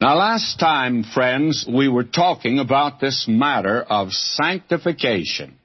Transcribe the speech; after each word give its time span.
Now, 0.00 0.16
last 0.16 0.60
time, 0.60 1.02
friends, 1.02 1.66
we 1.68 1.88
were 1.88 2.04
talking 2.04 2.60
about 2.60 3.00
this 3.00 3.26
matter 3.28 3.82
of 3.82 4.12
sanctification. 4.12 5.58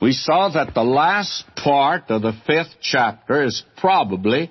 We 0.00 0.12
saw 0.12 0.48
that 0.48 0.72
the 0.72 0.82
last 0.82 1.44
part 1.54 2.04
of 2.08 2.22
the 2.22 2.32
fifth 2.46 2.76
chapter 2.80 3.44
is 3.44 3.62
probably 3.76 4.50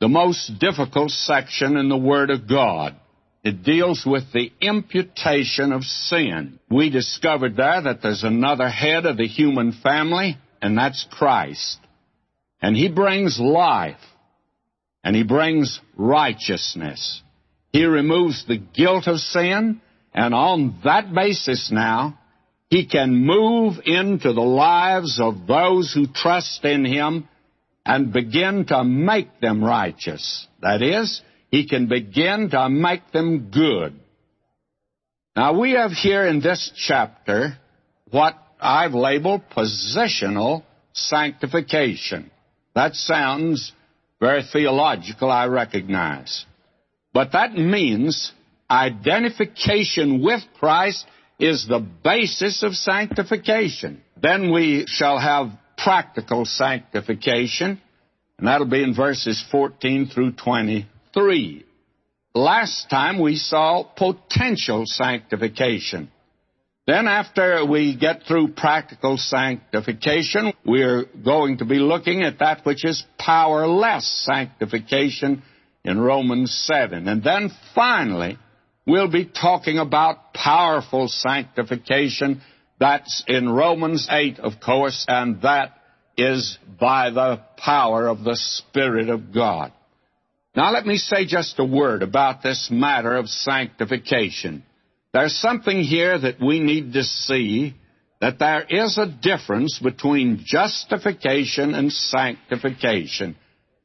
the 0.00 0.08
most 0.08 0.58
difficult 0.58 1.12
section 1.12 1.78
in 1.78 1.88
the 1.88 1.96
Word 1.96 2.28
of 2.28 2.46
God. 2.46 2.94
It 3.42 3.62
deals 3.62 4.04
with 4.06 4.24
the 4.34 4.52
imputation 4.60 5.72
of 5.72 5.82
sin. 5.82 6.58
We 6.70 6.90
discovered 6.90 7.56
there 7.56 7.80
that 7.80 8.02
there's 8.02 8.22
another 8.22 8.68
head 8.68 9.06
of 9.06 9.16
the 9.16 9.26
human 9.26 9.72
family, 9.72 10.36
and 10.60 10.76
that's 10.76 11.06
Christ. 11.10 11.78
And 12.60 12.76
He 12.76 12.90
brings 12.90 13.40
life, 13.40 13.96
and 15.02 15.16
He 15.16 15.22
brings 15.22 15.80
righteousness. 15.96 17.22
He 17.74 17.84
removes 17.86 18.44
the 18.46 18.58
guilt 18.58 19.08
of 19.08 19.18
sin, 19.18 19.80
and 20.14 20.32
on 20.32 20.78
that 20.84 21.12
basis 21.12 21.72
now, 21.72 22.16
He 22.70 22.86
can 22.86 23.12
move 23.12 23.80
into 23.84 24.32
the 24.32 24.40
lives 24.40 25.18
of 25.20 25.48
those 25.48 25.92
who 25.92 26.06
trust 26.06 26.64
in 26.64 26.84
Him 26.84 27.28
and 27.84 28.12
begin 28.12 28.66
to 28.66 28.84
make 28.84 29.40
them 29.40 29.62
righteous. 29.62 30.46
That 30.62 30.82
is, 30.82 31.20
He 31.50 31.66
can 31.66 31.88
begin 31.88 32.50
to 32.50 32.68
make 32.68 33.10
them 33.10 33.50
good. 33.52 33.98
Now, 35.34 35.58
we 35.58 35.72
have 35.72 35.90
here 35.90 36.24
in 36.28 36.40
this 36.40 36.70
chapter 36.76 37.58
what 38.12 38.36
I've 38.60 38.94
labeled 38.94 39.50
positional 39.50 40.62
sanctification. 40.92 42.30
That 42.76 42.94
sounds 42.94 43.72
very 44.20 44.44
theological, 44.44 45.28
I 45.28 45.46
recognize. 45.46 46.46
But 47.14 47.32
that 47.32 47.54
means 47.54 48.32
identification 48.68 50.22
with 50.22 50.42
Christ 50.58 51.06
is 51.38 51.66
the 51.66 51.78
basis 51.78 52.64
of 52.64 52.74
sanctification. 52.74 54.02
Then 54.20 54.52
we 54.52 54.84
shall 54.88 55.18
have 55.18 55.50
practical 55.78 56.44
sanctification, 56.44 57.80
and 58.38 58.48
that'll 58.48 58.66
be 58.66 58.82
in 58.82 58.94
verses 58.94 59.42
14 59.50 60.10
through 60.12 60.32
23. 60.32 61.64
Last 62.34 62.90
time 62.90 63.20
we 63.20 63.36
saw 63.36 63.84
potential 63.84 64.82
sanctification. 64.86 66.10
Then, 66.86 67.06
after 67.06 67.64
we 67.64 67.96
get 67.96 68.24
through 68.28 68.48
practical 68.48 69.16
sanctification, 69.16 70.52
we're 70.66 71.04
going 71.24 71.58
to 71.58 71.64
be 71.64 71.76
looking 71.76 72.22
at 72.22 72.40
that 72.40 72.66
which 72.66 72.84
is 72.84 73.02
powerless 73.18 74.26
sanctification 74.26 75.42
in 75.84 76.00
Romans 76.00 76.52
7. 76.66 77.06
And 77.08 77.22
then 77.22 77.50
finally, 77.74 78.38
we'll 78.86 79.10
be 79.10 79.26
talking 79.26 79.78
about 79.78 80.32
powerful 80.32 81.08
sanctification. 81.08 82.42
That's 82.80 83.22
in 83.26 83.48
Romans 83.48 84.08
8, 84.10 84.40
of 84.40 84.54
course, 84.64 85.04
and 85.08 85.42
that 85.42 85.76
is 86.16 86.58
by 86.80 87.10
the 87.10 87.40
power 87.56 88.06
of 88.06 88.24
the 88.24 88.36
Spirit 88.36 89.08
of 89.08 89.32
God. 89.32 89.72
Now 90.56 90.72
let 90.72 90.86
me 90.86 90.96
say 90.98 91.26
just 91.26 91.58
a 91.58 91.64
word 91.64 92.02
about 92.02 92.42
this 92.42 92.68
matter 92.70 93.14
of 93.16 93.28
sanctification. 93.28 94.62
There's 95.12 95.36
something 95.36 95.80
here 95.80 96.16
that 96.18 96.40
we 96.40 96.60
need 96.60 96.92
to 96.92 97.02
see 97.02 97.74
that 98.20 98.38
there 98.38 98.64
is 98.68 98.96
a 98.96 99.06
difference 99.06 99.80
between 99.80 100.42
justification 100.44 101.74
and 101.74 101.92
sanctification. 101.92 103.36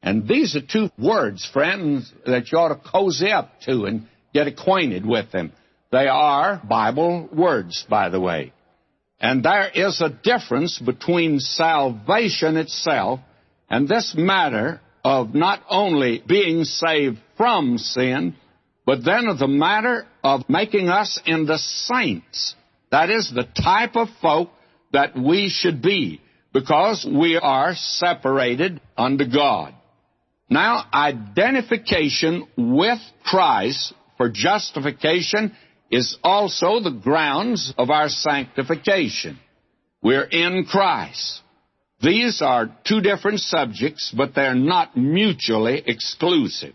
And 0.02 0.28
these 0.28 0.56
are 0.56 0.62
two 0.62 0.90
words, 0.98 1.46
friends, 1.52 2.12
that 2.26 2.52
you 2.52 2.58
ought 2.58 2.70
to 2.70 2.90
cozy 2.90 3.32
up 3.32 3.60
to 3.62 3.86
and 3.86 4.08
get 4.34 4.48
acquainted 4.48 5.06
with 5.06 5.32
them. 5.32 5.52
They 5.92 6.08
are 6.08 6.62
Bible 6.68 7.28
words, 7.34 7.86
by 7.90 8.10
the 8.10 8.20
way. 8.20 8.54
And 9.20 9.44
there 9.44 9.70
is 9.74 10.02
a 10.02 10.10
difference 10.10 10.80
between 10.80 11.40
salvation 11.40 12.56
itself 12.56 13.20
and 13.70 13.88
this 13.88 14.16
matter 14.18 14.80
of 15.04 15.36
not 15.36 15.62
only 15.70 16.24
being 16.26 16.64
saved 16.64 17.18
from 17.36 17.78
sin, 17.78 18.36
but 18.86 19.04
then 19.04 19.28
of 19.28 19.40
the 19.40 19.48
matter 19.48 20.08
of 20.24 20.50
making 20.50 20.90
us 20.90 21.20
into 21.26 21.58
saints. 21.58 22.56
That 22.92 23.10
is 23.10 23.32
the 23.32 23.48
type 23.62 23.96
of 23.96 24.08
folk 24.22 24.50
that 24.94 25.18
we 25.18 25.50
should 25.50 25.82
be 25.82 26.22
because 26.54 27.06
we 27.06 27.38
are 27.38 27.76
separated 27.76 28.82
unto 28.98 29.26
God. 29.26 29.74
Now, 30.50 30.86
identification 30.94 32.48
with 32.58 33.00
Christ 33.24 33.94
for 34.18 34.30
justification 34.30 35.56
is 35.92 36.18
also 36.24 36.80
the 36.80 36.92
grounds 36.92 37.74
of 37.78 37.90
our 37.90 38.10
sanctification. 38.10 39.40
We're 40.02 40.24
in 40.24 40.66
Christ. 40.66 41.42
These 42.02 42.42
are 42.42 42.76
two 42.88 43.02
different 43.02 43.42
subjects, 43.42 44.14
but 44.16 44.34
they're 44.34 44.56
not 44.56 44.96
mutually 44.96 45.84
exclusive. 45.86 46.74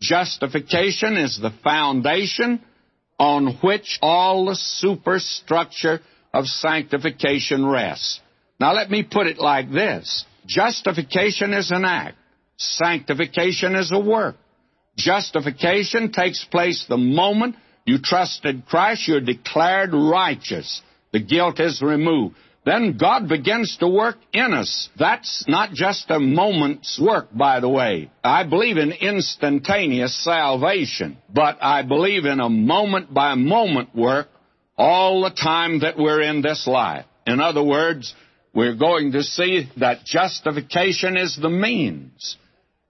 Justification 0.00 1.16
is 1.16 1.38
the 1.38 1.52
foundation 1.62 2.60
on 3.18 3.58
which 3.62 3.98
all 4.00 4.46
the 4.46 4.54
superstructure 4.54 6.00
of 6.32 6.46
sanctification 6.46 7.66
rests. 7.66 8.20
Now 8.58 8.72
let 8.72 8.90
me 8.90 9.02
put 9.02 9.26
it 9.26 9.38
like 9.38 9.70
this. 9.70 10.24
Justification 10.46 11.52
is 11.52 11.70
an 11.70 11.84
act. 11.84 12.16
Sanctification 12.60 13.74
is 13.74 13.90
a 13.90 13.98
work. 13.98 14.36
Justification 14.96 16.12
takes 16.12 16.44
place 16.44 16.84
the 16.88 16.98
moment 16.98 17.56
you 17.86 17.98
trusted 17.98 18.66
Christ, 18.66 19.08
you're 19.08 19.20
declared 19.20 19.94
righteous. 19.94 20.82
The 21.12 21.20
guilt 21.20 21.58
is 21.58 21.80
removed. 21.80 22.36
Then 22.66 22.98
God 22.98 23.28
begins 23.28 23.78
to 23.78 23.88
work 23.88 24.16
in 24.34 24.52
us. 24.52 24.90
That's 24.98 25.46
not 25.48 25.72
just 25.72 26.10
a 26.10 26.20
moment's 26.20 27.00
work, 27.00 27.28
by 27.32 27.60
the 27.60 27.68
way. 27.70 28.10
I 28.22 28.44
believe 28.44 28.76
in 28.76 28.92
instantaneous 28.92 30.22
salvation, 30.22 31.16
but 31.32 31.56
I 31.62 31.82
believe 31.82 32.26
in 32.26 32.38
a 32.38 32.50
moment 32.50 33.12
by 33.14 33.34
moment 33.34 33.96
work 33.96 34.28
all 34.76 35.22
the 35.22 35.30
time 35.30 35.80
that 35.80 35.96
we're 35.96 36.20
in 36.20 36.42
this 36.42 36.66
life. 36.66 37.06
In 37.26 37.40
other 37.40 37.64
words, 37.64 38.14
we're 38.54 38.76
going 38.76 39.12
to 39.12 39.22
see 39.22 39.68
that 39.78 40.04
justification 40.04 41.16
is 41.16 41.38
the 41.40 41.48
means. 41.48 42.36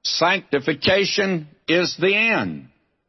Sanctification 0.03 1.49
is 1.69 1.97
the 2.00 2.15
end. 2.15 2.69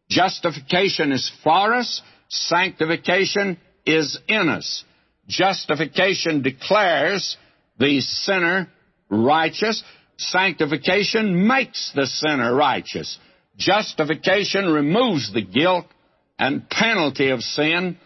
Justification 0.10 1.12
is 1.12 1.32
for 1.44 1.74
us. 1.74 2.02
Sanctification 2.30 3.58
is 3.86 4.20
in 4.28 4.50
us. 4.50 4.84
Justification 5.28 6.42
declares 6.42 7.38
the 7.80 8.02
sinner 8.02 8.68
righteous. 9.10 9.84
Sanctification 10.18 11.48
makes 11.48 11.92
the 11.96 12.06
sinner 12.06 12.54
righteous. 12.54 13.18
Justification 13.58 14.70
removes 14.70 15.34
the 15.34 15.42
guilt 15.42 15.86
and 16.38 16.70
penalty 16.70 17.30
of 17.30 17.42
sin, 17.42 17.98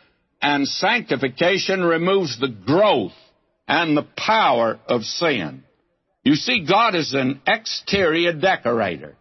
and 0.42 0.68
sanctification 0.68 1.84
removes 1.84 2.40
the 2.40 2.50
growth 2.50 3.14
and 3.68 3.96
the 3.96 4.08
power 4.18 4.80
of 4.88 5.04
sin. 5.04 5.64
You 6.26 6.34
see, 6.34 6.66
God 6.68 6.96
is 6.96 7.14
an 7.14 7.40
exterior 7.48 8.34
decorator. 8.34 9.16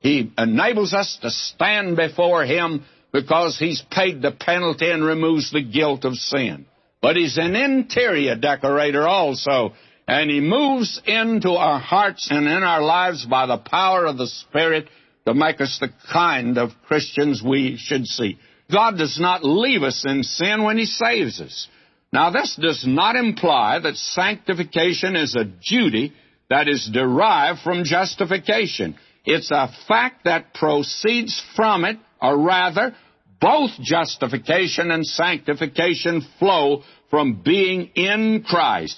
He 0.00 0.32
enables 0.38 0.94
us 0.94 1.18
to 1.20 1.30
stand 1.30 1.96
before 1.96 2.44
Him 2.44 2.82
because 3.12 3.58
He's 3.58 3.82
paid 3.90 4.22
the 4.22 4.32
penalty 4.32 4.90
and 4.90 5.04
removes 5.04 5.52
the 5.52 5.62
guilt 5.62 6.06
of 6.06 6.14
sin. 6.14 6.64
But 7.02 7.16
He's 7.16 7.36
an 7.36 7.54
interior 7.54 8.36
decorator 8.36 9.06
also, 9.06 9.74
and 10.08 10.30
He 10.30 10.40
moves 10.40 10.98
into 11.04 11.50
our 11.50 11.78
hearts 11.78 12.28
and 12.30 12.46
in 12.46 12.62
our 12.62 12.82
lives 12.82 13.26
by 13.26 13.44
the 13.44 13.58
power 13.58 14.06
of 14.06 14.16
the 14.16 14.26
Spirit 14.26 14.88
to 15.26 15.34
make 15.34 15.60
us 15.60 15.76
the 15.78 15.90
kind 16.10 16.56
of 16.56 16.70
Christians 16.86 17.42
we 17.44 17.76
should 17.76 18.06
see. 18.06 18.38
God 18.72 18.96
does 18.96 19.20
not 19.20 19.44
leave 19.44 19.82
us 19.82 20.04
in 20.08 20.22
sin 20.22 20.62
when 20.62 20.78
He 20.78 20.86
saves 20.86 21.38
us. 21.38 21.68
Now, 22.14 22.30
this 22.30 22.56
does 22.58 22.82
not 22.86 23.14
imply 23.14 23.78
that 23.78 23.96
sanctification 23.96 25.16
is 25.16 25.34
a 25.34 25.44
duty 25.44 26.14
that 26.50 26.68
is 26.68 26.88
derived 26.92 27.60
from 27.60 27.84
justification. 27.84 28.96
It's 29.24 29.50
a 29.50 29.68
fact 29.88 30.24
that 30.24 30.54
proceeds 30.54 31.42
from 31.56 31.84
it, 31.84 31.98
or 32.22 32.38
rather, 32.38 32.94
both 33.40 33.70
justification 33.82 34.90
and 34.90 35.06
sanctification 35.06 36.22
flow 36.38 36.82
from 37.10 37.42
being 37.42 37.90
in 37.94 38.44
Christ, 38.46 38.96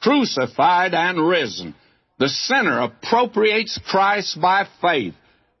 crucified 0.00 0.94
and 0.94 1.26
risen. 1.28 1.74
The 2.18 2.28
sinner 2.28 2.80
appropriates 2.80 3.78
Christ 3.86 4.40
by 4.40 4.66
faith 4.80 5.14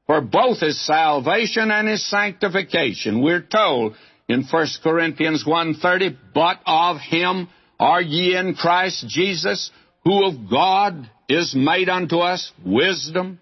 for 0.06 0.20
both 0.20 0.60
his 0.60 0.84
salvation 0.86 1.70
and 1.70 1.86
his 1.86 2.08
sanctification. 2.08 3.22
We're 3.22 3.42
told 3.42 3.94
in 4.28 4.44
1 4.44 4.66
Corinthians 4.82 5.44
1.30, 5.46 6.16
But 6.34 6.60
of 6.66 6.98
him 6.98 7.48
are 7.78 8.02
ye 8.02 8.36
in 8.36 8.54
Christ 8.54 9.06
Jesus, 9.08 9.70
who 10.04 10.24
of 10.24 10.50
God 10.50 11.10
is 11.28 11.54
made 11.54 11.88
unto 11.88 12.18
us 12.18 12.52
wisdom, 12.64 13.40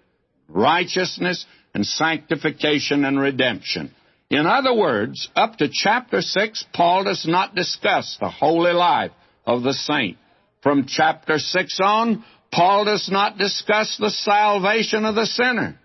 righteousness, 0.49 1.47
and 1.75 1.87
sanctification 1.87 3.05
and 3.05 3.20
redemption. 3.20 3.94
In 4.31 4.47
other 4.47 4.75
words, 4.75 5.29
up 5.37 5.56
to 5.58 5.69
chapter 5.70 6.20
6, 6.20 6.64
Paul 6.73 7.05
does 7.05 7.26
not 7.26 7.55
discuss 7.55 8.17
the 8.19 8.29
holy 8.29 8.73
life 8.73 9.12
of 9.47 9.62
the 9.62 9.75
saint. 9.75 10.17
From 10.62 10.87
chapter 10.88 11.38
6 11.38 11.81
on, 11.81 12.25
Paul 12.50 12.87
does 12.87 13.08
not 13.11 13.38
discuss 13.38 13.97
the 13.99 14.11
salvation 14.11 15.05
of 15.05 15.14
the 15.14 15.26
sinner. 15.26 15.79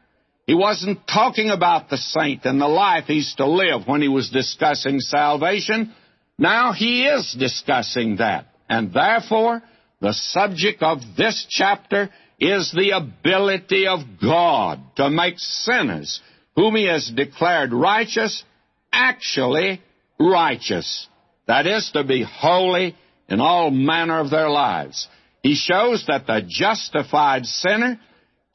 He 0.48 0.56
wasn't 0.56 1.06
talking 1.08 1.50
about 1.50 1.90
the 1.90 1.98
saint 1.98 2.46
and 2.46 2.60
the 2.60 2.68
life 2.68 3.06
he's 3.06 3.36
to 3.36 3.46
live 3.46 3.88
when 3.88 4.02
he 4.02 4.08
was 4.08 4.30
discussing 4.30 5.00
salvation. 5.00 5.94
Now 6.38 6.74
he 6.74 7.06
is 7.06 7.36
discussing 7.38 8.18
that. 8.18 8.48
And 8.68 8.92
therefore, 8.92 9.62
the 10.02 10.14
subject 10.14 10.82
of 10.84 11.00
this 11.16 11.46
chapter 11.50 12.10
is 12.40 12.72
the 12.72 12.92
ability 12.92 13.88
of 13.88 14.00
God 14.22 14.80
to 14.96 15.10
make 15.10 15.38
sinners 15.38 16.22
whom 16.56 16.76
he 16.76 16.88
has 16.88 17.10
declared 17.16 17.72
righteous 17.72 18.44
actually 18.92 19.82
righteous. 20.20 21.08
That 21.48 21.68
is, 21.68 21.92
to 21.94 22.04
be 22.04 22.24
holy 22.24 22.96
in 23.30 23.40
all 23.40 23.72
manner 23.72 24.20
of 24.20 24.30
their 24.30 24.50
lives. 24.50 25.08
He 25.42 25.56
shows 25.56 26.06
that 26.08 26.28
the 26.28 26.44
justified 26.48 27.46
sinner 27.46 28.00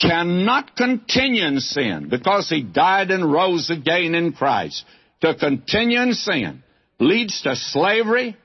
cannot 0.00 0.76
continue 0.76 1.44
in 1.44 1.60
sin 1.60 2.08
because 2.08 2.48
he 2.48 2.62
died 2.62 3.10
and 3.10 3.30
rose 3.30 3.70
again 3.70 4.14
in 4.14 4.32
Christ. 4.32 4.84
To 5.22 5.34
continue 5.34 6.00
in 6.00 6.12
sin 6.12 6.62
leads 7.00 7.42
to 7.42 7.56
slavery, 7.56 8.36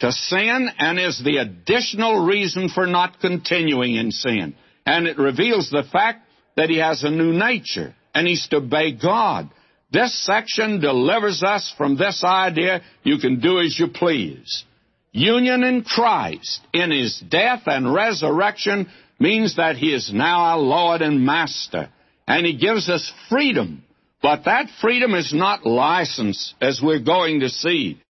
to 0.00 0.12
sin, 0.12 0.68
and 0.78 0.98
is 0.98 1.22
the 1.22 1.36
additional 1.38 2.24
reason 2.24 2.68
for 2.68 2.86
not 2.86 3.20
continuing 3.20 3.94
in 3.94 4.10
sin. 4.10 4.54
And 4.86 5.06
it 5.06 5.18
reveals 5.18 5.70
the 5.70 5.84
fact 5.90 6.26
that 6.56 6.70
he 6.70 6.78
has 6.78 7.04
a 7.04 7.10
new 7.10 7.32
nature 7.32 7.94
and 8.14 8.26
he's 8.26 8.48
to 8.48 8.56
obey 8.56 8.92
God. 8.92 9.50
This 9.92 10.24
section 10.24 10.80
delivers 10.80 11.42
us 11.42 11.72
from 11.76 11.96
this 11.96 12.22
idea 12.24 12.82
you 13.02 13.18
can 13.18 13.40
do 13.40 13.60
as 13.60 13.78
you 13.78 13.88
please. 13.88 14.64
Union 15.12 15.64
in 15.64 15.82
Christ 15.82 16.60
in 16.72 16.90
his 16.92 17.18
death 17.18 17.62
and 17.66 17.92
resurrection 17.92 18.88
means 19.18 19.56
that 19.56 19.76
he 19.76 19.92
is 19.92 20.12
now 20.12 20.40
our 20.40 20.58
Lord 20.58 21.02
and 21.02 21.26
Master, 21.26 21.90
and 22.26 22.46
he 22.46 22.56
gives 22.56 22.88
us 22.88 23.12
freedom. 23.28 23.84
But 24.22 24.44
that 24.44 24.66
freedom 24.80 25.14
is 25.14 25.34
not 25.34 25.66
license, 25.66 26.54
as 26.60 26.80
we're 26.82 27.00
going 27.00 27.40
to 27.40 27.48
see. 27.48 28.00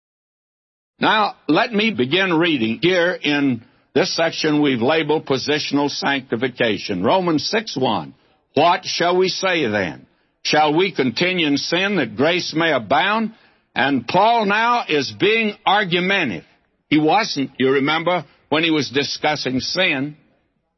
Now, 1.00 1.37
let 1.49 1.73
me 1.73 1.93
begin 1.93 2.35
reading 2.35 2.81
here 2.82 3.12
in 3.12 3.64
this 3.94 4.14
section 4.14 4.61
we've 4.61 4.82
labeled 4.82 5.25
positional 5.25 5.88
sanctification. 5.88 7.02
Romans 7.02 7.49
6 7.49 7.76
1. 7.79 8.14
What 8.52 8.85
shall 8.85 9.17
we 9.17 9.31
say 9.31 9.67
then? 9.67 10.06
Shall 10.43 10.76
we 10.76 10.94
continue 10.94 11.47
in 11.47 11.56
sin 11.56 11.97
that 11.97 12.17
grace 12.17 12.52
may 12.55 12.73
abound? 12.73 13.32
And 13.75 14.06
Paul 14.06 14.44
now 14.44 14.85
is 14.88 15.11
being 15.19 15.55
argumentative. 15.64 16.44
He 16.88 16.99
wasn't, 16.99 17.52
you 17.58 17.73
remember, 17.73 18.26
when 18.50 18.62
he 18.62 18.70
was 18.70 18.91
discussing 18.91 19.61
sin. 19.61 20.17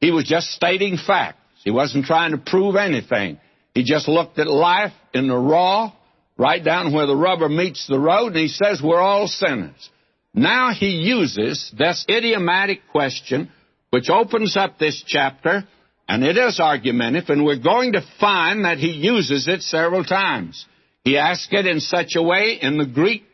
He 0.01 0.13
was 0.13 0.25
just 0.25 0.51
stating 0.51 0.99
facts. 0.99 1.39
He 1.65 1.71
wasn't 1.73 2.05
trying 2.05 2.31
to 2.31 2.39
prove 2.39 2.77
anything. 2.77 3.41
He 3.75 3.83
just 3.83 4.07
looked 4.07 4.39
at 4.39 4.47
life 4.47 4.93
in 5.15 5.27
the 5.27 5.37
raw, 5.37 5.93
right 6.37 6.63
down 6.63 6.93
where 6.93 7.07
the 7.07 7.17
rubber 7.17 7.49
meets 7.49 7.87
the 7.89 7.99
road, 7.99 8.29
and 8.29 8.37
he 8.37 8.49
says 8.49 8.81
we're 8.83 9.01
all 9.01 9.27
sinners. 9.27 9.91
Now 10.35 10.73
he 10.73 10.89
uses 10.89 11.73
this 11.77 12.07
idiomatic 12.09 12.89
question, 12.91 13.51
which 13.91 14.09
opens 14.09 14.57
up 14.57 14.79
this 14.79 15.03
chapter, 15.07 15.65
and 16.09 16.25
it 16.25 16.37
is 16.39 16.59
argumentative, 16.59 17.29
and 17.29 17.45
we're 17.45 17.59
going 17.59 17.93
to 17.93 18.07
find 18.19 18.65
that 18.65 18.79
he 18.79 18.91
uses 18.91 19.47
it 19.47 19.63
several 19.63 20.05
times. 20.05 20.65
He 21.05 21.19
asks 21.19 21.49
it 21.53 21.67
in 21.67 21.81
such 21.81 22.15
a 22.17 22.23
way 22.23 22.59
in 22.61 22.79
the 22.79 22.87
Greek 22.87 23.25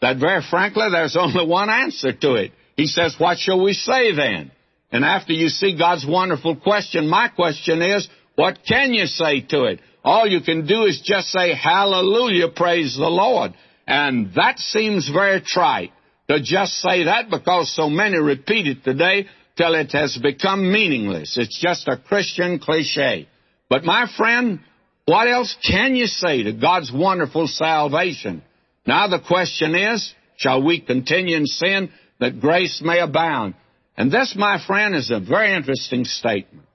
that 0.00 0.18
very 0.18 0.42
frankly, 0.48 0.86
there's 0.90 1.16
only 1.16 1.46
one 1.46 1.70
answer 1.70 2.12
to 2.12 2.34
it. 2.34 2.52
He 2.76 2.86
says, 2.86 3.14
What 3.18 3.38
shall 3.38 3.62
we 3.62 3.72
say 3.72 4.14
then? 4.14 4.50
And 4.90 5.04
after 5.04 5.32
you 5.32 5.48
see 5.48 5.76
God's 5.76 6.06
wonderful 6.06 6.56
question, 6.56 7.08
my 7.08 7.28
question 7.28 7.82
is, 7.82 8.08
What 8.34 8.60
can 8.66 8.94
you 8.94 9.06
say 9.06 9.42
to 9.42 9.64
it? 9.64 9.80
All 10.04 10.26
you 10.26 10.40
can 10.40 10.66
do 10.66 10.84
is 10.84 11.02
just 11.04 11.28
say, 11.28 11.54
Hallelujah, 11.54 12.48
praise 12.54 12.96
the 12.96 13.08
Lord. 13.08 13.54
And 13.86 14.32
that 14.34 14.58
seems 14.58 15.08
very 15.08 15.40
trite 15.40 15.92
to 16.28 16.40
just 16.42 16.74
say 16.74 17.04
that 17.04 17.30
because 17.30 17.74
so 17.74 17.88
many 17.88 18.18
repeat 18.18 18.66
it 18.66 18.84
today 18.84 19.26
till 19.56 19.74
it 19.74 19.90
has 19.92 20.16
become 20.22 20.70
meaningless. 20.70 21.36
It's 21.36 21.58
just 21.60 21.88
a 21.88 21.96
Christian 21.96 22.58
cliche. 22.58 23.28
But 23.68 23.84
my 23.84 24.06
friend, 24.16 24.60
what 25.04 25.26
else 25.26 25.56
can 25.66 25.96
you 25.96 26.06
say 26.06 26.42
to 26.44 26.52
God's 26.52 26.92
wonderful 26.92 27.46
salvation? 27.46 28.42
Now 28.86 29.08
the 29.08 29.20
question 29.20 29.74
is, 29.74 30.14
shall 30.36 30.62
we 30.62 30.80
continue 30.80 31.36
in 31.36 31.46
sin 31.46 31.90
that 32.20 32.40
grace 32.40 32.80
may 32.84 33.00
abound? 33.00 33.54
And 33.96 34.12
this, 34.12 34.34
my 34.36 34.62
friend, 34.64 34.94
is 34.94 35.10
a 35.10 35.18
very 35.18 35.54
interesting 35.54 36.04
statement. 36.04 36.66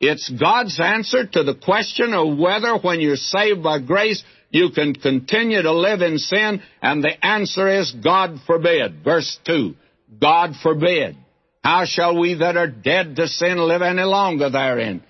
It's 0.00 0.28
God's 0.28 0.80
answer 0.80 1.26
to 1.26 1.44
the 1.44 1.54
question 1.54 2.12
of 2.12 2.36
whether, 2.36 2.76
when 2.76 3.00
you're 3.00 3.14
saved 3.14 3.62
by 3.62 3.78
grace, 3.78 4.24
you 4.52 4.70
can 4.70 4.94
continue 4.94 5.62
to 5.62 5.72
live 5.72 6.02
in 6.02 6.18
sin, 6.18 6.62
and 6.80 7.02
the 7.02 7.24
answer 7.24 7.68
is 7.80 7.90
God 7.90 8.36
forbid. 8.46 9.02
Verse 9.02 9.38
2 9.46 9.74
God 10.20 10.54
forbid. 10.62 11.16
How 11.64 11.84
shall 11.86 12.18
we 12.18 12.34
that 12.34 12.56
are 12.56 12.66
dead 12.66 13.16
to 13.16 13.28
sin 13.28 13.56
live 13.56 13.82
any 13.82 14.02
longer 14.02 14.50
therein? 14.50 15.02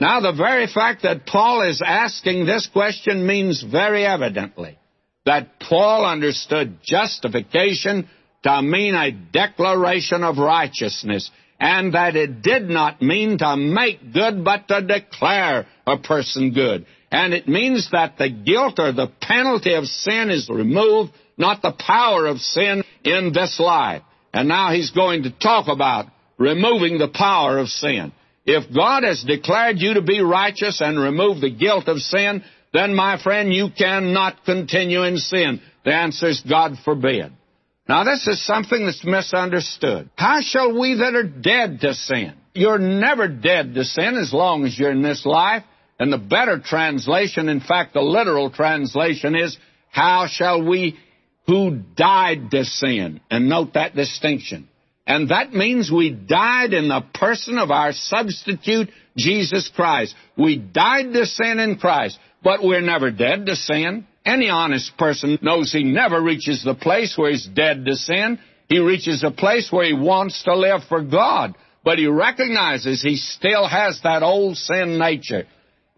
Now, 0.00 0.20
the 0.20 0.32
very 0.32 0.66
fact 0.66 1.02
that 1.02 1.26
Paul 1.26 1.62
is 1.68 1.82
asking 1.84 2.46
this 2.46 2.68
question 2.72 3.26
means 3.26 3.62
very 3.62 4.04
evidently 4.04 4.78
that 5.26 5.58
Paul 5.58 6.04
understood 6.06 6.78
justification 6.82 8.08
to 8.44 8.62
mean 8.62 8.94
a 8.94 9.10
declaration 9.10 10.22
of 10.22 10.38
righteousness, 10.38 11.30
and 11.58 11.94
that 11.94 12.14
it 12.14 12.42
did 12.42 12.68
not 12.68 13.02
mean 13.02 13.38
to 13.38 13.56
make 13.56 14.12
good, 14.12 14.44
but 14.44 14.68
to 14.68 14.82
declare 14.82 15.66
a 15.86 15.98
person 15.98 16.52
good. 16.52 16.86
And 17.10 17.32
it 17.32 17.46
means 17.46 17.90
that 17.92 18.18
the 18.18 18.28
guilt 18.28 18.78
or 18.78 18.92
the 18.92 19.10
penalty 19.20 19.74
of 19.74 19.84
sin 19.86 20.30
is 20.30 20.48
removed, 20.48 21.12
not 21.36 21.62
the 21.62 21.72
power 21.72 22.26
of 22.26 22.38
sin 22.38 22.82
in 23.04 23.32
this 23.32 23.60
life. 23.60 24.02
And 24.32 24.48
now 24.48 24.72
he's 24.72 24.90
going 24.90 25.22
to 25.22 25.30
talk 25.30 25.68
about 25.68 26.06
removing 26.38 26.98
the 26.98 27.08
power 27.08 27.58
of 27.58 27.68
sin. 27.68 28.12
If 28.44 28.72
God 28.74 29.02
has 29.02 29.24
declared 29.24 29.78
you 29.78 29.94
to 29.94 30.02
be 30.02 30.20
righteous 30.20 30.80
and 30.80 30.98
removed 30.98 31.40
the 31.40 31.50
guilt 31.50 31.88
of 31.88 31.98
sin, 31.98 32.44
then, 32.72 32.94
my 32.94 33.20
friend, 33.22 33.52
you 33.52 33.68
cannot 33.76 34.44
continue 34.44 35.02
in 35.02 35.16
sin. 35.16 35.60
The 35.84 35.94
answer 35.94 36.28
is 36.28 36.42
God 36.48 36.72
forbid. 36.84 37.32
Now, 37.88 38.04
this 38.04 38.26
is 38.26 38.44
something 38.44 38.84
that's 38.84 39.04
misunderstood. 39.04 40.10
How 40.16 40.40
shall 40.40 40.78
we 40.78 40.94
that 40.94 41.14
are 41.14 41.22
dead 41.22 41.80
to 41.80 41.94
sin? 41.94 42.34
You're 42.52 42.78
never 42.78 43.28
dead 43.28 43.74
to 43.74 43.84
sin 43.84 44.16
as 44.16 44.32
long 44.32 44.64
as 44.64 44.78
you're 44.78 44.90
in 44.90 45.02
this 45.02 45.24
life. 45.24 45.62
And 45.98 46.12
the 46.12 46.18
better 46.18 46.60
translation, 46.60 47.48
in 47.48 47.60
fact, 47.60 47.94
the 47.94 48.02
literal 48.02 48.50
translation 48.50 49.34
is, 49.34 49.56
How 49.90 50.26
shall 50.26 50.62
we 50.62 50.98
who 51.46 51.78
died 51.96 52.50
to 52.50 52.64
sin? 52.64 53.20
And 53.30 53.48
note 53.48 53.74
that 53.74 53.94
distinction. 53.94 54.68
And 55.06 55.30
that 55.30 55.52
means 55.52 55.90
we 55.90 56.10
died 56.10 56.72
in 56.72 56.88
the 56.88 57.04
person 57.14 57.58
of 57.58 57.70
our 57.70 57.92
substitute, 57.92 58.90
Jesus 59.16 59.70
Christ. 59.74 60.14
We 60.36 60.56
died 60.56 61.12
to 61.12 61.26
sin 61.26 61.60
in 61.60 61.78
Christ. 61.78 62.18
But 62.42 62.62
we're 62.62 62.80
never 62.80 63.10
dead 63.10 63.46
to 63.46 63.56
sin. 63.56 64.06
Any 64.24 64.48
honest 64.48 64.96
person 64.98 65.38
knows 65.40 65.72
he 65.72 65.84
never 65.84 66.20
reaches 66.20 66.62
the 66.64 66.74
place 66.74 67.16
where 67.16 67.30
he's 67.30 67.46
dead 67.46 67.84
to 67.86 67.94
sin. 67.94 68.40
He 68.68 68.80
reaches 68.80 69.22
a 69.22 69.30
place 69.30 69.70
where 69.70 69.86
he 69.86 69.94
wants 69.94 70.42
to 70.42 70.56
live 70.56 70.82
for 70.88 71.02
God. 71.02 71.54
But 71.84 71.98
he 71.98 72.08
recognizes 72.08 73.00
he 73.00 73.16
still 73.16 73.68
has 73.68 74.00
that 74.02 74.24
old 74.24 74.56
sin 74.56 74.98
nature. 74.98 75.46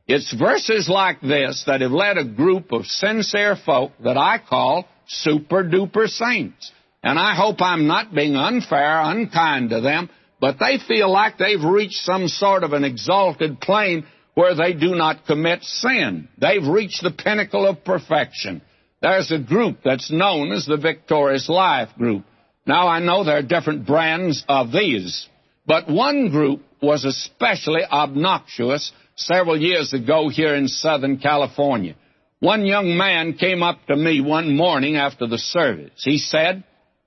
It's 0.08 0.32
verses 0.32 0.88
like 0.88 1.20
this 1.20 1.64
that 1.66 1.82
have 1.82 1.92
led 1.92 2.16
a 2.16 2.24
group 2.24 2.72
of 2.72 2.86
sincere 2.86 3.56
folk 3.56 3.92
that 4.02 4.16
I 4.16 4.38
call 4.38 4.88
super 5.06 5.62
duper 5.62 6.08
saints. 6.08 6.72
And 7.02 7.18
I 7.18 7.34
hope 7.34 7.60
I'm 7.60 7.86
not 7.86 8.14
being 8.14 8.34
unfair, 8.34 9.00
unkind 9.02 9.68
to 9.70 9.82
them, 9.82 10.08
but 10.40 10.56
they 10.58 10.78
feel 10.78 11.12
like 11.12 11.36
they've 11.36 11.62
reached 11.62 12.04
some 12.04 12.26
sort 12.26 12.64
of 12.64 12.72
an 12.72 12.84
exalted 12.84 13.60
plane 13.60 14.06
where 14.32 14.54
they 14.54 14.72
do 14.72 14.94
not 14.94 15.26
commit 15.26 15.62
sin. 15.62 16.28
They've 16.38 16.66
reached 16.66 17.02
the 17.02 17.10
pinnacle 17.10 17.66
of 17.68 17.84
perfection. 17.84 18.62
There's 19.02 19.30
a 19.30 19.38
group 19.38 19.80
that's 19.84 20.10
known 20.10 20.52
as 20.52 20.64
the 20.64 20.78
Victorious 20.78 21.50
Life 21.50 21.90
Group. 21.98 22.24
Now, 22.66 22.88
I 22.88 23.00
know 23.00 23.24
there 23.24 23.36
are 23.36 23.42
different 23.42 23.86
brands 23.86 24.44
of 24.48 24.72
these, 24.72 25.28
but 25.66 25.88
one 25.88 26.30
group 26.30 26.62
was 26.80 27.04
especially 27.04 27.84
obnoxious 27.84 28.90
several 29.18 29.60
years 29.60 29.92
ago 29.92 30.28
here 30.28 30.54
in 30.54 30.68
Southern 30.68 31.18
California. 31.18 31.94
One 32.40 32.64
young 32.64 32.96
man 32.96 33.34
came 33.34 33.62
up 33.62 33.86
to 33.86 33.96
me 33.96 34.20
one 34.20 34.56
morning 34.56 34.96
after 34.96 35.26
the 35.26 35.38
service. 35.38 35.92
He 35.96 36.18
said, 36.18 36.64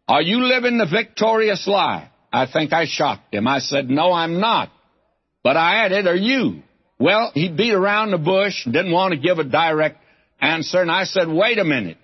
Are 0.07 0.21
you 0.21 0.43
living 0.43 0.77
the 0.77 0.85
victorious 0.85 1.67
life? 1.67 2.09
I 2.31 2.45
think 2.51 2.73
I 2.73 2.85
shocked 2.85 3.33
him. 3.33 3.47
I 3.47 3.59
said, 3.59 3.89
No, 3.89 4.11
I'm 4.11 4.39
not. 4.39 4.69
But 5.43 5.57
I 5.57 5.85
added, 5.85 6.07
Are 6.07 6.15
you? 6.15 6.63
Well, 6.99 7.31
he 7.33 7.49
beat 7.49 7.73
around 7.73 8.11
the 8.11 8.17
bush, 8.19 8.63
didn't 8.65 8.91
want 8.91 9.13
to 9.13 9.19
give 9.19 9.39
a 9.39 9.43
direct 9.43 9.97
answer, 10.39 10.81
and 10.81 10.91
I 10.91 11.05
said, 11.05 11.27
wait 11.27 11.57
a 11.57 11.63
minute. 11.63 11.97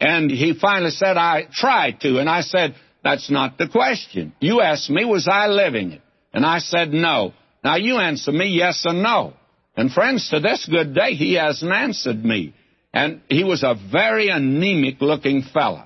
And 0.00 0.30
he 0.30 0.54
finally 0.54 0.90
said, 0.90 1.16
I 1.16 1.48
tried 1.52 2.00
to. 2.02 2.18
And 2.18 2.28
I 2.28 2.42
said, 2.42 2.76
That's 3.02 3.30
not 3.30 3.58
the 3.58 3.68
question. 3.68 4.32
You 4.40 4.60
asked 4.60 4.90
me, 4.90 5.04
Was 5.04 5.26
I 5.30 5.48
living 5.48 5.92
it? 5.92 6.02
And 6.32 6.46
I 6.46 6.58
said, 6.58 6.92
No. 6.92 7.32
Now 7.64 7.76
you 7.76 7.98
answer 7.98 8.30
me 8.30 8.46
yes 8.46 8.84
or 8.86 8.94
no. 8.94 9.34
And 9.78 9.92
friends, 9.92 10.28
to 10.30 10.40
this 10.40 10.68
good 10.68 10.92
day, 10.92 11.14
he 11.14 11.34
hasn't 11.34 11.70
answered 11.70 12.24
me. 12.24 12.52
And 12.92 13.20
he 13.28 13.44
was 13.44 13.62
a 13.62 13.76
very 13.92 14.28
anemic 14.28 15.00
looking 15.00 15.42
fellow. 15.42 15.84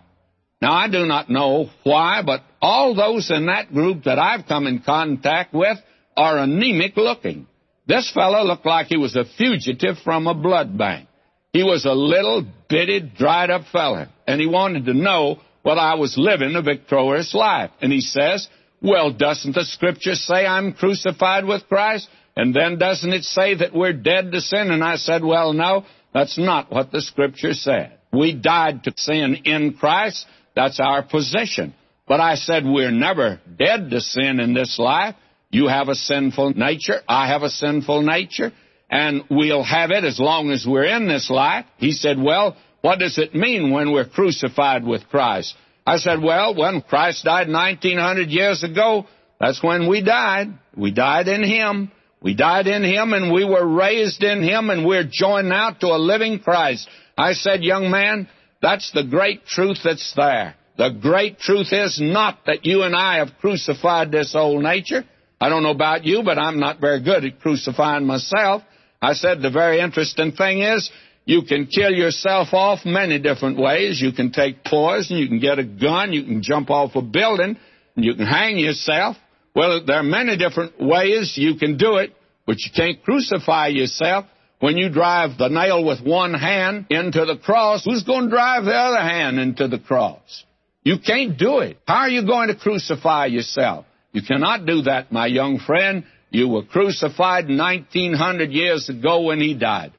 Now, 0.62 0.72
I 0.72 0.88
do 0.88 1.04
not 1.04 1.28
know 1.28 1.68
why, 1.84 2.22
but 2.24 2.40
all 2.62 2.94
those 2.94 3.30
in 3.30 3.46
that 3.46 3.70
group 3.70 4.04
that 4.04 4.18
I've 4.18 4.46
come 4.46 4.66
in 4.66 4.78
contact 4.78 5.52
with 5.52 5.76
are 6.16 6.38
anemic 6.38 6.96
looking. 6.96 7.46
This 7.86 8.10
fellow 8.10 8.42
looked 8.44 8.64
like 8.64 8.86
he 8.86 8.96
was 8.96 9.14
a 9.14 9.26
fugitive 9.36 9.98
from 10.02 10.26
a 10.26 10.34
blood 10.34 10.78
bank. 10.78 11.06
He 11.52 11.62
was 11.62 11.84
a 11.84 11.92
little 11.92 12.46
bitty, 12.70 13.00
dried 13.00 13.50
up 13.50 13.66
fellow, 13.66 14.06
and 14.26 14.40
he 14.40 14.46
wanted 14.46 14.86
to 14.86 14.94
know 14.94 15.38
whether 15.60 15.82
I 15.82 15.96
was 15.96 16.16
living 16.16 16.56
a 16.56 16.62
victorious 16.62 17.34
life. 17.34 17.72
And 17.82 17.92
he 17.92 18.00
says, 18.00 18.48
Well, 18.80 19.12
doesn't 19.12 19.54
the 19.54 19.66
scripture 19.66 20.14
say 20.14 20.46
I'm 20.46 20.72
crucified 20.72 21.44
with 21.44 21.68
Christ? 21.68 22.08
And 22.36 22.54
then 22.54 22.78
doesn't 22.78 23.12
it 23.12 23.24
say 23.24 23.56
that 23.56 23.74
we're 23.74 23.92
dead 23.92 24.32
to 24.32 24.40
sin? 24.40 24.70
And 24.70 24.82
I 24.82 24.96
said, 24.96 25.22
Well, 25.22 25.52
no, 25.52 25.84
that's 26.14 26.38
not 26.38 26.70
what 26.70 26.90
the 26.90 27.00
scripture 27.00 27.52
said. 27.52 27.98
We 28.12 28.34
died 28.34 28.84
to 28.84 28.92
sin 28.96 29.42
in 29.44 29.74
Christ. 29.74 30.26
That's 30.54 30.80
our 30.80 31.02
position. 31.02 31.74
But 32.06 32.20
I 32.20 32.36
said, 32.36 32.64
We're 32.64 32.90
never 32.90 33.40
dead 33.58 33.90
to 33.90 34.00
sin 34.00 34.40
in 34.40 34.54
this 34.54 34.78
life. 34.78 35.14
You 35.50 35.68
have 35.68 35.88
a 35.88 35.94
sinful 35.94 36.54
nature. 36.54 37.00
I 37.06 37.28
have 37.28 37.42
a 37.42 37.50
sinful 37.50 38.02
nature. 38.02 38.52
And 38.90 39.24
we'll 39.30 39.64
have 39.64 39.90
it 39.90 40.04
as 40.04 40.18
long 40.18 40.50
as 40.50 40.66
we're 40.66 40.84
in 40.84 41.08
this 41.08 41.30
life. 41.30 41.64
He 41.78 41.92
said, 41.92 42.20
Well, 42.20 42.56
what 42.80 42.98
does 42.98 43.18
it 43.18 43.34
mean 43.34 43.70
when 43.70 43.92
we're 43.92 44.08
crucified 44.08 44.84
with 44.84 45.08
Christ? 45.08 45.54
I 45.86 45.96
said, 45.98 46.22
Well, 46.22 46.54
when 46.54 46.82
Christ 46.82 47.24
died 47.24 47.48
1900 47.48 48.28
years 48.28 48.62
ago, 48.62 49.06
that's 49.40 49.62
when 49.62 49.88
we 49.88 50.02
died. 50.02 50.58
We 50.76 50.90
died 50.90 51.28
in 51.28 51.42
Him. 51.42 51.90
We 52.22 52.34
died 52.34 52.66
in 52.66 52.84
Him 52.84 53.12
and 53.12 53.32
we 53.32 53.44
were 53.44 53.66
raised 53.66 54.22
in 54.22 54.42
Him 54.42 54.70
and 54.70 54.86
we're 54.86 55.08
joined 55.10 55.48
now 55.48 55.70
to 55.70 55.88
a 55.88 55.98
living 55.98 56.38
Christ. 56.38 56.88
I 57.18 57.32
said, 57.32 57.62
Young 57.62 57.90
man, 57.90 58.28
that's 58.60 58.92
the 58.92 59.04
great 59.04 59.44
truth 59.44 59.78
that's 59.84 60.12
there. 60.14 60.54
The 60.78 60.90
great 60.90 61.38
truth 61.38 61.68
is 61.72 62.00
not 62.00 62.46
that 62.46 62.64
you 62.64 62.82
and 62.82 62.94
I 62.94 63.18
have 63.18 63.38
crucified 63.40 64.10
this 64.10 64.34
old 64.34 64.62
nature. 64.62 65.04
I 65.40 65.48
don't 65.48 65.64
know 65.64 65.70
about 65.70 66.04
you, 66.04 66.22
but 66.22 66.38
I'm 66.38 66.60
not 66.60 66.80
very 66.80 67.02
good 67.02 67.24
at 67.24 67.40
crucifying 67.40 68.06
myself. 68.06 68.62
I 69.00 69.14
said 69.14 69.42
the 69.42 69.50
very 69.50 69.80
interesting 69.80 70.32
thing 70.32 70.62
is 70.62 70.90
you 71.24 71.42
can 71.42 71.66
kill 71.66 71.90
yourself 71.90 72.48
off 72.52 72.84
many 72.84 73.18
different 73.18 73.58
ways. 73.58 74.00
You 74.00 74.12
can 74.12 74.30
take 74.30 74.64
poison, 74.64 75.16
you 75.16 75.28
can 75.28 75.40
get 75.40 75.58
a 75.58 75.64
gun, 75.64 76.12
you 76.12 76.22
can 76.22 76.42
jump 76.42 76.70
off 76.70 76.94
a 76.94 77.02
building, 77.02 77.56
and 77.96 78.04
you 78.04 78.14
can 78.14 78.26
hang 78.26 78.58
yourself. 78.58 79.16
Well, 79.54 79.84
there 79.84 79.96
are 79.96 80.02
many 80.02 80.36
different 80.36 80.80
ways 80.80 81.34
you 81.36 81.56
can 81.56 81.76
do 81.76 81.96
it, 81.96 82.14
but 82.46 82.56
you 82.60 82.70
can't 82.74 83.02
crucify 83.02 83.68
yourself. 83.68 84.26
When 84.60 84.76
you 84.76 84.90
drive 84.90 85.38
the 85.38 85.48
nail 85.48 85.84
with 85.84 86.00
one 86.02 86.34
hand 86.34 86.86
into 86.88 87.24
the 87.24 87.36
cross, 87.36 87.84
who's 87.84 88.04
going 88.04 88.24
to 88.26 88.30
drive 88.30 88.64
the 88.64 88.72
other 88.72 89.00
hand 89.00 89.40
into 89.40 89.66
the 89.66 89.78
cross? 89.78 90.44
You 90.84 90.98
can't 91.04 91.36
do 91.36 91.58
it. 91.58 91.78
How 91.86 92.02
are 92.02 92.08
you 92.08 92.24
going 92.24 92.48
to 92.48 92.54
crucify 92.54 93.26
yourself? 93.26 93.86
You 94.12 94.22
cannot 94.22 94.64
do 94.66 94.82
that, 94.82 95.10
my 95.10 95.26
young 95.26 95.58
friend. 95.58 96.04
You 96.30 96.48
were 96.48 96.62
crucified 96.64 97.48
1900 97.48 98.50
years 98.52 98.88
ago 98.88 99.22
when 99.22 99.40
he 99.40 99.54
died. 99.54 99.92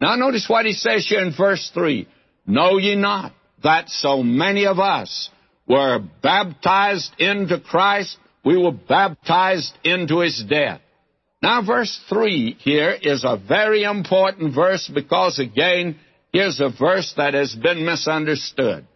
Now 0.00 0.14
notice 0.16 0.46
what 0.48 0.66
he 0.66 0.72
says 0.72 1.06
here 1.08 1.20
in 1.20 1.32
verse 1.36 1.70
3. 1.74 2.06
Know 2.46 2.78
ye 2.78 2.94
not 2.94 3.32
that 3.62 3.88
so 3.88 4.22
many 4.22 4.66
of 4.66 4.78
us 4.78 5.30
were 5.66 6.00
baptized 6.22 7.12
into 7.18 7.60
Christ? 7.60 8.16
We 8.48 8.56
were 8.56 8.72
baptized 8.72 9.76
into 9.84 10.20
his 10.20 10.42
death. 10.48 10.80
Now, 11.42 11.60
verse 11.60 12.00
3 12.08 12.56
here 12.58 12.96
is 12.98 13.22
a 13.22 13.36
very 13.36 13.82
important 13.82 14.54
verse 14.54 14.88
because, 14.88 15.38
again, 15.38 15.96
here's 16.32 16.58
a 16.58 16.70
verse 16.70 17.12
that 17.18 17.34
has 17.34 17.54
been 17.54 17.84
misunderstood. 17.84 18.86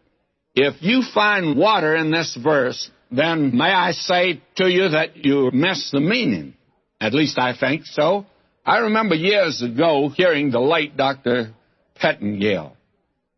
If 0.54 0.76
you 0.80 1.02
find 1.02 1.58
water 1.58 1.94
in 1.94 2.10
this 2.10 2.34
verse, 2.34 2.90
then 3.10 3.54
may 3.54 3.74
I 3.74 3.92
say 3.92 4.40
to 4.56 4.70
you 4.70 4.88
that 4.88 5.18
you 5.22 5.50
miss 5.52 5.90
the 5.90 6.00
meaning. 6.00 6.54
At 6.98 7.12
least 7.12 7.38
I 7.38 7.54
think 7.54 7.84
so. 7.84 8.24
I 8.64 8.78
remember 8.78 9.16
years 9.16 9.60
ago 9.60 10.08
hearing 10.08 10.50
the 10.50 10.60
late 10.60 10.96
Dr. 10.96 11.52
Pettingill. 12.00 12.72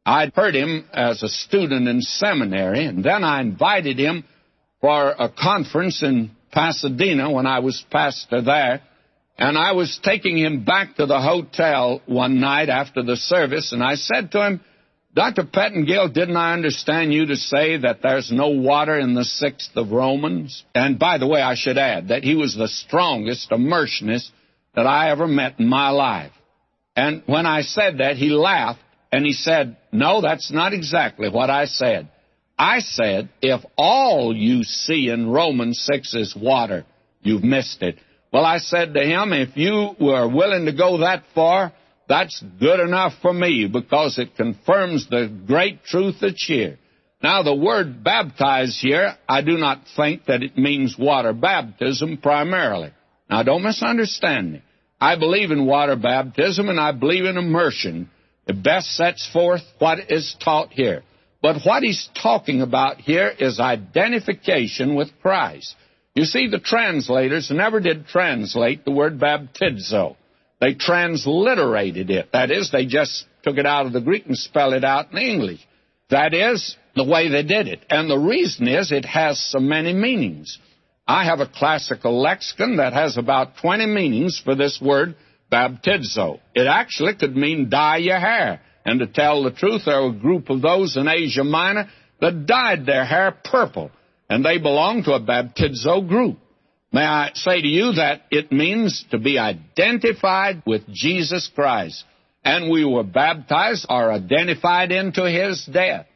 I'd 0.07 0.33
heard 0.33 0.55
him 0.55 0.89
as 0.93 1.25
a 1.25 1.29
student 1.29 1.89
in 1.89 2.03
seminary, 2.03 2.85
and 2.85 3.03
then 3.03 3.25
I 3.25 3.41
invited 3.41 3.99
him 3.99 4.23
for 4.85 5.15
a 5.19 5.31
conference 5.31 6.03
in 6.03 6.31
Pasadena 6.53 7.33
when 7.33 7.47
I 7.47 7.61
was 7.61 7.83
pastor 7.91 8.43
there. 8.43 8.83
And 9.39 9.57
I 9.57 9.73
was 9.73 9.99
taking 10.05 10.37
him 10.37 10.67
back 10.67 10.97
to 10.97 11.07
the 11.07 11.23
hotel 11.23 12.03
one 12.05 12.39
night 12.39 12.69
after 12.69 13.03
the 13.03 13.17
service, 13.17 13.73
and 13.73 13.83
I 13.83 13.95
said 13.95 14.31
to 14.33 14.47
him, 14.47 14.61
Dr. 15.15 15.45
Pettingill, 15.45 16.13
didn't 16.13 16.37
I 16.37 16.53
understand 16.53 17.15
you 17.15 17.25
to 17.29 17.37
say 17.37 17.79
that 17.79 18.03
there's 18.03 18.31
no 18.31 18.49
water 18.49 18.99
in 18.99 19.15
the 19.15 19.25
sixth 19.25 19.75
of 19.75 19.91
Romans? 19.91 20.63
And 20.75 20.99
by 20.99 21.17
the 21.17 21.27
way, 21.27 21.41
I 21.41 21.55
should 21.55 21.79
add 21.79 22.09
that 22.09 22.23
he 22.23 22.35
was 22.35 22.55
the 22.55 22.69
strongest 22.69 23.51
immersionist 23.51 24.29
that 24.75 24.87
I 24.87 25.11
ever 25.13 25.27
met 25.27 25.61
in 25.61 25.67
my 25.67 25.89
life. 25.89 26.33
And 26.95 27.23
when 27.25 27.47
I 27.47 27.63
said 27.63 27.99
that, 27.99 28.17
he 28.17 28.29
laughed 28.29 28.83
and 29.11 29.25
he 29.25 29.33
said, 29.33 29.79
No, 29.93 30.21
that's 30.21 30.53
not 30.53 30.75
exactly 30.75 31.31
what 31.31 31.49
I 31.49 31.65
said. 31.65 32.11
I 32.59 32.81
said, 32.81 33.31
if 33.43 33.65
all 33.77 34.35
you 34.35 34.63
see 34.63 35.09
in 35.09 35.29
Romans 35.29 35.81
6 35.91 36.15
is 36.15 36.37
water, 36.37 36.85
you've 37.23 37.43
missed 37.43 37.83
it. 37.83 37.99
Well, 38.33 38.45
I 38.45 38.59
said 38.59 38.95
to 38.95 39.01
him, 39.01 39.33
if 39.33 39.57
you 39.57 39.95
were 40.01 40.29
willing 40.29 40.67
to 40.67 40.73
go 40.73 40.99
that 40.99 41.25
far, 41.35 41.73
that's 42.09 42.43
good 42.61 42.81
enough 42.81 43.15
for 43.23 43.33
me 43.33 43.69
because 43.73 44.19
it 44.19 44.37
confirms 44.37 45.09
the 45.09 45.33
great 45.47 45.85
truth 45.85 46.17
that's 46.21 46.45
here. 46.45 46.79
Now, 47.23 47.43
the 47.43 47.55
word 47.55 48.05
baptize 48.05 48.79
here, 48.81 49.17
I 49.29 49.41
do 49.41 49.57
not 49.57 49.83
think 49.97 50.27
that 50.27 50.43
it 50.43 50.59
means 50.59 50.99
water 50.99 51.33
baptism 51.33 52.19
primarily. 52.19 52.93
Now, 53.31 53.43
don't 53.43 53.63
misunderstand 53.63 54.53
me. 54.53 54.63
I 55.01 55.17
believe 55.19 55.51
in 55.51 55.67
water 55.67 55.97
baptism 55.97 56.69
and 56.69 56.79
I 56.79 56.93
believe 56.93 57.25
in 57.25 57.39
immersion. 57.39 58.11
It 58.47 58.63
best 58.63 58.95
sets 58.95 59.27
forth 59.33 59.63
what 59.79 60.11
is 60.11 60.37
taught 60.39 60.73
here. 60.73 61.03
But 61.45 61.61
what 61.63 61.83
he's 61.83 62.09
talking 62.23 62.63
about 62.63 63.03
here 63.03 63.31
is 63.39 63.61
identification 63.61 64.95
with 64.95 65.11
Christ. 65.21 65.77
You 66.15 66.25
see, 66.25 66.49
the 66.49 66.59
translators 66.59 67.51
never 67.51 67.81
did 67.81 68.07
translate 68.07 68.87
the 68.87 68.93
word 68.93 69.21
baptizo. 69.21 70.17
They 70.59 70.73
transliterated 70.73 72.09
it. 72.09 72.31
That 72.33 72.51
is, 72.51 72.71
they 72.71 72.87
just 72.87 73.27
took 73.43 73.59
it 73.59 73.67
out 73.67 73.85
of 73.85 73.93
the 73.93 74.01
Greek 74.01 74.25
and 74.25 74.39
spelled 74.39 74.73
it 74.73 74.85
out 74.85 75.13
in 75.13 75.19
English. 75.19 75.61
That 76.09 76.33
is 76.33 76.79
the 76.97 77.05
way 77.05 77.29
they 77.29 77.43
did 77.43 77.69
it. 77.69 77.85
And 77.91 78.09
the 78.09 78.17
reason 78.17 78.67
is 78.67 78.91
it 78.91 79.05
has 79.05 79.39
so 79.39 79.59
many 79.59 79.93
meanings. 79.93 80.59
I 81.07 81.27
have 81.27 81.41
a 81.41 81.47
classical 81.47 82.23
lexicon 82.23 82.79
that 82.79 82.95
has 82.95 83.19
about 83.19 83.59
20 83.59 83.85
meanings 83.85 84.41
for 84.43 84.55
this 84.55 84.81
word 84.81 85.15
baptizo. 85.53 86.41
It 86.55 86.67
actually 86.67 87.17
could 87.17 87.37
mean 87.37 87.69
dye 87.69 87.99
your 87.99 88.19
hair. 88.19 88.63
And 88.85 89.01
to 89.01 89.07
tell 89.07 89.43
the 89.43 89.51
truth, 89.51 89.83
there 89.87 90.03
were 90.03 90.09
a 90.09 90.13
group 90.13 90.51
of 90.51 90.61
those 90.61 90.97
in 90.97 91.09
Asia 91.09 91.45
Minor 91.45 91.89
that 92.21 92.47
dyed 92.47 92.87
their 92.87 93.05
hair 93.05 93.37
purple 93.45 93.91
and 94.29 94.45
they 94.45 94.59
belong 94.59 95.03
to 95.05 95.13
a 95.13 95.21
baptizo 95.21 96.07
group. 96.07 96.39
May 96.93 97.05
I 97.05 97.31
say 97.35 97.61
to 97.61 97.67
you 97.67 97.93
that 97.95 98.23
it 98.31 98.53
means 98.53 99.05
to 99.11 99.19
be 99.19 99.39
identified 99.39 100.63
with 100.65 100.83
Jesus 100.93 101.51
Christ. 101.55 102.05
And 102.45 102.71
we 102.71 102.85
were 102.85 103.03
baptized 103.03 103.87
or 103.89 104.13
identified 104.13 104.93
into 104.93 105.29
his 105.29 105.65
death. 105.73 106.07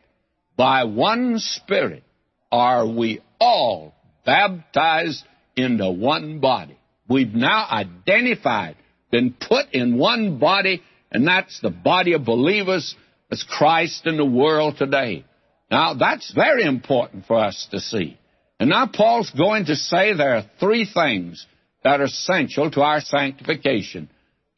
By 0.57 0.85
one 0.85 1.39
Spirit 1.39 2.05
are 2.53 2.87
we 2.87 3.21
all 3.41 3.95
baptized 4.25 5.25
into 5.57 5.91
one 5.91 6.39
body. 6.39 6.79
We've 7.09 7.35
now 7.35 7.67
identified, 7.71 8.77
been 9.11 9.33
put 9.33 9.73
in 9.73 9.99
one 9.99 10.39
body, 10.39 10.83
and 11.11 11.27
that's 11.27 11.61
the 11.61 11.71
body 11.71 12.13
of 12.13 12.25
believers 12.25 12.95
as 13.31 13.43
Christ 13.43 14.07
in 14.07 14.17
the 14.17 14.25
world 14.25 14.77
today. 14.79 15.25
Now, 15.71 15.95
that's 15.95 16.33
very 16.33 16.65
important 16.65 17.27
for 17.27 17.39
us 17.39 17.69
to 17.71 17.81
see. 17.81 18.19
And 18.59 18.71
now 18.71 18.87
Paul's 18.93 19.31
going 19.31 19.67
to 19.67 19.77
say 19.77 20.15
there 20.15 20.37
are 20.37 20.51
three 20.59 20.89
things 20.93 21.47
that 21.85 22.01
are 22.01 22.05
essential 22.05 22.71
to 22.73 22.81
our 22.81 23.01
sanctification. 23.01 24.09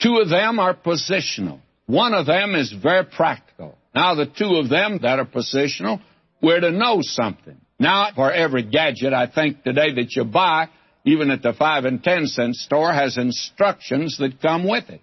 Two 0.01 0.19
of 0.19 0.31
them 0.31 0.59
are 0.59 0.75
positional. 0.75 1.61
One 1.87 2.15
of 2.15 2.27
them 2.27 2.55
is 2.55 2.73
very 2.73 3.05
practical. 3.05 3.77
Now, 3.95 4.15
the 4.15 4.27
two 4.27 4.57
of 4.57 4.69
them 4.69 5.01
that 5.03 5.19
are 5.19 5.27
positional, 5.27 6.01
we're 6.41 6.61
to 6.61 6.71
know 6.71 6.99
something. 7.03 7.61
Now, 7.79 8.11
for 8.15 8.33
every 8.33 8.63
gadget 8.63 9.13
I 9.13 9.27
think 9.27 9.63
today 9.65 9.95
that 9.95 10.15
you 10.15 10.25
buy, 10.25 10.69
even 11.05 11.31
at 11.31 11.43
the 11.43 11.53
five 11.53 11.85
and 11.85 12.03
ten 12.03 12.27
cent 12.27 12.57
store, 12.57 12.93
has 12.93 13.19
instructions 13.19 14.19
that 14.19 14.41
come 14.41 14.69
with 14.69 14.89
it. 14.89 15.01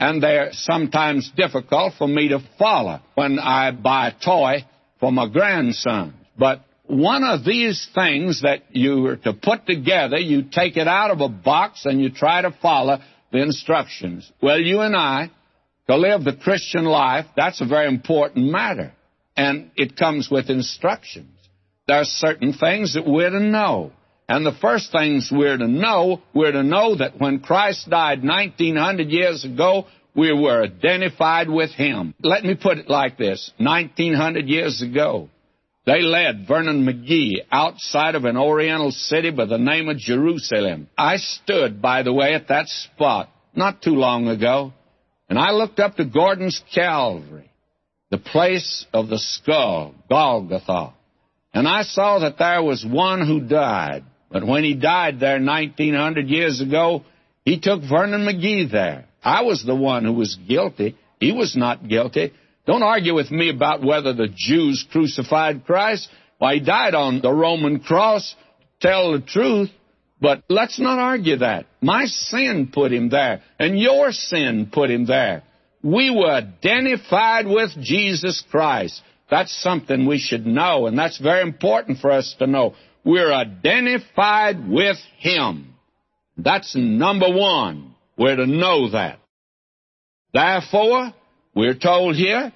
And 0.00 0.22
they're 0.22 0.48
sometimes 0.52 1.30
difficult 1.36 1.92
for 1.98 2.08
me 2.08 2.28
to 2.28 2.40
follow 2.58 3.00
when 3.14 3.38
I 3.38 3.70
buy 3.70 4.08
a 4.08 4.24
toy 4.24 4.64
for 4.98 5.12
my 5.12 5.28
grandson. 5.28 6.14
But 6.38 6.62
one 6.86 7.22
of 7.22 7.44
these 7.44 7.86
things 7.94 8.40
that 8.42 8.62
you 8.70 9.06
are 9.06 9.16
to 9.16 9.34
put 9.34 9.66
together, 9.66 10.16
you 10.16 10.44
take 10.50 10.78
it 10.78 10.88
out 10.88 11.10
of 11.10 11.20
a 11.20 11.28
box 11.28 11.84
and 11.84 12.00
you 12.00 12.10
try 12.10 12.40
to 12.40 12.56
follow 12.62 12.98
the 13.30 13.42
instructions. 13.42 14.30
Well, 14.42 14.58
you 14.58 14.80
and 14.80 14.96
I, 14.96 15.30
to 15.86 15.96
live 15.96 16.24
the 16.24 16.34
Christian 16.34 16.84
life, 16.84 17.26
that's 17.36 17.60
a 17.60 17.66
very 17.66 17.86
important 17.86 18.50
matter. 18.50 18.92
And 19.36 19.70
it 19.76 19.96
comes 19.96 20.30
with 20.30 20.48
instructions. 20.48 21.36
There 21.86 21.98
are 21.98 22.04
certain 22.04 22.54
things 22.54 22.94
that 22.94 23.06
we're 23.06 23.30
to 23.30 23.40
know. 23.40 23.92
And 24.30 24.46
the 24.46 24.52
first 24.52 24.92
things 24.92 25.28
we're 25.32 25.56
to 25.56 25.66
know, 25.66 26.22
we're 26.32 26.52
to 26.52 26.62
know 26.62 26.94
that 26.94 27.18
when 27.18 27.40
Christ 27.40 27.90
died 27.90 28.22
1900 28.22 29.08
years 29.08 29.44
ago, 29.44 29.86
we 30.14 30.32
were 30.32 30.62
identified 30.62 31.50
with 31.50 31.72
Him. 31.72 32.14
Let 32.22 32.44
me 32.44 32.54
put 32.54 32.78
it 32.78 32.88
like 32.88 33.18
this 33.18 33.50
1900 33.58 34.46
years 34.46 34.82
ago, 34.82 35.30
they 35.84 36.00
led 36.02 36.46
Vernon 36.46 36.86
McGee 36.86 37.38
outside 37.50 38.14
of 38.14 38.24
an 38.24 38.36
oriental 38.36 38.92
city 38.92 39.32
by 39.32 39.46
the 39.46 39.58
name 39.58 39.88
of 39.88 39.96
Jerusalem. 39.96 40.88
I 40.96 41.16
stood, 41.16 41.82
by 41.82 42.04
the 42.04 42.12
way, 42.12 42.34
at 42.34 42.46
that 42.48 42.68
spot 42.68 43.30
not 43.56 43.82
too 43.82 43.96
long 43.96 44.28
ago, 44.28 44.72
and 45.28 45.40
I 45.40 45.50
looked 45.50 45.80
up 45.80 45.96
to 45.96 46.04
Gordon's 46.04 46.62
Calvary, 46.72 47.50
the 48.10 48.18
place 48.18 48.86
of 48.92 49.08
the 49.08 49.18
skull, 49.18 49.96
Golgotha, 50.08 50.94
and 51.52 51.66
I 51.66 51.82
saw 51.82 52.20
that 52.20 52.38
there 52.38 52.62
was 52.62 52.86
one 52.86 53.26
who 53.26 53.40
died. 53.40 54.04
But 54.30 54.46
when 54.46 54.64
he 54.64 54.74
died 54.74 55.18
there 55.20 55.40
1900 55.40 56.28
years 56.28 56.60
ago, 56.60 57.04
he 57.44 57.58
took 57.58 57.82
Vernon 57.82 58.26
McGee 58.26 58.70
there. 58.70 59.06
I 59.22 59.42
was 59.42 59.64
the 59.64 59.74
one 59.74 60.04
who 60.04 60.12
was 60.12 60.36
guilty. 60.48 60.96
He 61.18 61.32
was 61.32 61.56
not 61.56 61.86
guilty. 61.88 62.32
Don't 62.66 62.82
argue 62.82 63.14
with 63.14 63.30
me 63.30 63.50
about 63.50 63.82
whether 63.82 64.12
the 64.12 64.28
Jews 64.34 64.86
crucified 64.90 65.64
Christ. 65.64 66.08
Why, 66.38 66.54
he 66.54 66.60
died 66.60 66.94
on 66.94 67.20
the 67.20 67.32
Roman 67.32 67.80
cross. 67.80 68.34
Tell 68.80 69.12
the 69.12 69.20
truth. 69.20 69.70
But 70.20 70.42
let's 70.48 70.78
not 70.78 70.98
argue 70.98 71.38
that. 71.38 71.66
My 71.80 72.04
sin 72.04 72.70
put 72.72 72.92
him 72.92 73.08
there, 73.08 73.42
and 73.58 73.78
your 73.78 74.12
sin 74.12 74.70
put 74.72 74.90
him 74.90 75.06
there. 75.06 75.42
We 75.82 76.10
were 76.10 76.30
identified 76.30 77.46
with 77.46 77.70
Jesus 77.80 78.44
Christ. 78.50 79.00
That's 79.30 79.62
something 79.62 80.06
we 80.06 80.18
should 80.18 80.46
know, 80.46 80.86
and 80.86 80.98
that's 80.98 81.18
very 81.18 81.42
important 81.42 81.98
for 82.00 82.10
us 82.10 82.34
to 82.38 82.46
know. 82.46 82.74
We're 83.04 83.32
identified 83.32 84.68
with 84.68 84.98
Him. 85.18 85.74
That's 86.36 86.74
number 86.76 87.30
one. 87.30 87.94
We're 88.16 88.36
to 88.36 88.46
know 88.46 88.90
that. 88.90 89.18
Therefore, 90.32 91.12
we're 91.54 91.74
told 91.74 92.16
here, 92.16 92.52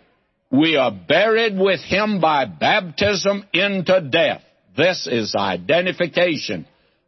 we 0.50 0.76
are 0.76 0.92
buried 0.92 1.58
with 1.58 1.80
him 1.80 2.20
by 2.20 2.44
baptism 2.44 3.44
into 3.52 4.00
death. 4.00 4.42
This 4.76 5.08
is 5.10 5.34
identification. 5.34 6.66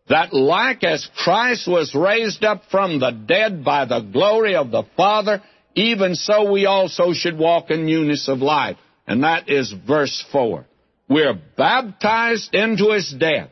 That 0.09 0.33
like 0.33 0.83
as 0.85 1.09
Christ 1.17 1.69
was 1.69 1.95
raised 1.95 2.45
up 2.45 2.63
from 2.71 2.99
the 2.99 3.11
dead 3.11 3.65
by 3.65 3.85
the 3.85 4.01
glory 4.01 4.57
of 4.57 4.71
the 4.71 4.85
Father, 4.97 5.43
even 5.75 6.15
so 6.15 6.51
we 6.51 6.67
also 6.67 7.13
should 7.13 7.39
walk 7.39 7.71
in 7.71 7.87
newness 7.87 8.29
of 8.29 8.39
life. 8.39 8.79
And 9.07 9.23
that 9.23 9.49
is 9.49 9.73
verse 9.87 10.25
4. 10.33 10.65
We're 11.09 11.39
baptized 11.57 12.55
into 12.55 12.93
his 12.93 13.15
death. 13.19 13.51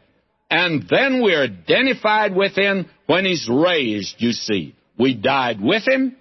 And 0.50 0.86
then 0.88 1.22
we're 1.22 1.44
identified 1.44 2.34
with 2.34 2.56
him 2.56 2.88
when 3.06 3.24
he's 3.24 3.48
raised, 3.48 4.16
you 4.18 4.32
see. 4.32 4.74
We 4.98 5.14
died 5.14 5.60
with 5.60 5.86
him, 5.86 6.16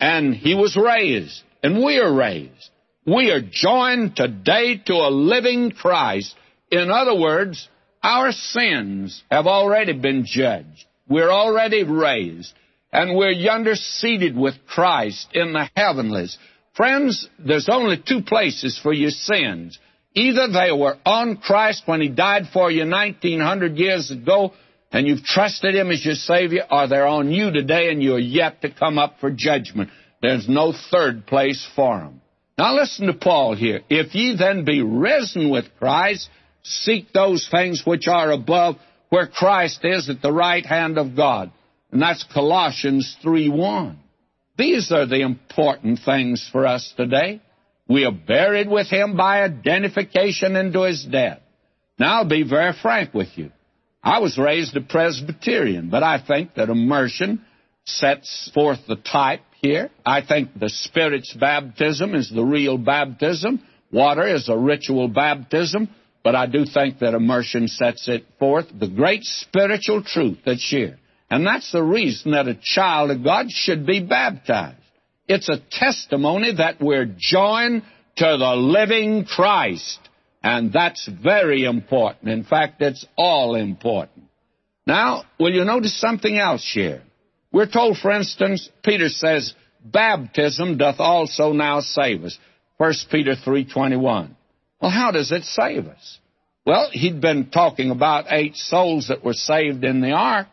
and 0.00 0.34
he 0.34 0.54
was 0.54 0.76
raised, 0.76 1.42
and 1.62 1.82
we 1.82 1.98
are 1.98 2.12
raised. 2.12 2.70
We 3.06 3.30
are 3.30 3.40
joined 3.40 4.14
today 4.14 4.80
to 4.86 4.92
a 4.92 5.10
living 5.10 5.72
Christ. 5.72 6.34
In 6.70 6.90
other 6.90 7.18
words, 7.18 7.68
our 8.02 8.30
sins 8.32 9.22
have 9.30 9.46
already 9.46 9.92
been 9.92 10.24
judged. 10.24 10.84
We're 11.08 11.30
already 11.30 11.82
raised, 11.82 12.52
and 12.92 13.16
we're 13.16 13.32
yonder 13.32 13.74
seated 13.74 14.36
with 14.36 14.54
Christ 14.68 15.28
in 15.34 15.52
the 15.52 15.68
heavenlies. 15.74 16.38
Friends, 16.74 17.28
there's 17.38 17.68
only 17.68 17.96
two 17.96 18.22
places 18.22 18.78
for 18.80 18.92
your 18.92 19.10
sins. 19.10 19.78
Either 20.14 20.48
they 20.48 20.72
were 20.72 20.96
on 21.06 21.36
Christ 21.38 21.82
when 21.86 22.00
He 22.00 22.08
died 22.08 22.44
for 22.52 22.70
you 22.70 22.88
1900 22.88 23.76
years 23.76 24.10
ago, 24.10 24.52
and 24.90 25.06
you've 25.06 25.24
trusted 25.24 25.74
Him 25.74 25.90
as 25.90 26.04
your 26.04 26.14
Savior, 26.14 26.64
or 26.70 26.86
they're 26.86 27.06
on 27.06 27.30
you 27.30 27.50
today 27.50 27.90
and 27.90 28.02
you're 28.02 28.18
yet 28.18 28.60
to 28.62 28.70
come 28.70 28.98
up 28.98 29.16
for 29.20 29.30
judgment. 29.30 29.90
There's 30.20 30.48
no 30.48 30.72
third 30.90 31.26
place 31.26 31.66
for 31.74 31.98
them. 31.98 32.20
Now 32.58 32.74
listen 32.74 33.06
to 33.06 33.14
Paul 33.14 33.56
here. 33.56 33.80
If 33.88 34.14
ye 34.14 34.36
then 34.38 34.64
be 34.64 34.82
risen 34.82 35.50
with 35.50 35.64
Christ, 35.78 36.28
seek 36.62 37.12
those 37.12 37.48
things 37.50 37.82
which 37.84 38.06
are 38.06 38.30
above, 38.30 38.76
where 39.08 39.26
Christ 39.26 39.80
is 39.84 40.10
at 40.10 40.22
the 40.22 40.32
right 40.32 40.64
hand 40.64 40.98
of 40.98 41.16
God. 41.16 41.50
And 41.90 42.00
that's 42.00 42.24
Colossians 42.24 43.16
3:1. 43.22 43.96
These 44.56 44.92
are 44.92 45.06
the 45.06 45.20
important 45.20 46.00
things 46.00 46.46
for 46.52 46.66
us 46.66 46.92
today. 46.96 47.40
We 47.92 48.06
are 48.06 48.12
buried 48.12 48.70
with 48.70 48.86
him 48.88 49.18
by 49.18 49.42
identification 49.42 50.56
into 50.56 50.84
his 50.84 51.04
death. 51.04 51.40
Now 51.98 52.20
I'll 52.20 52.28
be 52.28 52.42
very 52.42 52.72
frank 52.80 53.12
with 53.12 53.36
you. 53.36 53.50
I 54.02 54.20
was 54.20 54.38
raised 54.38 54.74
a 54.76 54.80
Presbyterian, 54.80 55.90
but 55.90 56.02
I 56.02 56.18
think 56.26 56.54
that 56.54 56.70
immersion 56.70 57.44
sets 57.84 58.50
forth 58.54 58.78
the 58.88 58.96
type 58.96 59.42
here. 59.60 59.90
I 60.06 60.22
think 60.22 60.58
the 60.58 60.70
Spirit's 60.70 61.34
baptism 61.34 62.14
is 62.14 62.30
the 62.30 62.42
real 62.42 62.78
baptism. 62.78 63.62
Water 63.92 64.26
is 64.26 64.48
a 64.48 64.56
ritual 64.56 65.08
baptism, 65.08 65.90
but 66.24 66.34
I 66.34 66.46
do 66.46 66.64
think 66.64 67.00
that 67.00 67.12
immersion 67.12 67.68
sets 67.68 68.08
it 68.08 68.24
forth, 68.38 68.68
the 68.72 68.88
great 68.88 69.22
spiritual 69.22 70.02
truth 70.02 70.38
that's 70.46 70.68
here. 70.68 70.98
And 71.30 71.46
that's 71.46 71.70
the 71.70 71.82
reason 71.82 72.32
that 72.32 72.48
a 72.48 72.58
child 72.60 73.10
of 73.10 73.22
God 73.22 73.50
should 73.50 73.84
be 73.84 74.00
baptized. 74.00 74.81
It's 75.28 75.48
a 75.48 75.62
testimony 75.70 76.54
that 76.56 76.80
we're 76.80 77.14
joined 77.16 77.82
to 78.16 78.36
the 78.38 78.54
living 78.56 79.24
Christ. 79.24 79.98
And 80.42 80.72
that's 80.72 81.08
very 81.08 81.64
important. 81.64 82.32
In 82.32 82.44
fact, 82.44 82.82
it's 82.82 83.06
all 83.16 83.54
important. 83.54 84.26
Now, 84.86 85.24
will 85.38 85.52
you 85.52 85.64
notice 85.64 85.98
something 85.98 86.36
else 86.36 86.68
here? 86.72 87.02
We're 87.52 87.70
told, 87.70 87.98
for 87.98 88.10
instance, 88.10 88.68
Peter 88.82 89.08
says, 89.08 89.54
baptism 89.84 90.78
doth 90.78 90.98
also 90.98 91.52
now 91.52 91.80
save 91.80 92.24
us. 92.24 92.36
1 92.78 92.92
Peter 93.10 93.34
3.21. 93.36 94.30
Well, 94.80 94.90
how 94.90 95.12
does 95.12 95.30
it 95.30 95.44
save 95.44 95.86
us? 95.86 96.18
Well, 96.66 96.88
he'd 96.90 97.20
been 97.20 97.50
talking 97.50 97.90
about 97.90 98.26
eight 98.30 98.56
souls 98.56 99.08
that 99.08 99.24
were 99.24 99.34
saved 99.34 99.84
in 99.84 100.00
the 100.00 100.12
ark. 100.12 100.48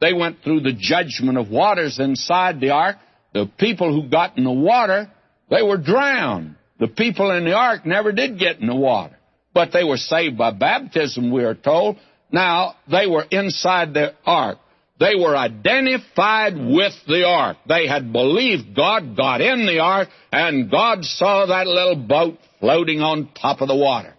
They 0.00 0.12
went 0.12 0.42
through 0.42 0.60
the 0.60 0.72
judgment 0.72 1.38
of 1.38 1.50
waters 1.50 1.98
inside 2.00 2.60
the 2.60 2.70
ark. 2.70 2.96
The 3.32 3.50
people 3.58 3.92
who 3.92 4.08
got 4.08 4.38
in 4.38 4.44
the 4.44 4.50
water, 4.50 5.10
they 5.50 5.62
were 5.62 5.76
drowned. 5.76 6.56
The 6.78 6.88
people 6.88 7.30
in 7.30 7.44
the 7.44 7.54
ark 7.54 7.84
never 7.84 8.12
did 8.12 8.38
get 8.38 8.60
in 8.60 8.66
the 8.66 8.74
water. 8.74 9.16
But 9.52 9.72
they 9.72 9.84
were 9.84 9.96
saved 9.96 10.38
by 10.38 10.52
baptism, 10.52 11.32
we 11.32 11.44
are 11.44 11.54
told. 11.54 11.96
Now, 12.30 12.76
they 12.90 13.06
were 13.06 13.24
inside 13.30 13.94
the 13.94 14.14
ark. 14.24 14.58
They 15.00 15.14
were 15.14 15.36
identified 15.36 16.54
with 16.54 16.92
the 17.06 17.24
ark. 17.24 17.56
They 17.68 17.86
had 17.86 18.12
believed 18.12 18.74
God, 18.74 19.16
got 19.16 19.40
in 19.40 19.66
the 19.66 19.78
ark, 19.78 20.08
and 20.32 20.70
God 20.70 21.04
saw 21.04 21.46
that 21.46 21.66
little 21.66 21.96
boat 21.96 22.38
floating 22.60 23.00
on 23.00 23.30
top 23.40 23.60
of 23.60 23.68
the 23.68 23.76
water. 23.76 24.14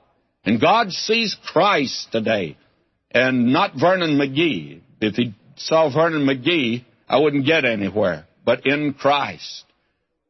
And 0.46 0.60
God 0.60 0.92
sees 0.92 1.36
Christ 1.46 2.08
today, 2.12 2.58
and 3.12 3.52
not 3.52 3.74
Vernon 3.80 4.18
McGee. 4.18 4.82
If 5.02 5.16
he 5.16 5.36
saw 5.58 5.94
Vernon 5.94 6.26
McGee, 6.26 6.86
I 7.10 7.20
wouldn't 7.20 7.46
get 7.46 7.66
anywhere, 7.66 8.26
but 8.50 8.66
in 8.66 8.96
Christ. 8.96 9.64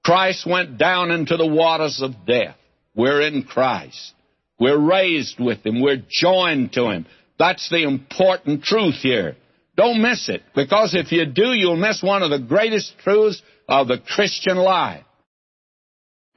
Christ 0.04 0.46
went 0.46 0.78
down 0.78 1.10
into 1.10 1.38
the 1.38 1.48
waters 1.48 2.02
of 2.02 2.26
death. 2.28 2.58
We're 2.94 3.22
in 3.22 3.44
Christ. 3.44 4.14
We're 4.60 4.78
raised 4.78 5.40
with 5.40 5.66
Him. 5.66 5.82
We're 5.82 6.04
joined 6.10 6.74
to 6.74 6.90
Him. 6.90 7.06
That's 7.38 7.70
the 7.70 7.84
important 7.84 8.64
truth 8.64 8.96
here. 8.96 9.38
Don't 9.78 10.02
miss 10.02 10.28
it, 10.28 10.42
because 10.54 10.96
if 10.96 11.14
you 11.14 11.28
do, 11.28 11.54
you'll 11.54 11.78
miss 11.78 12.04
one 12.04 12.22
of 12.22 12.30
the 12.30 12.46
greatest 12.46 12.92
truths 12.98 13.42
of 13.70 13.88
the 13.88 14.00
Christian 14.00 14.58
life. 14.58 15.06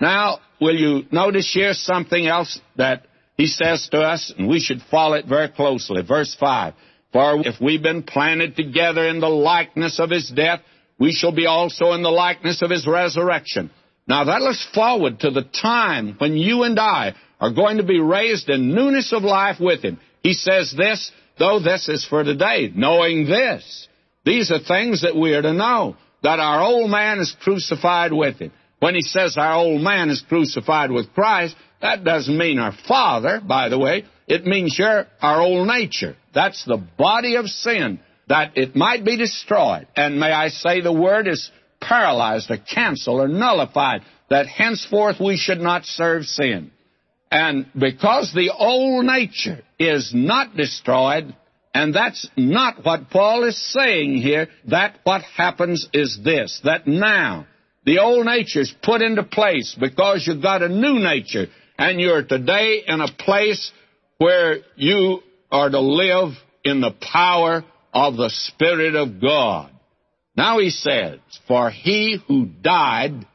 Now, 0.01 0.39
will 0.61 0.77
you 0.77 1.07
notice 1.11 1.53
here 1.53 1.75
something 1.75 2.29
else 2.29 2.61
that 2.77 3.09
he 3.37 3.49
says 3.49 3.89
to 3.91 4.03
us, 4.03 4.33
and 4.39 4.47
we 4.49 4.61
should 4.61 4.83
follow 4.89 5.15
it 5.15 5.27
very 5.27 5.49
closely. 5.49 6.03
Verse 6.03 6.37
5. 6.39 6.75
For 7.13 7.41
if 7.45 7.61
we've 7.61 7.83
been 7.83 8.05
planted 8.05 8.55
together 8.55 9.05
in 9.09 9.19
the 9.19 9.29
likeness 9.29 9.99
of 9.99 10.11
his 10.11 10.31
death, 10.31 10.61
we 11.03 11.13
shall 11.13 11.33
be 11.33 11.47
also 11.47 11.95
in 11.95 12.03
the 12.05 12.11
likeness 12.11 12.63
of 12.63 12.71
his 12.71 12.87
resurrection. 12.87 13.73
Now 14.07 14.23
that 14.23 14.41
looks 14.41 14.65
forward 14.73 15.19
to 15.21 15.33
the 15.33 15.43
time 15.43 16.15
when 16.19 16.37
you 16.37 16.63
and 16.63 16.79
I 16.79 17.15
are 17.41 17.51
going 17.53 17.79
to 17.79 17.83
be 17.83 17.99
raised 17.99 18.49
in 18.49 18.73
newness 18.73 19.13
of 19.13 19.25
life 19.25 19.57
with 19.59 19.83
him. 19.83 19.99
He 20.23 20.33
says 20.33 20.73
this, 20.77 21.11
though 21.41 21.59
this 21.59 21.89
is 21.89 22.07
for 22.09 22.23
today, 22.23 22.71
knowing 22.73 23.27
this. 23.27 23.89
These 24.25 24.53
are 24.53 24.61
things 24.61 25.03
that 25.03 25.17
we 25.17 25.35
are 25.35 25.43
to 25.43 25.53
know. 25.53 25.97
that 26.23 26.39
our 26.39 26.63
old 26.63 26.89
man 26.89 27.19
is 27.19 27.35
crucified 27.43 28.13
with 28.13 28.37
him. 28.39 28.53
When 28.79 28.95
he 28.95 29.03
says 29.03 29.37
our 29.37 29.55
old 29.55 29.83
man 29.83 30.09
is 30.09 30.25
crucified 30.29 30.93
with 30.93 31.13
Christ, 31.15 31.57
that 31.81 32.05
doesn't 32.05 32.39
mean 32.39 32.61
our 32.61 32.75
father, 32.87 33.41
by 33.45 33.69
the 33.69 33.79
way. 33.79 34.05
It 34.29 34.45
means 34.45 34.77
your, 34.79 35.07
our 35.21 35.41
old 35.41 35.67
nature. 35.67 36.17
That's 36.33 36.65
the 36.65 36.83
body 36.97 37.35
of 37.37 37.47
sin, 37.47 37.99
that 38.33 38.57
it 38.57 38.75
might 38.75 39.05
be 39.05 39.19
destroyed. 39.19 39.87
And 39.95 40.19
may 40.19 40.33
I 40.33 40.49
say 40.49 40.81
the 40.81 40.91
word 40.91 41.29
is 41.29 41.51
paralyzed 41.83 42.51
or 42.51 42.57
canceled 42.57 43.21
or 43.21 43.29
nullified, 43.29 44.01
that 44.31 44.47
henceforth 44.47 45.17
we 45.21 45.37
should 45.37 45.61
not 45.61 45.85
serve 45.85 46.25
sin. 46.25 46.71
And 47.31 47.67
because 47.79 48.33
the 48.33 48.51
old 48.57 49.05
nature 49.05 49.61
is 49.79 50.13
not 50.15 50.57
destroyed, 50.57 51.37
and 51.75 51.95
that's 51.95 52.27
not 52.35 52.83
what 52.83 53.11
Paul 53.11 53.45
is 53.45 53.71
saying 53.71 54.23
here, 54.23 54.49
that 54.69 55.01
what 55.05 55.21
happens 55.37 55.87
is 55.93 56.19
this, 56.25 56.59
that 56.65 56.87
now 56.87 57.47
the 57.85 57.99
old 57.99 58.25
nature 58.25 58.63
is 58.63 58.75
put 58.83 59.03
into 59.03 59.25
place 59.25 59.77
because 59.79 60.27
you've 60.27 60.43
got 60.43 60.63
a 60.63 60.71
new 60.71 60.99
nature, 60.99 61.49
and 61.77 62.01
you're 62.01 62.25
today 62.25 62.83
in 62.87 63.03
a 63.03 63.13
place 63.13 63.73
where 64.17 64.61
you 64.77 65.21
are 65.51 65.69
to 65.69 65.81
live 65.81 66.33
in 66.65 66.81
the 66.81 66.93
power 66.93 67.63
of 67.93 68.17
the 68.17 68.31
Spirit 68.31 68.95
of 68.95 69.21
God. 69.21 69.71
Now 70.37 70.59
he 70.59 70.71
says, 70.71 71.19
For 71.47 71.71
he 71.71 72.19
who 72.27 72.47
died 72.47 73.27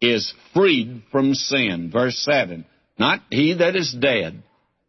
is 0.00 0.32
freed 0.52 1.02
from 1.10 1.34
sin. 1.34 1.90
Verse 1.92 2.18
7. 2.18 2.66
Not 2.98 3.20
he 3.30 3.54
that 3.54 3.74
is 3.74 3.94
dead, 3.98 4.42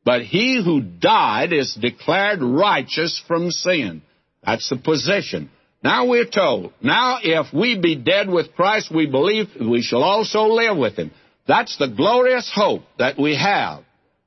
but 0.04 0.24
he 0.24 0.62
who 0.64 0.82
died 0.82 1.54
is 1.54 1.74
declared 1.74 2.42
righteous 2.42 3.22
from 3.28 3.50
sin. 3.50 4.02
That's 4.46 4.70
the 4.70 4.76
position. 4.76 5.50
Now 5.84 6.08
we're 6.08 6.30
told, 6.30 6.74
now 6.82 7.20
if 7.22 7.54
we 7.54 7.78
be 7.80 7.96
dead 7.96 8.30
with 8.30 8.56
Christ, 8.56 8.94
we 8.94 9.06
believe 9.06 9.48
we 9.60 9.82
shall 9.82 10.04
also 10.04 10.44
live 10.44 10.78
with 10.78 10.96
him. 10.96 11.12
That's 11.48 11.78
the 11.78 11.90
glorious 11.90 12.52
hope 12.54 12.84
that 13.00 13.20
we 13.20 13.36
have. 13.36 13.84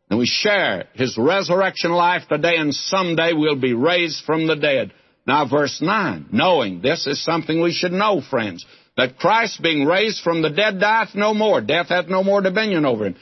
And 0.09 0.19
we 0.19 0.27
share 0.27 0.87
his 0.95 1.19
resurrection 1.19 1.91
life 1.91 2.23
today, 2.29 2.57
and 2.57 2.75
someday 2.75 3.33
we'll 3.33 3.61
be 3.61 3.75
raised 3.75 4.25
from 4.25 4.47
the 4.47 4.57
dead. 4.57 4.93
Now, 5.27 5.49
verse 5.49 5.81
9, 5.83 6.27
knowing 6.31 6.81
this 6.81 7.07
is 7.07 7.25
something 7.25 7.61
we 7.61 7.73
should 7.73 7.93
know, 7.93 8.21
friends, 8.21 8.65
that 8.97 9.19
Christ 9.19 9.61
being 9.61 9.85
raised 9.85 10.23
from 10.23 10.43
the 10.43 10.51
dead 10.51 10.79
dieth 10.79 11.15
no 11.15 11.35
more. 11.35 11.61
Death 11.61 11.89
hath 11.89 12.07
no 12.09 12.23
more 12.23 12.41
dominion 12.41 12.87
over 12.87 13.07
him. 13.07 13.17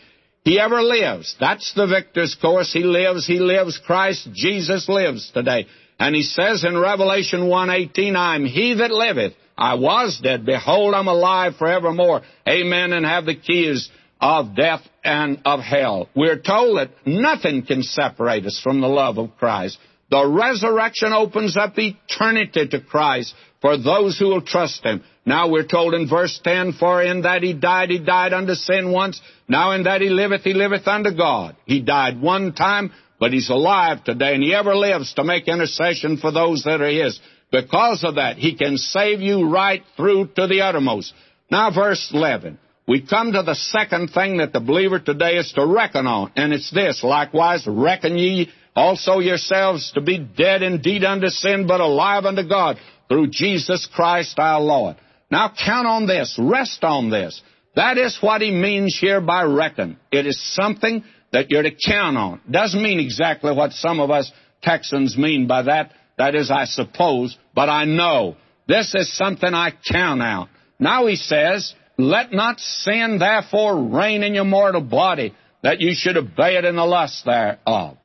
He 0.44 0.60
ever 0.60 0.82
lives. 0.82 1.34
That's 1.40 1.72
the 1.72 1.86
victor's 1.86 2.34
course. 2.34 2.72
He 2.72 2.82
lives, 2.82 3.26
he 3.26 3.38
lives. 3.38 3.80
Christ 3.84 4.28
Jesus 4.34 4.88
lives 4.88 5.30
today. 5.32 5.66
And 5.98 6.14
he 6.14 6.22
says 6.22 6.64
in 6.64 6.76
Revelation 6.76 7.48
1:18, 7.48 8.14
I'm 8.14 8.44
he 8.44 8.74
that 8.74 8.90
liveth. 8.90 9.32
I 9.56 9.74
was 9.74 10.20
dead. 10.22 10.44
Behold, 10.44 10.94
I'm 10.94 11.08
alive 11.08 11.56
forevermore. 11.56 12.22
Amen. 12.46 12.92
And 12.92 13.06
have 13.06 13.24
the 13.24 13.36
keys 13.36 13.88
of 14.24 14.56
death 14.56 14.80
and 15.04 15.38
of 15.44 15.60
hell. 15.60 16.08
We're 16.16 16.40
told 16.40 16.78
that 16.78 16.92
nothing 17.04 17.66
can 17.66 17.82
separate 17.82 18.46
us 18.46 18.58
from 18.64 18.80
the 18.80 18.88
love 18.88 19.18
of 19.18 19.36
Christ. 19.36 19.76
The 20.10 20.26
resurrection 20.26 21.12
opens 21.12 21.58
up 21.58 21.74
eternity 21.76 22.68
to 22.68 22.80
Christ 22.80 23.34
for 23.60 23.76
those 23.76 24.18
who 24.18 24.28
will 24.28 24.40
trust 24.40 24.82
Him. 24.82 25.04
Now 25.26 25.50
we're 25.50 25.66
told 25.66 25.92
in 25.92 26.08
verse 26.08 26.40
10, 26.42 26.72
For 26.72 27.02
in 27.02 27.22
that 27.22 27.42
He 27.42 27.52
died, 27.52 27.90
He 27.90 27.98
died 27.98 28.32
unto 28.32 28.54
sin 28.54 28.92
once. 28.92 29.20
Now 29.46 29.72
in 29.72 29.82
that 29.82 30.00
He 30.00 30.08
liveth, 30.08 30.42
He 30.42 30.54
liveth 30.54 30.88
unto 30.88 31.14
God. 31.14 31.54
He 31.66 31.82
died 31.82 32.18
one 32.18 32.54
time, 32.54 32.92
but 33.20 33.32
He's 33.32 33.50
alive 33.50 34.04
today, 34.04 34.32
and 34.32 34.42
He 34.42 34.54
ever 34.54 34.74
lives 34.74 35.12
to 35.14 35.24
make 35.24 35.48
intercession 35.48 36.16
for 36.16 36.32
those 36.32 36.62
that 36.64 36.80
are 36.80 36.88
His. 36.88 37.20
Because 37.52 38.02
of 38.02 38.14
that, 38.14 38.38
He 38.38 38.56
can 38.56 38.78
save 38.78 39.20
you 39.20 39.50
right 39.50 39.82
through 39.98 40.28
to 40.36 40.46
the 40.46 40.62
uttermost. 40.62 41.12
Now 41.50 41.70
verse 41.70 42.10
11 42.14 42.58
we 42.86 43.06
come 43.06 43.32
to 43.32 43.42
the 43.42 43.54
second 43.54 44.08
thing 44.08 44.38
that 44.38 44.52
the 44.52 44.60
believer 44.60 44.98
today 44.98 45.36
is 45.36 45.52
to 45.52 45.66
reckon 45.66 46.06
on, 46.06 46.32
and 46.36 46.52
it's 46.52 46.70
this, 46.70 47.02
likewise, 47.02 47.66
reckon 47.66 48.18
ye 48.18 48.50
also 48.76 49.20
yourselves 49.20 49.92
to 49.92 50.00
be 50.00 50.18
dead 50.18 50.62
indeed 50.62 51.04
unto 51.04 51.28
sin, 51.28 51.66
but 51.66 51.80
alive 51.80 52.24
unto 52.24 52.46
God 52.46 52.76
through 53.08 53.28
Jesus 53.28 53.88
Christ 53.94 54.38
our 54.38 54.60
Lord. 54.60 54.96
Now 55.30 55.52
count 55.64 55.86
on 55.86 56.06
this, 56.06 56.38
rest 56.38 56.84
on 56.84 57.10
this. 57.10 57.40
That 57.76 57.98
is 57.98 58.18
what 58.20 58.40
he 58.40 58.50
means 58.50 58.96
here 59.00 59.20
by 59.20 59.44
reckon. 59.44 59.98
It 60.12 60.26
is 60.26 60.40
something 60.54 61.04
that 61.32 61.50
you're 61.50 61.62
to 61.62 61.72
count 61.72 62.16
on. 62.16 62.40
Doesn't 62.48 62.82
mean 62.82 63.00
exactly 63.00 63.52
what 63.52 63.72
some 63.72 63.98
of 63.98 64.10
us 64.10 64.30
Texans 64.62 65.16
mean 65.16 65.46
by 65.46 65.62
that. 65.62 65.92
That 66.16 66.34
is, 66.34 66.50
I 66.50 66.64
suppose, 66.66 67.36
but 67.54 67.68
I 67.68 67.84
know. 67.84 68.36
This 68.68 68.94
is 68.94 69.14
something 69.16 69.52
I 69.52 69.72
count 69.90 70.22
on. 70.22 70.48
Now 70.78 71.06
he 71.06 71.16
says, 71.16 71.74
let 71.98 72.32
not 72.32 72.60
sin 72.60 73.18
therefore 73.18 73.84
reign 73.88 74.22
in 74.22 74.34
your 74.34 74.44
mortal 74.44 74.80
body, 74.80 75.34
that 75.62 75.80
you 75.80 75.92
should 75.94 76.16
obey 76.16 76.56
it 76.56 76.64
in 76.64 76.76
the 76.76 76.84
lust 76.84 77.24
thereof. 77.24 77.96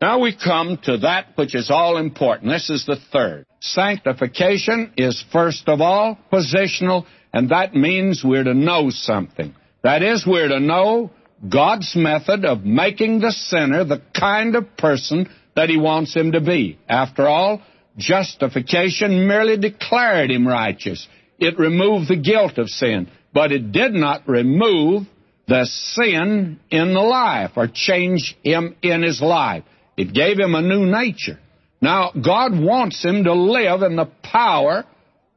Now 0.00 0.20
we 0.20 0.36
come 0.36 0.78
to 0.84 0.98
that 0.98 1.28
which 1.36 1.54
is 1.54 1.70
all 1.70 1.96
important. 1.96 2.50
This 2.50 2.68
is 2.68 2.84
the 2.84 2.98
third. 3.12 3.46
Sanctification 3.60 4.92
is 4.96 5.24
first 5.32 5.68
of 5.68 5.80
all 5.80 6.18
positional, 6.32 7.06
and 7.32 7.50
that 7.50 7.74
means 7.74 8.22
we're 8.22 8.44
to 8.44 8.54
know 8.54 8.90
something. 8.90 9.54
That 9.82 10.02
is, 10.02 10.26
we're 10.26 10.48
to 10.48 10.60
know 10.60 11.10
God's 11.48 11.94
method 11.96 12.44
of 12.44 12.64
making 12.64 13.20
the 13.20 13.32
sinner 13.32 13.84
the 13.84 14.02
kind 14.18 14.56
of 14.56 14.76
person 14.76 15.28
that 15.56 15.68
He 15.68 15.78
wants 15.78 16.14
him 16.14 16.32
to 16.32 16.40
be. 16.40 16.78
After 16.88 17.26
all, 17.26 17.62
justification 17.96 19.26
merely 19.26 19.56
declared 19.56 20.30
him 20.30 20.46
righteous. 20.46 21.06
It 21.38 21.58
removed 21.58 22.08
the 22.08 22.16
guilt 22.16 22.58
of 22.58 22.68
sin, 22.68 23.08
but 23.32 23.52
it 23.52 23.72
did 23.72 23.92
not 23.92 24.28
remove 24.28 25.04
the 25.46 25.66
sin 25.66 26.60
in 26.70 26.94
the 26.94 27.00
life 27.00 27.52
or 27.56 27.68
change 27.72 28.36
him 28.42 28.76
in 28.82 29.02
his 29.02 29.20
life. 29.20 29.64
It 29.96 30.14
gave 30.14 30.38
him 30.38 30.54
a 30.54 30.62
new 30.62 30.86
nature. 30.86 31.38
Now, 31.80 32.12
God 32.12 32.58
wants 32.58 33.04
him 33.04 33.24
to 33.24 33.34
live 33.34 33.82
in 33.82 33.96
the 33.96 34.10
power 34.22 34.84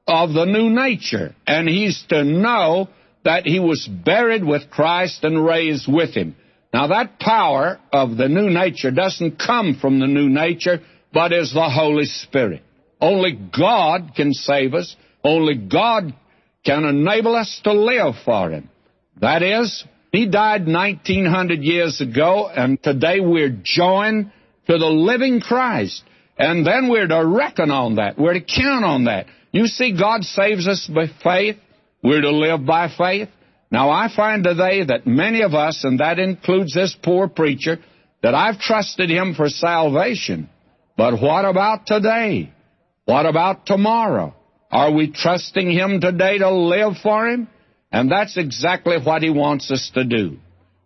of 0.07 0.33
the 0.33 0.45
new 0.45 0.69
nature, 0.69 1.35
and 1.45 1.67
he's 1.67 2.01
to 2.09 2.23
know 2.23 2.87
that 3.25 3.45
he 3.45 3.59
was 3.59 3.85
buried 3.87 4.45
with 4.45 4.69
Christ 4.69 5.23
and 5.23 5.45
raised 5.45 5.91
with 5.91 6.13
him. 6.13 6.37
Now, 6.73 6.87
that 6.87 7.19
power 7.19 7.79
of 7.91 8.15
the 8.15 8.29
new 8.29 8.49
nature 8.49 8.91
doesn't 8.91 9.39
come 9.39 9.77
from 9.81 9.99
the 9.99 10.07
new 10.07 10.29
nature, 10.29 10.79
but 11.11 11.33
is 11.33 11.53
the 11.53 11.69
Holy 11.69 12.05
Spirit. 12.05 12.61
Only 13.01 13.33
God 13.33 14.13
can 14.15 14.33
save 14.33 14.73
us. 14.73 14.95
Only 15.27 15.55
God 15.55 16.13
can 16.65 16.85
enable 16.85 17.35
us 17.35 17.59
to 17.65 17.73
live 17.73 18.15
for 18.23 18.49
Him. 18.49 18.69
That 19.19 19.43
is, 19.43 19.83
He 20.13 20.25
died 20.25 20.65
1900 20.67 21.59
years 21.59 21.99
ago, 21.99 22.47
and 22.47 22.81
today 22.81 23.19
we're 23.19 23.59
joined 23.61 24.31
to 24.67 24.77
the 24.77 24.85
living 24.85 25.41
Christ. 25.41 26.01
And 26.37 26.65
then 26.65 26.89
we're 26.89 27.07
to 27.07 27.25
reckon 27.25 27.71
on 27.71 27.95
that. 27.95 28.17
We're 28.17 28.35
to 28.35 28.41
count 28.41 28.85
on 28.85 29.05
that. 29.05 29.25
You 29.51 29.65
see, 29.65 29.97
God 29.99 30.23
saves 30.23 30.65
us 30.65 30.89
by 30.93 31.07
faith. 31.21 31.57
We're 32.01 32.21
to 32.21 32.31
live 32.31 32.65
by 32.65 32.87
faith. 32.97 33.27
Now, 33.69 33.89
I 33.89 34.07
find 34.15 34.45
today 34.45 34.85
that 34.85 35.05
many 35.05 35.41
of 35.41 35.53
us, 35.53 35.83
and 35.83 35.99
that 35.99 36.19
includes 36.19 36.73
this 36.73 36.95
poor 37.03 37.27
preacher, 37.27 37.79
that 38.23 38.33
I've 38.33 38.59
trusted 38.59 39.09
him 39.09 39.33
for 39.35 39.49
salvation. 39.49 40.49
But 40.95 41.21
what 41.21 41.43
about 41.43 41.85
today? 41.85 42.53
What 43.03 43.25
about 43.25 43.65
tomorrow? 43.65 44.36
Are 44.71 44.91
we 44.91 45.11
trusting 45.11 45.71
Him 45.71 46.01
today 46.01 46.37
to 46.39 46.51
live 46.51 46.97
for 47.01 47.27
Him? 47.27 47.47
And 47.91 48.11
that's 48.11 48.37
exactly 48.37 48.97
what 49.01 49.21
He 49.21 49.29
wants 49.29 49.71
us 49.71 49.91
to 49.93 50.03
do. 50.03 50.37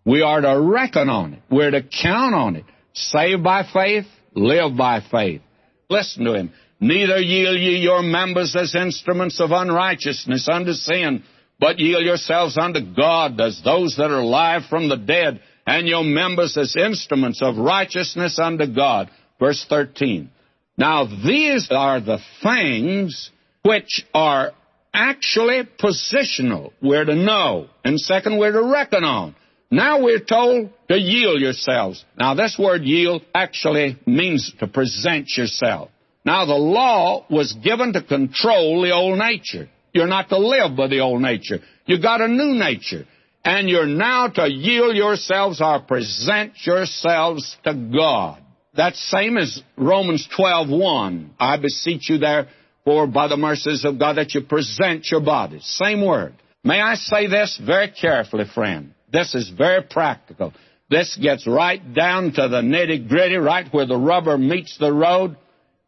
We 0.06 0.22
are 0.22 0.42
to 0.42 0.60
reckon 0.60 1.10
on 1.10 1.34
it. 1.34 1.42
We're 1.50 1.72
to 1.72 1.84
count 1.84 2.36
on 2.36 2.56
it. 2.56 2.66
Save 2.94 3.44
by 3.44 3.64
faith, 3.72 4.06
live 4.34 4.76
by 4.78 5.02
faith. 5.12 5.42
Listen 5.90 6.26
to 6.26 6.36
Him. 6.36 6.52
Neither 6.80 7.20
yield 7.20 7.60
ye 7.60 7.78
your 7.78 8.02
members 8.02 8.56
as 8.56 8.74
instruments 8.76 9.40
of 9.40 9.52
unrighteousness 9.52 10.48
unto 10.52 10.74
sin, 10.74 11.24
but 11.60 11.80
yield 11.80 12.04
yourselves 12.04 12.58
unto 12.58 12.82
God 12.96 13.40
as 13.40 13.62
those 13.64 13.96
that 13.98 14.10
are 14.10 14.20
alive 14.20 14.64
from 14.70 14.90
the 14.90 14.98
dead, 14.98 15.42
and 15.68 15.88
your 15.88 16.04
members 16.04 16.58
as 16.58 16.76
instruments 16.76 17.40
of 17.44 17.58
righteousness 17.58 18.40
unto 18.40 18.66
God. 18.66 19.12
Verse 19.40 19.64
13. 19.70 20.30
Now 20.76 21.06
these 21.06 21.68
are 21.70 22.02
the 22.02 22.18
things 22.42 23.30
which 23.64 24.06
are 24.14 24.52
actually 24.94 25.64
positional. 25.80 26.72
We're 26.82 27.06
to 27.06 27.16
know. 27.16 27.68
And 27.84 28.00
second, 28.00 28.38
we're 28.38 28.52
to 28.52 28.64
reckon 28.64 29.04
on. 29.04 29.36
Now 29.70 30.02
we're 30.02 30.20
told 30.20 30.70
to 30.90 31.00
yield 31.00 31.40
yourselves. 31.40 32.04
Now 32.18 32.34
this 32.34 32.58
word 32.60 32.84
yield 32.84 33.24
actually 33.34 33.98
means 34.06 34.54
to 34.60 34.68
present 34.68 35.30
yourself. 35.38 35.90
Now 36.26 36.46
the 36.46 36.56
law 36.56 37.26
was 37.30 37.54
given 37.54 37.94
to 37.94 38.04
control 38.04 38.82
the 38.82 38.92
old 38.92 39.18
nature. 39.18 39.70
You're 39.94 40.08
not 40.08 40.30
to 40.30 40.38
live 40.38 40.76
by 40.76 40.88
the 40.88 41.00
old 41.00 41.22
nature. 41.22 41.60
You 41.86 42.02
got 42.02 42.22
a 42.22 42.28
new 42.28 42.54
nature. 42.54 43.06
And 43.44 43.70
you're 43.70 43.88
now 43.88 44.28
to 44.28 44.52
yield 44.52 44.96
yourselves 44.96 45.62
or 45.62 45.80
present 45.80 46.54
yourselves 46.66 47.58
to 47.64 47.74
God. 47.74 48.40
That's 48.76 49.02
same 49.10 49.38
as 49.38 49.62
Romans 49.78 50.28
12:1. 50.38 51.32
I 51.40 51.58
beseech 51.58 52.10
you 52.10 52.20
there 52.20 52.48
for 52.84 53.08
by 53.08 53.28
the 53.28 53.38
mercies 53.38 53.86
of 53.86 54.00
God 54.00 54.18
that 54.18 54.34
you 54.34 54.42
present 54.42 55.10
your 55.12 55.22
bodies. 55.22 55.66
Same 55.66 56.06
word. 56.06 56.34
May 56.64 56.80
I 56.80 56.96
say 56.96 57.28
this 57.28 57.60
very 57.64 57.90
carefully, 57.90 58.46
friend? 58.54 58.94
This 59.12 59.36
is 59.36 59.50
very 59.50 59.84
practical. 59.84 60.54
This 60.90 61.18
gets 61.22 61.48
right 61.48 61.94
down 61.94 62.34
to 62.34 62.48
the 62.48 62.62
nitty 62.62 63.08
gritty, 63.08 63.36
right 63.36 63.66
where 63.74 63.86
the 63.86 63.98
rubber 63.98 64.38
meets 64.38 64.78
the 64.78 64.92
road. 64.92 65.38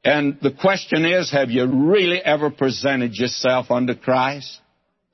And 0.04 0.38
the 0.42 0.52
question 0.52 1.06
is, 1.06 1.32
have 1.32 1.50
you 1.50 1.66
really 1.66 2.20
ever 2.20 2.50
presented 2.50 3.14
yourself 3.16 3.72
unto 3.72 3.96
Christ? 3.96 4.60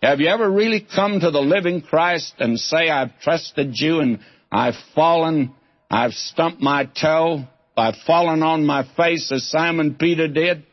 Have 0.01 0.19
you 0.19 0.27
ever 0.27 0.49
really 0.49 0.85
come 0.95 1.19
to 1.19 1.29
the 1.29 1.41
living 1.41 1.81
Christ 1.81 2.33
and 2.39 2.59
say, 2.59 2.89
I've 2.89 3.19
trusted 3.21 3.71
you 3.73 3.99
and 3.99 4.19
I've 4.51 4.75
fallen, 4.95 5.53
I've 5.91 6.13
stumped 6.13 6.61
my 6.61 6.85
toe, 6.85 7.43
I've 7.75 7.97
fallen 8.07 8.41
on 8.43 8.65
my 8.65 8.87
face 8.95 9.31
as 9.31 9.49
Simon 9.49 9.95
Peter 9.99 10.27
did? 10.27 10.63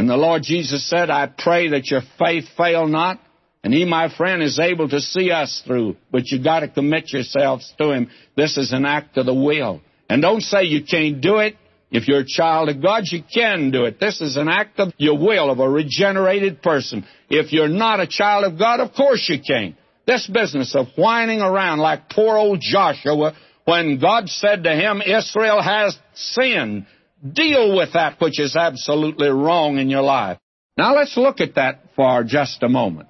And 0.00 0.08
the 0.08 0.16
Lord 0.16 0.42
Jesus 0.42 0.88
said, 0.88 1.10
I 1.10 1.26
pray 1.26 1.68
that 1.72 1.90
your 1.90 2.00
faith 2.18 2.46
fail 2.56 2.86
not. 2.86 3.20
And 3.62 3.74
He, 3.74 3.84
my 3.84 4.08
friend, 4.08 4.42
is 4.42 4.58
able 4.58 4.88
to 4.88 4.98
see 4.98 5.30
us 5.30 5.62
through. 5.66 5.96
But 6.10 6.28
you've 6.28 6.42
got 6.42 6.60
to 6.60 6.68
commit 6.68 7.12
yourselves 7.12 7.70
to 7.76 7.92
Him. 7.92 8.10
This 8.34 8.56
is 8.56 8.72
an 8.72 8.86
act 8.86 9.18
of 9.18 9.26
the 9.26 9.34
will. 9.34 9.82
And 10.08 10.22
don't 10.22 10.40
say 10.40 10.62
you 10.62 10.84
can't 10.84 11.20
do 11.20 11.36
it. 11.40 11.54
If 11.90 12.08
you're 12.08 12.20
a 12.20 12.26
child 12.26 12.70
of 12.70 12.80
God, 12.80 13.02
you 13.12 13.22
can 13.22 13.72
do 13.72 13.84
it. 13.84 14.00
This 14.00 14.22
is 14.22 14.38
an 14.38 14.48
act 14.48 14.80
of 14.80 14.94
your 14.96 15.18
will, 15.18 15.50
of 15.50 15.60
a 15.60 15.68
regenerated 15.68 16.62
person. 16.62 17.04
If 17.28 17.52
you're 17.52 17.68
not 17.68 18.00
a 18.00 18.06
child 18.06 18.50
of 18.50 18.58
God, 18.58 18.80
of 18.80 18.94
course 18.94 19.28
you 19.28 19.38
can't. 19.46 19.76
This 20.06 20.26
business 20.26 20.74
of 20.74 20.86
whining 20.96 21.42
around 21.42 21.78
like 21.78 22.08
poor 22.08 22.38
old 22.38 22.60
Joshua 22.62 23.34
when 23.66 24.00
God 24.00 24.30
said 24.30 24.64
to 24.64 24.74
him, 24.74 25.02
Israel 25.02 25.60
has 25.60 25.98
sinned. 26.14 26.86
Deal 27.26 27.76
with 27.76 27.92
that 27.92 28.20
which 28.20 28.40
is 28.40 28.56
absolutely 28.56 29.28
wrong 29.28 29.78
in 29.78 29.90
your 29.90 30.02
life. 30.02 30.38
Now 30.76 30.94
let's 30.96 31.16
look 31.16 31.40
at 31.40 31.56
that 31.56 31.82
for 31.94 32.24
just 32.24 32.62
a 32.62 32.68
moment. 32.68 33.08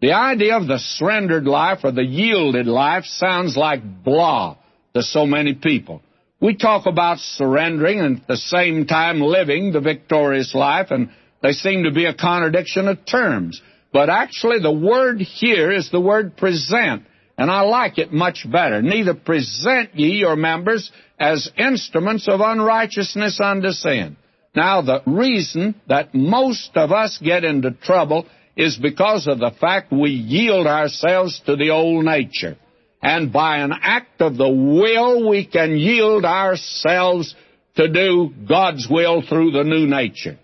The 0.00 0.12
idea 0.12 0.56
of 0.56 0.68
the 0.68 0.78
surrendered 0.78 1.44
life 1.44 1.80
or 1.82 1.90
the 1.90 2.04
yielded 2.04 2.66
life 2.66 3.04
sounds 3.04 3.56
like 3.56 3.82
blah 4.04 4.56
to 4.94 5.02
so 5.02 5.26
many 5.26 5.54
people. 5.54 6.02
We 6.40 6.54
talk 6.54 6.86
about 6.86 7.18
surrendering 7.18 7.98
and 7.98 8.20
at 8.20 8.28
the 8.28 8.36
same 8.36 8.86
time 8.86 9.20
living 9.20 9.72
the 9.72 9.80
victorious 9.80 10.54
life, 10.54 10.92
and 10.92 11.10
they 11.42 11.50
seem 11.50 11.82
to 11.82 11.90
be 11.90 12.04
a 12.04 12.14
contradiction 12.14 12.86
of 12.86 13.04
terms. 13.04 13.60
But 13.92 14.08
actually, 14.08 14.60
the 14.60 14.72
word 14.72 15.20
here 15.20 15.72
is 15.72 15.90
the 15.90 16.00
word 16.00 16.36
present, 16.36 17.02
and 17.38 17.50
I 17.50 17.60
like 17.62 17.98
it 17.98 18.12
much 18.12 18.44
better. 18.50 18.82
Neither 18.82 19.14
present 19.14 19.94
ye 19.94 20.18
your 20.18 20.36
members 20.36 20.90
as 21.18 21.50
instruments 21.56 22.28
of 22.28 22.40
unrighteousness 22.40 23.40
unto 23.40 23.70
sin. 23.70 24.16
Now, 24.54 24.82
the 24.82 25.02
reason 25.06 25.76
that 25.88 26.14
most 26.14 26.70
of 26.74 26.90
us 26.90 27.18
get 27.22 27.44
into 27.44 27.70
trouble 27.70 28.26
is 28.56 28.76
because 28.76 29.28
of 29.28 29.38
the 29.38 29.52
fact 29.60 29.92
we 29.92 30.10
yield 30.10 30.66
ourselves 30.66 31.40
to 31.46 31.54
the 31.54 31.70
old 31.70 32.04
nature 32.04 32.58
and 33.00 33.32
by 33.32 33.58
an 33.58 33.72
act 33.72 34.20
of 34.20 34.36
the 34.36 34.48
will 34.48 35.28
we 35.28 35.46
can 35.46 35.76
yield 35.76 36.24
ourselves 36.24 37.34
to 37.76 37.88
do 37.88 38.30
God's 38.48 38.88
will 38.90 39.22
through 39.22 39.52
the 39.52 39.62
new 39.62 39.86
nature. 39.86 40.38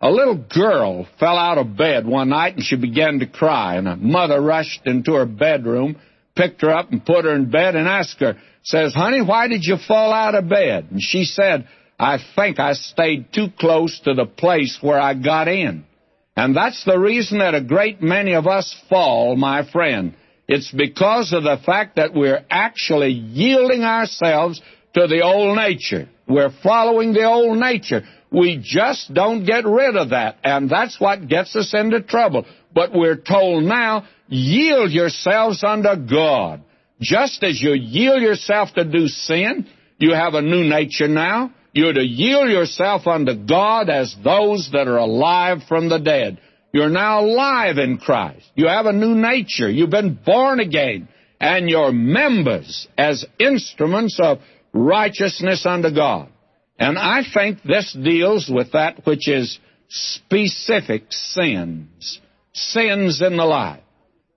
A 0.00 0.10
little 0.10 0.36
girl 0.36 1.06
fell 1.18 1.36
out 1.36 1.58
of 1.58 1.76
bed 1.76 2.06
one 2.06 2.30
night 2.30 2.54
and 2.54 2.64
she 2.64 2.76
began 2.76 3.18
to 3.18 3.26
cry, 3.26 3.76
and 3.76 3.88
a 3.88 3.96
mother 3.96 4.40
rushed 4.40 4.80
into 4.86 5.14
her 5.14 5.26
bedroom, 5.26 5.96
picked 6.38 6.62
her 6.62 6.70
up 6.70 6.92
and 6.92 7.04
put 7.04 7.24
her 7.24 7.34
in 7.34 7.50
bed 7.50 7.74
and 7.74 7.88
asked 7.88 8.20
her, 8.20 8.36
says, 8.62 8.94
Honey, 8.94 9.20
why 9.20 9.48
did 9.48 9.64
you 9.64 9.76
fall 9.76 10.12
out 10.12 10.34
of 10.34 10.48
bed? 10.48 10.88
And 10.90 11.02
she 11.02 11.24
said, 11.24 11.66
I 11.98 12.18
think 12.36 12.60
I 12.60 12.74
stayed 12.74 13.32
too 13.32 13.48
close 13.58 14.00
to 14.04 14.14
the 14.14 14.26
place 14.26 14.78
where 14.80 15.00
I 15.00 15.14
got 15.14 15.48
in. 15.48 15.84
And 16.36 16.56
that's 16.56 16.84
the 16.84 16.98
reason 16.98 17.38
that 17.38 17.56
a 17.56 17.60
great 17.60 18.00
many 18.00 18.34
of 18.34 18.46
us 18.46 18.74
fall, 18.88 19.34
my 19.34 19.68
friend. 19.70 20.14
It's 20.46 20.70
because 20.70 21.32
of 21.32 21.42
the 21.42 21.58
fact 21.66 21.96
that 21.96 22.14
we're 22.14 22.44
actually 22.48 23.10
yielding 23.10 23.82
ourselves 23.82 24.62
to 24.94 25.08
the 25.08 25.22
old 25.22 25.56
nature. 25.56 26.08
We're 26.28 26.52
following 26.62 27.12
the 27.12 27.24
old 27.24 27.58
nature. 27.58 28.02
We 28.30 28.60
just 28.62 29.12
don't 29.12 29.44
get 29.44 29.66
rid 29.66 29.96
of 29.96 30.10
that, 30.10 30.38
and 30.44 30.70
that's 30.70 31.00
what 31.00 31.26
gets 31.28 31.56
us 31.56 31.72
into 31.74 32.02
trouble. 32.02 32.46
But 32.72 32.92
we're 32.94 33.16
told 33.16 33.64
now, 33.64 34.06
yield 34.28 34.90
yourselves 34.90 35.62
unto 35.64 35.96
God. 35.96 36.62
Just 37.00 37.42
as 37.42 37.60
you 37.60 37.74
yield 37.74 38.22
yourself 38.22 38.70
to 38.74 38.84
do 38.84 39.06
sin, 39.06 39.66
you 39.98 40.14
have 40.14 40.34
a 40.34 40.42
new 40.42 40.64
nature 40.64 41.08
now. 41.08 41.52
You're 41.72 41.92
to 41.92 42.04
yield 42.04 42.50
yourself 42.50 43.06
unto 43.06 43.34
God 43.34 43.88
as 43.88 44.14
those 44.24 44.70
that 44.72 44.88
are 44.88 44.96
alive 44.96 45.58
from 45.68 45.88
the 45.88 45.98
dead. 45.98 46.40
You're 46.72 46.88
now 46.88 47.20
alive 47.20 47.78
in 47.78 47.98
Christ. 47.98 48.44
You 48.54 48.68
have 48.68 48.86
a 48.86 48.92
new 48.92 49.14
nature. 49.14 49.70
You've 49.70 49.90
been 49.90 50.18
born 50.24 50.60
again. 50.60 51.08
And 51.40 51.70
you're 51.70 51.92
members 51.92 52.88
as 52.96 53.24
instruments 53.38 54.18
of 54.20 54.38
righteousness 54.72 55.64
unto 55.64 55.94
God. 55.94 56.30
And 56.78 56.98
I 56.98 57.22
think 57.32 57.62
this 57.62 57.92
deals 57.92 58.50
with 58.52 58.72
that 58.72 59.06
which 59.06 59.28
is 59.28 59.58
specific 59.88 61.04
sins. 61.10 62.20
Sins 62.52 63.22
in 63.22 63.36
the 63.36 63.44
life. 63.44 63.82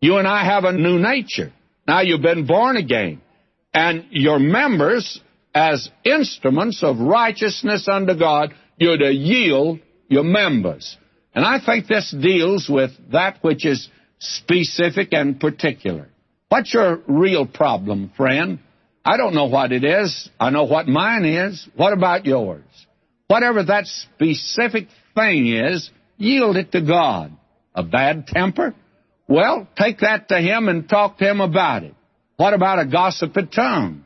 You 0.01 0.17
and 0.17 0.27
I 0.27 0.43
have 0.43 0.63
a 0.63 0.73
new 0.73 0.99
nature. 0.99 1.53
Now 1.87 2.01
you've 2.01 2.21
been 2.21 2.47
born 2.47 2.75
again. 2.75 3.21
And 3.73 4.07
you're 4.09 4.39
members 4.39 5.21
as 5.53 5.89
instruments 6.03 6.83
of 6.83 6.99
righteousness 6.99 7.87
unto 7.89 8.17
God. 8.17 8.53
You're 8.77 8.97
to 8.97 9.11
yield 9.11 9.79
your 10.07 10.23
members. 10.23 10.97
And 11.33 11.45
I 11.45 11.63
think 11.63 11.87
this 11.87 12.13
deals 12.19 12.67
with 12.67 12.91
that 13.11 13.37
which 13.41 13.65
is 13.65 13.87
specific 14.19 15.09
and 15.13 15.39
particular. 15.39 16.09
What's 16.49 16.73
your 16.73 16.99
real 17.07 17.45
problem, 17.45 18.11
friend? 18.17 18.59
I 19.05 19.17
don't 19.17 19.33
know 19.33 19.45
what 19.45 19.71
it 19.71 19.83
is. 19.83 20.29
I 20.39 20.49
know 20.49 20.65
what 20.65 20.87
mine 20.87 21.25
is. 21.25 21.67
What 21.75 21.93
about 21.93 22.25
yours? 22.25 22.63
Whatever 23.27 23.63
that 23.63 23.85
specific 23.85 24.87
thing 25.15 25.47
is, 25.47 25.89
yield 26.17 26.57
it 26.57 26.71
to 26.73 26.81
God. 26.81 27.31
A 27.73 27.83
bad 27.83 28.27
temper? 28.27 28.75
Well, 29.31 29.65
take 29.77 29.99
that 29.99 30.27
to 30.27 30.41
Him 30.41 30.67
and 30.67 30.89
talk 30.89 31.17
to 31.19 31.29
Him 31.29 31.39
about 31.39 31.83
it. 31.83 31.95
What 32.35 32.53
about 32.53 32.79
a 32.79 32.85
gossipy 32.85 33.45
tongue? 33.45 34.03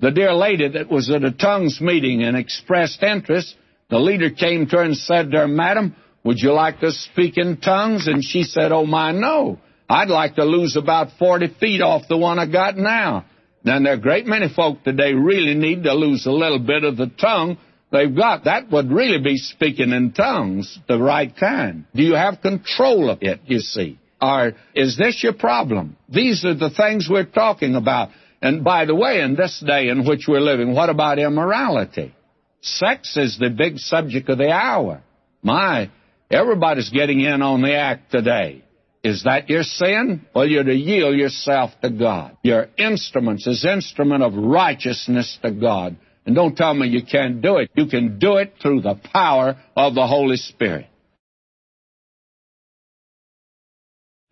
The 0.00 0.10
dear 0.10 0.34
lady 0.34 0.68
that 0.68 0.90
was 0.90 1.08
at 1.08 1.22
a 1.22 1.30
tongues 1.30 1.80
meeting 1.80 2.24
and 2.24 2.36
expressed 2.36 3.00
interest, 3.00 3.54
the 3.90 4.00
leader 4.00 4.30
came 4.30 4.66
to 4.66 4.78
her 4.78 4.82
and 4.82 4.96
said 4.96 5.30
to 5.30 5.38
her, 5.38 5.46
Madam, 5.46 5.94
would 6.24 6.38
you 6.40 6.52
like 6.52 6.80
to 6.80 6.90
speak 6.90 7.38
in 7.38 7.58
tongues? 7.58 8.08
And 8.08 8.24
she 8.24 8.42
said, 8.42 8.72
Oh, 8.72 8.84
my, 8.84 9.12
no. 9.12 9.60
I'd 9.88 10.08
like 10.08 10.34
to 10.34 10.44
lose 10.44 10.74
about 10.74 11.10
40 11.16 11.54
feet 11.60 11.80
off 11.80 12.08
the 12.08 12.16
one 12.16 12.40
I 12.40 12.46
got 12.46 12.76
now. 12.76 13.24
Then 13.62 13.84
there 13.84 13.92
are 13.92 13.98
a 13.98 14.00
great 14.00 14.26
many 14.26 14.48
folk 14.52 14.82
today 14.82 15.12
really 15.12 15.54
need 15.54 15.84
to 15.84 15.94
lose 15.94 16.26
a 16.26 16.32
little 16.32 16.58
bit 16.58 16.82
of 16.82 16.96
the 16.96 17.12
tongue 17.20 17.58
they've 17.92 18.16
got. 18.16 18.46
That 18.46 18.72
would 18.72 18.90
really 18.90 19.22
be 19.22 19.36
speaking 19.36 19.92
in 19.92 20.12
tongues, 20.12 20.76
the 20.88 20.98
right 20.98 21.32
kind. 21.36 21.84
Do 21.94 22.02
you 22.02 22.16
have 22.16 22.40
control 22.40 23.10
of 23.10 23.18
it, 23.22 23.42
you 23.46 23.60
see? 23.60 24.00
Or 24.20 24.52
is 24.74 24.96
this 24.96 25.22
your 25.22 25.34
problem? 25.34 25.96
These 26.08 26.44
are 26.44 26.54
the 26.54 26.70
things 26.70 27.08
we're 27.10 27.24
talking 27.24 27.74
about. 27.74 28.10
And 28.40 28.64
by 28.64 28.84
the 28.84 28.94
way, 28.94 29.20
in 29.20 29.34
this 29.34 29.62
day 29.66 29.88
in 29.88 30.06
which 30.06 30.26
we're 30.28 30.40
living, 30.40 30.74
what 30.74 30.90
about 30.90 31.18
immorality? 31.18 32.14
Sex 32.60 33.16
is 33.16 33.38
the 33.38 33.50
big 33.50 33.78
subject 33.78 34.28
of 34.28 34.38
the 34.38 34.50
hour. 34.50 35.02
My, 35.42 35.90
Everybody's 36.30 36.90
getting 36.90 37.20
in 37.20 37.42
on 37.42 37.62
the 37.62 37.76
act 37.76 38.10
today. 38.10 38.62
Is 39.04 39.22
that 39.24 39.48
your 39.48 39.62
sin? 39.62 40.26
Well, 40.34 40.48
you're 40.48 40.64
to 40.64 40.74
yield 40.74 41.16
yourself 41.16 41.70
to 41.82 41.90
God. 41.90 42.36
Your 42.42 42.66
instruments 42.76 43.46
is 43.46 43.64
instrument 43.64 44.24
of 44.24 44.34
righteousness 44.34 45.38
to 45.42 45.52
God. 45.52 45.96
And 46.24 46.34
don't 46.34 46.56
tell 46.56 46.74
me 46.74 46.88
you 46.88 47.04
can't 47.04 47.40
do 47.40 47.58
it. 47.58 47.70
You 47.74 47.86
can 47.86 48.18
do 48.18 48.36
it 48.36 48.54
through 48.60 48.80
the 48.80 48.98
power 49.12 49.56
of 49.76 49.94
the 49.94 50.06
Holy 50.08 50.36
Spirit. 50.36 50.86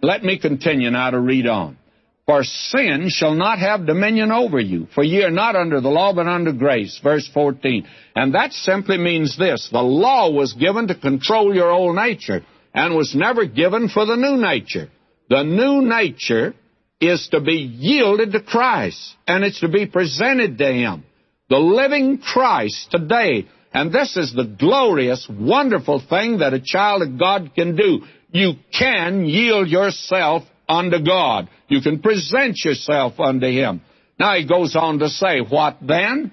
Let 0.05 0.23
me 0.23 0.39
continue 0.39 0.91
now 0.91 1.11
to 1.11 1.19
read 1.19 1.47
on. 1.47 1.79
For 2.27 2.45
sin 2.45 3.07
shall 3.09 3.35
not 3.35 3.59
have 3.59 3.87
dominion 3.87 4.33
over 4.33 4.61
you, 4.61 4.87
for 4.95 5.03
ye 5.03 5.23
are 5.23 5.31
not 5.31 5.57
under 5.57 5.81
the 5.81 5.89
law, 5.89 6.13
but 6.13 6.27
under 6.27 6.53
grace. 6.53 7.01
Verse 7.03 7.27
14. 7.33 7.87
And 8.15 8.35
that 8.35 8.53
simply 8.53 8.99
means 8.99 9.39
this. 9.39 9.67
The 9.73 9.81
law 9.81 10.31
was 10.31 10.53
given 10.53 10.89
to 10.89 10.95
control 10.95 11.55
your 11.55 11.71
old 11.71 11.97
nature, 11.97 12.45
and 12.75 12.95
was 12.95 13.15
never 13.15 13.47
given 13.47 13.89
for 13.89 14.05
the 14.05 14.17
new 14.17 14.37
nature. 14.37 14.91
The 15.31 15.43
new 15.43 15.81
nature 15.81 16.55
is 17.01 17.27
to 17.31 17.41
be 17.41 17.57
yielded 17.57 18.33
to 18.33 18.43
Christ, 18.43 19.15
and 19.27 19.43
it's 19.43 19.61
to 19.61 19.69
be 19.69 19.87
presented 19.87 20.59
to 20.59 20.67
Him. 20.67 21.05
The 21.49 21.57
living 21.57 22.19
Christ 22.19 22.91
today, 22.91 23.49
and 23.73 23.91
this 23.91 24.19
is 24.19 24.35
the 24.35 24.45
glorious, 24.45 25.27
wonderful 25.31 26.03
thing 26.07 26.39
that 26.39 26.53
a 26.53 26.61
child 26.61 27.01
of 27.01 27.19
God 27.19 27.53
can 27.55 27.75
do. 27.75 28.03
You 28.35 28.53
can 28.79 29.25
yield 29.25 29.69
yourself 29.69 30.43
unto 30.69 31.03
God. 31.03 31.49
You 31.69 31.81
can 31.81 32.03
present 32.03 32.59
yourself 32.63 33.19
unto 33.19 33.47
Him. 33.47 33.81
Now 34.21 34.35
he 34.37 34.47
goes 34.47 34.77
on 34.77 34.99
to 34.99 35.09
say, 35.09 35.41
What 35.41 35.79
then? 35.81 36.33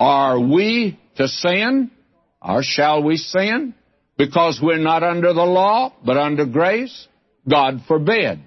Are 0.00 0.40
we 0.40 0.98
to 1.16 1.28
sin? 1.28 1.92
Or 2.42 2.62
shall 2.64 3.04
we 3.04 3.16
sin? 3.16 3.74
because 4.16 4.60
we're 4.62 4.78
not 4.78 5.02
under 5.02 5.32
the 5.32 5.44
law, 5.44 5.92
but 6.04 6.16
under 6.16 6.46
grace? 6.46 7.08
God 7.48 7.82
forbid. 7.86 8.40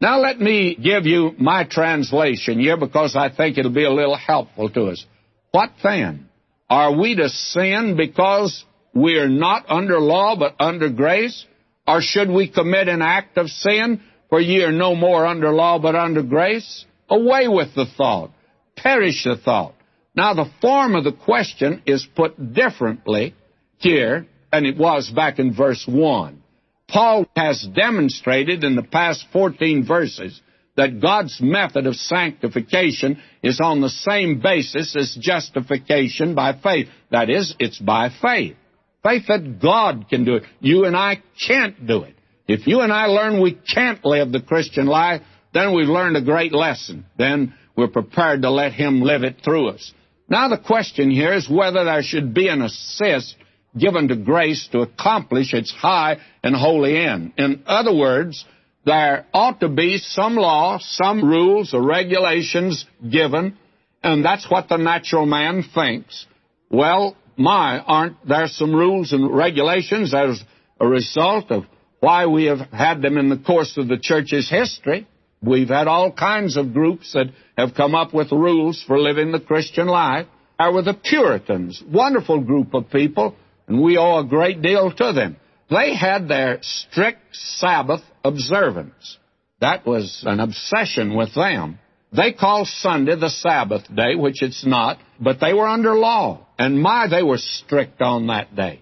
Now 0.00 0.20
let 0.20 0.40
me 0.40 0.76
give 0.76 1.04
you 1.04 1.32
my 1.38 1.64
translation 1.64 2.58
here 2.58 2.76
because 2.76 3.16
I 3.16 3.34
think 3.34 3.58
it'll 3.58 3.72
be 3.72 3.84
a 3.84 3.92
little 3.92 4.16
helpful 4.16 4.70
to 4.70 4.86
us. 4.86 5.04
What 5.50 5.70
then? 5.82 6.28
Are 6.68 6.96
we 6.96 7.16
to 7.16 7.28
sin 7.28 7.96
because 7.96 8.64
we 8.94 9.16
are 9.16 9.28
not 9.28 9.68
under 9.68 9.98
law 9.98 10.36
but 10.36 10.54
under 10.58 10.88
grace? 10.88 11.44
Or 11.90 12.00
should 12.00 12.30
we 12.30 12.48
commit 12.48 12.86
an 12.86 13.02
act 13.02 13.36
of 13.36 13.48
sin 13.48 14.00
for 14.28 14.40
ye 14.40 14.62
are 14.62 14.70
no 14.70 14.94
more 14.94 15.26
under 15.26 15.50
law 15.50 15.80
but 15.80 15.96
under 15.96 16.22
grace? 16.22 16.84
Away 17.08 17.48
with 17.48 17.74
the 17.74 17.86
thought. 17.86 18.30
Perish 18.76 19.24
the 19.24 19.36
thought. 19.36 19.74
Now 20.14 20.34
the 20.34 20.50
form 20.60 20.94
of 20.94 21.02
the 21.02 21.12
question 21.12 21.82
is 21.86 22.06
put 22.14 22.54
differently 22.54 23.34
here 23.78 24.28
than 24.52 24.66
it 24.66 24.76
was 24.76 25.10
back 25.10 25.40
in 25.40 25.52
verse 25.52 25.84
1. 25.84 26.40
Paul 26.86 27.26
has 27.34 27.66
demonstrated 27.74 28.62
in 28.62 28.76
the 28.76 28.84
past 28.84 29.26
14 29.32 29.84
verses 29.84 30.40
that 30.76 31.00
God's 31.00 31.40
method 31.40 31.88
of 31.88 31.96
sanctification 31.96 33.20
is 33.42 33.60
on 33.60 33.80
the 33.80 33.88
same 33.88 34.40
basis 34.40 34.94
as 34.94 35.18
justification 35.20 36.36
by 36.36 36.52
faith. 36.52 36.86
That 37.10 37.30
is, 37.30 37.54
it's 37.58 37.78
by 37.78 38.10
faith. 38.22 38.56
Faith 39.02 39.24
that 39.28 39.60
God 39.60 40.06
can 40.10 40.24
do 40.24 40.36
it. 40.36 40.44
You 40.60 40.84
and 40.84 40.96
I 40.96 41.22
can't 41.46 41.86
do 41.86 42.02
it. 42.02 42.14
If 42.46 42.66
you 42.66 42.80
and 42.80 42.92
I 42.92 43.06
learn 43.06 43.40
we 43.40 43.58
can't 43.74 44.04
live 44.04 44.32
the 44.32 44.42
Christian 44.42 44.86
life, 44.86 45.22
then 45.54 45.74
we've 45.74 45.88
learned 45.88 46.16
a 46.16 46.22
great 46.22 46.52
lesson. 46.52 47.06
Then 47.16 47.54
we're 47.76 47.88
prepared 47.88 48.42
to 48.42 48.50
let 48.50 48.72
Him 48.72 49.00
live 49.00 49.22
it 49.22 49.36
through 49.42 49.70
us. 49.70 49.92
Now 50.28 50.48
the 50.48 50.58
question 50.58 51.10
here 51.10 51.32
is 51.32 51.48
whether 51.48 51.84
there 51.84 52.02
should 52.02 52.34
be 52.34 52.48
an 52.48 52.62
assist 52.62 53.36
given 53.76 54.08
to 54.08 54.16
grace 54.16 54.68
to 54.72 54.80
accomplish 54.80 55.54
its 55.54 55.72
high 55.72 56.18
and 56.42 56.54
holy 56.54 56.96
end. 56.96 57.32
In 57.36 57.62
other 57.66 57.94
words, 57.94 58.44
there 58.84 59.26
ought 59.32 59.60
to 59.60 59.68
be 59.68 59.98
some 59.98 60.36
law, 60.36 60.78
some 60.80 61.24
rules 61.24 61.74
or 61.74 61.82
regulations 61.82 62.86
given, 63.08 63.56
and 64.02 64.24
that's 64.24 64.50
what 64.50 64.68
the 64.68 64.76
natural 64.76 65.26
man 65.26 65.62
thinks. 65.74 66.26
Well, 66.70 67.16
my, 67.36 67.78
aren't 67.78 68.26
there 68.26 68.46
some 68.46 68.74
rules 68.74 69.12
and 69.12 69.34
regulations 69.34 70.14
as 70.14 70.42
a 70.80 70.86
result 70.86 71.50
of 71.50 71.64
why 72.00 72.26
we 72.26 72.44
have 72.46 72.60
had 72.72 73.02
them 73.02 73.18
in 73.18 73.28
the 73.28 73.38
course 73.38 73.76
of 73.76 73.88
the 73.88 73.98
church's 73.98 74.48
history? 74.50 75.06
We've 75.42 75.68
had 75.68 75.88
all 75.88 76.12
kinds 76.12 76.56
of 76.56 76.74
groups 76.74 77.12
that 77.14 77.26
have 77.56 77.74
come 77.74 77.94
up 77.94 78.12
with 78.12 78.30
rules 78.30 78.82
for 78.86 78.98
living 78.98 79.32
the 79.32 79.40
Christian 79.40 79.86
life. 79.86 80.26
There 80.58 80.72
were 80.72 80.82
the 80.82 80.94
Puritans, 80.94 81.82
wonderful 81.86 82.40
group 82.40 82.74
of 82.74 82.90
people 82.90 83.34
and 83.70 83.80
we 83.80 83.96
owe 83.96 84.18
a 84.18 84.24
great 84.24 84.60
deal 84.62 84.90
to 84.90 85.12
them. 85.12 85.36
They 85.70 85.94
had 85.94 86.26
their 86.26 86.58
strict 86.60 87.20
Sabbath 87.30 88.02
observance. 88.24 89.16
That 89.60 89.86
was 89.86 90.24
an 90.26 90.40
obsession 90.40 91.16
with 91.16 91.36
them. 91.36 91.78
They 92.12 92.32
call 92.32 92.64
Sunday 92.64 93.14
the 93.16 93.30
Sabbath 93.30 93.84
day, 93.94 94.16
which 94.16 94.42
it's 94.42 94.66
not, 94.66 94.98
but 95.20 95.38
they 95.40 95.52
were 95.52 95.68
under 95.68 95.94
law. 95.94 96.46
And 96.58 96.80
my, 96.82 97.06
they 97.08 97.22
were 97.22 97.38
strict 97.38 98.02
on 98.02 98.26
that 98.26 98.56
day. 98.56 98.80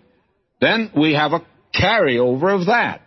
Then 0.60 0.90
we 0.96 1.14
have 1.14 1.32
a 1.32 1.46
carryover 1.74 2.58
of 2.58 2.66
that. 2.66 3.02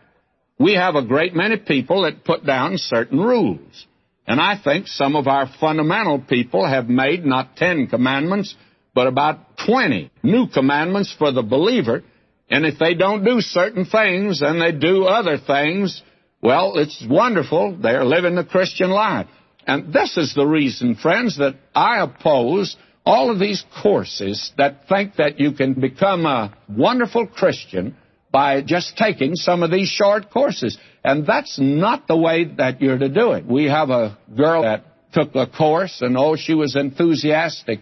We 0.60 0.76
have 0.76 0.96
a 0.96 1.04
great 1.04 1.34
many 1.34 1.58
people 1.58 2.04
that 2.04 2.24
put 2.24 2.46
down 2.46 2.78
certain 2.78 3.20
rules. 3.20 3.88
And 4.28 4.40
I 4.40 4.62
think 4.64 4.88
some 4.88 5.16
of 5.16 5.28
our 5.28 5.50
fundamental 5.60 6.20
people 6.20 6.68
have 6.68 6.88
made 6.88 7.26
not 7.26 7.58
ten 7.58 7.88
commandments, 7.88 8.56
but 8.94 9.08
about 9.08 9.40
20 9.66 10.12
new 10.22 10.48
commandments 10.48 11.14
for 11.18 11.32
the 11.32 11.42
believer. 11.42 12.04
And 12.50 12.66
if 12.66 12.78
they 12.78 12.94
don't 12.94 13.24
do 13.24 13.42
certain 13.42 13.86
things 13.86 14.42
and 14.42 14.62
they 14.62 14.72
do 14.72 15.06
other 15.06 15.38
things, 15.40 16.02
well, 16.42 16.74
it's 16.78 17.04
wonderful. 17.10 17.78
They're 17.82 18.06
living 18.06 18.36
the 18.36 18.44
Christian 18.44 18.92
life. 18.92 19.28
And 19.68 19.94
this 19.94 20.18
is 20.18 20.34
the 20.34 20.46
reason, 20.46 20.96
friends, 20.96 21.38
that 21.38 21.56
I 21.76 22.02
oppose 22.02 22.76
all 23.06 23.32
of 23.32 23.40
these 23.40 23.64
courses 23.82 24.52
that 24.58 24.88
think 24.88 25.16
that 25.16 25.40
you 25.40 25.54
can 25.54 25.74
become 25.74 26.26
a 26.26 26.56
wonderful 26.70 27.28
Christian 27.28 27.96
by 28.32 28.62
just 28.62 28.96
taking 28.98 29.36
some 29.36 29.64
of 29.64 29.72
these 29.72 29.90
short 29.90 30.30
courses. 30.32 30.78
And 31.04 31.26
that's 31.26 31.60
not 31.60 32.08
the 32.08 32.18
way 32.18 32.46
that 32.58 32.82
you're 32.82 32.98
to 32.98 33.10
do 33.10 33.32
it. 33.34 33.46
We 33.46 33.66
have 33.66 33.90
a 33.90 34.18
girl 34.36 34.64
that 34.64 34.86
took 35.14 35.36
a 35.36 35.48
course, 35.48 36.02
and 36.02 36.18
oh, 36.18 36.36
she 36.38 36.54
was 36.54 36.76
enthusiastic 36.76 37.80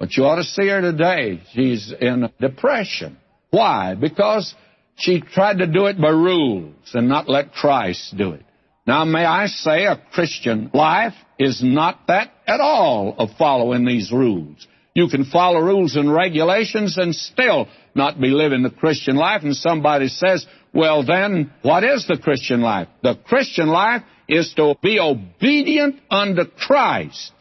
but 0.00 0.16
you 0.16 0.24
ought 0.24 0.36
to 0.36 0.44
see 0.44 0.66
her 0.66 0.80
today. 0.80 1.42
She's 1.52 1.92
in 1.92 2.32
depression. 2.40 3.18
Why? 3.50 3.94
Because 3.94 4.54
she 4.96 5.20
tried 5.20 5.58
to 5.58 5.66
do 5.66 5.86
it 5.86 6.00
by 6.00 6.08
rules 6.08 6.74
and 6.94 7.06
not 7.06 7.28
let 7.28 7.52
Christ 7.52 8.16
do 8.16 8.32
it. 8.32 8.42
Now, 8.86 9.04
may 9.04 9.24
I 9.24 9.46
say, 9.46 9.84
a 9.84 10.00
Christian 10.12 10.70
life 10.72 11.14
is 11.38 11.62
not 11.62 12.06
that 12.08 12.32
at 12.46 12.60
all 12.60 13.14
of 13.18 13.30
following 13.38 13.84
these 13.84 14.10
rules. 14.10 14.66
You 14.94 15.08
can 15.08 15.24
follow 15.24 15.60
rules 15.60 15.96
and 15.96 16.12
regulations 16.12 16.98
and 16.98 17.14
still 17.14 17.68
not 17.94 18.20
be 18.20 18.28
living 18.28 18.62
the 18.62 18.70
Christian 18.70 19.16
life. 19.16 19.42
And 19.42 19.54
somebody 19.54 20.08
says, 20.08 20.46
well, 20.72 21.04
then, 21.04 21.52
what 21.62 21.84
is 21.84 22.06
the 22.06 22.18
Christian 22.18 22.60
life? 22.60 22.88
The 23.02 23.14
Christian 23.14 23.68
life 23.68 24.02
is 24.28 24.52
to 24.54 24.74
be 24.82 24.98
obedient 24.98 26.00
unto 26.10 26.44
Christ. 26.44 27.32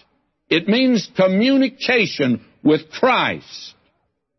It 0.50 0.68
means 0.68 1.10
communication 1.16 2.46
with 2.64 2.90
Christ. 2.92 3.76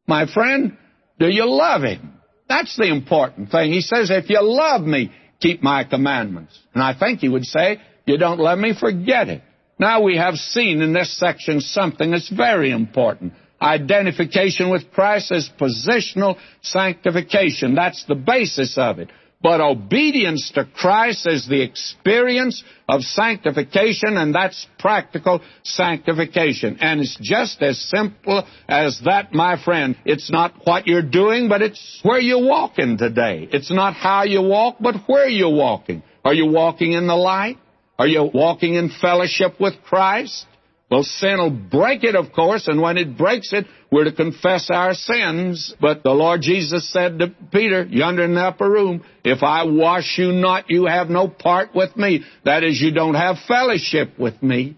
My 0.06 0.26
friend, 0.32 0.76
do 1.18 1.28
you 1.28 1.46
love 1.46 1.82
Him? 1.82 2.14
That's 2.48 2.76
the 2.76 2.90
important 2.90 3.50
thing. 3.50 3.72
He 3.72 3.80
says, 3.80 4.10
if 4.10 4.28
you 4.28 4.40
love 4.42 4.82
me, 4.82 5.12
keep 5.40 5.62
my 5.62 5.84
commandments. 5.84 6.58
And 6.74 6.82
I 6.82 6.98
think 6.98 7.20
he 7.20 7.28
would 7.28 7.44
say, 7.44 7.78
you 8.06 8.18
don't 8.18 8.40
let 8.40 8.58
me, 8.58 8.74
forget 8.78 9.28
it. 9.28 9.42
Now 9.78 10.02
we 10.02 10.16
have 10.16 10.34
seen 10.34 10.82
in 10.82 10.92
this 10.92 11.18
section 11.18 11.60
something 11.60 12.10
that's 12.10 12.28
very 12.28 12.70
important. 12.70 13.32
Identification 13.60 14.70
with 14.70 14.90
Christ 14.92 15.32
as 15.32 15.50
positional 15.58 16.36
sanctification. 16.62 17.74
That's 17.74 18.04
the 18.04 18.14
basis 18.14 18.76
of 18.76 18.98
it. 18.98 19.10
But 19.42 19.62
obedience 19.62 20.50
to 20.54 20.66
Christ 20.66 21.26
is 21.26 21.48
the 21.48 21.62
experience 21.62 22.62
of 22.86 23.00
sanctification, 23.00 24.18
and 24.18 24.34
that's 24.34 24.66
practical 24.78 25.40
sanctification. 25.62 26.76
And 26.80 27.00
it's 27.00 27.16
just 27.22 27.62
as 27.62 27.80
simple 27.88 28.46
as 28.68 29.00
that, 29.06 29.32
my 29.32 29.62
friend. 29.62 29.96
It's 30.04 30.30
not 30.30 30.54
what 30.64 30.86
you're 30.86 31.08
doing, 31.08 31.48
but 31.48 31.62
it's 31.62 32.00
where 32.02 32.20
you're 32.20 32.46
walking 32.46 32.98
today. 32.98 33.48
It's 33.50 33.72
not 33.72 33.94
how 33.94 34.24
you 34.24 34.42
walk, 34.42 34.76
but 34.78 34.96
where 35.06 35.28
you're 35.28 35.54
walking. 35.54 36.02
Are 36.22 36.34
you 36.34 36.46
walking 36.46 36.92
in 36.92 37.06
the 37.06 37.16
light? 37.16 37.56
Are 37.98 38.06
you 38.06 38.30
walking 38.32 38.74
in 38.74 38.90
fellowship 39.00 39.58
with 39.58 39.74
Christ? 39.84 40.46
Well, 40.90 41.04
sin 41.04 41.38
will 41.38 41.50
break 41.50 42.02
it, 42.02 42.16
of 42.16 42.32
course, 42.32 42.66
and 42.66 42.80
when 42.80 42.98
it 42.98 43.16
breaks 43.16 43.52
it, 43.52 43.66
we're 43.92 44.04
to 44.04 44.12
confess 44.12 44.68
our 44.70 44.92
sins. 44.94 45.72
But 45.80 46.02
the 46.02 46.10
Lord 46.10 46.40
Jesus 46.42 46.92
said 46.92 47.20
to 47.20 47.28
Peter, 47.52 47.84
yonder 47.84 48.24
in 48.24 48.34
the 48.34 48.40
upper 48.40 48.68
room, 48.68 49.04
if 49.22 49.44
I 49.44 49.64
wash 49.64 50.18
you 50.18 50.32
not, 50.32 50.64
you 50.68 50.86
have 50.86 51.08
no 51.08 51.28
part 51.28 51.76
with 51.76 51.96
me. 51.96 52.24
That 52.44 52.64
is, 52.64 52.80
you 52.80 52.92
don't 52.92 53.14
have 53.14 53.36
fellowship 53.46 54.18
with 54.18 54.42
me. 54.42 54.76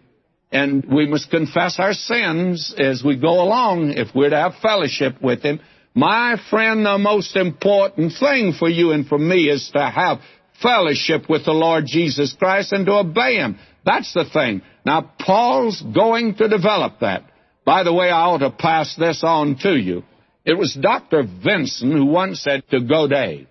And 0.51 0.85
we 0.85 1.07
must 1.07 1.31
confess 1.31 1.77
our 1.79 1.95
sins 1.95 2.75
as 2.79 3.03
we 3.03 3.17
go 3.17 3.43
along 3.43 3.95
if 3.97 4.09
we're 4.15 4.29
to 4.29 4.37
have 4.37 4.57
fellowship 4.61 5.23
with 5.23 5.43
Him. 5.43 5.61
My 5.95 6.37
friend, 6.51 6.85
the 6.85 6.99
most 6.99 7.37
important 7.37 8.13
thing 8.21 8.53
for 8.59 8.69
you 8.69 8.93
and 8.93 9.07
for 9.07 9.19
me 9.19 9.49
is 9.49 9.71
to 9.73 9.81
have 9.83 10.19
fellowship 10.63 11.29
with 11.29 11.47
the 11.47 11.53
Lord 11.53 11.85
Jesus 11.87 12.35
Christ 12.39 12.73
and 12.73 12.85
to 12.85 12.93
obey 12.93 13.37
Him. 13.37 13.59
That's 13.85 14.13
the 14.13 14.25
thing. 14.25 14.63
Now, 14.85 15.13
Paul's 15.19 15.83
going 15.83 16.37
to 16.37 16.49
develop 16.49 17.01
that. 17.01 17.25
By 17.65 17.85
the 17.85 17.93
way, 17.93 18.11
I 18.11 18.23
ought 18.23 18.39
to 18.39 18.51
pass 18.51 18.95
this 18.97 19.23
on 19.25 19.57
to 19.63 19.77
you. 19.77 20.03
It 20.45 20.59
was 20.59 20.75
Dr. 20.75 21.23
Vinson 21.23 21.93
who 21.93 22.07
once 22.07 22.43
said 22.43 22.65
to 22.71 22.81
Godet, 22.81 23.47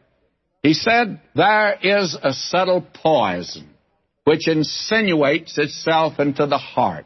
he 0.62 0.74
said, 0.74 1.20
There 1.34 1.78
is 1.82 2.18
a 2.22 2.34
subtle 2.34 2.86
poison 2.94 3.70
which 4.26 4.48
insinuates 4.48 5.58
itself 5.58 6.20
into 6.20 6.46
the 6.46 6.58
heart, 6.58 7.06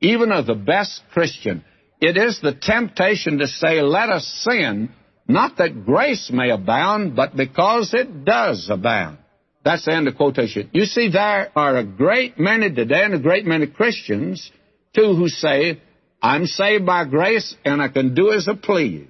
even 0.00 0.32
of 0.32 0.46
the 0.46 0.54
best 0.54 1.02
Christian. 1.12 1.64
It 2.00 2.16
is 2.16 2.40
the 2.40 2.54
temptation 2.54 3.38
to 3.38 3.48
say, 3.48 3.82
Let 3.82 4.08
us 4.08 4.26
sin, 4.48 4.90
not 5.26 5.58
that 5.58 5.84
grace 5.84 6.30
may 6.32 6.50
abound, 6.50 7.16
but 7.16 7.36
because 7.36 7.92
it 7.92 8.24
does 8.24 8.68
abound. 8.70 9.18
That's 9.64 9.86
the 9.86 9.94
end 9.94 10.08
of 10.08 10.16
quotation. 10.16 10.68
You 10.72 10.84
see, 10.84 11.10
there 11.10 11.50
are 11.56 11.76
a 11.76 11.84
great 11.84 12.38
many 12.38 12.72
today 12.72 13.02
and 13.02 13.14
a 13.14 13.18
great 13.18 13.46
many 13.46 13.66
Christians, 13.66 14.50
too, 14.94 15.14
who 15.14 15.28
say, 15.28 15.80
I'm 16.22 16.46
saved 16.46 16.84
by 16.84 17.06
grace 17.06 17.54
and 17.64 17.80
I 17.80 17.88
can 17.88 18.14
do 18.14 18.32
as 18.32 18.46
I 18.48 18.54
please. 18.54 19.08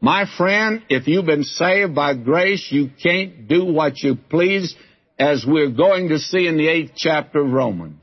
My 0.00 0.26
friend, 0.36 0.82
if 0.88 1.06
you've 1.06 1.26
been 1.26 1.44
saved 1.44 1.94
by 1.94 2.14
grace, 2.14 2.68
you 2.70 2.90
can't 3.02 3.48
do 3.48 3.64
what 3.64 4.02
you 4.02 4.16
please, 4.16 4.74
as 5.18 5.44
we're 5.46 5.70
going 5.70 6.08
to 6.08 6.18
see 6.18 6.46
in 6.46 6.56
the 6.56 6.68
eighth 6.68 6.92
chapter 6.96 7.40
of 7.40 7.52
Romans. 7.52 8.00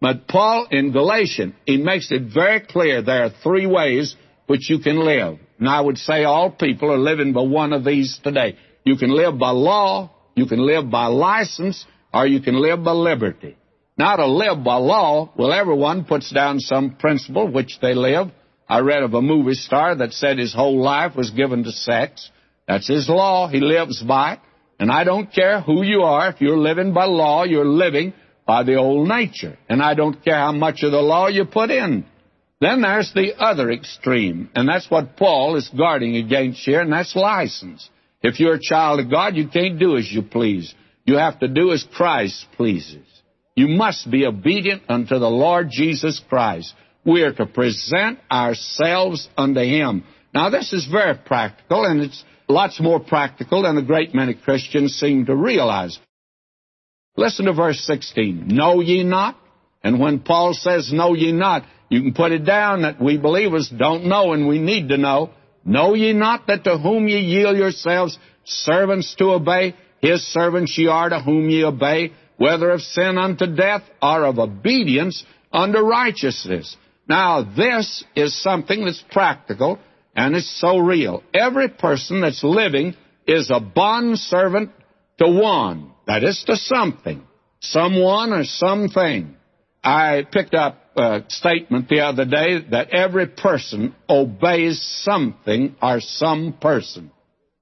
But 0.00 0.26
Paul 0.26 0.66
in 0.70 0.92
Galatians, 0.92 1.54
he 1.66 1.76
makes 1.76 2.10
it 2.10 2.32
very 2.32 2.60
clear 2.60 3.02
there 3.02 3.24
are 3.24 3.30
three 3.42 3.66
ways 3.66 4.16
which 4.46 4.68
you 4.68 4.78
can 4.78 4.98
live. 4.98 5.38
And 5.58 5.68
I 5.68 5.80
would 5.80 5.98
say 5.98 6.24
all 6.24 6.50
people 6.50 6.90
are 6.90 6.98
living 6.98 7.32
by 7.32 7.42
one 7.42 7.72
of 7.72 7.84
these 7.84 8.18
today. 8.22 8.56
You 8.84 8.96
can 8.96 9.10
live 9.10 9.38
by 9.38 9.50
law, 9.50 10.10
you 10.34 10.46
can 10.46 10.58
live 10.58 10.90
by 10.90 11.06
license, 11.06 11.84
or 12.12 12.26
you 12.26 12.40
can 12.40 12.60
live 12.60 12.82
by 12.84 12.92
liberty. 12.92 13.56
Now, 13.96 14.16
to 14.16 14.26
live 14.26 14.64
by 14.64 14.76
law, 14.76 15.32
well, 15.36 15.52
everyone 15.52 16.04
puts 16.04 16.30
down 16.30 16.58
some 16.58 16.96
principle 16.96 17.50
which 17.50 17.78
they 17.80 17.94
live. 17.94 18.28
I 18.68 18.80
read 18.80 19.02
of 19.02 19.14
a 19.14 19.22
movie 19.22 19.54
star 19.54 19.94
that 19.96 20.12
said 20.12 20.38
his 20.38 20.54
whole 20.54 20.80
life 20.82 21.14
was 21.14 21.30
given 21.30 21.64
to 21.64 21.70
sex. 21.70 22.30
That's 22.66 22.88
his 22.88 23.08
law. 23.08 23.48
He 23.48 23.60
lives 23.60 24.02
by 24.02 24.34
it. 24.34 24.40
And 24.80 24.90
I 24.90 25.04
don't 25.04 25.32
care 25.32 25.60
who 25.60 25.84
you 25.84 26.02
are. 26.02 26.30
If 26.30 26.40
you're 26.40 26.56
living 26.56 26.92
by 26.92 27.04
law, 27.04 27.44
you're 27.44 27.64
living 27.64 28.14
by 28.46 28.64
the 28.64 28.76
old 28.76 29.08
nature. 29.08 29.56
And 29.68 29.82
I 29.82 29.94
don't 29.94 30.24
care 30.24 30.36
how 30.36 30.52
much 30.52 30.82
of 30.82 30.90
the 30.90 31.00
law 31.00 31.28
you 31.28 31.44
put 31.44 31.70
in. 31.70 32.04
Then 32.60 32.80
there's 32.80 33.12
the 33.12 33.34
other 33.38 33.70
extreme. 33.70 34.50
And 34.54 34.68
that's 34.68 34.90
what 34.90 35.16
Paul 35.16 35.56
is 35.56 35.68
guarding 35.68 36.16
against 36.16 36.60
here, 36.60 36.80
and 36.80 36.92
that's 36.92 37.14
license. 37.14 37.88
If 38.24 38.40
you're 38.40 38.54
a 38.54 38.60
child 38.60 39.00
of 39.00 39.10
God, 39.10 39.36
you 39.36 39.48
can't 39.48 39.78
do 39.78 39.98
as 39.98 40.10
you 40.10 40.22
please. 40.22 40.74
You 41.04 41.18
have 41.18 41.38
to 41.40 41.46
do 41.46 41.72
as 41.72 41.84
Christ 41.94 42.46
pleases. 42.56 43.06
You 43.54 43.68
must 43.68 44.10
be 44.10 44.24
obedient 44.24 44.84
unto 44.88 45.18
the 45.18 45.28
Lord 45.28 45.68
Jesus 45.70 46.22
Christ. 46.26 46.72
We 47.04 47.20
are 47.20 47.34
to 47.34 47.44
present 47.44 48.18
ourselves 48.32 49.28
unto 49.36 49.60
Him. 49.60 50.04
Now, 50.32 50.48
this 50.48 50.72
is 50.72 50.88
very 50.90 51.18
practical, 51.18 51.84
and 51.84 52.00
it's 52.00 52.24
lots 52.48 52.80
more 52.80 52.98
practical 52.98 53.62
than 53.62 53.76
a 53.76 53.82
great 53.82 54.14
many 54.14 54.32
Christians 54.32 54.94
seem 54.94 55.26
to 55.26 55.36
realize. 55.36 55.98
Listen 57.18 57.44
to 57.44 57.52
verse 57.52 57.78
16. 57.80 58.48
Know 58.48 58.80
ye 58.80 59.04
not? 59.04 59.38
And 59.82 60.00
when 60.00 60.20
Paul 60.20 60.54
says, 60.54 60.90
Know 60.90 61.12
ye 61.12 61.30
not, 61.30 61.64
you 61.90 62.00
can 62.00 62.14
put 62.14 62.32
it 62.32 62.46
down 62.46 62.82
that 62.82 62.98
we 62.98 63.18
believers 63.18 63.68
don't 63.68 64.06
know 64.06 64.32
and 64.32 64.48
we 64.48 64.58
need 64.58 64.88
to 64.88 64.96
know. 64.96 65.30
Know 65.64 65.94
ye 65.94 66.12
not 66.12 66.46
that 66.46 66.64
to 66.64 66.78
whom 66.78 67.08
ye 67.08 67.18
yield 67.18 67.56
yourselves 67.56 68.18
servants 68.44 69.14
to 69.16 69.30
obey, 69.30 69.74
his 70.00 70.22
servants 70.32 70.76
ye 70.76 70.86
are 70.88 71.08
to 71.08 71.20
whom 71.20 71.48
ye 71.48 71.64
obey, 71.64 72.12
whether 72.36 72.70
of 72.70 72.82
sin 72.82 73.16
unto 73.16 73.46
death 73.46 73.82
or 74.02 74.24
of 74.24 74.38
obedience 74.38 75.24
unto 75.52 75.78
righteousness. 75.78 76.76
Now, 77.08 77.42
this 77.42 78.04
is 78.14 78.40
something 78.42 78.84
that's 78.84 79.02
practical 79.10 79.78
and 80.16 80.34
it's 80.34 80.60
so 80.60 80.78
real. 80.78 81.22
Every 81.32 81.68
person 81.68 82.20
that's 82.20 82.44
living 82.44 82.94
is 83.26 83.50
a 83.50 83.60
bond 83.60 84.18
servant 84.18 84.70
to 85.18 85.28
one. 85.28 85.92
That 86.06 86.24
is 86.24 86.42
to 86.46 86.56
something. 86.56 87.22
Someone 87.60 88.32
or 88.32 88.44
something. 88.44 89.36
I 89.82 90.26
picked 90.30 90.54
up 90.54 90.83
a 90.96 91.24
statement 91.28 91.88
the 91.88 92.00
other 92.00 92.24
day 92.24 92.60
that 92.70 92.90
every 92.90 93.26
person 93.26 93.94
obeys 94.08 94.80
something 95.02 95.76
or 95.82 96.00
some 96.00 96.56
person. 96.60 97.10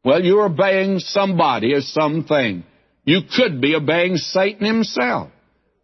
Well, 0.04 0.22
you're 0.22 0.46
obeying 0.46 0.98
somebody 0.98 1.74
or 1.74 1.80
something. 1.80 2.64
You 3.04 3.20
could 3.36 3.60
be 3.60 3.74
obeying 3.74 4.16
Satan 4.16 4.66
himself. 4.66 5.30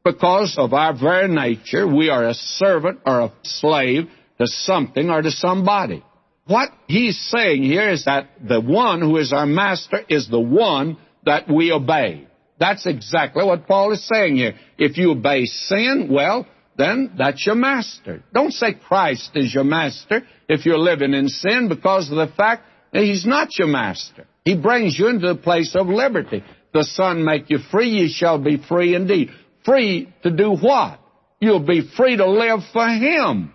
Because 0.04 0.56
of 0.58 0.72
our 0.72 0.98
very 0.98 1.28
nature, 1.28 1.86
we 1.86 2.08
are 2.08 2.28
a 2.28 2.34
servant 2.34 3.00
or 3.04 3.20
a 3.20 3.32
slave 3.42 4.08
to 4.38 4.46
something 4.46 5.10
or 5.10 5.22
to 5.22 5.30
somebody. 5.30 6.02
What 6.46 6.70
he's 6.86 7.18
saying 7.30 7.62
here 7.62 7.90
is 7.90 8.06
that 8.06 8.30
the 8.46 8.60
one 8.60 9.02
who 9.02 9.18
is 9.18 9.32
our 9.32 9.46
master 9.46 10.00
is 10.08 10.28
the 10.28 10.40
one 10.40 10.96
that 11.24 11.48
we 11.48 11.72
obey. 11.72 12.26
That's 12.58 12.86
exactly 12.86 13.44
what 13.44 13.68
Paul 13.68 13.92
is 13.92 14.06
saying 14.06 14.36
here. 14.36 14.54
If 14.78 14.96
you 14.96 15.12
obey 15.12 15.44
sin, 15.44 16.08
well, 16.10 16.46
then 16.78 17.12
that's 17.18 17.44
your 17.44 17.56
master. 17.56 18.22
Don't 18.32 18.52
say 18.52 18.72
Christ 18.72 19.32
is 19.34 19.52
your 19.52 19.64
master 19.64 20.22
if 20.48 20.64
you're 20.64 20.78
living 20.78 21.12
in 21.12 21.28
sin 21.28 21.68
because 21.68 22.10
of 22.10 22.16
the 22.16 22.32
fact 22.34 22.62
that 22.92 23.02
he's 23.02 23.26
not 23.26 23.58
your 23.58 23.68
master. 23.68 24.26
He 24.44 24.56
brings 24.56 24.98
you 24.98 25.08
into 25.08 25.28
the 25.28 25.34
place 25.34 25.74
of 25.74 25.88
liberty 25.88 26.42
the 26.72 26.84
Son 26.84 27.24
make 27.24 27.50
you 27.50 27.58
free, 27.70 27.90
you 27.90 28.08
shall 28.08 28.38
be 28.38 28.56
free 28.56 28.94
indeed. 28.94 29.30
Free 29.64 30.12
to 30.22 30.30
do 30.30 30.52
what? 30.52 31.00
You'll 31.40 31.66
be 31.66 31.88
free 31.96 32.16
to 32.16 32.28
live 32.28 32.60
for 32.72 32.86
Him, 32.86 33.52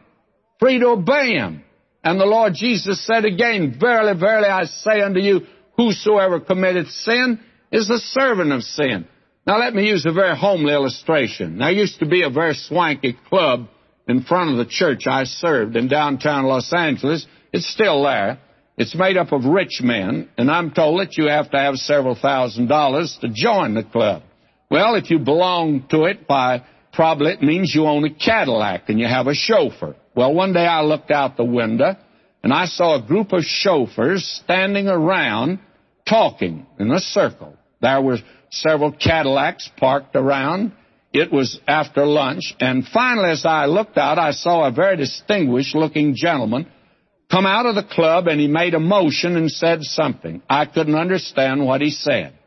free 0.59 0.79
to 0.79 0.87
obey 0.87 1.33
Him. 1.33 1.63
And 2.03 2.19
the 2.19 2.25
Lord 2.25 2.53
Jesus 2.55 3.05
said 3.05 3.25
again, 3.25 3.77
Verily, 3.79 4.19
verily, 4.19 4.49
I 4.49 4.65
say 4.65 5.01
unto 5.01 5.19
you, 5.19 5.41
whosoever 5.77 6.39
committeth 6.39 6.89
sin 6.89 7.39
is 7.71 7.87
the 7.87 7.99
servant 7.99 8.51
of 8.51 8.63
sin. 8.63 9.07
Now 9.45 9.59
let 9.59 9.75
me 9.75 9.87
use 9.87 10.05
a 10.05 10.13
very 10.13 10.37
homely 10.37 10.73
illustration. 10.73 11.57
There 11.57 11.71
used 11.71 11.99
to 11.99 12.05
be 12.05 12.23
a 12.23 12.29
very 12.29 12.53
swanky 12.53 13.17
club 13.27 13.67
in 14.07 14.23
front 14.23 14.51
of 14.51 14.57
the 14.57 14.71
church 14.71 15.03
I 15.05 15.25
served 15.25 15.75
in 15.75 15.89
downtown 15.89 16.45
Los 16.45 16.71
Angeles. 16.71 17.25
It's 17.51 17.67
still 17.67 18.03
there. 18.03 18.39
It's 18.77 18.95
made 18.95 19.17
up 19.17 19.31
of 19.33 19.43
rich 19.45 19.81
men, 19.83 20.29
and 20.37 20.49
I'm 20.49 20.71
told 20.71 21.01
that 21.01 21.17
you 21.17 21.27
have 21.27 21.51
to 21.51 21.57
have 21.57 21.75
several 21.75 22.15
thousand 22.15 22.67
dollars 22.67 23.17
to 23.21 23.29
join 23.29 23.75
the 23.75 23.83
club. 23.83 24.23
Well, 24.71 24.95
if 24.95 25.11
you 25.11 25.19
belong 25.19 25.85
to 25.91 26.05
it, 26.05 26.21
why, 26.25 26.65
probably 26.93 27.33
it 27.33 27.43
means 27.43 27.75
you 27.75 27.85
own 27.85 28.05
a 28.05 28.13
Cadillac 28.13 28.89
and 28.89 28.99
you 28.99 29.07
have 29.07 29.27
a 29.27 29.35
chauffeur. 29.35 29.95
Well, 30.15 30.33
one 30.33 30.53
day 30.53 30.65
I 30.65 30.81
looked 30.81 31.11
out 31.11 31.37
the 31.37 31.43
window 31.43 31.95
and 32.41 32.53
I 32.53 32.65
saw 32.65 32.95
a 32.95 33.05
group 33.05 33.33
of 33.33 33.43
chauffeurs 33.43 34.41
standing 34.43 34.87
around 34.87 35.59
talking 36.07 36.65
in 36.79 36.91
a 36.91 36.99
circle. 36.99 37.55
There 37.81 38.01
were 38.01 38.17
several 38.61 38.91
Cadillacs 38.91 39.69
parked 39.77 40.15
around. 40.15 40.73
It 41.11 41.31
was 41.31 41.59
after 41.67 42.05
lunch, 42.05 42.55
and 42.59 42.87
finally, 42.87 43.29
as 43.29 43.45
I 43.45 43.67
looked 43.67 43.97
out, 43.97 44.17
I 44.17 44.31
saw 44.31 44.67
a 44.67 44.71
very 44.71 44.97
distinguished 44.97 45.75
looking 45.75 46.15
gentleman 46.15 46.67
come 47.33 47.45
out 47.47 47.65
of 47.65 47.73
the 47.73 47.83
club 47.83 48.27
and 48.27 48.39
he 48.39 48.47
made 48.47 48.75
a 48.75 48.79
motion 48.79 49.35
and 49.35 49.51
said 49.51 49.81
something. 49.81 50.43
I 50.47 50.67
couldn't 50.67 50.93
understand 50.93 51.65
what 51.65 51.81
he 51.81 51.89
said. 51.89 52.37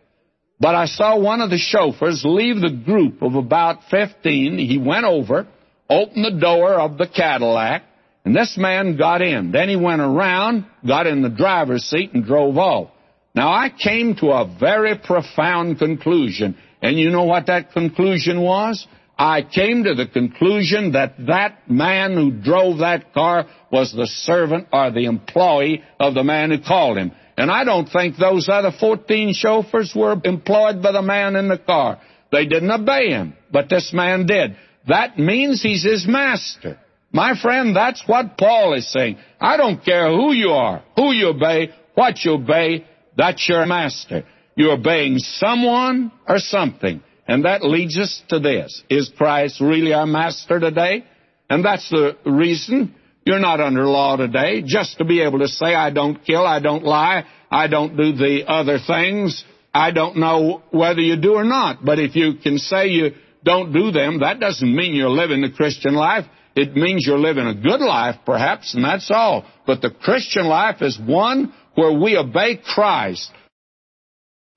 But 0.60 0.76
I 0.76 0.86
saw 0.86 1.18
one 1.18 1.40
of 1.40 1.50
the 1.50 1.58
chauffeurs 1.58 2.22
leave 2.24 2.60
the 2.60 2.82
group 2.84 3.20
of 3.20 3.34
about 3.34 3.80
15. 3.90 4.58
He 4.58 4.78
went 4.78 5.04
over, 5.04 5.48
opened 5.90 6.24
the 6.24 6.40
door 6.40 6.74
of 6.74 6.98
the 6.98 7.08
Cadillac, 7.08 7.82
and 8.24 8.34
this 8.34 8.56
man 8.56 8.96
got 8.96 9.22
in. 9.22 9.50
Then 9.50 9.68
he 9.68 9.76
went 9.76 10.00
around, 10.00 10.66
got 10.86 11.08
in 11.08 11.20
the 11.22 11.30
driver's 11.30 11.84
seat, 11.84 12.14
and 12.14 12.24
drove 12.24 12.56
off. 12.56 12.90
Now, 13.36 13.52
I 13.52 13.68
came 13.68 14.16
to 14.16 14.28
a 14.30 14.56
very 14.58 14.96
profound 14.96 15.78
conclusion. 15.78 16.56
And 16.80 16.98
you 16.98 17.10
know 17.10 17.24
what 17.24 17.46
that 17.46 17.72
conclusion 17.72 18.40
was? 18.40 18.86
I 19.18 19.42
came 19.42 19.84
to 19.84 19.94
the 19.94 20.06
conclusion 20.06 20.92
that 20.92 21.14
that 21.26 21.70
man 21.70 22.14
who 22.14 22.30
drove 22.30 22.78
that 22.78 23.12
car 23.12 23.46
was 23.70 23.92
the 23.92 24.06
servant 24.06 24.68
or 24.72 24.90
the 24.90 25.04
employee 25.04 25.82
of 26.00 26.14
the 26.14 26.24
man 26.24 26.50
who 26.50 26.60
called 26.60 26.96
him. 26.98 27.12
And 27.36 27.50
I 27.50 27.64
don't 27.64 27.88
think 27.88 28.16
those 28.16 28.48
other 28.48 28.72
14 28.78 29.34
chauffeurs 29.34 29.92
were 29.94 30.16
employed 30.24 30.82
by 30.82 30.92
the 30.92 31.02
man 31.02 31.36
in 31.36 31.48
the 31.48 31.58
car. 31.58 32.00
They 32.32 32.46
didn't 32.46 32.70
obey 32.70 33.08
him, 33.08 33.34
but 33.52 33.68
this 33.68 33.92
man 33.92 34.26
did. 34.26 34.56
That 34.88 35.18
means 35.18 35.62
he's 35.62 35.84
his 35.84 36.06
master. 36.06 36.78
My 37.12 37.38
friend, 37.40 37.74
that's 37.76 38.02
what 38.06 38.38
Paul 38.38 38.74
is 38.74 38.90
saying. 38.90 39.18
I 39.40 39.56
don't 39.56 39.84
care 39.84 40.08
who 40.10 40.32
you 40.32 40.50
are, 40.50 40.82
who 40.96 41.12
you 41.12 41.28
obey, 41.28 41.70
what 41.94 42.22
you 42.24 42.32
obey, 42.32 42.86
that's 43.16 43.48
your 43.48 43.66
master. 43.66 44.24
You're 44.56 44.72
obeying 44.72 45.18
someone 45.18 46.12
or 46.28 46.38
something. 46.38 47.02
And 47.28 47.44
that 47.44 47.64
leads 47.64 47.98
us 47.98 48.22
to 48.28 48.38
this. 48.38 48.82
Is 48.88 49.10
Christ 49.16 49.60
really 49.60 49.92
our 49.92 50.06
master 50.06 50.60
today? 50.60 51.04
And 51.50 51.64
that's 51.64 51.88
the 51.90 52.16
reason 52.24 52.94
you're 53.24 53.40
not 53.40 53.60
under 53.60 53.84
law 53.84 54.16
today, 54.16 54.62
just 54.64 54.98
to 54.98 55.04
be 55.04 55.22
able 55.22 55.40
to 55.40 55.48
say, 55.48 55.74
I 55.74 55.90
don't 55.90 56.24
kill, 56.24 56.46
I 56.46 56.60
don't 56.60 56.84
lie, 56.84 57.24
I 57.50 57.66
don't 57.66 57.96
do 57.96 58.12
the 58.12 58.44
other 58.46 58.78
things. 58.78 59.44
I 59.74 59.90
don't 59.90 60.16
know 60.16 60.62
whether 60.70 61.00
you 61.00 61.16
do 61.16 61.34
or 61.34 61.44
not. 61.44 61.84
But 61.84 61.98
if 61.98 62.14
you 62.16 62.34
can 62.42 62.58
say 62.58 62.88
you 62.88 63.10
don't 63.44 63.72
do 63.72 63.90
them, 63.90 64.20
that 64.20 64.40
doesn't 64.40 64.74
mean 64.74 64.94
you're 64.94 65.10
living 65.10 65.42
the 65.42 65.50
Christian 65.50 65.94
life. 65.94 66.24
It 66.54 66.74
means 66.74 67.04
you're 67.06 67.18
living 67.18 67.46
a 67.46 67.54
good 67.54 67.80
life, 67.80 68.16
perhaps, 68.24 68.74
and 68.74 68.84
that's 68.84 69.10
all. 69.10 69.44
But 69.66 69.82
the 69.82 69.90
Christian 69.90 70.46
life 70.46 70.80
is 70.80 70.98
one 70.98 71.52
where 71.76 71.92
we 71.92 72.16
obey 72.16 72.56
Christ. 72.56 73.30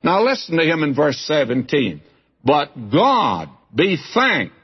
Now 0.04 0.24
listen 0.24 0.58
to 0.58 0.64
him 0.64 0.82
in 0.84 0.96
verse 0.96 1.20
17. 1.28 2.02
But 2.44 2.72
God 2.92 3.50
be 3.76 3.98
thanked 4.14 4.56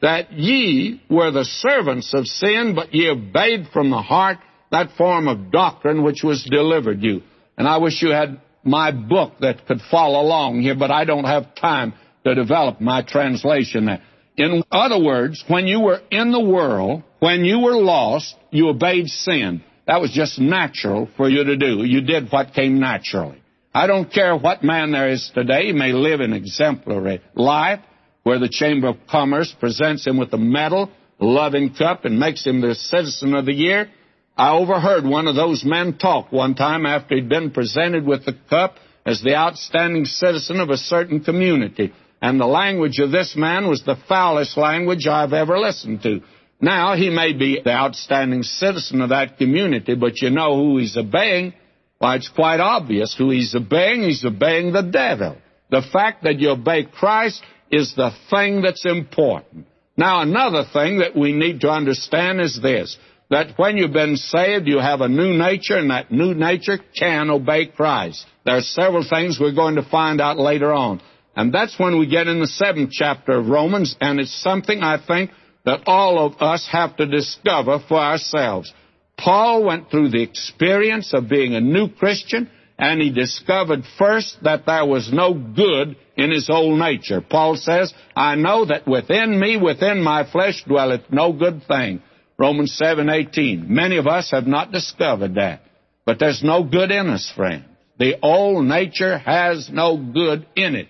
that 0.00 0.32
ye 0.32 1.02
were 1.10 1.30
the 1.30 1.44
servants 1.44 2.12
of 2.14 2.26
sin, 2.26 2.74
but 2.74 2.94
ye 2.94 3.08
obeyed 3.08 3.68
from 3.72 3.90
the 3.90 4.02
heart 4.02 4.38
that 4.70 4.96
form 4.96 5.28
of 5.28 5.50
doctrine 5.50 6.02
which 6.02 6.22
was 6.22 6.44
delivered 6.50 7.02
you. 7.02 7.22
And 7.56 7.68
I 7.68 7.78
wish 7.78 8.02
you 8.02 8.10
had 8.10 8.40
my 8.64 8.90
book 8.92 9.34
that 9.40 9.66
could 9.66 9.80
follow 9.90 10.20
along 10.20 10.62
here, 10.62 10.76
but 10.76 10.90
I 10.90 11.04
don't 11.04 11.24
have 11.24 11.54
time 11.54 11.94
to 12.24 12.34
develop 12.34 12.80
my 12.80 13.02
translation 13.02 13.86
there. 13.86 14.02
In 14.36 14.62
other 14.70 15.02
words, 15.02 15.42
when 15.48 15.66
you 15.66 15.80
were 15.80 16.00
in 16.10 16.30
the 16.30 16.40
world, 16.40 17.02
when 17.18 17.44
you 17.44 17.58
were 17.60 17.76
lost, 17.76 18.36
you 18.50 18.68
obeyed 18.68 19.08
sin. 19.08 19.64
That 19.88 20.02
was 20.02 20.12
just 20.12 20.38
natural 20.38 21.08
for 21.16 21.30
you 21.30 21.44
to 21.44 21.56
do. 21.56 21.82
You 21.82 22.02
did 22.02 22.30
what 22.30 22.52
came 22.52 22.78
naturally. 22.78 23.42
I 23.74 23.86
don't 23.86 24.12
care 24.12 24.36
what 24.36 24.62
man 24.62 24.92
there 24.92 25.08
is 25.08 25.30
today. 25.34 25.68
He 25.68 25.72
may 25.72 25.92
live 25.92 26.20
an 26.20 26.34
exemplary 26.34 27.22
life 27.34 27.80
where 28.22 28.38
the 28.38 28.50
Chamber 28.50 28.88
of 28.88 29.06
Commerce 29.10 29.54
presents 29.58 30.06
him 30.06 30.18
with 30.18 30.30
a 30.34 30.38
medal, 30.38 30.90
loving 31.18 31.72
cup, 31.72 32.04
and 32.04 32.20
makes 32.20 32.44
him 32.44 32.60
the 32.60 32.74
citizen 32.74 33.34
of 33.34 33.46
the 33.46 33.54
year. 33.54 33.88
I 34.36 34.50
overheard 34.50 35.04
one 35.04 35.26
of 35.26 35.36
those 35.36 35.64
men 35.64 35.96
talk 35.96 36.30
one 36.30 36.54
time 36.54 36.84
after 36.84 37.14
he'd 37.14 37.30
been 37.30 37.50
presented 37.50 38.04
with 38.04 38.26
the 38.26 38.36
cup 38.50 38.74
as 39.06 39.22
the 39.22 39.36
outstanding 39.36 40.04
citizen 40.04 40.60
of 40.60 40.68
a 40.68 40.76
certain 40.76 41.24
community. 41.24 41.94
And 42.20 42.38
the 42.38 42.46
language 42.46 42.98
of 42.98 43.10
this 43.10 43.34
man 43.36 43.68
was 43.68 43.82
the 43.86 43.96
foulest 44.06 44.58
language 44.58 45.06
I've 45.06 45.32
ever 45.32 45.58
listened 45.58 46.02
to. 46.02 46.20
Now, 46.60 46.96
he 46.96 47.10
may 47.10 47.32
be 47.32 47.60
the 47.62 47.70
outstanding 47.70 48.42
citizen 48.42 49.00
of 49.00 49.10
that 49.10 49.38
community, 49.38 49.94
but 49.94 50.20
you 50.20 50.30
know 50.30 50.56
who 50.56 50.78
he's 50.78 50.96
obeying? 50.96 51.54
Why, 51.98 52.16
it's 52.16 52.28
quite 52.28 52.60
obvious 52.60 53.14
who 53.16 53.30
he's 53.30 53.54
obeying. 53.54 54.02
He's 54.02 54.24
obeying 54.24 54.72
the 54.72 54.82
devil. 54.82 55.36
The 55.70 55.82
fact 55.92 56.24
that 56.24 56.40
you 56.40 56.50
obey 56.50 56.84
Christ 56.84 57.42
is 57.70 57.94
the 57.94 58.10
thing 58.30 58.62
that's 58.62 58.86
important. 58.86 59.66
Now, 59.96 60.22
another 60.22 60.64
thing 60.72 60.98
that 60.98 61.16
we 61.16 61.32
need 61.32 61.60
to 61.60 61.70
understand 61.70 62.40
is 62.40 62.58
this 62.60 62.96
that 63.30 63.58
when 63.58 63.76
you've 63.76 63.92
been 63.92 64.16
saved, 64.16 64.66
you 64.66 64.78
have 64.78 65.02
a 65.02 65.08
new 65.08 65.36
nature, 65.36 65.76
and 65.76 65.90
that 65.90 66.10
new 66.10 66.32
nature 66.32 66.78
can 66.98 67.28
obey 67.28 67.66
Christ. 67.66 68.24
There 68.46 68.56
are 68.56 68.62
several 68.62 69.04
things 69.08 69.38
we're 69.38 69.52
going 69.54 69.74
to 69.74 69.82
find 69.82 70.18
out 70.18 70.38
later 70.38 70.72
on. 70.72 71.02
And 71.36 71.52
that's 71.52 71.78
when 71.78 71.98
we 71.98 72.06
get 72.06 72.26
in 72.26 72.40
the 72.40 72.46
seventh 72.46 72.90
chapter 72.90 73.32
of 73.32 73.48
Romans, 73.48 73.94
and 74.00 74.18
it's 74.18 74.42
something 74.42 74.82
I 74.82 74.98
think 75.06 75.30
that 75.68 75.82
all 75.86 76.18
of 76.24 76.40
us 76.40 76.66
have 76.72 76.96
to 76.96 77.04
discover 77.04 77.78
for 77.86 77.98
ourselves. 77.98 78.72
Paul 79.18 79.64
went 79.64 79.90
through 79.90 80.08
the 80.08 80.22
experience 80.22 81.12
of 81.12 81.28
being 81.28 81.54
a 81.54 81.60
new 81.60 81.90
Christian, 81.90 82.48
and 82.78 83.02
he 83.02 83.10
discovered 83.10 83.82
first 83.98 84.38
that 84.44 84.64
there 84.64 84.86
was 84.86 85.12
no 85.12 85.34
good 85.34 85.94
in 86.16 86.30
his 86.30 86.48
old 86.48 86.78
nature. 86.78 87.20
Paul 87.20 87.56
says, 87.56 87.92
I 88.16 88.34
know 88.36 88.64
that 88.64 88.88
within 88.88 89.38
me, 89.38 89.58
within 89.58 90.02
my 90.02 90.24
flesh, 90.30 90.64
dwelleth 90.64 91.02
no 91.10 91.34
good 91.34 91.62
thing. 91.68 92.00
Romans 92.38 92.80
7:18. 92.82 93.68
Many 93.68 93.98
of 93.98 94.06
us 94.06 94.30
have 94.30 94.46
not 94.46 94.72
discovered 94.72 95.34
that. 95.34 95.60
But 96.06 96.18
there's 96.18 96.42
no 96.42 96.62
good 96.62 96.90
in 96.90 97.10
us, 97.10 97.30
friend. 97.36 97.64
The 97.98 98.18
old 98.22 98.64
nature 98.64 99.18
has 99.18 99.68
no 99.70 99.98
good 99.98 100.46
in 100.56 100.76
it. 100.76 100.88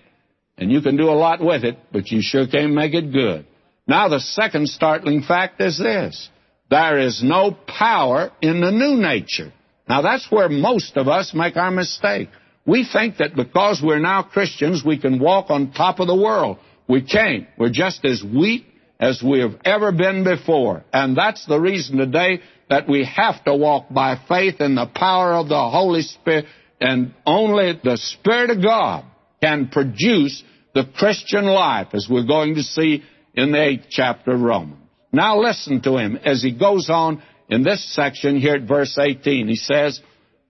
And 0.57 0.71
you 0.71 0.79
can 0.79 0.95
do 0.95 1.09
a 1.09 1.19
lot 1.25 1.43
with 1.43 1.65
it, 1.65 1.77
but 1.91 2.09
you 2.11 2.21
sure 2.21 2.47
can't 2.47 2.73
make 2.73 2.93
it 2.93 3.11
good. 3.11 3.45
Now 3.89 4.07
the 4.07 4.19
second 4.19 4.69
startling 4.69 5.23
fact 5.23 5.59
is 5.59 5.79
this. 5.79 6.29
There 6.69 6.99
is 6.99 7.23
no 7.23 7.57
power 7.65 8.31
in 8.39 8.61
the 8.61 8.69
new 8.69 9.01
nature. 9.01 9.51
Now 9.89 10.03
that's 10.03 10.31
where 10.31 10.47
most 10.47 10.95
of 10.95 11.07
us 11.07 11.33
make 11.33 11.57
our 11.57 11.71
mistake. 11.71 12.29
We 12.67 12.87
think 12.87 13.17
that 13.17 13.35
because 13.35 13.81
we're 13.83 13.97
now 13.97 14.21
Christians, 14.21 14.83
we 14.85 14.99
can 14.99 15.17
walk 15.17 15.49
on 15.49 15.71
top 15.71 15.99
of 15.99 16.05
the 16.05 16.15
world. 16.15 16.59
We 16.87 17.01
can't. 17.01 17.47
We're 17.57 17.71
just 17.71 18.05
as 18.05 18.23
weak 18.23 18.67
as 18.99 19.23
we 19.23 19.39
have 19.39 19.55
ever 19.65 19.91
been 19.91 20.23
before. 20.23 20.83
And 20.93 21.17
that's 21.17 21.47
the 21.47 21.59
reason 21.59 21.97
today 21.97 22.41
that 22.69 22.87
we 22.87 23.05
have 23.05 23.43
to 23.45 23.55
walk 23.55 23.87
by 23.89 24.19
faith 24.27 24.61
in 24.61 24.75
the 24.75 24.85
power 24.85 25.33
of 25.33 25.49
the 25.49 25.69
Holy 25.69 26.03
Spirit. 26.03 26.45
And 26.79 27.15
only 27.25 27.79
the 27.83 27.97
Spirit 27.97 28.51
of 28.51 28.61
God 28.61 29.05
can 29.41 29.69
produce 29.69 30.43
the 30.75 30.85
Christian 30.95 31.45
life, 31.45 31.87
as 31.93 32.07
we're 32.07 32.27
going 32.27 32.53
to 32.53 32.61
see 32.61 33.03
in 33.39 33.51
the 33.51 33.61
eighth 33.61 33.87
chapter 33.89 34.31
of 34.31 34.41
Romans. 34.41 34.75
Now 35.11 35.39
listen 35.39 35.81
to 35.81 35.97
him 35.97 36.17
as 36.17 36.43
he 36.43 36.51
goes 36.51 36.89
on 36.89 37.23
in 37.49 37.63
this 37.63 37.83
section 37.95 38.39
here 38.39 38.55
at 38.55 38.67
verse 38.67 38.97
18. 38.97 39.47
He 39.47 39.55
says, 39.55 39.99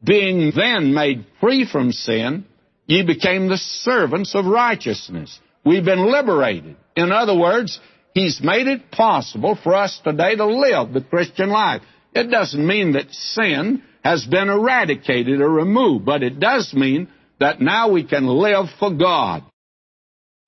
Being 0.03 0.51
then 0.55 0.93
made 0.93 1.25
free 1.39 1.65
from 1.69 1.91
sin, 1.91 2.45
ye 2.85 3.03
became 3.03 3.47
the 3.47 3.57
servants 3.57 4.35
of 4.35 4.45
righteousness. 4.45 5.39
We've 5.65 5.85
been 5.85 6.11
liberated. 6.11 6.75
In 6.95 7.11
other 7.11 7.37
words, 7.37 7.79
He's 8.13 8.41
made 8.43 8.67
it 8.67 8.91
possible 8.91 9.57
for 9.63 9.75
us 9.75 9.99
today 10.03 10.35
to 10.35 10.45
live 10.45 10.93
the 10.93 11.01
Christian 11.01 11.49
life. 11.49 11.83
It 12.13 12.31
doesn't 12.31 12.65
mean 12.65 12.93
that 12.93 13.11
sin 13.11 13.83
has 14.03 14.25
been 14.25 14.49
eradicated 14.49 15.41
or 15.41 15.49
removed, 15.49 16.05
but 16.05 16.23
it 16.23 16.39
does 16.39 16.73
mean 16.73 17.07
that 17.39 17.61
now 17.61 17.91
we 17.91 18.03
can 18.03 18.25
live 18.25 18.65
for 18.79 18.91
God. 18.91 19.43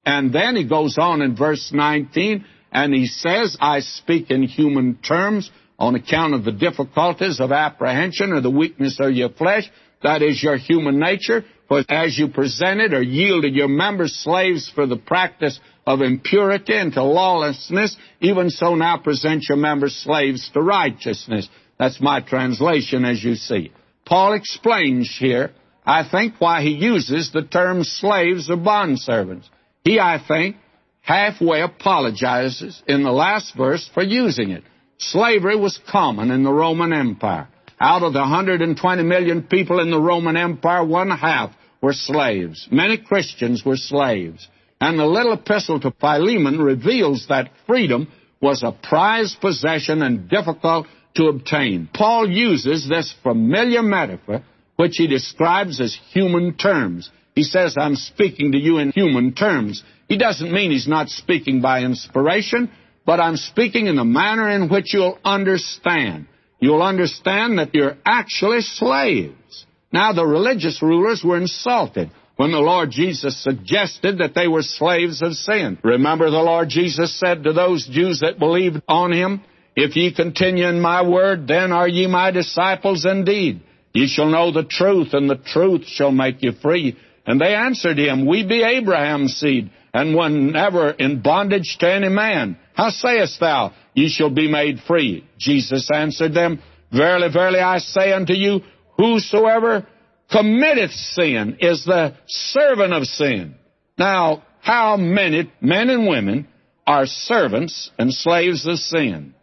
And 0.05 0.33
then 0.33 0.55
he 0.55 0.67
goes 0.67 0.97
on 0.97 1.21
in 1.21 1.35
verse 1.35 1.71
19 1.73 2.45
and 2.71 2.93
he 2.93 3.05
says, 3.07 3.57
I 3.59 3.81
speak 3.81 4.31
in 4.31 4.43
human 4.43 4.95
terms 4.95 5.51
on 5.77 5.95
account 5.95 6.33
of 6.33 6.43
the 6.43 6.51
difficulties 6.51 7.39
of 7.39 7.51
apprehension 7.51 8.31
or 8.31 8.41
the 8.41 8.49
weakness 8.49 8.97
of 8.99 9.11
your 9.13 9.29
flesh. 9.29 9.69
That 10.03 10.21
is 10.21 10.41
your 10.41 10.57
human 10.57 10.99
nature. 10.99 11.43
For 11.67 11.83
as 11.87 12.17
you 12.17 12.27
presented 12.27 12.93
or 12.93 13.01
yielded 13.01 13.53
your 13.55 13.67
members 13.67 14.13
slaves 14.13 14.69
for 14.73 14.85
the 14.85 14.97
practice 14.97 15.59
of 15.85 16.01
impurity 16.01 16.73
and 16.73 16.91
to 16.93 17.03
lawlessness, 17.03 17.95
even 18.19 18.49
so 18.49 18.75
now 18.75 18.97
present 18.97 19.45
your 19.47 19.57
members 19.57 19.95
slaves 19.95 20.49
to 20.53 20.61
righteousness. 20.61 21.47
That's 21.79 22.01
my 22.01 22.21
translation 22.21 23.05
as 23.05 23.23
you 23.23 23.35
see. 23.35 23.71
Paul 24.05 24.33
explains 24.33 25.15
here, 25.17 25.51
I 25.85 26.07
think, 26.07 26.35
why 26.39 26.61
he 26.61 26.71
uses 26.71 27.31
the 27.31 27.43
term 27.43 27.83
slaves 27.83 28.49
or 28.49 28.57
bondservants. 28.57 29.49
He, 29.83 29.99
I 29.99 30.21
think, 30.25 30.57
halfway 31.01 31.61
apologizes 31.61 32.81
in 32.87 33.03
the 33.03 33.11
last 33.11 33.55
verse 33.55 33.89
for 33.93 34.03
using 34.03 34.51
it. 34.51 34.63
Slavery 34.97 35.55
was 35.55 35.79
common 35.89 36.29
in 36.31 36.43
the 36.43 36.51
Roman 36.51 36.93
Empire. 36.93 37.47
Out 37.79 38.03
of 38.03 38.13
the 38.13 38.19
120 38.19 39.03
million 39.03 39.43
people 39.43 39.79
in 39.79 39.89
the 39.89 39.99
Roman 39.99 40.37
Empire, 40.37 40.85
one 40.85 41.09
half 41.09 41.51
were 41.81 41.93
slaves. 41.93 42.67
Many 42.71 42.97
Christians 42.97 43.65
were 43.65 43.77
slaves. 43.77 44.47
And 44.79 44.99
the 44.99 45.05
little 45.05 45.33
epistle 45.33 45.79
to 45.79 45.91
Philemon 45.99 46.59
reveals 46.59 47.27
that 47.29 47.51
freedom 47.65 48.11
was 48.39 48.63
a 48.63 48.71
prized 48.71 49.41
possession 49.41 50.03
and 50.03 50.29
difficult 50.29 50.87
to 51.15 51.25
obtain. 51.25 51.89
Paul 51.93 52.29
uses 52.29 52.87
this 52.87 53.13
familiar 53.23 53.81
metaphor, 53.81 54.43
which 54.75 54.97
he 54.97 55.07
describes 55.07 55.81
as 55.81 55.97
human 56.11 56.55
terms. 56.55 57.09
He 57.41 57.45
says, 57.45 57.75
I'm 57.75 57.95
speaking 57.95 58.51
to 58.51 58.59
you 58.59 58.77
in 58.77 58.91
human 58.91 59.33
terms. 59.33 59.83
He 60.07 60.15
doesn't 60.15 60.51
mean 60.51 60.69
he's 60.69 60.87
not 60.87 61.09
speaking 61.09 61.59
by 61.59 61.81
inspiration, 61.81 62.69
but 63.03 63.19
I'm 63.19 63.35
speaking 63.35 63.87
in 63.87 63.95
the 63.95 64.05
manner 64.05 64.47
in 64.47 64.69
which 64.69 64.93
you'll 64.93 65.17
understand. 65.25 66.27
You'll 66.59 66.83
understand 66.83 67.57
that 67.57 67.73
you're 67.73 67.97
actually 68.05 68.61
slaves. 68.61 69.65
Now, 69.91 70.13
the 70.13 70.23
religious 70.23 70.83
rulers 70.83 71.23
were 71.25 71.37
insulted 71.37 72.11
when 72.35 72.51
the 72.51 72.59
Lord 72.59 72.91
Jesus 72.91 73.43
suggested 73.43 74.19
that 74.19 74.35
they 74.35 74.47
were 74.47 74.61
slaves 74.61 75.23
of 75.23 75.33
sin. 75.33 75.79
Remember, 75.83 76.29
the 76.29 76.37
Lord 76.37 76.69
Jesus 76.69 77.19
said 77.19 77.43
to 77.45 77.53
those 77.53 77.87
Jews 77.87 78.19
that 78.19 78.37
believed 78.37 78.83
on 78.87 79.11
him, 79.11 79.41
If 79.75 79.95
ye 79.95 80.13
continue 80.13 80.67
in 80.67 80.79
my 80.79 81.01
word, 81.01 81.47
then 81.47 81.71
are 81.71 81.87
ye 81.87 82.05
my 82.05 82.29
disciples 82.29 83.03
indeed. 83.03 83.63
Ye 83.95 84.05
shall 84.05 84.29
know 84.29 84.51
the 84.51 84.63
truth, 84.63 85.15
and 85.15 85.27
the 85.27 85.37
truth 85.37 85.87
shall 85.87 86.11
make 86.11 86.43
you 86.43 86.51
free. 86.51 86.97
And 87.25 87.39
they 87.39 87.53
answered 87.53 87.97
him, 87.97 88.25
We 88.25 88.45
be 88.45 88.63
Abraham's 88.63 89.35
seed, 89.35 89.71
and 89.93 90.15
were 90.15 90.29
never 90.29 90.91
in 90.91 91.21
bondage 91.21 91.77
to 91.79 91.91
any 91.91 92.09
man. 92.09 92.57
How 92.73 92.89
sayest 92.89 93.39
thou, 93.39 93.73
Ye 93.93 94.09
shall 94.09 94.29
be 94.29 94.49
made 94.49 94.79
free? 94.87 95.27
Jesus 95.37 95.89
answered 95.93 96.33
them, 96.33 96.61
Verily, 96.91 97.31
verily, 97.31 97.59
I 97.59 97.79
say 97.79 98.11
unto 98.13 98.33
you, 98.33 98.61
Whosoever 98.97 99.87
committeth 100.31 100.91
sin 100.91 101.57
is 101.59 101.83
the 101.85 102.15
servant 102.27 102.93
of 102.93 103.03
sin. 103.03 103.55
Now, 103.97 104.43
how 104.61 104.97
many 104.97 105.51
men 105.59 105.89
and 105.89 106.07
women 106.07 106.47
are 106.87 107.05
servants 107.05 107.91
and 107.97 108.13
slaves 108.13 108.65
of 108.67 108.77
sin? 108.77 109.33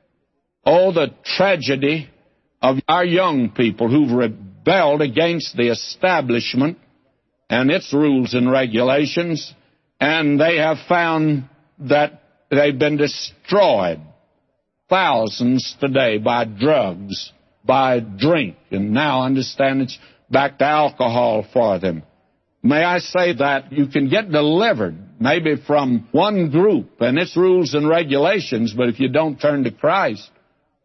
Oh, 0.64 0.93
the 0.93 1.14
tragedy 1.24 2.09
of 2.62 2.79
our 2.89 3.05
young 3.05 3.51
people 3.51 3.89
who've 3.89 4.12
rebelled 4.12 5.03
against 5.03 5.57
the 5.57 5.70
establishment 5.70 6.79
and 7.51 7.70
its 7.70 7.92
rules 7.92 8.34
and 8.34 8.51
regulations, 8.51 9.55
and 10.01 10.40
they 10.40 10.57
have 10.59 10.78
found 10.88 11.49
that 11.80 12.22
they've 12.51 12.78
been 12.78 12.96
destroyed. 12.96 14.01
Thousands 14.88 15.76
today 15.80 16.18
by 16.18 16.44
drugs, 16.44 17.32
by 17.64 18.01
drink, 18.01 18.57
and 18.70 18.92
now 18.92 19.22
understand 19.22 19.82
it's 19.82 19.99
back 20.30 20.59
to 20.59 20.64
alcohol 20.64 21.46
for 21.53 21.78
them. 21.78 22.03
May 22.62 22.82
I 22.82 22.99
say 22.99 23.34
that 23.34 23.72
you 23.72 23.86
can 23.86 24.09
get 24.09 24.30
delivered 24.30 24.96
maybe 25.20 25.57
from 25.66 26.09
one 26.12 26.51
group 26.51 27.01
and 27.01 27.18
its 27.18 27.36
rules 27.36 27.74
and 27.74 27.88
regulations, 27.88 28.74
but 28.76 28.88
if 28.88 28.99
you 28.99 29.09
don't 29.09 29.40
turn 29.40 29.64
to 29.64 29.70
Christ, 29.70 30.28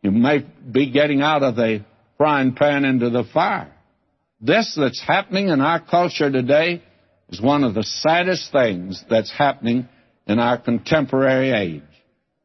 you 0.01 0.11
may 0.11 0.45
be 0.71 0.91
getting 0.91 1.21
out 1.21 1.43
of 1.43 1.55
the 1.55 1.83
frying 2.17 2.53
pan 2.53 2.85
into 2.85 3.09
the 3.09 3.23
fire. 3.23 3.72
This 4.45 4.77
that's 4.79 5.01
happening 5.01 5.47
in 5.47 5.61
our 5.61 5.79
culture 5.79 6.29
today 6.29 6.83
is 7.29 7.41
one 7.41 7.63
of 7.63 7.73
the 7.73 7.83
saddest 7.83 8.51
things 8.51 9.03
that's 9.09 9.31
happening 9.31 9.87
in 10.27 10.37
our 10.37 10.59
contemporary 10.59 11.51
age. 11.51 11.83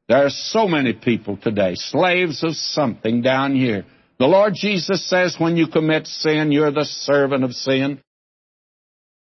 There 0.09 0.25
are 0.25 0.31
so 0.31 0.69
many 0.69 0.95
people 0.95 1.37
today, 1.37 1.75
slaves 1.75 2.43
of 2.43 2.55
something 2.55 3.21
down 3.21 3.55
here, 3.55 3.85
the 4.19 4.27
Lord 4.27 4.55
Jesus 4.55 5.09
says 5.09 5.37
when 5.39 5.57
you 5.57 5.69
commit 5.69 6.07
sin, 6.09 6.51
you're 6.51 6.73
the 6.73 6.85
servant 6.85 7.45
of 7.45 7.53
sin. 7.53 8.01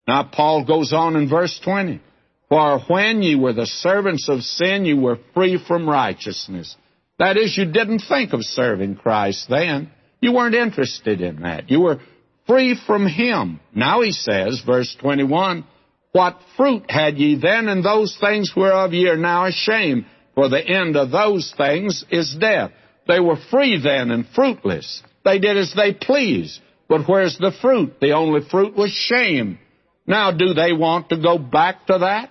Now, 0.07 0.23
Paul 0.31 0.65
goes 0.65 0.93
on 0.93 1.15
in 1.15 1.29
verse 1.29 1.59
20. 1.63 1.99
For 2.47 2.79
when 2.87 3.23
you 3.23 3.39
were 3.39 3.53
the 3.53 3.65
servants 3.65 4.29
of 4.29 4.41
sin, 4.41 4.85
you 4.85 4.97
were 4.97 5.17
free 5.33 5.63
from 5.67 5.89
righteousness. 5.89 6.75
That 7.17 7.37
is, 7.37 7.57
you 7.57 7.65
didn't 7.65 8.03
think 8.07 8.33
of 8.33 8.43
serving 8.43 8.97
Christ 8.97 9.47
then. 9.49 9.89
You 10.21 10.33
weren't 10.33 10.53
interested 10.53 11.21
in 11.21 11.41
that. 11.41 11.71
You 11.71 11.81
were 11.81 11.99
free 12.47 12.79
from 12.87 13.07
him. 13.07 13.59
Now 13.73 14.01
he 14.01 14.11
says, 14.11 14.61
verse 14.65 14.95
21, 14.99 15.65
What 16.11 16.39
fruit 16.57 16.89
had 16.89 17.17
ye 17.17 17.39
then 17.39 17.67
in 17.67 17.81
those 17.81 18.17
things 18.19 18.51
whereof 18.55 18.93
ye 18.93 19.07
are 19.09 19.17
now 19.17 19.45
ashamed? 19.45 20.05
For 20.35 20.49
the 20.49 20.65
end 20.65 20.95
of 20.95 21.11
those 21.11 21.53
things 21.57 22.03
is 22.09 22.35
death. 22.39 22.71
They 23.07 23.19
were 23.19 23.37
free 23.51 23.79
then 23.81 24.11
and 24.11 24.25
fruitless. 24.33 25.03
They 25.23 25.39
did 25.39 25.57
as 25.57 25.73
they 25.75 25.93
pleased. 25.93 26.59
But 26.89 27.07
where's 27.07 27.37
the 27.37 27.51
fruit? 27.61 27.99
The 27.99 28.11
only 28.11 28.41
fruit 28.49 28.75
was 28.75 28.91
shame. 28.91 29.59
Now, 30.05 30.31
do 30.31 30.53
they 30.53 30.73
want 30.73 31.09
to 31.09 31.17
go 31.17 31.37
back 31.37 31.87
to 31.87 31.99
that? 31.99 32.29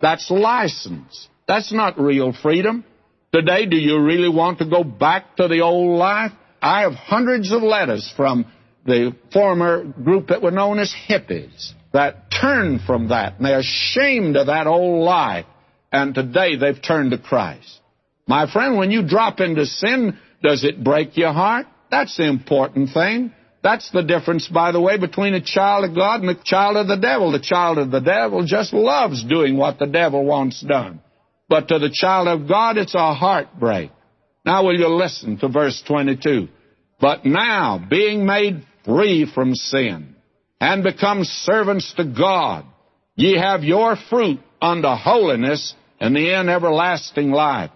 That's 0.00 0.30
license. 0.30 1.28
That's 1.48 1.72
not 1.72 1.98
real 1.98 2.32
freedom. 2.32 2.84
Today, 3.32 3.66
do 3.66 3.76
you 3.76 4.00
really 4.00 4.28
want 4.28 4.58
to 4.58 4.68
go 4.68 4.84
back 4.84 5.36
to 5.36 5.48
the 5.48 5.60
old 5.60 5.98
life? 5.98 6.32
I 6.60 6.82
have 6.82 6.94
hundreds 6.94 7.52
of 7.52 7.62
letters 7.62 8.12
from 8.16 8.46
the 8.84 9.16
former 9.32 9.84
group 9.84 10.28
that 10.28 10.42
were 10.42 10.50
known 10.50 10.78
as 10.78 10.94
hippies 11.08 11.72
that 11.92 12.30
turned 12.30 12.80
from 12.82 13.08
that 13.08 13.36
and 13.36 13.46
they're 13.46 13.60
ashamed 13.60 14.36
of 14.36 14.48
that 14.48 14.66
old 14.66 15.04
life. 15.04 15.46
And 15.92 16.14
today 16.14 16.56
they've 16.56 16.82
turned 16.82 17.12
to 17.12 17.18
Christ. 17.18 17.80
My 18.26 18.50
friend, 18.50 18.76
when 18.76 18.90
you 18.90 19.06
drop 19.06 19.40
into 19.40 19.64
sin, 19.64 20.18
does 20.42 20.64
it 20.64 20.82
break 20.82 21.16
your 21.16 21.32
heart? 21.32 21.66
That's 21.90 22.16
the 22.16 22.28
important 22.28 22.90
thing. 22.92 23.32
That's 23.62 23.90
the 23.92 24.02
difference, 24.02 24.48
by 24.48 24.72
the 24.72 24.80
way, 24.80 24.98
between 24.98 25.34
a 25.34 25.40
child 25.40 25.88
of 25.88 25.94
God 25.94 26.20
and 26.20 26.30
a 26.30 26.42
child 26.42 26.76
of 26.76 26.86
the 26.86 26.96
devil. 26.96 27.32
The 27.32 27.40
child 27.40 27.78
of 27.78 27.90
the 27.90 28.00
devil 28.00 28.44
just 28.44 28.74
loves 28.74 29.24
doing 29.24 29.56
what 29.56 29.78
the 29.78 29.86
devil 29.86 30.24
wants 30.24 30.60
done. 30.60 31.00
But 31.48 31.68
to 31.68 31.78
the 31.78 31.90
child 31.90 32.28
of 32.28 32.48
God, 32.48 32.76
it's 32.76 32.94
a 32.94 33.14
heartbreak. 33.14 33.90
Now 34.44 34.64
will 34.64 34.78
you 34.78 34.88
listen 34.88 35.38
to 35.38 35.48
verse 35.48 35.82
22? 35.86 36.48
But 37.00 37.24
now, 37.24 37.84
being 37.88 38.26
made 38.26 38.66
free 38.84 39.30
from 39.32 39.54
sin, 39.54 40.14
and 40.60 40.82
become 40.82 41.24
servants 41.24 41.92
to 41.94 42.04
God, 42.04 42.64
ye 43.16 43.38
have 43.38 43.64
your 43.64 43.96
fruit 44.08 44.40
unto 44.60 44.88
holiness 44.88 45.74
and 46.00 46.14
the 46.14 46.34
end 46.34 46.50
everlasting 46.50 47.30
life. 47.30 47.70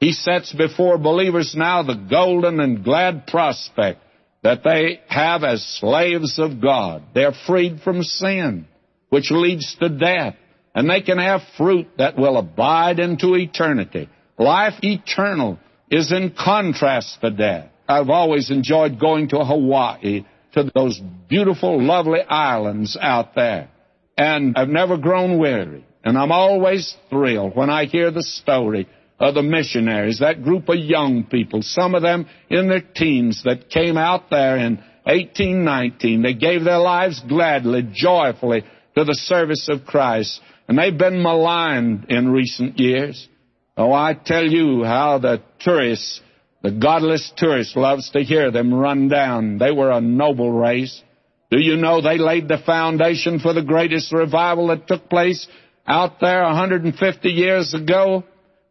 He 0.00 0.12
sets 0.12 0.52
before 0.52 0.98
believers 0.98 1.54
now 1.56 1.82
the 1.82 1.94
golden 1.94 2.58
and 2.60 2.84
glad 2.84 3.26
prospect 3.26 4.00
that 4.42 4.64
they 4.64 5.00
have 5.08 5.44
as 5.44 5.64
slaves 5.80 6.38
of 6.38 6.60
God. 6.60 7.04
They're 7.14 7.34
freed 7.46 7.80
from 7.82 8.02
sin, 8.02 8.66
which 9.10 9.30
leads 9.30 9.76
to 9.76 9.88
death, 9.88 10.34
and 10.74 10.90
they 10.90 11.02
can 11.02 11.18
have 11.18 11.42
fruit 11.56 11.86
that 11.98 12.16
will 12.18 12.36
abide 12.36 12.98
into 12.98 13.36
eternity. 13.36 14.08
Life 14.38 14.74
eternal 14.82 15.58
is 15.90 16.10
in 16.10 16.34
contrast 16.36 17.20
to 17.20 17.30
death. 17.30 17.68
I've 17.88 18.10
always 18.10 18.50
enjoyed 18.50 18.98
going 18.98 19.28
to 19.28 19.44
Hawaii, 19.44 20.24
to 20.52 20.70
those 20.74 21.00
beautiful, 21.28 21.82
lovely 21.82 22.20
islands 22.20 22.96
out 23.00 23.34
there. 23.34 23.70
And 24.16 24.56
I've 24.56 24.68
never 24.68 24.96
grown 24.96 25.38
weary. 25.38 25.86
And 26.04 26.18
I'm 26.18 26.32
always 26.32 26.96
thrilled 27.10 27.56
when 27.56 27.70
I 27.70 27.84
hear 27.86 28.10
the 28.10 28.22
story 28.22 28.88
of 29.18 29.34
the 29.34 29.42
missionaries, 29.42 30.18
that 30.18 30.42
group 30.42 30.68
of 30.68 30.78
young 30.78 31.24
people, 31.24 31.62
some 31.62 31.94
of 31.94 32.02
them 32.02 32.26
in 32.50 32.68
their 32.68 32.80
teens 32.80 33.42
that 33.44 33.70
came 33.70 33.96
out 33.96 34.30
there 34.30 34.56
in 34.56 34.78
1819. 35.04 36.22
They 36.22 36.34
gave 36.34 36.64
their 36.64 36.78
lives 36.78 37.22
gladly, 37.28 37.88
joyfully 37.92 38.64
to 38.96 39.04
the 39.04 39.14
service 39.14 39.68
of 39.70 39.86
Christ. 39.86 40.40
And 40.66 40.78
they've 40.78 40.96
been 40.96 41.22
maligned 41.22 42.06
in 42.08 42.30
recent 42.30 42.78
years. 42.80 43.28
Oh, 43.76 43.92
I 43.92 44.14
tell 44.14 44.44
you 44.44 44.84
how 44.84 45.18
the 45.18 45.42
tourists, 45.60 46.20
the 46.62 46.70
godless 46.70 47.32
tourist 47.36 47.76
loves 47.76 48.10
to 48.10 48.22
hear 48.22 48.50
them 48.50 48.72
run 48.72 49.08
down. 49.08 49.58
They 49.58 49.72
were 49.72 49.90
a 49.90 50.00
noble 50.00 50.52
race. 50.52 51.02
Do 51.50 51.60
you 51.60 51.76
know 51.76 52.00
they 52.00 52.18
laid 52.18 52.48
the 52.48 52.62
foundation 52.64 53.40
for 53.40 53.52
the 53.52 53.62
greatest 53.62 54.12
revival 54.12 54.68
that 54.68 54.86
took 54.86 55.10
place 55.10 55.46
out 55.86 56.20
there 56.20 56.42
150 56.44 57.28
years 57.28 57.74
ago? 57.74 58.24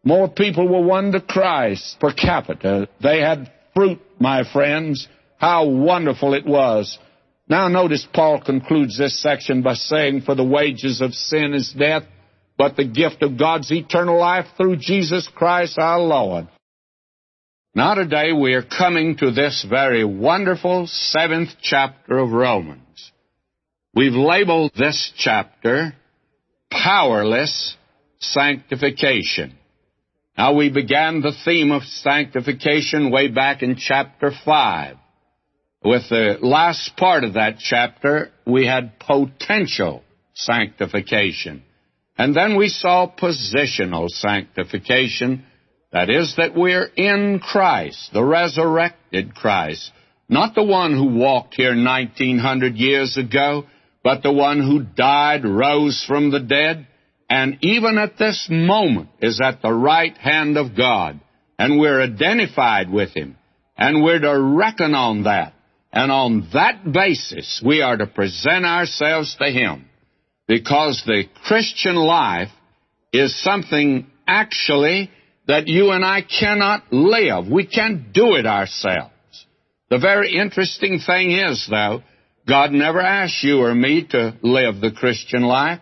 More 0.04 0.30
people 0.30 0.68
were 0.68 0.82
won 0.82 1.12
to 1.12 1.22
Christ 1.22 1.98
per 2.00 2.14
capita. 2.14 2.88
They 3.04 3.20
had 3.20 3.52
fruit, 3.76 4.00
my 4.20 4.50
friends. 4.52 5.08
How 5.38 5.68
wonderful 5.68 6.34
it 6.34 6.46
was. 6.46 6.98
Now 7.48 7.68
notice 7.68 8.08
Paul 8.14 8.42
concludes 8.42 8.98
this 8.98 9.22
section 9.22 9.62
by 9.62 9.74
saying, 9.74 10.22
For 10.22 10.36
the 10.36 10.46
wages 10.46 11.02
of 11.02 11.14
sin 11.14 11.54
is 11.54 11.74
death, 11.78 12.04
but 12.58 12.78
the 12.78 12.86
gift 12.86 13.22
of 13.22 13.38
God's 13.38 13.72
eternal 13.72 14.18
life 14.18 14.46
through 14.56 14.78
Jesus 14.78 15.28
Christ 15.36 15.78
our 15.78 16.00
Lord. 16.00 16.48
Now 17.74 17.93
today 17.93 18.34
we 18.34 18.53
are 18.55 18.63
coming 18.63 19.15
to 19.17 19.32
this 19.32 19.65
very 19.67 20.03
wonderful 20.03 20.88
seventh 20.88 21.51
chapter 21.61 22.17
of 22.17 22.32
Romans. 22.32 23.11
We've 23.95 24.11
labeled 24.11 24.74
this 24.78 25.13
chapter 25.17 25.93
Powerless 26.69 27.78
Sanctification. 28.19 29.55
Now, 30.38 30.53
we 30.53 30.69
began 30.69 31.22
the 31.22 31.34
theme 31.45 31.72
of 31.72 31.84
sanctification 31.84 33.09
way 33.09 33.30
back 33.30 33.63
in 33.63 33.78
chapter 33.78 34.32
5. 34.43 34.97
With 35.86 36.09
the 36.09 36.39
last 36.41 36.97
part 36.97 37.24
of 37.24 37.36
that 37.36 37.59
chapter, 37.59 38.32
we 38.45 38.65
had 38.65 38.99
potential 38.99 40.03
sanctification. 40.34 41.63
And 42.17 42.36
then 42.36 42.57
we 42.57 42.67
saw 42.67 43.09
positional 43.09 44.09
sanctification. 44.09 45.45
That 45.92 46.10
is, 46.10 46.36
that 46.38 46.56
we're 46.56 46.89
in 46.96 47.39
Christ, 47.39 48.12
the 48.14 48.24
resurrected 48.24 49.36
Christ. 49.36 49.92
Not 50.30 50.56
the 50.56 50.64
one 50.64 50.94
who 50.94 51.20
walked 51.20 51.56
here 51.56 51.76
1900 51.76 52.76
years 52.76 53.18
ago, 53.18 53.66
but 54.04 54.24
the 54.24 54.32
one 54.32 54.62
who 54.62 54.80
died, 54.80 55.44
rose 55.44 56.04
from 56.08 56.32
the 56.32 56.39
dead, 56.39 56.88
and 57.30 57.58
even 57.62 57.98
at 57.98 58.18
this 58.18 58.48
moment 58.50 59.10
is 59.22 59.39
at 59.42 59.62
the 59.62 59.72
right 59.72 60.18
hand 60.18 60.58
of 60.58 60.76
God. 60.76 61.20
And 61.58 61.80
we're 61.80 62.02
identified 62.02 62.89
with 62.89 63.14
Him. 63.14 63.38
And 63.78 64.04
we're 64.04 64.20
to 64.20 64.38
reckon 64.38 64.96
on 64.96 65.24
that. 65.24 65.54
And 65.94 66.12
on 66.12 66.50
that 66.54 66.92
basis, 66.92 67.62
we 67.66 67.82
are 67.82 67.96
to 67.96 68.08
present 68.08 68.66
ourselves 68.66 69.36
to 69.39 69.50
Him. 69.50 69.86
Because 70.48 71.04
the 71.06 71.24
Christian 71.46 71.96
life 71.96 72.50
is 73.14 73.42
something 73.42 74.08
actually 74.28 75.10
that 75.52 75.68
you 75.68 75.91
and 75.91 76.06
I 76.06 76.22
cannot 76.22 76.93
live. 76.93 77.45
We 77.45 77.68
can't 77.68 78.14
do 78.14 78.36
it 78.36 78.45
ourselves. 78.45 79.12
The 79.89 79.97
very 79.97 80.34
interesting 80.34 80.99
thing 81.06 81.32
is, 81.32 81.68
though, 81.70 82.04
God 82.47 82.72
never 82.72 83.02
asks 83.02 83.43
you 83.43 83.60
or 83.60 83.76
me 83.76 84.08
to 84.12 84.38
live 84.41 84.80
the 84.80 84.93
Christian 84.93 85.41
life. 85.41 85.82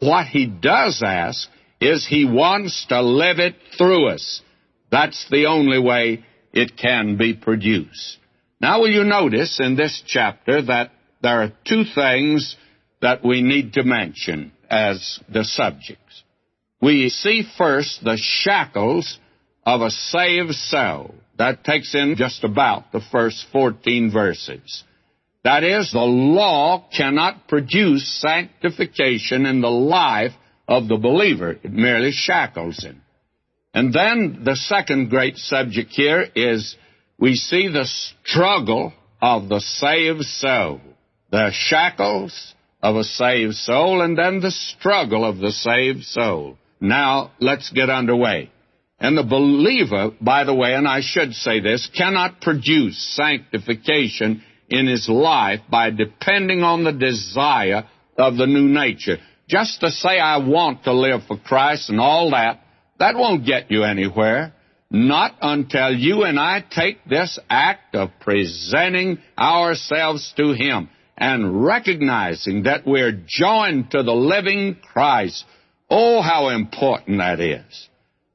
What 0.00 0.26
he 0.26 0.44
does 0.44 1.02
ask 1.02 1.48
is 1.80 2.06
he 2.06 2.26
wants 2.26 2.84
to 2.90 3.00
live 3.00 3.38
it 3.38 3.54
through 3.78 4.08
us. 4.08 4.42
That's 4.90 5.26
the 5.30 5.46
only 5.46 5.78
way 5.78 6.22
it 6.52 6.76
can 6.76 7.16
be 7.16 7.32
produced. 7.32 8.18
Now, 8.60 8.80
will 8.80 8.90
you 8.90 9.04
notice 9.04 9.58
in 9.60 9.76
this 9.76 10.02
chapter 10.06 10.60
that 10.60 10.90
there 11.22 11.40
are 11.40 11.52
two 11.66 11.84
things 11.94 12.54
that 13.00 13.24
we 13.24 13.40
need 13.40 13.72
to 13.72 13.82
mention 13.82 14.52
as 14.68 15.20
the 15.32 15.44
subjects? 15.44 16.22
We 16.80 17.08
see 17.08 17.42
first 17.56 18.04
the 18.04 18.18
shackles 18.20 19.18
of 19.64 19.80
a 19.80 19.90
saved 19.90 20.54
soul. 20.54 21.14
That 21.38 21.64
takes 21.64 21.94
in 21.94 22.16
just 22.16 22.44
about 22.44 22.92
the 22.92 23.00
first 23.00 23.46
14 23.52 24.10
verses. 24.12 24.84
That 25.44 25.64
is, 25.64 25.92
the 25.92 25.98
law 26.00 26.88
cannot 26.94 27.48
produce 27.48 28.20
sanctification 28.20 29.46
in 29.46 29.60
the 29.60 29.70
life 29.70 30.32
of 30.66 30.88
the 30.88 30.96
believer. 30.96 31.52
It 31.62 31.72
merely 31.72 32.10
shackles 32.12 32.82
him. 32.82 33.02
And 33.72 33.92
then 33.92 34.42
the 34.44 34.56
second 34.56 35.10
great 35.10 35.36
subject 35.36 35.90
here 35.92 36.26
is 36.34 36.76
we 37.18 37.34
see 37.34 37.68
the 37.68 37.86
struggle 38.24 38.92
of 39.20 39.48
the 39.48 39.60
saved 39.60 40.24
soul. 40.24 40.80
The 41.30 41.50
shackles 41.52 42.54
of 42.82 42.96
a 42.96 43.04
saved 43.04 43.54
soul 43.54 44.02
and 44.02 44.16
then 44.18 44.40
the 44.40 44.50
struggle 44.50 45.24
of 45.24 45.38
the 45.38 45.52
saved 45.52 46.04
soul. 46.04 46.58
Now, 46.80 47.32
let's 47.40 47.70
get 47.70 47.90
underway. 47.90 48.50
And 48.98 49.16
the 49.16 49.22
believer, 49.22 50.10
by 50.20 50.44
the 50.44 50.54
way, 50.54 50.74
and 50.74 50.88
I 50.88 51.00
should 51.02 51.34
say 51.34 51.60
this, 51.60 51.88
cannot 51.96 52.40
produce 52.40 53.14
sanctification 53.14 54.42
in 54.68 54.86
his 54.86 55.08
life 55.08 55.60
by 55.70 55.90
depending 55.90 56.62
on 56.62 56.84
the 56.84 56.92
desire 56.92 57.84
of 58.18 58.36
the 58.36 58.46
new 58.46 58.68
nature. 58.68 59.18
Just 59.48 59.80
to 59.80 59.90
say 59.90 60.18
I 60.18 60.38
want 60.38 60.84
to 60.84 60.92
live 60.92 61.22
for 61.28 61.36
Christ 61.36 61.90
and 61.90 62.00
all 62.00 62.30
that, 62.30 62.60
that 62.98 63.16
won't 63.16 63.46
get 63.46 63.70
you 63.70 63.84
anywhere. 63.84 64.54
Not 64.90 65.36
until 65.42 65.92
you 65.92 66.22
and 66.22 66.38
I 66.38 66.64
take 66.68 67.04
this 67.04 67.38
act 67.50 67.94
of 67.94 68.10
presenting 68.20 69.18
ourselves 69.38 70.32
to 70.36 70.52
Him 70.52 70.88
and 71.16 71.64
recognizing 71.64 72.64
that 72.64 72.86
we're 72.86 73.20
joined 73.26 73.90
to 73.92 74.02
the 74.02 74.12
living 74.12 74.76
Christ. 74.92 75.44
Oh, 75.88 76.20
how 76.20 76.48
important 76.48 77.18
that 77.18 77.40
is. 77.40 77.88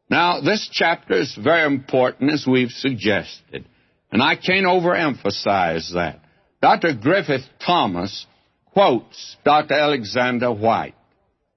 Now, 0.10 0.42
this 0.42 0.70
chapter 0.72 1.14
is 1.14 1.36
very 1.36 1.66
important 1.66 2.32
as 2.32 2.46
we've 2.46 2.72
suggested. 2.72 3.66
And 4.12 4.22
I 4.22 4.36
can't 4.36 4.66
overemphasize 4.66 5.94
that. 5.94 6.20
Dr. 6.62 6.94
Griffith 6.94 7.46
Thomas 7.66 8.26
quotes 8.74 9.38
Dr. 9.44 9.74
Alexander 9.74 10.52
Whyte. 10.52 10.96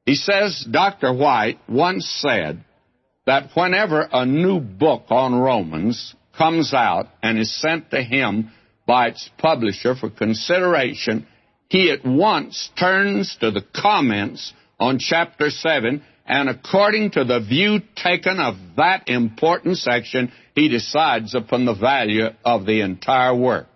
He 0.06 0.14
says 0.14 0.64
Dr. 0.70 1.12
Whyte 1.12 1.58
once 1.68 2.06
said 2.06 2.64
that 3.26 3.50
whenever 3.54 4.08
a 4.12 4.26
new 4.26 4.60
book 4.60 5.04
on 5.10 5.34
Romans 5.34 6.14
comes 6.36 6.74
out 6.74 7.08
and 7.22 7.38
is 7.38 7.60
sent 7.60 7.90
to 7.90 8.02
him 8.02 8.50
by 8.86 9.08
its 9.08 9.30
publisher 9.38 9.94
for 9.94 10.10
consideration, 10.10 11.26
he 11.68 11.90
at 11.90 12.04
once 12.04 12.70
turns 12.78 13.36
to 13.40 13.50
the 13.50 13.64
comments 13.74 14.52
on 14.78 14.98
chapter 14.98 15.50
7 15.50 16.02
and 16.26 16.48
according 16.48 17.10
to 17.12 17.24
the 17.24 17.40
view 17.40 17.80
taken 17.96 18.40
of 18.40 18.54
that 18.76 19.08
important 19.08 19.76
section, 19.76 20.32
he 20.54 20.68
decides 20.68 21.34
upon 21.34 21.66
the 21.66 21.74
value 21.74 22.28
of 22.44 22.64
the 22.64 22.80
entire 22.80 23.36
work. 23.36 23.66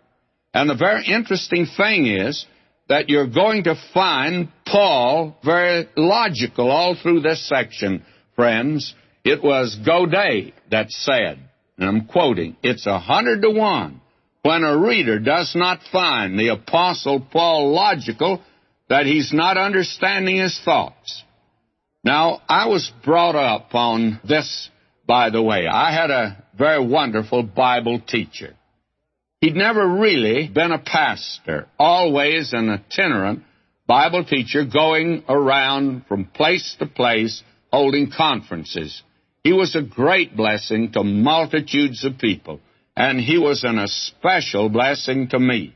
And 0.54 0.70
the 0.70 0.74
very 0.74 1.04
interesting 1.06 1.66
thing 1.66 2.06
is 2.06 2.46
that 2.88 3.10
you're 3.10 3.28
going 3.28 3.64
to 3.64 3.74
find 3.92 4.48
Paul 4.66 5.36
very 5.44 5.88
logical 5.94 6.70
all 6.70 6.96
through 7.00 7.20
this 7.20 7.46
section, 7.46 8.02
friends. 8.34 8.94
It 9.24 9.42
was 9.42 9.78
Godet 9.84 10.54
that 10.70 10.90
said, 10.90 11.38
and 11.76 11.88
I'm 11.88 12.06
quoting, 12.06 12.56
it's 12.62 12.86
a 12.86 12.98
hundred 12.98 13.42
to 13.42 13.50
one 13.50 14.00
when 14.42 14.64
a 14.64 14.78
reader 14.78 15.18
does 15.18 15.54
not 15.54 15.80
find 15.92 16.38
the 16.38 16.48
Apostle 16.48 17.20
Paul 17.20 17.72
logical 17.72 18.42
that 18.88 19.06
he's 19.06 19.32
not 19.32 19.56
understanding 19.56 20.36
his 20.36 20.58
thoughts. 20.64 21.22
Now, 22.04 22.40
I 22.48 22.66
was 22.68 22.90
brought 23.04 23.36
up 23.36 23.74
on 23.74 24.20
this, 24.24 24.70
by 25.06 25.30
the 25.30 25.42
way. 25.42 25.66
I 25.66 25.92
had 25.92 26.10
a 26.10 26.44
very 26.56 26.84
wonderful 26.86 27.42
Bible 27.42 28.00
teacher. 28.00 28.54
He'd 29.40 29.54
never 29.54 29.86
really 29.86 30.48
been 30.48 30.72
a 30.72 30.78
pastor, 30.78 31.68
always 31.78 32.52
an 32.52 32.70
itinerant 32.70 33.42
Bible 33.86 34.24
teacher 34.24 34.64
going 34.64 35.24
around 35.28 36.06
from 36.06 36.24
place 36.26 36.76
to 36.78 36.86
place 36.86 37.42
holding 37.72 38.10
conferences. 38.10 39.02
He 39.44 39.52
was 39.52 39.74
a 39.76 39.82
great 39.82 40.36
blessing 40.36 40.92
to 40.92 41.04
multitudes 41.04 42.04
of 42.04 42.18
people, 42.18 42.60
and 42.96 43.20
he 43.20 43.38
was 43.38 43.64
an 43.64 43.78
especial 43.78 44.68
blessing 44.68 45.28
to 45.28 45.38
me. 45.38 45.74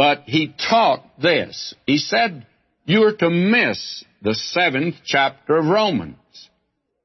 But 0.00 0.22
he 0.24 0.54
taught 0.70 1.04
this. 1.20 1.74
He 1.84 1.98
said, 1.98 2.46
You're 2.86 3.14
to 3.16 3.28
miss 3.28 4.02
the 4.22 4.34
seventh 4.34 4.94
chapter 5.04 5.58
of 5.58 5.66
Romans. 5.66 6.16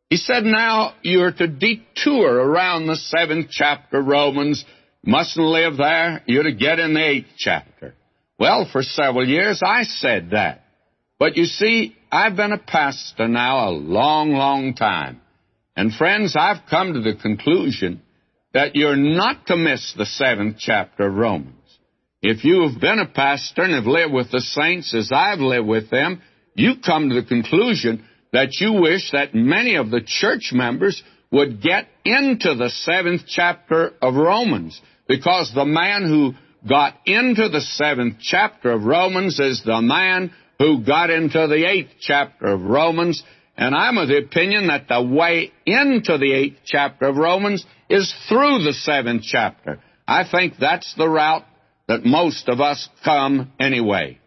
He 0.10 0.16
said, 0.16 0.46
Now 0.46 0.94
you're 1.02 1.34
to 1.34 1.46
detour 1.46 2.34
around 2.34 2.88
the 2.88 2.96
seventh 2.96 3.48
chapter 3.52 4.00
of 4.00 4.08
Romans. 4.08 4.64
Mustn't 5.04 5.46
live 5.46 5.76
there. 5.76 6.24
You're 6.26 6.44
to 6.44 6.54
get 6.54 6.80
in 6.80 6.94
the 6.94 7.06
eighth 7.06 7.34
chapter. 7.38 7.96
Well, 8.40 8.66
for 8.72 8.82
several 8.82 9.28
years 9.28 9.62
I 9.62 9.84
said 9.84 10.30
that. 10.30 10.64
But 11.20 11.36
you 11.36 11.48
see, 11.48 11.98
I've 12.10 12.38
been 12.38 12.54
a 12.54 12.58
pastor 12.58 13.28
now 13.28 13.68
a 13.68 13.72
long, 13.72 14.32
long 14.32 14.74
time. 14.74 15.20
And 15.76 15.94
friends, 15.94 16.38
I've 16.40 16.66
come 16.70 16.94
to 16.94 17.02
the 17.02 17.16
conclusion 17.22 18.02
that 18.54 18.74
you're 18.74 18.96
not 18.96 19.48
to 19.48 19.58
miss 19.58 19.94
the 19.98 20.06
seventh 20.06 20.56
chapter 20.60 21.08
of 21.08 21.16
Romans. 21.16 21.65
If 22.28 22.44
you 22.44 22.68
have 22.68 22.82
been 22.82 22.98
a 22.98 23.06
pastor 23.06 23.62
and 23.62 23.76
have 23.76 23.86
lived 23.86 24.12
with 24.12 24.32
the 24.32 24.42
saints 24.42 24.96
as 24.96 25.12
I've 25.14 25.38
lived 25.38 25.68
with 25.68 25.92
them, 25.92 26.24
you 26.56 26.74
come 26.84 27.10
to 27.10 27.22
the 27.22 27.28
conclusion 27.28 28.04
that 28.34 28.50
you 28.60 28.74
wish 28.74 29.12
that 29.12 29.36
many 29.36 29.76
of 29.76 29.92
the 29.92 30.02
church 30.04 30.50
members 30.52 31.04
would 31.32 31.62
get 31.62 31.88
into 32.04 32.56
the 32.56 32.72
seventh 32.72 33.22
chapter 33.28 33.94
of 34.02 34.16
Romans, 34.16 34.82
because 35.08 35.52
the 35.54 35.66
man 35.66 36.08
who 36.08 36.34
got 36.68 36.96
into 37.06 37.48
the 37.48 37.62
seventh 37.62 38.16
chapter 38.20 38.72
of 38.72 38.86
Romans 38.86 39.40
is 39.40 39.62
the 39.64 39.84
man 39.84 40.34
who 40.58 40.84
got 40.84 41.12
into 41.12 41.46
the 41.46 41.64
eighth 41.70 41.92
chapter 42.00 42.48
of 42.48 42.64
Romans. 42.64 43.22
And 43.56 43.76
I'm 43.76 44.00
of 44.00 44.08
the 44.08 44.18
opinion 44.18 44.66
that 44.68 44.88
the 44.88 45.04
way 45.04 45.52
into 45.68 46.18
the 46.18 46.34
eighth 46.34 46.58
chapter 46.66 47.06
of 47.06 47.18
Romans 47.18 47.64
is 47.88 48.12
through 48.28 48.64
the 48.64 48.74
seventh 48.74 49.22
chapter. 49.24 49.80
I 50.08 50.24
think 50.28 50.56
that's 50.60 50.92
the 50.96 51.08
route 51.08 51.46
that 51.88 52.06
most 52.06 52.50
of 52.50 52.62
us 52.62 52.90
come 53.04 53.52
anyway. 53.60 54.20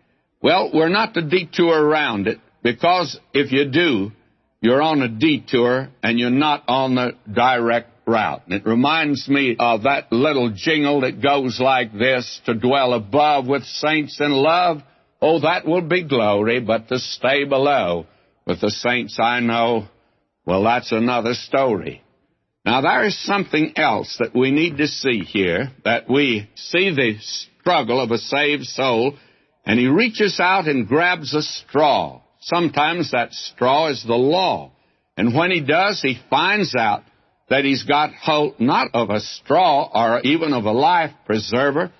Well, 0.42 0.70
we're 0.72 0.88
not 0.88 1.14
to 1.14 1.22
detour 1.22 1.82
around 1.82 2.28
it 2.28 2.38
because 2.62 3.18
if 3.32 3.50
you 3.50 3.70
do, 3.70 4.12
you're 4.60 4.82
on 4.82 5.02
a 5.02 5.08
detour 5.08 5.88
and 6.02 6.18
you're 6.18 6.30
not 6.30 6.64
on 6.68 6.94
the 6.94 7.12
direct 7.32 7.90
route. 8.06 8.42
And 8.46 8.54
it 8.54 8.66
reminds 8.66 9.28
me 9.28 9.56
of 9.58 9.82
that 9.82 10.12
little 10.12 10.50
jingle 10.54 11.02
that 11.02 11.22
goes 11.22 11.60
like 11.60 11.92
this 11.92 12.40
to 12.46 12.54
dwell 12.54 12.94
above 12.94 13.46
with 13.46 13.64
saints 13.64 14.18
in 14.20 14.32
love. 14.32 14.78
Oh, 15.20 15.40
that 15.40 15.66
will 15.66 15.82
be 15.82 16.04
glory, 16.04 16.60
but 16.60 16.88
to 16.88 16.98
stay 16.98 17.44
below 17.44 18.06
with 18.46 18.60
the 18.60 18.70
saints 18.70 19.18
I 19.20 19.40
know, 19.40 19.88
well, 20.46 20.64
that's 20.64 20.92
another 20.92 21.34
story. 21.34 22.02
Now, 22.68 22.82
there 22.82 23.06
is 23.06 23.18
something 23.24 23.72
else 23.76 24.14
that 24.18 24.36
we 24.36 24.50
need 24.50 24.76
to 24.76 24.88
see 24.88 25.20
here, 25.20 25.70
that 25.86 26.06
we 26.06 26.50
see 26.54 26.94
the 26.94 27.16
struggle 27.18 27.98
of 27.98 28.10
a 28.10 28.18
saved 28.18 28.64
soul 28.64 29.16
and 29.64 29.80
he 29.80 29.86
reaches 29.86 30.38
out 30.38 30.68
and 30.68 30.86
grabs 30.86 31.32
a 31.32 31.40
straw. 31.40 32.20
Sometimes 32.40 33.12
that 33.12 33.32
straw 33.32 33.88
is 33.88 34.04
the 34.06 34.16
law. 34.16 34.72
And 35.16 35.34
when 35.34 35.50
he 35.50 35.62
does, 35.62 36.02
he 36.02 36.18
finds 36.28 36.74
out 36.76 37.04
that 37.48 37.64
he's 37.64 37.84
got 37.84 38.12
hold 38.12 38.60
not 38.60 38.88
of 38.92 39.08
a 39.08 39.20
straw 39.20 39.88
or 39.90 40.20
even 40.24 40.52
of 40.52 40.66
a 40.66 40.70
life 40.70 41.12
preserver, 41.24 41.90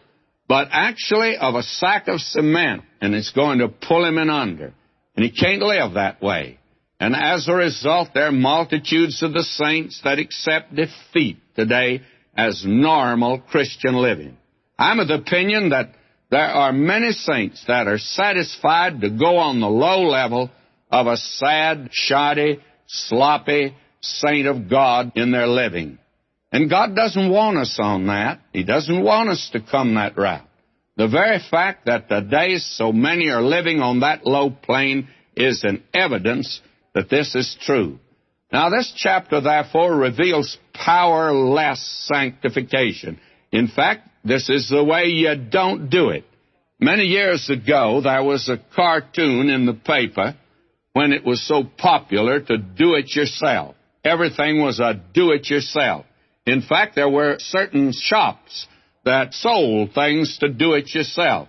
but 0.48 0.68
actually 0.70 1.38
of 1.38 1.54
a 1.54 1.62
sack 1.62 2.08
of 2.08 2.20
cement, 2.20 2.82
and 3.00 3.14
it's 3.14 3.32
going 3.32 3.60
to 3.60 3.68
pull 3.68 4.04
him 4.04 4.18
in 4.18 4.28
under. 4.28 4.74
And 5.16 5.24
he 5.24 5.30
can't 5.30 5.62
live 5.62 5.94
that 5.94 6.20
way. 6.20 6.57
And 7.00 7.14
as 7.14 7.46
a 7.48 7.54
result, 7.54 8.10
there 8.12 8.26
are 8.26 8.32
multitudes 8.32 9.22
of 9.22 9.32
the 9.32 9.44
saints 9.44 10.00
that 10.02 10.18
accept 10.18 10.74
defeat 10.74 11.38
today 11.54 12.02
as 12.36 12.64
normal 12.66 13.40
Christian 13.40 13.94
living. 13.94 14.36
I'm 14.78 14.98
of 15.00 15.08
the 15.08 15.14
opinion 15.14 15.70
that 15.70 15.94
there 16.30 16.40
are 16.40 16.72
many 16.72 17.12
saints 17.12 17.64
that 17.68 17.86
are 17.86 17.98
satisfied 17.98 19.00
to 19.00 19.10
go 19.10 19.38
on 19.38 19.60
the 19.60 19.68
low 19.68 20.02
level 20.02 20.50
of 20.90 21.06
a 21.06 21.16
sad, 21.16 21.88
shoddy, 21.92 22.60
sloppy 22.86 23.74
saint 24.00 24.46
of 24.46 24.68
God 24.68 25.12
in 25.14 25.30
their 25.30 25.46
living. 25.46 25.98
And 26.50 26.70
God 26.70 26.96
doesn't 26.96 27.30
want 27.30 27.58
us 27.58 27.78
on 27.80 28.06
that. 28.06 28.40
He 28.52 28.64
doesn't 28.64 29.04
want 29.04 29.28
us 29.28 29.50
to 29.52 29.60
come 29.60 29.94
that 29.94 30.16
route. 30.16 30.46
The 30.96 31.08
very 31.08 31.38
fact 31.50 31.86
that 31.86 32.08
today 32.08 32.56
so 32.56 32.92
many 32.92 33.28
are 33.28 33.42
living 33.42 33.80
on 33.80 34.00
that 34.00 34.26
low 34.26 34.50
plane 34.50 35.08
is 35.36 35.62
an 35.62 35.84
evidence 35.94 36.60
that 36.98 37.08
this 37.08 37.36
is 37.36 37.56
true. 37.60 37.96
Now, 38.52 38.70
this 38.70 38.92
chapter, 38.96 39.40
therefore, 39.40 39.96
reveals 39.96 40.58
powerless 40.74 42.08
sanctification. 42.12 43.20
In 43.52 43.68
fact, 43.68 44.08
this 44.24 44.50
is 44.50 44.68
the 44.68 44.82
way 44.82 45.04
you 45.04 45.36
don't 45.36 45.90
do 45.90 46.08
it. 46.08 46.24
Many 46.80 47.04
years 47.04 47.48
ago, 47.50 48.00
there 48.02 48.24
was 48.24 48.48
a 48.48 48.60
cartoon 48.74 49.48
in 49.48 49.64
the 49.64 49.74
paper 49.74 50.34
when 50.92 51.12
it 51.12 51.24
was 51.24 51.40
so 51.46 51.62
popular 51.62 52.40
to 52.40 52.58
do 52.58 52.94
it 52.94 53.14
yourself. 53.14 53.76
Everything 54.04 54.60
was 54.60 54.80
a 54.80 55.00
do 55.14 55.30
it 55.30 55.48
yourself. 55.48 56.04
In 56.46 56.62
fact, 56.62 56.96
there 56.96 57.08
were 57.08 57.36
certain 57.38 57.92
shops 57.92 58.66
that 59.04 59.34
sold 59.34 59.92
things 59.94 60.36
to 60.38 60.48
do 60.48 60.72
it 60.72 60.92
yourself. 60.92 61.46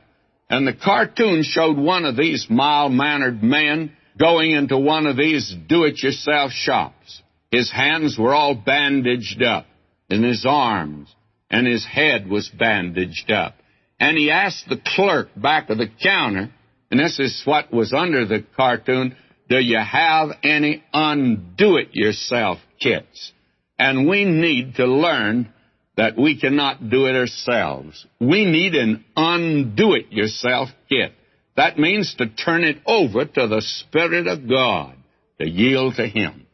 And 0.47 0.67
the 0.67 0.73
cartoon 0.73 1.41
showed 1.41 1.77
one 1.77 2.05
of 2.05 2.15
these 2.15 2.45
mild 2.51 2.91
mannered 2.91 3.41
men 3.41 3.93
going 4.19 4.51
into 4.51 4.77
one 4.77 5.05
of 5.05 5.17
these 5.17 5.55
do 5.67 5.85
it 5.85 6.01
yourself 6.03 6.51
shops. 6.51 7.21
His 7.51 7.71
hands 7.71 8.17
were 8.19 8.33
all 8.33 8.53
bandaged 8.53 9.41
up, 9.41 9.65
and 10.09 10.23
his 10.23 10.45
arms 10.47 11.13
and 11.49 11.65
his 11.65 11.85
head 11.85 12.27
was 12.27 12.49
bandaged 12.49 13.31
up. 13.31 13.55
And 13.99 14.17
he 14.17 14.29
asked 14.29 14.69
the 14.69 14.81
clerk 14.95 15.29
back 15.35 15.69
of 15.69 15.77
the 15.77 15.89
counter, 16.01 16.51
and 16.91 16.99
this 16.99 17.19
is 17.19 17.41
what 17.45 17.73
was 17.73 17.93
under 17.93 18.25
the 18.25 18.45
cartoon, 18.55 19.15
do 19.49 19.57
you 19.57 19.79
have 19.79 20.29
any 20.43 20.83
undo 20.93 21.77
it 21.77 21.89
yourself 21.93 22.59
kits? 22.79 23.31
And 23.79 24.07
we 24.07 24.25
need 24.25 24.75
to 24.75 24.85
learn 24.85 25.51
that 25.97 26.17
we 26.17 26.39
cannot 26.39 26.89
do 26.89 27.07
it 27.07 27.15
ourselves. 27.15 28.05
We 28.19 28.45
need 28.45 28.75
an 28.75 29.03
undo 29.15 29.95
it 29.95 30.11
yourself 30.11 30.69
kit. 30.87 31.13
That 31.55 31.77
means 31.77 32.15
to 32.15 32.27
turn 32.27 32.63
it 32.63 32.77
over 32.85 33.25
to 33.25 33.47
the 33.47 33.61
Spirit 33.61 34.27
of 34.27 34.49
God, 34.49 34.95
to 35.39 35.49
yield 35.49 35.95
to 35.95 36.07
Him. 36.07 36.45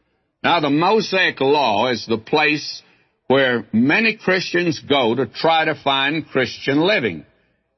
Now, 0.42 0.60
the 0.60 0.70
Mosaic 0.70 1.40
Law 1.40 1.90
is 1.90 2.06
the 2.06 2.18
place 2.18 2.82
where 3.28 3.66
many 3.72 4.16
Christians 4.16 4.80
go 4.80 5.14
to 5.14 5.26
try 5.26 5.64
to 5.64 5.74
find 5.82 6.26
Christian 6.26 6.78
living. 6.78 7.24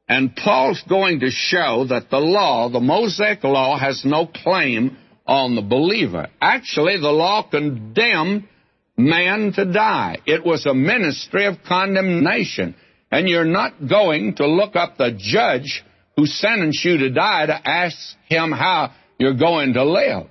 And 0.09 0.35
Paul's 0.35 0.83
going 0.89 1.21
to 1.21 1.31
show 1.31 1.87
that 1.89 2.11
the 2.11 2.19
law, 2.19 2.69
the 2.71 2.81
Mosaic 2.81 3.45
law, 3.45 3.79
has 3.79 4.05
no 4.05 4.27
claim 4.27 4.97
on 5.27 5.55
the 5.55 5.63
believer. 5.63 6.29
Actually, 6.41 6.99
the 6.99 7.11
law 7.11 7.43
condemned 7.49 8.49
man 8.97 9.53
to 9.55 9.71
die. 9.71 10.17
It 10.27 10.45
was 10.45 10.67
a 10.67 10.75
ministry 10.75 11.47
of 11.47 11.63
condemnation. 11.67 12.75
and 13.11 13.29
you're 13.29 13.45
not 13.45 13.89
going 13.89 14.35
to 14.37 14.47
look 14.47 14.77
up 14.77 14.99
the 14.99 15.17
judge 15.17 15.83
who 16.19 16.27
sentenced 16.27 16.85
you 16.85 16.99
to 16.99 17.11
die 17.11 17.47
to 17.47 17.53
ask 17.53 17.97
him 18.27 18.51
how 18.51 18.93
you're 19.21 19.39
going 19.39 19.75
to 19.75 19.85
live. 19.85 20.27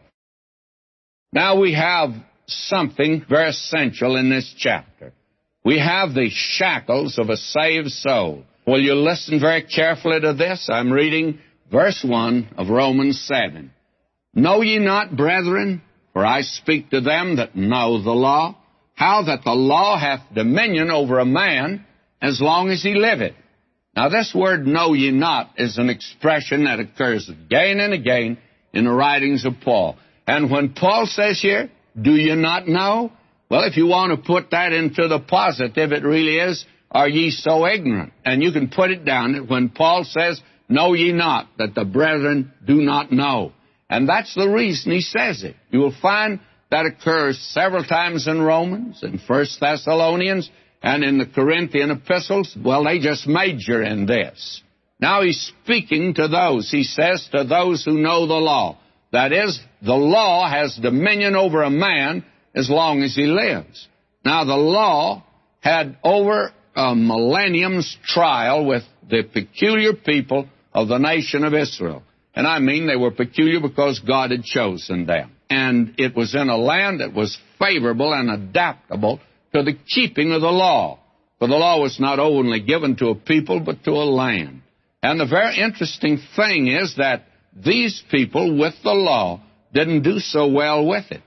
Now 1.32 1.62
we 1.62 1.76
have 1.76 2.10
something 2.46 3.24
very 3.30 3.52
essential 3.52 4.18
in 4.18 4.30
this 4.30 4.54
chapter. 4.58 5.14
We 5.64 5.80
have 5.80 6.14
the 6.14 6.30
shackles 6.30 7.18
of 7.18 7.30
a 7.30 7.38
saved 7.38 7.92
soul. 7.92 8.44
Will 8.66 8.82
you 8.82 8.96
listen 8.96 9.40
very 9.40 9.64
carefully 9.64 10.20
to 10.20 10.34
this? 10.34 10.68
I'm 10.70 10.92
reading 10.92 11.40
verse 11.72 12.04
1 12.06 12.56
of 12.58 12.68
Romans 12.68 13.22
7. 13.22 13.72
Know 14.34 14.62
ye 14.62 14.80
not, 14.80 15.16
brethren, 15.16 15.82
for 16.12 16.26
I 16.26 16.42
speak 16.42 16.90
to 16.90 17.00
them 17.00 17.38
that 17.38 17.56
know 17.56 18.04
the 18.04 18.12
law, 18.12 18.58
how 18.94 19.24
that 19.24 19.46
the 19.46 19.54
law 19.54 19.98
hath 19.98 20.34
dominion 20.36 20.92
over 20.92 21.20
a 21.20 21.26
man 21.26 21.86
as 22.22 22.42
long 22.42 22.72
as 22.72 22.84
he 22.84 22.94
liveth. 22.94 23.36
Now, 23.98 24.10
this 24.10 24.32
word 24.32 24.68
know 24.68 24.94
ye 24.94 25.10
not 25.10 25.56
is 25.58 25.80
an 25.80 25.90
expression 25.90 26.66
that 26.66 26.80
occurs 26.80 27.28
again 27.30 27.80
and 27.80 27.96
again 27.96 28.38
in 28.72 28.84
the 28.84 28.92
writings 28.92 29.44
of 29.44 29.54
Paul. 29.64 29.98
And 30.28 30.52
when 30.52 30.74
Paul 30.74 31.08
says 31.08 31.42
here, 31.42 31.72
do 32.00 32.12
you 32.12 32.36
not 32.36 32.68
know? 32.68 33.12
Well, 33.50 33.64
if 33.64 33.76
you 33.76 33.88
want 33.88 34.12
to 34.12 34.24
put 34.24 34.52
that 34.52 34.72
into 34.72 35.08
the 35.08 35.18
positive, 35.18 35.92
it 35.94 36.04
really 36.04 36.38
is, 36.38 36.64
are 36.92 37.10
ye 37.10 37.32
so 37.32 37.66
ignorant? 37.66 38.14
And 38.24 38.44
you 38.44 38.52
can 38.52 38.70
put 38.70 38.92
it 38.92 39.04
down 39.04 39.34
that 39.34 39.50
when 39.50 39.70
Paul 39.70 40.04
says, 40.04 40.40
know 40.70 40.94
ye 40.94 41.12
not 41.12 41.48
that 41.58 41.74
the 41.74 41.84
brethren 41.84 42.54
do 42.68 42.76
not 42.76 43.12
know. 43.12 43.52
And 43.90 44.08
that's 44.08 44.36
the 44.36 44.48
reason 44.48 44.92
he 44.92 45.02
says 45.02 45.44
it. 45.44 45.56
You 45.72 45.80
will 45.80 45.96
find 46.00 46.40
that 46.70 46.86
occurs 46.86 47.40
several 47.40 47.84
times 47.84 48.28
in 48.28 48.44
Romans, 48.44 49.02
in 49.02 49.18
First 49.18 49.60
Thessalonians, 49.60 50.52
and 50.88 51.04
in 51.04 51.18
the 51.18 51.26
Corinthian 51.26 51.92
epistles. 51.92 52.56
Well, 52.64 52.86
they 52.86 53.00
just 53.00 53.28
major 53.28 53.84
in 53.84 54.06
this. 54.06 54.62
Now 55.02 55.22
he's 55.22 55.52
speaking 55.64 56.14
to 56.14 56.30
those. 56.30 56.72
He 56.72 56.84
says 56.84 57.28
to 57.34 57.44
those 57.44 57.84
who 57.84 58.00
know 58.00 58.26
the 58.26 58.36
law. 58.36 58.78
That 59.12 59.34
is, 59.34 59.60
the 59.82 59.96
law 59.96 60.50
has 60.50 60.80
dominion 60.82 61.36
over 61.36 61.62
a 61.62 61.70
man 61.70 62.24
as 62.56 62.70
long 62.70 63.04
as 63.04 63.16
he 63.16 63.26
lives. 63.26 63.86
Now, 64.24 64.46
the 64.46 64.56
law 64.56 65.24
had 65.60 65.98
over 66.06 66.54
a 66.74 66.96
millennium's 66.96 67.98
trial 68.06 68.66
with 68.66 68.84
the 69.10 69.24
peculiar 69.24 69.92
people 69.94 70.48
of 70.74 70.88
the 70.88 71.00
nation 71.00 71.44
of 71.44 71.54
Israel. 71.54 72.04
And 72.34 72.48
I 72.48 72.60
mean 72.60 72.88
they 72.88 72.96
were 72.96 73.12
peculiar 73.12 73.60
because 73.60 74.00
God 74.00 74.32
had 74.32 74.44
chosen 74.44 75.06
them. 75.06 75.32
And 75.50 75.96
it 75.98 76.16
was 76.16 76.34
in 76.34 76.50
a 76.50 76.58
land 76.58 77.02
that 77.02 77.14
was 77.14 77.38
favorable 77.60 78.14
and 78.14 78.30
adaptable 78.30 79.20
to 79.58 79.64
the 79.64 79.78
keeping 79.88 80.32
of 80.32 80.42
the 80.42 80.52
law. 80.52 81.00
For 81.40 81.48
the 81.48 81.56
law 81.56 81.82
was 81.82 82.00
not 82.00 82.20
only 82.20 82.62
given 82.62 82.96
to 82.98 83.10
a 83.10 83.16
people, 83.16 83.60
but 83.60 83.84
to 83.84 83.92
a 83.92 84.06
land. 84.06 84.62
And 85.04 85.20
the 85.20 85.26
very 85.26 85.58
interesting 85.58 86.20
thing 86.36 86.68
is 86.68 86.96
that 86.98 87.26
these 87.56 88.04
people 88.10 88.58
with 88.58 88.74
the 88.84 88.94
law 88.94 89.42
didn't 89.74 90.04
do 90.04 90.20
so 90.20 90.48
well 90.48 90.86
with 90.86 91.12
it. 91.12 91.22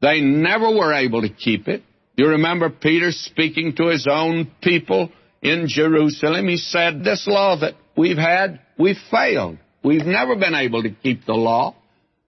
They 0.00 0.20
never 0.20 0.68
were 0.68 0.94
able 0.94 1.22
to 1.22 1.28
keep 1.28 1.68
it. 1.68 1.82
You 2.16 2.28
remember 2.28 2.70
Peter 2.70 3.10
speaking 3.10 3.74
to 3.76 3.88
his 3.88 4.06
own 4.10 4.50
people 4.62 5.10
in 5.42 5.66
Jerusalem. 5.68 6.48
He 6.48 6.56
said, 6.56 7.02
This 7.02 7.26
law 7.26 7.58
that 7.60 7.74
we've 7.96 8.16
had, 8.16 8.60
we've 8.78 8.96
failed. 9.10 9.58
We've 9.82 10.06
never 10.06 10.36
been 10.36 10.54
able 10.54 10.82
to 10.82 10.90
keep 10.90 11.24
the 11.24 11.34
law. 11.34 11.76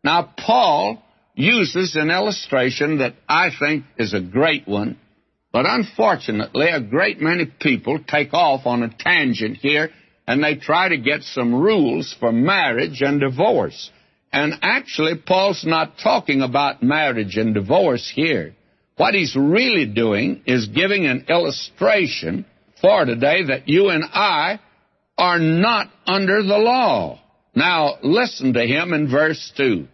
Now, 0.04 0.32
Paul 0.36 1.02
uses 1.34 1.96
an 1.96 2.10
illustration 2.10 2.98
that 2.98 3.14
I 3.28 3.50
think 3.58 3.84
is 3.96 4.12
a 4.12 4.20
great 4.20 4.66
one, 4.66 4.98
but 5.52 5.64
unfortunately, 5.66 6.68
a 6.68 6.80
great 6.80 7.20
many 7.20 7.46
people 7.46 7.98
take 8.06 8.34
off 8.34 8.66
on 8.66 8.82
a 8.82 8.94
tangent 8.98 9.56
here 9.56 9.90
and 10.26 10.44
they 10.44 10.56
try 10.56 10.88
to 10.90 10.98
get 10.98 11.22
some 11.22 11.54
rules 11.54 12.14
for 12.20 12.30
marriage 12.30 13.00
and 13.00 13.20
divorce. 13.20 13.90
And 14.30 14.52
actually, 14.60 15.14
Paul's 15.26 15.64
not 15.64 15.94
talking 16.02 16.42
about 16.42 16.82
marriage 16.82 17.36
and 17.38 17.54
divorce 17.54 18.12
here. 18.14 18.54
What 18.98 19.14
he's 19.14 19.34
really 19.34 19.86
doing 19.86 20.42
is 20.44 20.66
giving 20.66 21.06
an 21.06 21.26
illustration 21.28 22.44
for 22.82 23.06
today 23.06 23.44
that 23.44 23.68
you 23.68 23.88
and 23.88 24.04
I 24.04 24.60
are 25.16 25.38
not 25.38 25.90
under 26.06 26.42
the 26.42 26.58
law. 26.58 27.20
Now 27.54 27.94
listen 28.02 28.52
to 28.52 28.66
him 28.66 28.92
in 28.92 29.10
verse 29.10 29.52
2. 29.56 29.88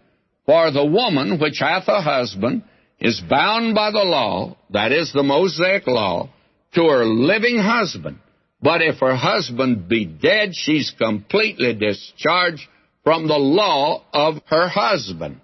For 0.46 0.70
the 0.72 0.84
woman 0.84 1.38
which 1.38 1.60
hath 1.60 1.86
a 1.86 2.02
husband 2.02 2.64
is 3.04 3.20
bound 3.20 3.74
by 3.74 3.92
the 3.92 3.98
law, 3.98 4.56
that 4.70 4.90
is 4.90 5.12
the 5.12 5.22
Mosaic 5.22 5.86
law, 5.86 6.30
to 6.74 6.82
her 6.82 7.04
living 7.04 7.58
husband. 7.58 8.18
But 8.60 8.82
if 8.82 8.98
her 8.98 9.14
husband 9.14 9.88
be 9.88 10.06
dead, 10.06 10.50
she's 10.54 10.92
completely 10.98 11.74
discharged 11.74 12.66
from 13.04 13.28
the 13.28 13.38
law 13.38 14.02
of 14.12 14.42
her 14.46 14.68
husband. 14.68 15.40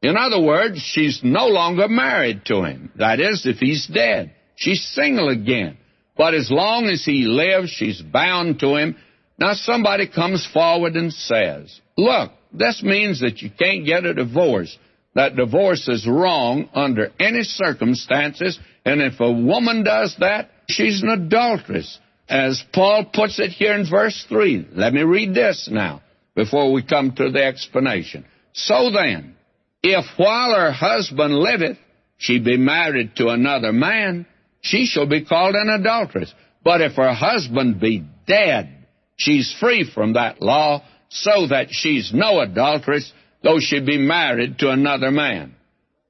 In 0.00 0.16
other 0.16 0.40
words, 0.40 0.80
she's 0.80 1.20
no 1.22 1.48
longer 1.48 1.88
married 1.88 2.46
to 2.46 2.62
him. 2.62 2.90
That 2.96 3.20
is, 3.20 3.44
if 3.44 3.58
he's 3.58 3.86
dead. 3.86 4.32
She's 4.54 4.82
single 4.94 5.28
again. 5.28 5.76
But 6.16 6.34
as 6.34 6.50
long 6.50 6.86
as 6.86 7.04
he 7.04 7.24
lives, 7.24 7.70
she's 7.70 8.00
bound 8.00 8.60
to 8.60 8.76
him 8.76 8.96
now 9.40 9.54
somebody 9.54 10.06
comes 10.06 10.46
forward 10.52 10.94
and 10.96 11.10
says, 11.10 11.80
look, 11.96 12.30
this 12.52 12.82
means 12.82 13.20
that 13.20 13.40
you 13.40 13.50
can't 13.50 13.86
get 13.86 14.04
a 14.04 14.12
divorce. 14.12 14.76
That 15.14 15.36
divorce 15.36 15.88
is 15.88 16.06
wrong 16.06 16.68
under 16.74 17.10
any 17.18 17.42
circumstances, 17.42 18.58
and 18.84 19.00
if 19.00 19.18
a 19.20 19.30
woman 19.30 19.82
does 19.82 20.16
that, 20.20 20.50
she's 20.68 21.02
an 21.02 21.08
adulteress. 21.08 21.98
As 22.28 22.62
Paul 22.72 23.06
puts 23.12 23.40
it 23.40 23.50
here 23.50 23.74
in 23.74 23.90
verse 23.90 24.24
3. 24.28 24.68
Let 24.72 24.92
me 24.92 25.02
read 25.02 25.34
this 25.34 25.68
now 25.70 26.02
before 26.36 26.72
we 26.72 26.84
come 26.84 27.12
to 27.12 27.30
the 27.30 27.44
explanation. 27.44 28.24
So 28.52 28.90
then, 28.92 29.34
if 29.82 30.04
while 30.16 30.54
her 30.54 30.70
husband 30.70 31.34
liveth, 31.34 31.78
she 32.18 32.38
be 32.38 32.56
married 32.56 33.16
to 33.16 33.28
another 33.28 33.72
man, 33.72 34.26
she 34.60 34.86
shall 34.86 35.06
be 35.06 35.24
called 35.24 35.56
an 35.56 35.68
adulteress. 35.70 36.32
But 36.62 36.82
if 36.82 36.92
her 36.94 37.14
husband 37.14 37.80
be 37.80 38.04
dead, 38.26 38.86
she's 39.16 39.54
free 39.58 39.90
from 39.92 40.12
that 40.12 40.40
law 40.40 40.84
so 41.08 41.48
that 41.48 41.68
she's 41.70 42.12
no 42.14 42.40
adulteress, 42.40 43.12
though 43.42 43.58
she 43.58 43.80
be 43.80 43.98
married 43.98 44.58
to 44.58 44.70
another 44.70 45.10
man. 45.10 45.54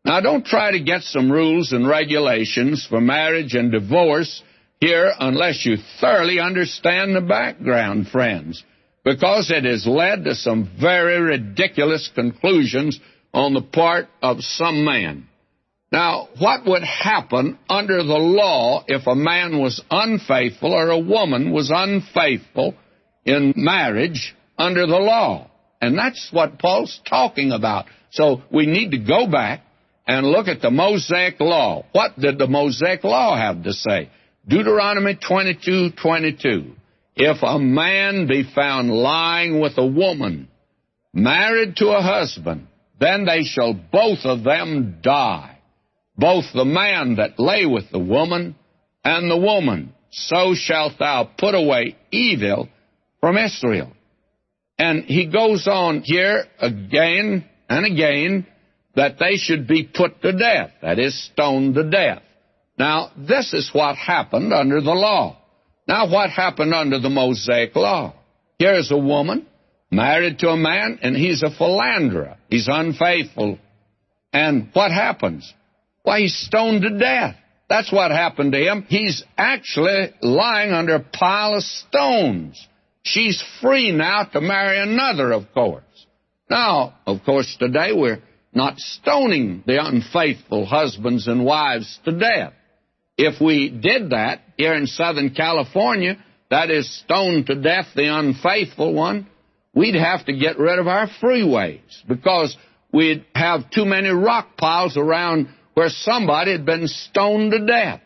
Now, 0.04 0.20
don't 0.20 0.46
try 0.46 0.72
to 0.72 0.80
get 0.80 1.02
some 1.02 1.30
rules 1.30 1.72
and 1.72 1.86
regulations 1.86 2.86
for 2.88 3.00
marriage 3.00 3.54
and 3.54 3.70
divorce 3.70 4.42
here 4.80 5.12
unless 5.18 5.66
you 5.66 5.76
thoroughly 6.00 6.40
understand 6.40 7.14
the 7.14 7.20
background, 7.20 8.08
friends, 8.08 8.64
because 9.04 9.50
it 9.50 9.64
has 9.64 9.86
led 9.86 10.24
to 10.24 10.34
some 10.34 10.70
very 10.80 11.20
ridiculous 11.20 12.10
conclusions 12.14 12.98
on 13.34 13.52
the 13.52 13.62
part 13.62 14.08
of 14.22 14.40
some 14.40 14.84
men. 14.84 15.26
Now, 15.92 16.28
what 16.38 16.64
would 16.66 16.84
happen 16.84 17.58
under 17.68 17.98
the 18.02 18.18
law 18.18 18.84
if 18.86 19.06
a 19.06 19.14
man 19.14 19.60
was 19.60 19.82
unfaithful 19.90 20.72
or 20.72 20.88
a 20.90 20.98
woman 20.98 21.52
was 21.52 21.70
unfaithful 21.74 22.74
in 23.24 23.52
marriage 23.56 24.34
under 24.56 24.86
the 24.86 24.98
law. 24.98 25.49
And 25.80 25.96
that's 25.96 26.28
what 26.32 26.58
Paul's 26.58 27.00
talking 27.08 27.52
about. 27.52 27.86
So 28.10 28.42
we 28.52 28.66
need 28.66 28.90
to 28.90 28.98
go 28.98 29.26
back 29.26 29.62
and 30.06 30.26
look 30.26 30.48
at 30.48 30.60
the 30.60 30.70
Mosaic 30.70 31.40
law. 31.40 31.84
What 31.92 32.18
did 32.18 32.38
the 32.38 32.46
Mosaic 32.46 33.04
law 33.04 33.36
have 33.36 33.62
to 33.62 33.72
say? 33.72 34.10
Deuteronomy 34.46 35.16
22, 35.16 35.90
22. 36.02 36.72
If 37.16 37.42
a 37.42 37.58
man 37.58 38.26
be 38.26 38.44
found 38.54 38.90
lying 38.90 39.60
with 39.60 39.76
a 39.76 39.86
woman, 39.86 40.48
married 41.12 41.76
to 41.76 41.88
a 41.88 42.02
husband, 42.02 42.66
then 42.98 43.24
they 43.24 43.42
shall 43.44 43.74
both 43.74 44.20
of 44.24 44.42
them 44.42 44.98
die. 45.02 45.58
Both 46.16 46.46
the 46.54 46.64
man 46.64 47.16
that 47.16 47.38
lay 47.38 47.64
with 47.66 47.90
the 47.90 47.98
woman 47.98 48.56
and 49.04 49.30
the 49.30 49.36
woman. 49.36 49.94
So 50.10 50.54
shalt 50.54 50.98
thou 50.98 51.30
put 51.38 51.54
away 51.54 51.96
evil 52.10 52.68
from 53.20 53.38
Israel. 53.38 53.92
And 54.80 55.04
he 55.04 55.26
goes 55.26 55.68
on 55.68 56.00
here 56.00 56.46
again 56.58 57.44
and 57.68 57.84
again 57.84 58.46
that 58.96 59.18
they 59.18 59.36
should 59.36 59.68
be 59.68 59.84
put 59.84 60.22
to 60.22 60.32
death, 60.32 60.70
that 60.80 60.98
is, 60.98 61.22
stoned 61.22 61.74
to 61.74 61.90
death. 61.90 62.22
Now, 62.78 63.10
this 63.14 63.52
is 63.52 63.68
what 63.74 63.96
happened 63.96 64.54
under 64.54 64.80
the 64.80 64.94
law. 64.94 65.36
Now, 65.86 66.10
what 66.10 66.30
happened 66.30 66.72
under 66.72 66.98
the 66.98 67.10
Mosaic 67.10 67.76
law? 67.76 68.14
Here's 68.58 68.90
a 68.90 68.96
woman 68.96 69.46
married 69.90 70.38
to 70.38 70.48
a 70.48 70.56
man, 70.56 70.98
and 71.02 71.14
he's 71.14 71.42
a 71.42 71.50
philanderer. 71.50 72.38
He's 72.48 72.68
unfaithful. 72.72 73.58
And 74.32 74.70
what 74.72 74.92
happens? 74.92 75.52
Why, 76.04 76.20
he's 76.20 76.34
stoned 76.34 76.80
to 76.84 76.98
death. 76.98 77.36
That's 77.68 77.92
what 77.92 78.12
happened 78.12 78.52
to 78.52 78.58
him. 78.58 78.86
He's 78.88 79.24
actually 79.36 80.14
lying 80.22 80.72
under 80.72 80.94
a 80.94 81.00
pile 81.00 81.52
of 81.54 81.64
stones. 81.64 82.66
She's 83.02 83.42
free 83.60 83.92
now 83.92 84.24
to 84.24 84.40
marry 84.40 84.78
another, 84.78 85.32
of 85.32 85.52
course. 85.52 85.84
Now, 86.48 86.94
of 87.06 87.24
course, 87.24 87.56
today 87.58 87.92
we're 87.92 88.22
not 88.52 88.78
stoning 88.78 89.62
the 89.66 89.78
unfaithful 89.82 90.66
husbands 90.66 91.28
and 91.28 91.44
wives 91.44 91.98
to 92.04 92.12
death. 92.12 92.52
If 93.16 93.40
we 93.40 93.68
did 93.68 94.10
that 94.10 94.42
here 94.56 94.74
in 94.74 94.86
Southern 94.86 95.30
California, 95.30 96.16
that 96.50 96.70
is, 96.70 96.90
stone 97.00 97.44
to 97.46 97.54
death 97.54 97.86
the 97.94 98.08
unfaithful 98.08 98.92
one, 98.92 99.28
we'd 99.74 99.94
have 99.94 100.26
to 100.26 100.32
get 100.32 100.58
rid 100.58 100.78
of 100.78 100.88
our 100.88 101.06
freeways 101.22 101.80
because 102.08 102.56
we'd 102.92 103.24
have 103.34 103.70
too 103.70 103.84
many 103.84 104.08
rock 104.08 104.56
piles 104.56 104.96
around 104.96 105.48
where 105.74 105.90
somebody 105.90 106.52
had 106.52 106.66
been 106.66 106.88
stoned 106.88 107.52
to 107.52 107.64
death. 107.64 108.00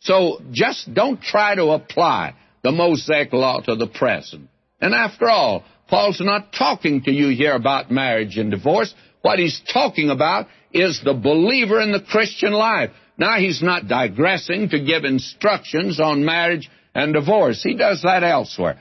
So 0.00 0.40
just 0.52 0.92
don't 0.92 1.20
try 1.20 1.54
to 1.54 1.66
apply 1.70 2.34
the 2.64 2.72
Mosaic 2.72 3.32
law 3.32 3.60
to 3.60 3.76
the 3.76 3.86
present. 3.86 4.48
And 4.80 4.94
after 4.94 5.28
all, 5.28 5.64
Paul's 5.86 6.20
not 6.20 6.52
talking 6.52 7.02
to 7.02 7.12
you 7.12 7.28
here 7.28 7.54
about 7.54 7.90
marriage 7.90 8.38
and 8.38 8.50
divorce. 8.50 8.92
What 9.22 9.38
he's 9.38 9.60
talking 9.72 10.10
about 10.10 10.48
is 10.72 11.00
the 11.04 11.14
believer 11.14 11.80
in 11.80 11.92
the 11.92 12.00
Christian 12.00 12.52
life. 12.52 12.90
Now, 13.16 13.38
he's 13.38 13.62
not 13.62 13.86
digressing 13.86 14.70
to 14.70 14.82
give 14.82 15.04
instructions 15.04 16.00
on 16.00 16.24
marriage 16.24 16.68
and 16.94 17.12
divorce. 17.12 17.62
He 17.62 17.74
does 17.74 18.02
that 18.02 18.24
elsewhere. 18.24 18.80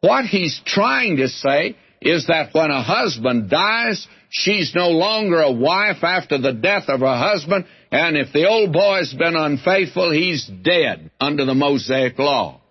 What 0.00 0.26
he's 0.26 0.60
trying 0.64 1.16
to 1.16 1.28
say 1.28 1.76
is 2.00 2.26
that 2.26 2.52
when 2.52 2.70
a 2.70 2.82
husband 2.82 3.48
dies, 3.48 4.06
she's 4.28 4.74
no 4.74 4.90
longer 4.90 5.40
a 5.40 5.52
wife 5.52 6.02
after 6.02 6.38
the 6.38 6.52
death 6.52 6.84
of 6.88 7.00
her 7.00 7.16
husband, 7.16 7.64
and 7.90 8.16
if 8.16 8.32
the 8.32 8.46
old 8.48 8.72
boy's 8.72 9.14
been 9.14 9.36
unfaithful, 9.36 10.10
he's 10.10 10.46
dead 10.46 11.10
under 11.20 11.44
the 11.44 11.54
Mosaic 11.54 12.18
law. 12.18 12.61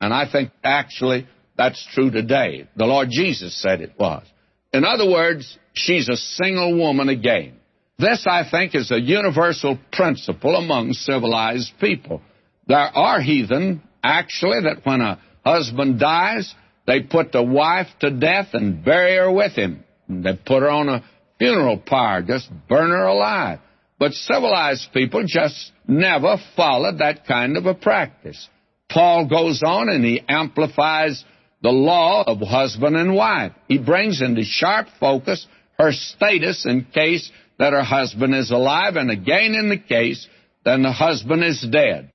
And 0.00 0.12
I 0.14 0.30
think 0.30 0.50
actually 0.62 1.26
that's 1.56 1.84
true 1.92 2.10
today. 2.10 2.68
The 2.76 2.86
Lord 2.86 3.08
Jesus 3.10 3.60
said 3.60 3.80
it 3.80 3.94
was. 3.98 4.24
In 4.72 4.84
other 4.84 5.10
words, 5.10 5.58
she's 5.72 6.08
a 6.08 6.16
single 6.16 6.76
woman 6.76 7.08
again. 7.08 7.54
This, 7.98 8.24
I 8.28 8.48
think, 8.48 8.76
is 8.76 8.92
a 8.92 9.00
universal 9.00 9.76
principle 9.92 10.54
among 10.54 10.92
civilized 10.92 11.72
people. 11.80 12.22
There 12.68 12.78
are 12.78 13.20
heathen, 13.20 13.82
actually, 14.04 14.60
that 14.62 14.86
when 14.86 15.00
a 15.00 15.18
husband 15.44 15.98
dies, 15.98 16.54
they 16.86 17.00
put 17.00 17.32
the 17.32 17.42
wife 17.42 17.88
to 18.00 18.10
death 18.10 18.48
and 18.52 18.84
bury 18.84 19.16
her 19.16 19.32
with 19.32 19.52
him. 19.52 19.82
They 20.08 20.34
put 20.34 20.62
her 20.62 20.70
on 20.70 20.88
a 20.88 21.04
funeral 21.38 21.78
pyre, 21.78 22.22
just 22.22 22.48
burn 22.68 22.90
her 22.90 23.06
alive. 23.06 23.58
But 23.98 24.12
civilized 24.12 24.92
people 24.92 25.24
just 25.26 25.72
never 25.88 26.36
followed 26.54 26.98
that 26.98 27.26
kind 27.26 27.56
of 27.56 27.66
a 27.66 27.74
practice. 27.74 28.48
Paul 28.90 29.26
goes 29.26 29.62
on 29.64 29.88
and 29.88 30.04
he 30.04 30.22
amplifies 30.28 31.24
the 31.62 31.70
law 31.70 32.24
of 32.26 32.40
husband 32.40 32.96
and 32.96 33.14
wife. 33.14 33.52
He 33.68 33.78
brings 33.78 34.22
into 34.22 34.44
sharp 34.44 34.88
focus 34.98 35.46
her 35.78 35.92
status 35.92 36.64
in 36.66 36.86
case 36.86 37.30
that 37.58 37.72
her 37.72 37.82
husband 37.82 38.34
is 38.34 38.50
alive, 38.50 38.96
and 38.96 39.10
again 39.10 39.54
in 39.54 39.68
the 39.68 39.78
case 39.78 40.26
that 40.64 40.80
the 40.80 40.92
husband 40.92 41.44
is 41.44 41.66
dead. 41.70 42.10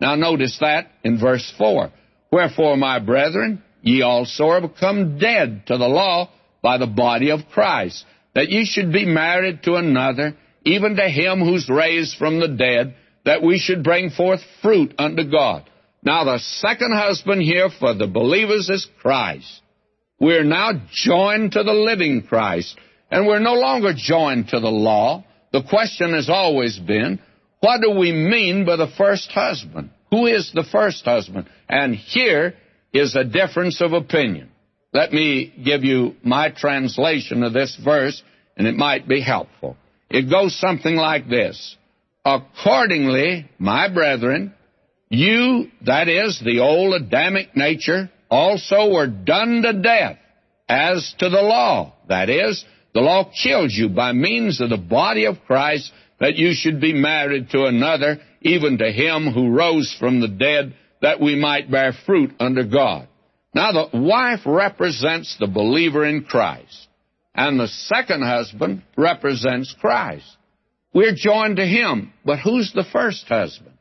Now 0.00 0.16
notice 0.16 0.58
that 0.60 0.90
in 1.04 1.18
verse 1.18 1.52
4. 1.56 1.92
Wherefore, 2.30 2.76
my 2.76 2.98
brethren, 2.98 3.62
ye 3.82 4.02
also 4.02 4.48
are 4.48 4.60
become 4.60 5.18
dead 5.18 5.66
to 5.66 5.76
the 5.76 5.88
law 5.88 6.30
by 6.60 6.78
the 6.78 6.86
body 6.86 7.30
of 7.30 7.40
Christ, 7.52 8.04
that 8.34 8.48
ye 8.48 8.64
should 8.64 8.92
be 8.92 9.04
married 9.04 9.62
to 9.64 9.74
another, 9.74 10.36
even 10.64 10.96
to 10.96 11.08
him 11.08 11.40
who's 11.40 11.68
raised 11.68 12.16
from 12.16 12.40
the 12.40 12.48
dead, 12.48 12.94
that 13.24 13.42
we 13.42 13.58
should 13.58 13.84
bring 13.84 14.10
forth 14.10 14.40
fruit 14.60 14.94
unto 14.98 15.30
God. 15.30 15.68
Now, 16.02 16.24
the 16.24 16.38
second 16.38 16.92
husband 16.92 17.42
here 17.42 17.68
for 17.78 17.94
the 17.94 18.08
believers 18.08 18.68
is 18.68 18.88
Christ. 19.00 19.60
We're 20.18 20.44
now 20.44 20.72
joined 20.90 21.52
to 21.52 21.62
the 21.62 21.72
living 21.72 22.22
Christ, 22.22 22.78
and 23.10 23.26
we're 23.26 23.38
no 23.38 23.54
longer 23.54 23.92
joined 23.96 24.48
to 24.48 24.60
the 24.60 24.70
law. 24.70 25.24
The 25.52 25.62
question 25.62 26.14
has 26.14 26.28
always 26.28 26.78
been, 26.78 27.20
what 27.60 27.80
do 27.80 27.90
we 27.90 28.12
mean 28.12 28.64
by 28.64 28.76
the 28.76 28.92
first 28.98 29.30
husband? 29.30 29.90
Who 30.10 30.26
is 30.26 30.50
the 30.52 30.64
first 30.64 31.04
husband? 31.04 31.48
And 31.68 31.94
here 31.94 32.54
is 32.92 33.14
a 33.14 33.24
difference 33.24 33.80
of 33.80 33.92
opinion. 33.92 34.50
Let 34.92 35.12
me 35.12 35.52
give 35.64 35.84
you 35.84 36.16
my 36.22 36.50
translation 36.50 37.42
of 37.42 37.52
this 37.52 37.78
verse, 37.82 38.22
and 38.56 38.66
it 38.66 38.74
might 38.74 39.08
be 39.08 39.20
helpful. 39.20 39.76
It 40.10 40.28
goes 40.28 40.58
something 40.58 40.96
like 40.96 41.28
this 41.28 41.76
Accordingly, 42.24 43.50
my 43.58 43.92
brethren, 43.92 44.54
you, 45.08 45.66
that 45.84 46.08
is, 46.08 46.40
the 46.44 46.60
old 46.60 46.94
Adamic 46.94 47.56
nature, 47.56 48.10
also 48.30 48.92
were 48.92 49.08
done 49.08 49.62
to 49.62 49.72
death 49.72 50.18
as 50.68 51.14
to 51.18 51.28
the 51.28 51.42
law. 51.42 51.92
That 52.08 52.30
is, 52.30 52.64
the 52.94 53.00
law 53.00 53.30
kills 53.42 53.74
you 53.74 53.88
by 53.88 54.12
means 54.12 54.60
of 54.60 54.70
the 54.70 54.76
body 54.76 55.26
of 55.26 55.44
Christ 55.46 55.92
that 56.20 56.36
you 56.36 56.52
should 56.54 56.80
be 56.80 56.92
married 56.92 57.50
to 57.50 57.64
another, 57.64 58.20
even 58.40 58.78
to 58.78 58.90
him 58.90 59.32
who 59.32 59.50
rose 59.50 59.94
from 59.98 60.20
the 60.20 60.28
dead, 60.28 60.74
that 61.00 61.20
we 61.20 61.34
might 61.34 61.70
bear 61.70 61.92
fruit 62.06 62.32
under 62.38 62.64
God. 62.64 63.08
Now, 63.54 63.72
the 63.72 63.98
wife 63.98 64.40
represents 64.46 65.36
the 65.38 65.48
believer 65.48 66.06
in 66.06 66.24
Christ 66.24 66.88
and 67.34 67.58
the 67.58 67.68
second 67.68 68.22
husband 68.22 68.82
represents 68.96 69.74
Christ. 69.80 70.24
We're 70.94 71.14
joined 71.14 71.56
to 71.56 71.66
him, 71.66 72.12
but 72.24 72.40
who's 72.40 72.72
the 72.72 72.84
first 72.84 73.26
husband? 73.26 73.76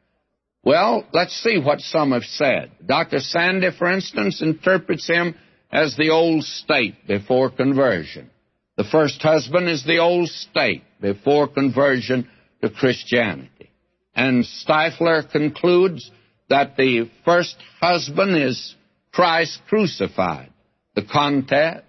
Well, 0.64 1.06
let's 1.14 1.36
see 1.42 1.58
what 1.58 1.82
some 1.82 2.12
have 2.12 2.24
said. 2.24 2.72
Dr. 2.86 3.18
Sanday, 3.18 3.76
for 3.76 3.92
instance, 3.92 4.42
interprets 4.42 5.08
him 5.08 5.36
as 5.72 5.96
the 5.96 6.10
old 6.10 6.44
state 6.44 7.08
before 7.08 7.50
conversion. 7.50 8.30
The 8.78 8.84
first 8.84 9.22
husband 9.22 9.68
is 9.70 9.84
the 9.84 9.98
old 9.98 10.30
state 10.30 10.84
before 11.02 11.48
conversion 11.48 12.30
to 12.62 12.70
Christianity. 12.70 13.72
And 14.16 14.44
Stifler 14.44 15.30
concludes 15.30 16.10
that 16.50 16.78
the 16.78 17.10
first 17.26 17.56
husband 17.80 18.38
is 18.38 18.76
Christ 19.12 19.62
crucified. 19.68 20.52
The 20.96 21.04
context 21.04 21.86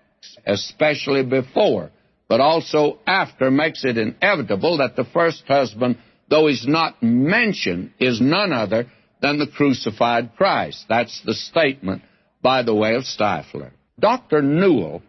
especially 0.46 1.24
before, 1.24 1.90
but 2.32 2.40
also 2.40 2.98
after, 3.06 3.50
makes 3.50 3.84
it 3.84 3.98
inevitable 3.98 4.78
that 4.78 4.96
the 4.96 5.04
first 5.04 5.44
husband, 5.46 5.98
though 6.30 6.46
he's 6.46 6.66
not 6.66 7.02
mentioned, 7.02 7.92
is 8.00 8.22
none 8.22 8.54
other 8.54 8.86
than 9.20 9.38
the 9.38 9.46
crucified 9.46 10.34
Christ. 10.34 10.86
That's 10.88 11.20
the 11.26 11.34
statement 11.34 12.00
by 12.40 12.62
the 12.62 12.74
way 12.74 12.94
of 12.94 13.02
Stifler. 13.02 13.72
Dr. 14.00 14.40
Newell 14.40 15.02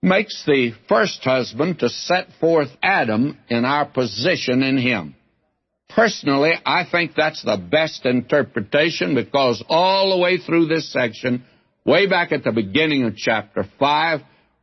makes 0.00 0.42
the 0.46 0.72
first 0.88 1.22
husband 1.22 1.80
to 1.80 1.90
set 1.90 2.28
forth 2.40 2.70
Adam 2.82 3.36
in 3.50 3.66
our 3.66 3.84
position 3.84 4.62
in 4.62 4.78
him. 4.78 5.14
Personally, 5.90 6.52
I 6.64 6.86
think 6.90 7.12
that's 7.14 7.42
the 7.42 7.58
best 7.58 8.06
interpretation 8.06 9.14
because 9.14 9.62
all 9.68 10.08
the 10.16 10.22
way 10.22 10.38
through 10.38 10.68
this 10.68 10.90
section, 10.90 11.44
way 11.84 12.06
back 12.06 12.32
at 12.32 12.44
the 12.44 12.52
beginning 12.52 13.04
of 13.04 13.14
chapter 13.14 13.66
5, 13.78 14.20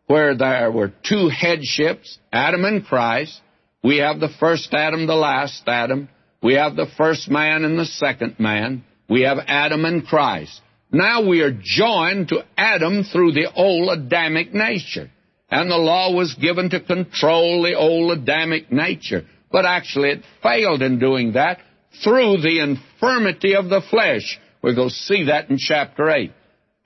where 0.07 0.35
there 0.35 0.71
were 0.71 0.91
two 1.03 1.29
headships, 1.29 2.17
Adam 2.31 2.65
and 2.65 2.85
Christ. 2.85 3.39
We 3.83 3.97
have 3.97 4.19
the 4.19 4.29
first 4.39 4.73
Adam, 4.73 5.05
the 5.05 5.15
last 5.15 5.63
Adam. 5.67 6.09
We 6.41 6.55
have 6.55 6.75
the 6.75 6.87
first 6.97 7.29
man 7.29 7.63
and 7.63 7.77
the 7.77 7.85
second 7.85 8.39
man. 8.39 8.83
We 9.09 9.21
have 9.21 9.37
Adam 9.47 9.85
and 9.85 10.05
Christ. 10.05 10.61
Now 10.91 11.27
we 11.27 11.41
are 11.41 11.51
joined 11.51 12.29
to 12.29 12.45
Adam 12.57 13.03
through 13.03 13.33
the 13.33 13.51
old 13.53 13.89
Adamic 13.89 14.53
nature. 14.53 15.11
And 15.49 15.69
the 15.69 15.77
law 15.77 16.13
was 16.13 16.35
given 16.35 16.69
to 16.71 16.79
control 16.79 17.63
the 17.63 17.75
old 17.75 18.17
Adamic 18.17 18.71
nature. 18.71 19.25
But 19.51 19.65
actually 19.65 20.09
it 20.09 20.23
failed 20.43 20.81
in 20.81 20.99
doing 20.99 21.33
that 21.33 21.59
through 22.03 22.37
the 22.41 22.59
infirmity 22.59 23.55
of 23.55 23.69
the 23.69 23.81
flesh. 23.89 24.39
We're 24.61 24.75
going 24.75 24.89
to 24.89 24.95
see 24.95 25.25
that 25.25 25.49
in 25.49 25.57
chapter 25.57 26.09
8. 26.09 26.31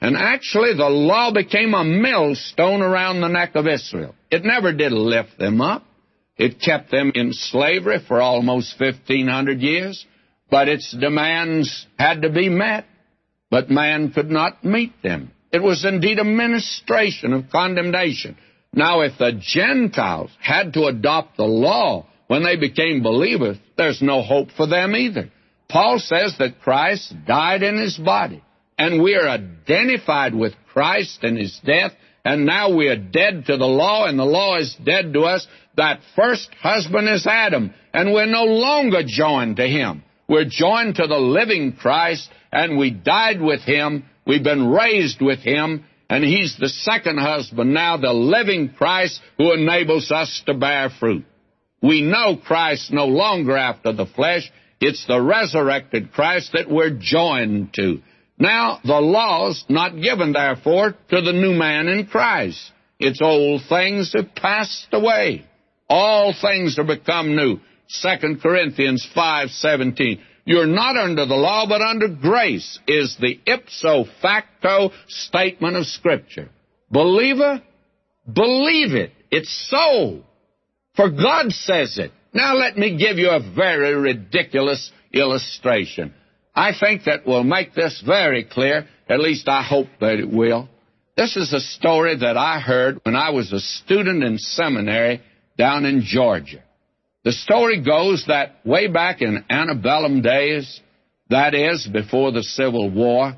And 0.02 0.18
actually, 0.18 0.74
the 0.74 0.90
law 0.90 1.32
became 1.32 1.76
a 1.76 1.84
millstone 1.84 2.82
around 2.82 3.22
the 3.22 3.28
neck 3.28 3.52
of 3.54 3.68
Israel. 3.68 4.16
It 4.32 4.44
never 4.44 4.74
did 4.74 4.92
lift 4.92 5.38
them 5.38 5.62
up. 5.62 5.86
It 6.38 6.60
kept 6.60 6.90
them 6.90 7.12
in 7.14 7.34
slavery 7.34 8.00
for 8.08 8.20
almost 8.20 8.80
1,500 8.80 9.62
years, 9.62 10.04
but 10.50 10.68
its 10.68 10.92
demands 10.92 11.86
had 12.00 12.24
to 12.24 12.32
be 12.32 12.50
met. 12.50 12.86
But 13.52 13.70
man 13.70 14.12
could 14.12 14.32
not 14.32 14.64
meet 14.66 15.04
them. 15.04 15.32
It 15.52 15.62
was 15.62 15.86
indeed 15.86 16.18
a 16.18 16.24
ministration 16.24 17.34
of 17.34 17.52
condemnation. 17.52 18.38
Now, 18.74 19.02
if 19.02 19.20
the 19.20 19.34
Gentiles 19.40 20.32
had 20.40 20.74
to 20.74 20.86
adopt 20.86 21.38
the 21.38 21.44
law 21.44 22.08
when 22.26 22.44
they 22.44 22.56
became 22.56 23.04
believers, 23.04 23.58
there's 23.78 24.02
no 24.02 24.24
hope 24.24 24.50
for 24.56 24.66
them 24.66 24.96
either. 24.96 25.30
Paul 25.70 26.00
says 26.00 26.36
that 26.40 26.62
Christ 26.62 27.14
died 27.28 27.62
in 27.62 27.78
his 27.78 27.98
body 27.98 28.42
and 28.78 29.02
we 29.02 29.16
are 29.16 29.28
identified 29.28 30.34
with 30.34 30.54
Christ 30.74 31.24
and 31.24 31.38
his 31.38 31.60
death, 31.66 31.94
and 32.24 32.46
now 32.46 32.76
we 32.76 32.88
are 32.88 32.96
dead 32.96 33.46
to 33.48 33.58
the 33.58 33.66
law, 33.66 34.06
and 34.06 34.18
the 34.18 34.26
law 34.26 34.58
is 34.58 34.76
dead 34.84 35.14
to 35.14 35.22
us. 35.22 35.48
That 35.78 36.02
first 36.16 36.50
husband 36.62 37.10
is 37.10 37.26
Adam, 37.26 37.74
and 37.94 38.14
we're 38.14 38.26
no 38.26 38.44
longer 38.44 39.02
joined 39.06 39.58
to 39.58 39.68
him. 39.68 40.04
We're 40.28 40.46
joined 40.46 40.96
to 40.96 41.08
the 41.08 41.18
living 41.18 41.74
Christ, 41.74 42.30
and 42.52 42.78
we 42.78 42.92
died 42.92 43.42
with 43.42 43.62
him. 43.62 44.06
We've 44.26 44.44
been 44.44 44.70
raised 44.70 45.22
with 45.22 45.40
him, 45.40 45.86
and 46.10 46.24
he's 46.24 46.56
the 46.58 46.70
second 46.70 47.18
husband 47.18 47.74
now, 47.74 47.98
the 47.98 48.14
living 48.14 48.74
Christ 48.78 49.20
who 49.38 49.54
enables 49.54 50.12
us 50.12 50.44
to 50.46 50.54
bear 50.54 50.90
fruit. 50.90 51.26
We 51.82 52.02
know 52.02 52.38
Christ 52.38 52.92
no 52.92 53.08
longer 53.08 53.58
after 53.58 53.92
the 53.92 54.06
flesh. 54.06 54.52
It's 54.80 55.06
the 55.08 55.22
resurrected 55.22 56.12
Christ 56.12 56.52
that 56.54 56.70
we're 56.70 56.98
joined 57.00 57.74
to. 57.76 58.02
Now, 58.42 58.80
the 58.84 59.00
law's 59.00 59.64
not 59.70 60.02
given, 60.02 60.34
therefore, 60.34 60.96
to 61.12 61.22
the 61.22 61.32
new 61.32 61.54
man 61.54 61.88
in 61.88 62.08
Christ. 62.08 62.72
Its 62.98 63.22
old 63.22 63.62
things 63.70 64.14
have 64.14 64.34
passed 64.34 64.88
away. 64.92 65.46
All 65.88 66.34
things 66.34 66.80
are 66.80 66.84
become 66.84 67.36
new. 67.36 67.60
2 68.02 68.42
Corinthians 68.42 69.08
5:17. 69.16 70.22
You're 70.46 70.66
not 70.66 70.98
under 70.98 71.28
the 71.28 71.36
law, 71.36 71.68
but 71.68 71.84
under 71.84 72.08
grace 72.08 72.80
is 72.88 73.16
the 73.18 73.40
ipso 73.46 74.06
facto 74.24 74.92
statement 75.08 75.78
of 75.78 75.86
Scripture. 75.86 76.50
Believer, 76.90 77.62
believe 78.26 78.96
it. 78.96 79.12
It's 79.30 79.54
so. 79.70 80.24
For 80.96 81.12
God 81.12 81.52
says 81.52 82.00
it. 82.00 82.12
Now 82.34 82.56
let 82.56 82.76
me 82.76 82.98
give 82.98 83.20
you 83.20 83.30
a 83.30 83.54
very 83.56 83.94
ridiculous 83.94 84.92
illustration. 85.14 86.16
I 86.54 86.72
think 86.78 87.06
that 87.06 87.26
will 87.26 87.44
make 87.44 87.74
this 87.74 88.02
very 88.06 88.44
clear. 88.44 88.88
At 89.08 89.20
least 89.20 89.48
I 89.48 89.64
hope 89.64 89.88
that 90.00 90.20
it 90.20 90.32
will. 90.32 90.70
This 91.16 91.36
is 91.36 91.54
a 91.54 91.60
story 91.60 92.18
that 92.18 92.38
I 92.38 92.60
heard 92.60 93.00
when 93.04 93.16
I 93.16 93.32
was 93.32 93.52
a 93.52 93.60
student 93.60 94.24
in 94.24 94.38
seminary 94.38 95.22
down 95.58 95.86
in 95.86 96.02
Georgia. 96.04 96.64
The 97.24 97.32
story 97.32 97.84
goes 97.84 98.26
that 98.28 98.66
way 98.66 98.88
back 98.88 99.22
in 99.22 99.46
antebellum 99.50 100.22
days, 100.22 100.80
that 101.30 101.54
is, 101.54 101.88
before 101.88 102.32
the 102.32 102.44
Civil 102.44 102.90
War, 102.90 103.36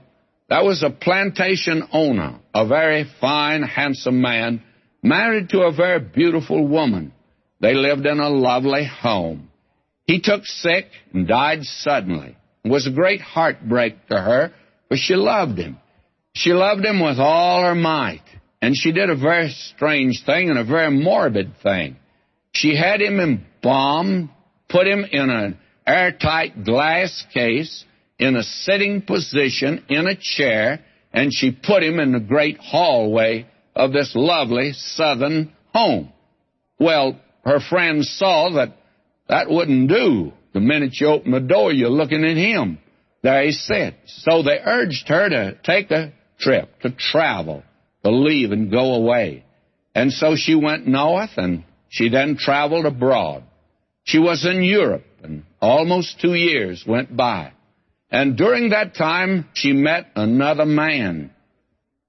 there 0.49 0.64
was 0.64 0.84
a 0.84 0.89
plantation 0.89 1.88
owner, 1.91 2.39
a 2.53 2.68
very 2.68 3.05
fine, 3.20 3.64
handsome 3.64 4.22
man, 4.22 4.61
married 5.01 5.49
to 5.49 5.61
a 5.61 5.74
very 5.74 5.99
beautiful 5.99 6.66
woman. 6.66 7.14
They 7.59 7.74
lived 7.74 8.05
in 8.05 8.20
a 8.20 8.30
lovely 8.30 8.86
home. 8.86 9.49
He 10.05 10.22
took 10.22 10.45
sick 10.45 10.86
and 11.14 11.28
died 11.28 11.64
suddenly. 11.64 12.38
It 12.64 12.72
was 12.72 12.88
a 12.88 12.91
great 12.91 13.22
heartbreak 13.22 14.07
to 14.07 14.20
her, 14.20 14.51
but 14.89 14.97
she 14.97 15.16
loved 15.16 15.57
him. 15.57 15.78
She 16.34 16.51
loved 16.51 16.86
him 16.86 16.99
with 16.99 17.20
all 17.20 17.64
her 17.64 17.76
might. 17.76 18.24
And 18.61 18.76
she 18.76 18.91
did 18.91 19.09
a 19.09 19.16
very 19.16 19.49
strange 19.49 20.24
thing 20.26 20.49
and 20.49 20.57
a 20.57 20.64
very 20.64 20.89
morbid 20.89 21.57
thing. 21.61 21.97
She 22.53 22.76
had 22.76 23.01
him 23.01 23.20
embalmed, 23.20 24.30
put 24.70 24.88
him 24.88 25.05
in 25.11 25.30
an 25.30 25.57
airtight 25.86 26.64
glass 26.64 27.26
case, 27.34 27.84
in 28.20 28.36
a 28.36 28.43
sitting 28.43 29.01
position, 29.01 29.84
in 29.89 30.07
a 30.07 30.16
chair, 30.16 30.80
and 31.11 31.34
she 31.34 31.51
put 31.51 31.84
him 31.84 31.99
in 31.99 32.14
the 32.14 32.20
great 32.20 32.57
hallway 32.57 33.47
of 33.76 33.91
this 33.91 34.14
lovely 34.16 34.72
southern 34.74 35.51
home. 35.74 36.14
Well, 36.80 37.20
her 37.43 37.59
friends 37.59 38.09
saw 38.18 38.51
that 38.51 38.78
that 39.28 39.49
wouldn't 39.49 39.89
do. 39.89 40.32
The 40.54 40.60
minute 40.60 40.99
you 40.99 41.08
open 41.08 41.32
the 41.32 41.39
door, 41.39 41.74
you're 41.74 41.89
looking 41.89 42.24
at 42.24 42.38
him. 42.38 42.80
There 43.24 43.43
he 43.43 43.51
sits. 43.51 44.24
So 44.24 44.43
they 44.43 44.60
urged 44.64 45.08
her 45.08 45.30
to 45.30 45.58
take 45.64 45.89
a 45.91 46.14
trip, 46.39 46.82
to 46.82 46.91
travel, 46.91 47.64
to 48.04 48.12
leave 48.12 48.51
and 48.51 48.72
go 48.72 48.93
away. 48.95 49.45
And 49.95 50.12
so 50.12 50.36
she 50.36 50.56
went 50.56 50.88
north 50.88 51.32
and 51.38 51.64
she 51.89 52.10
then 52.10 52.38
traveled 52.38 52.86
abroad. 52.86 53.43
She 54.04 54.20
was 54.20 54.45
in 54.45 54.64
Europe 54.64 55.06
and 55.24 55.43
almost 55.62 56.20
two 56.20 56.34
years 56.34 56.84
went 56.86 57.16
by. 57.16 57.54
And 58.12 58.38
during 58.38 58.70
that 58.70 58.93
time, 58.95 59.47
she 59.54 59.74
met 59.74 60.12
another 60.16 60.66
man. 60.66 61.32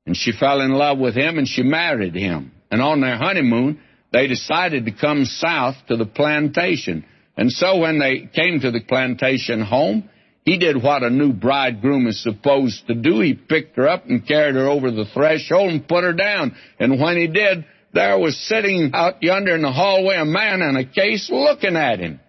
And 0.06 0.16
she 0.16 0.32
fell 0.32 0.60
in 0.60 0.72
love 0.72 0.98
with 0.98 1.14
him 1.14 1.38
and 1.38 1.48
she 1.48 1.62
married 1.62 2.14
him. 2.14 2.52
And 2.70 2.82
on 2.82 3.00
their 3.00 3.16
honeymoon, 3.16 3.80
they 4.12 4.26
decided 4.26 4.84
to 4.84 4.92
come 4.92 5.24
south 5.24 5.76
to 5.88 5.96
the 5.96 6.06
plantation. 6.06 7.06
And 7.36 7.50
so 7.50 7.78
when 7.78 7.98
they 7.98 8.28
came 8.32 8.60
to 8.60 8.70
the 8.70 8.80
plantation 8.80 9.60
home, 9.60 10.08
he 10.44 10.58
did 10.58 10.82
what 10.82 11.02
a 11.02 11.10
new 11.10 11.32
bridegroom 11.32 12.06
is 12.06 12.22
supposed 12.22 12.86
to 12.86 12.94
do. 12.94 13.20
He 13.20 13.34
picked 13.34 13.76
her 13.76 13.88
up 13.88 14.06
and 14.06 14.26
carried 14.26 14.54
her 14.54 14.68
over 14.68 14.90
the 14.90 15.06
threshold 15.06 15.70
and 15.70 15.88
put 15.88 16.04
her 16.04 16.12
down. 16.12 16.54
And 16.78 17.00
when 17.00 17.16
he 17.16 17.26
did, 17.26 17.64
there 17.92 18.18
was 18.18 18.36
sitting 18.36 18.90
out 18.92 19.22
yonder 19.22 19.54
in 19.54 19.62
the 19.62 19.72
hallway 19.72 20.16
a 20.16 20.24
man 20.24 20.60
in 20.60 20.76
a 20.76 20.84
case 20.84 21.30
looking 21.30 21.76
at 21.76 22.00
him. 22.00 22.20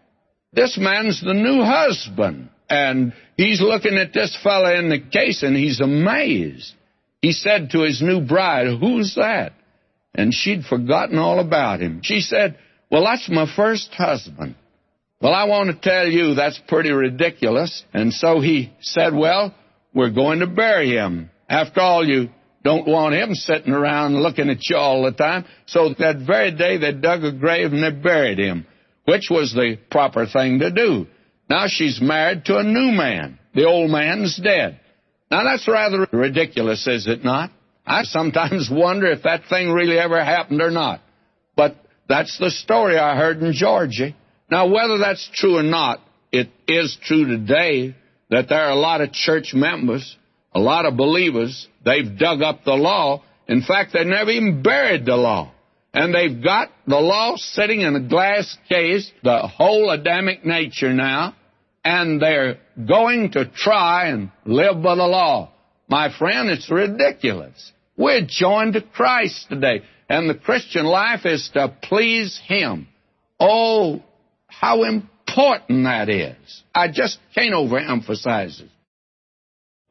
This 0.53 0.77
man's 0.77 1.21
the 1.21 1.33
new 1.33 1.63
husband. 1.63 2.49
And 2.69 3.13
he's 3.37 3.61
looking 3.61 3.97
at 3.97 4.13
this 4.13 4.35
fella 4.41 4.79
in 4.79 4.89
the 4.89 4.99
case 4.99 5.43
and 5.43 5.55
he's 5.55 5.81
amazed. 5.81 6.73
He 7.21 7.31
said 7.33 7.71
to 7.71 7.81
his 7.81 8.01
new 8.01 8.21
bride, 8.21 8.79
Who's 8.79 9.15
that? 9.15 9.53
and 10.15 10.33
she'd 10.33 10.63
forgotten 10.63 11.17
all 11.17 11.39
about 11.39 11.81
him. 11.81 11.99
She 12.01 12.21
said, 12.21 12.57
Well, 12.89 13.03
that's 13.03 13.29
my 13.29 13.45
first 13.53 13.93
husband. 13.93 14.55
Well, 15.25 15.33
I 15.33 15.45
want 15.45 15.71
to 15.71 15.89
tell 15.89 16.07
you 16.07 16.35
that's 16.35 16.61
pretty 16.67 16.91
ridiculous. 16.91 17.83
And 17.95 18.13
so 18.13 18.41
he 18.41 18.71
said, 18.79 19.11
Well, 19.11 19.55
we're 19.91 20.11
going 20.11 20.41
to 20.41 20.45
bury 20.45 20.91
him. 20.91 21.31
After 21.49 21.81
all, 21.81 22.07
you 22.07 22.29
don't 22.63 22.87
want 22.87 23.15
him 23.15 23.33
sitting 23.33 23.73
around 23.73 24.21
looking 24.21 24.51
at 24.51 24.59
you 24.69 24.77
all 24.77 25.01
the 25.01 25.13
time. 25.13 25.45
So 25.65 25.95
that 25.97 26.17
very 26.27 26.51
day 26.51 26.77
they 26.77 26.91
dug 26.91 27.23
a 27.23 27.31
grave 27.31 27.73
and 27.73 27.83
they 27.83 27.89
buried 27.89 28.37
him, 28.37 28.67
which 29.05 29.29
was 29.31 29.51
the 29.51 29.79
proper 29.89 30.27
thing 30.27 30.59
to 30.59 30.69
do. 30.69 31.07
Now 31.49 31.65
she's 31.69 31.99
married 31.99 32.45
to 32.45 32.59
a 32.59 32.63
new 32.63 32.91
man. 32.91 33.39
The 33.55 33.65
old 33.65 33.89
man's 33.89 34.37
dead. 34.37 34.79
Now 35.31 35.43
that's 35.43 35.67
rather 35.67 36.07
ridiculous, 36.11 36.85
is 36.85 37.07
it 37.07 37.23
not? 37.23 37.49
I 37.83 38.03
sometimes 38.03 38.69
wonder 38.71 39.07
if 39.07 39.23
that 39.23 39.45
thing 39.49 39.71
really 39.71 39.97
ever 39.97 40.23
happened 40.23 40.61
or 40.61 40.69
not. 40.69 41.01
But 41.55 41.77
that's 42.07 42.37
the 42.37 42.51
story 42.51 42.99
I 42.99 43.17
heard 43.17 43.41
in 43.41 43.53
Georgia. 43.53 44.13
Now, 44.49 44.67
whether 44.67 44.97
that's 44.97 45.29
true 45.33 45.57
or 45.57 45.63
not, 45.63 46.01
it 46.31 46.49
is 46.67 46.97
true 47.03 47.25
today 47.25 47.95
that 48.29 48.49
there 48.49 48.61
are 48.61 48.71
a 48.71 48.75
lot 48.75 49.01
of 49.01 49.11
church 49.11 49.53
members, 49.53 50.15
a 50.53 50.59
lot 50.59 50.85
of 50.85 50.97
believers, 50.97 51.67
they've 51.83 52.17
dug 52.17 52.41
up 52.41 52.63
the 52.63 52.73
law. 52.73 53.23
In 53.47 53.61
fact, 53.61 53.93
they 53.93 54.03
never 54.03 54.31
even 54.31 54.61
buried 54.61 55.05
the 55.05 55.15
law. 55.15 55.51
And 55.93 56.13
they've 56.13 56.43
got 56.43 56.71
the 56.85 56.99
law 56.99 57.35
sitting 57.37 57.81
in 57.81 57.95
a 57.95 58.01
glass 58.01 58.57
case, 58.67 59.09
the 59.23 59.47
whole 59.47 59.89
Adamic 59.89 60.45
nature 60.45 60.93
now, 60.93 61.35
and 61.85 62.21
they're 62.21 62.57
going 62.87 63.31
to 63.31 63.45
try 63.45 64.07
and 64.07 64.29
live 64.45 64.83
by 64.83 64.95
the 64.95 65.05
law. 65.05 65.51
My 65.87 66.15
friend, 66.17 66.49
it's 66.49 66.69
ridiculous. 66.69 67.71
We're 67.95 68.25
joined 68.27 68.73
to 68.73 68.81
Christ 68.81 69.47
today, 69.49 69.83
and 70.09 70.29
the 70.29 70.35
Christian 70.35 70.85
life 70.85 71.25
is 71.25 71.49
to 71.53 71.73
please 71.81 72.41
Him. 72.45 72.87
Oh, 73.39 74.03
how 74.65 74.81
important 74.81 75.83
that 75.83 76.09
is. 76.09 76.63
I 76.73 76.87
just 76.87 77.19
can't 77.35 77.53
overemphasize 77.53 78.61
it. 78.61 78.69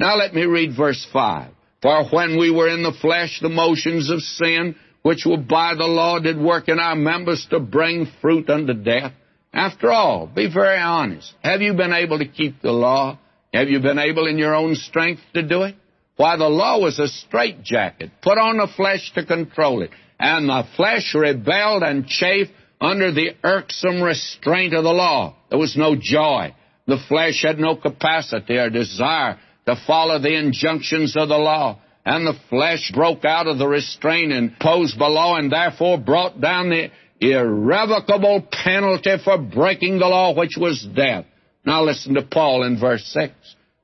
Now 0.00 0.16
let 0.16 0.34
me 0.34 0.46
read 0.46 0.76
verse 0.76 1.06
5. 1.12 1.52
For 1.80 2.04
when 2.10 2.40
we 2.40 2.50
were 2.50 2.68
in 2.68 2.82
the 2.82 2.96
flesh, 3.00 3.38
the 3.40 3.48
motions 3.48 4.10
of 4.10 4.18
sin, 4.20 4.74
which 5.02 5.24
were 5.24 5.36
by 5.36 5.76
the 5.76 5.84
law, 5.84 6.18
did 6.18 6.40
work 6.40 6.68
in 6.68 6.80
our 6.80 6.96
members 6.96 7.46
to 7.50 7.60
bring 7.60 8.08
fruit 8.20 8.50
unto 8.50 8.74
death. 8.74 9.12
After 9.52 9.92
all, 9.92 10.26
be 10.26 10.52
very 10.52 10.80
honest. 10.80 11.32
Have 11.44 11.62
you 11.62 11.74
been 11.74 11.92
able 11.92 12.18
to 12.18 12.26
keep 12.26 12.60
the 12.60 12.72
law? 12.72 13.20
Have 13.52 13.68
you 13.68 13.78
been 13.78 14.00
able 14.00 14.26
in 14.26 14.38
your 14.38 14.56
own 14.56 14.74
strength 14.74 15.22
to 15.34 15.46
do 15.46 15.62
it? 15.62 15.76
Why, 16.16 16.36
the 16.36 16.48
law 16.48 16.80
was 16.80 16.98
a 16.98 17.06
straitjacket 17.06 18.10
put 18.22 18.38
on 18.38 18.56
the 18.56 18.66
flesh 18.76 19.12
to 19.14 19.24
control 19.24 19.82
it. 19.82 19.90
And 20.18 20.48
the 20.48 20.64
flesh 20.76 21.14
rebelled 21.14 21.84
and 21.84 22.08
chafed 22.08 22.50
under 22.80 23.12
the 23.12 23.30
irksome 23.42 24.02
restraint 24.02 24.74
of 24.74 24.84
the 24.84 24.92
law. 24.92 25.36
There 25.50 25.58
was 25.58 25.76
no 25.76 25.96
joy. 25.98 26.54
The 26.86 26.98
flesh 27.08 27.42
had 27.42 27.58
no 27.58 27.76
capacity 27.76 28.56
or 28.56 28.70
desire 28.70 29.38
to 29.66 29.76
follow 29.86 30.18
the 30.18 30.36
injunctions 30.36 31.16
of 31.16 31.28
the 31.28 31.38
law. 31.38 31.80
And 32.04 32.26
the 32.26 32.38
flesh 32.50 32.92
broke 32.92 33.24
out 33.24 33.46
of 33.46 33.58
the 33.58 33.66
restraint 33.66 34.32
imposed 34.32 34.98
by 34.98 35.08
law 35.08 35.36
and 35.36 35.50
therefore 35.50 35.96
brought 35.98 36.40
down 36.40 36.68
the 36.68 36.90
irrevocable 37.20 38.46
penalty 38.50 39.16
for 39.24 39.38
breaking 39.38 39.98
the 39.98 40.06
law, 40.06 40.34
which 40.34 40.56
was 40.58 40.86
death. 40.94 41.24
Now 41.64 41.82
listen 41.82 42.14
to 42.14 42.22
Paul 42.22 42.64
in 42.64 42.78
verse 42.78 43.04
6. 43.06 43.32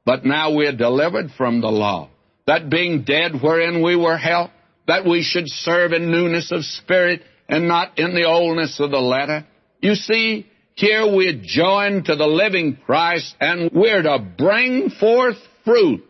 But 0.05 0.27
now 0.27 0.55
we're 0.55 0.77
delivered 0.77 1.31
from 1.37 1.61
the 1.61 1.69
law 1.69 2.11
that 2.47 2.69
being 2.69 3.05
dead 3.05 3.33
wherein 3.41 3.83
we 3.83 3.95
were 3.95 4.17
held, 4.17 4.51
that 4.87 5.07
we 5.07 5.23
should 5.23 5.45
serve 5.47 5.93
in 5.93 6.11
newness 6.11 6.51
of 6.51 6.65
spirit 6.65 7.23
and 7.51 7.67
not 7.67 7.99
in 7.99 8.15
the 8.15 8.25
oldness 8.25 8.79
of 8.81 8.93
the 8.93 9.01
letter. 9.01 9.45
You 9.81 9.97
see, 9.97 10.47
here 10.75 11.05
we're 11.05 11.43
joined 11.43 12.07
to 12.07 12.17
the 12.17 12.27
living 12.27 12.79
Christ 12.87 13.35
and 13.41 13.71
we're 13.73 14.03
to 14.03 14.19
bring 14.39 14.89
forth 14.89 15.37
fruit. 15.65 16.05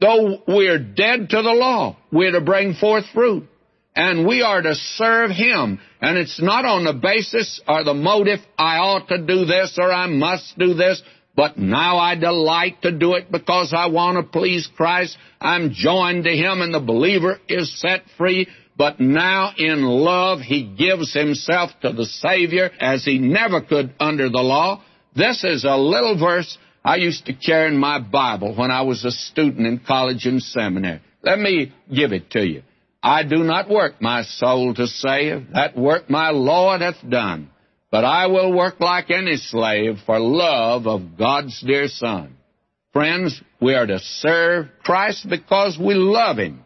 Though 0.00 0.42
we're 0.46 0.78
dead 0.78 1.30
to 1.30 1.42
the 1.42 1.52
law, 1.52 1.96
we're 2.12 2.32
to 2.32 2.40
bring 2.40 2.74
forth 2.74 3.04
fruit. 3.12 3.48
And 3.96 4.26
we 4.26 4.42
are 4.42 4.62
to 4.62 4.74
serve 4.74 5.30
Him. 5.30 5.80
And 6.00 6.16
it's 6.16 6.40
not 6.40 6.64
on 6.64 6.84
the 6.84 6.92
basis 6.92 7.60
or 7.66 7.84
the 7.84 7.94
motive, 7.94 8.40
I 8.56 8.78
ought 8.78 9.08
to 9.08 9.18
do 9.18 9.44
this 9.44 9.76
or 9.80 9.92
I 9.92 10.06
must 10.06 10.58
do 10.58 10.74
this, 10.74 11.00
but 11.36 11.58
now 11.58 11.98
I 11.98 12.14
delight 12.16 12.82
to 12.82 12.92
do 12.92 13.14
it 13.14 13.30
because 13.30 13.72
I 13.76 13.86
want 13.86 14.16
to 14.16 14.38
please 14.38 14.68
Christ. 14.76 15.16
I'm 15.40 15.72
joined 15.72 16.24
to 16.24 16.30
Him 16.30 16.60
and 16.60 16.72
the 16.72 16.80
believer 16.80 17.38
is 17.48 17.80
set 17.80 18.02
free. 18.16 18.48
But 18.76 18.98
now 18.98 19.52
in 19.56 19.82
love, 19.82 20.40
He 20.40 20.64
gives 20.64 21.12
Himself 21.12 21.70
to 21.82 21.92
the 21.92 22.06
Savior 22.06 22.70
as 22.80 23.04
He 23.04 23.18
never 23.18 23.60
could 23.60 23.94
under 24.00 24.28
the 24.28 24.40
law. 24.40 24.82
This 25.14 25.44
is 25.44 25.64
a 25.64 25.76
little 25.76 26.18
verse 26.18 26.58
I 26.84 26.96
used 26.96 27.26
to 27.26 27.34
carry 27.34 27.68
in 27.68 27.78
my 27.78 28.00
Bible 28.00 28.54
when 28.54 28.70
I 28.70 28.82
was 28.82 29.04
a 29.04 29.10
student 29.10 29.66
in 29.66 29.78
college 29.78 30.26
and 30.26 30.42
seminary. 30.42 31.00
Let 31.22 31.38
me 31.38 31.72
give 31.92 32.12
it 32.12 32.30
to 32.32 32.44
you. 32.44 32.62
I 33.02 33.22
do 33.22 33.44
not 33.44 33.70
work 33.70 34.00
my 34.00 34.22
soul 34.22 34.74
to 34.74 34.86
save. 34.86 35.52
That 35.52 35.76
work 35.76 36.10
my 36.10 36.30
Lord 36.30 36.80
hath 36.80 37.08
done. 37.08 37.50
But 37.90 38.04
I 38.04 38.26
will 38.26 38.52
work 38.52 38.80
like 38.80 39.10
any 39.10 39.36
slave 39.36 39.98
for 40.04 40.18
love 40.18 40.86
of 40.86 41.16
God's 41.16 41.60
dear 41.60 41.86
Son. 41.86 42.36
Friends, 42.92 43.40
we 43.60 43.74
are 43.74 43.86
to 43.86 43.98
serve 44.00 44.66
Christ 44.82 45.26
because 45.28 45.78
we 45.78 45.94
love 45.94 46.38
Him. 46.38 46.64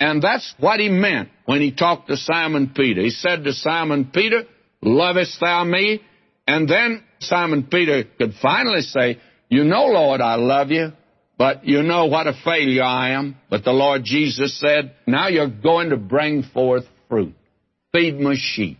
And 0.00 0.20
that's 0.20 0.54
what 0.58 0.80
He 0.80 0.88
meant 0.88 1.28
when 1.46 1.60
He 1.60 1.72
talked 1.72 2.08
to 2.08 2.16
Simon 2.16 2.72
Peter. 2.74 3.00
He 3.00 3.10
said 3.10 3.44
to 3.44 3.52
Simon 3.52 4.10
Peter, 4.12 4.44
Lovest 4.82 5.40
thou 5.40 5.64
me? 5.64 6.02
And 6.46 6.68
then 6.68 7.02
Simon 7.20 7.64
Peter 7.64 8.04
could 8.18 8.34
finally 8.40 8.82
say, 8.82 9.18
You 9.48 9.64
know, 9.64 9.86
Lord, 9.86 10.20
I 10.20 10.36
love 10.36 10.70
you, 10.70 10.92
but 11.38 11.66
you 11.66 11.82
know 11.82 12.06
what 12.06 12.26
a 12.26 12.34
failure 12.44 12.84
I 12.84 13.10
am. 13.10 13.36
But 13.50 13.64
the 13.64 13.72
Lord 13.72 14.04
Jesus 14.04 14.58
said, 14.60 14.94
Now 15.06 15.28
you're 15.28 15.48
going 15.48 15.90
to 15.90 15.96
bring 15.96 16.42
forth 16.42 16.84
fruit. 17.08 17.34
Feed 17.92 18.20
my 18.20 18.34
sheep. 18.36 18.78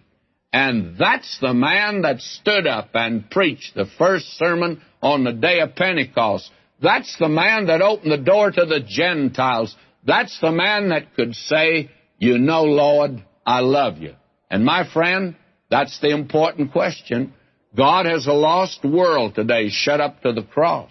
And 0.52 0.96
that's 0.98 1.38
the 1.40 1.52
man 1.52 2.02
that 2.02 2.20
stood 2.20 2.66
up 2.66 2.90
and 2.94 3.30
preached 3.30 3.74
the 3.74 3.86
first 3.98 4.38
sermon 4.38 4.80
on 5.02 5.24
the 5.24 5.32
day 5.32 5.60
of 5.60 5.74
Pentecost. 5.74 6.50
That's 6.80 7.14
the 7.18 7.28
man 7.28 7.66
that 7.66 7.82
opened 7.82 8.12
the 8.12 8.16
door 8.16 8.50
to 8.50 8.64
the 8.64 8.80
Gentiles. 8.80 9.74
That's 10.04 10.38
the 10.40 10.52
man 10.52 10.90
that 10.90 11.14
could 11.14 11.34
say, 11.34 11.90
You 12.18 12.38
know, 12.38 12.62
Lord, 12.62 13.22
I 13.44 13.60
love 13.60 13.98
you. 13.98 14.14
And 14.50 14.64
my 14.64 14.90
friend, 14.90 15.36
that's 15.70 15.98
the 16.00 16.10
important 16.10 16.72
question. 16.72 17.34
God 17.76 18.06
has 18.06 18.26
a 18.26 18.32
lost 18.32 18.84
world 18.84 19.34
today 19.34 19.68
shut 19.68 20.00
up 20.00 20.22
to 20.22 20.32
the 20.32 20.42
cross. 20.42 20.90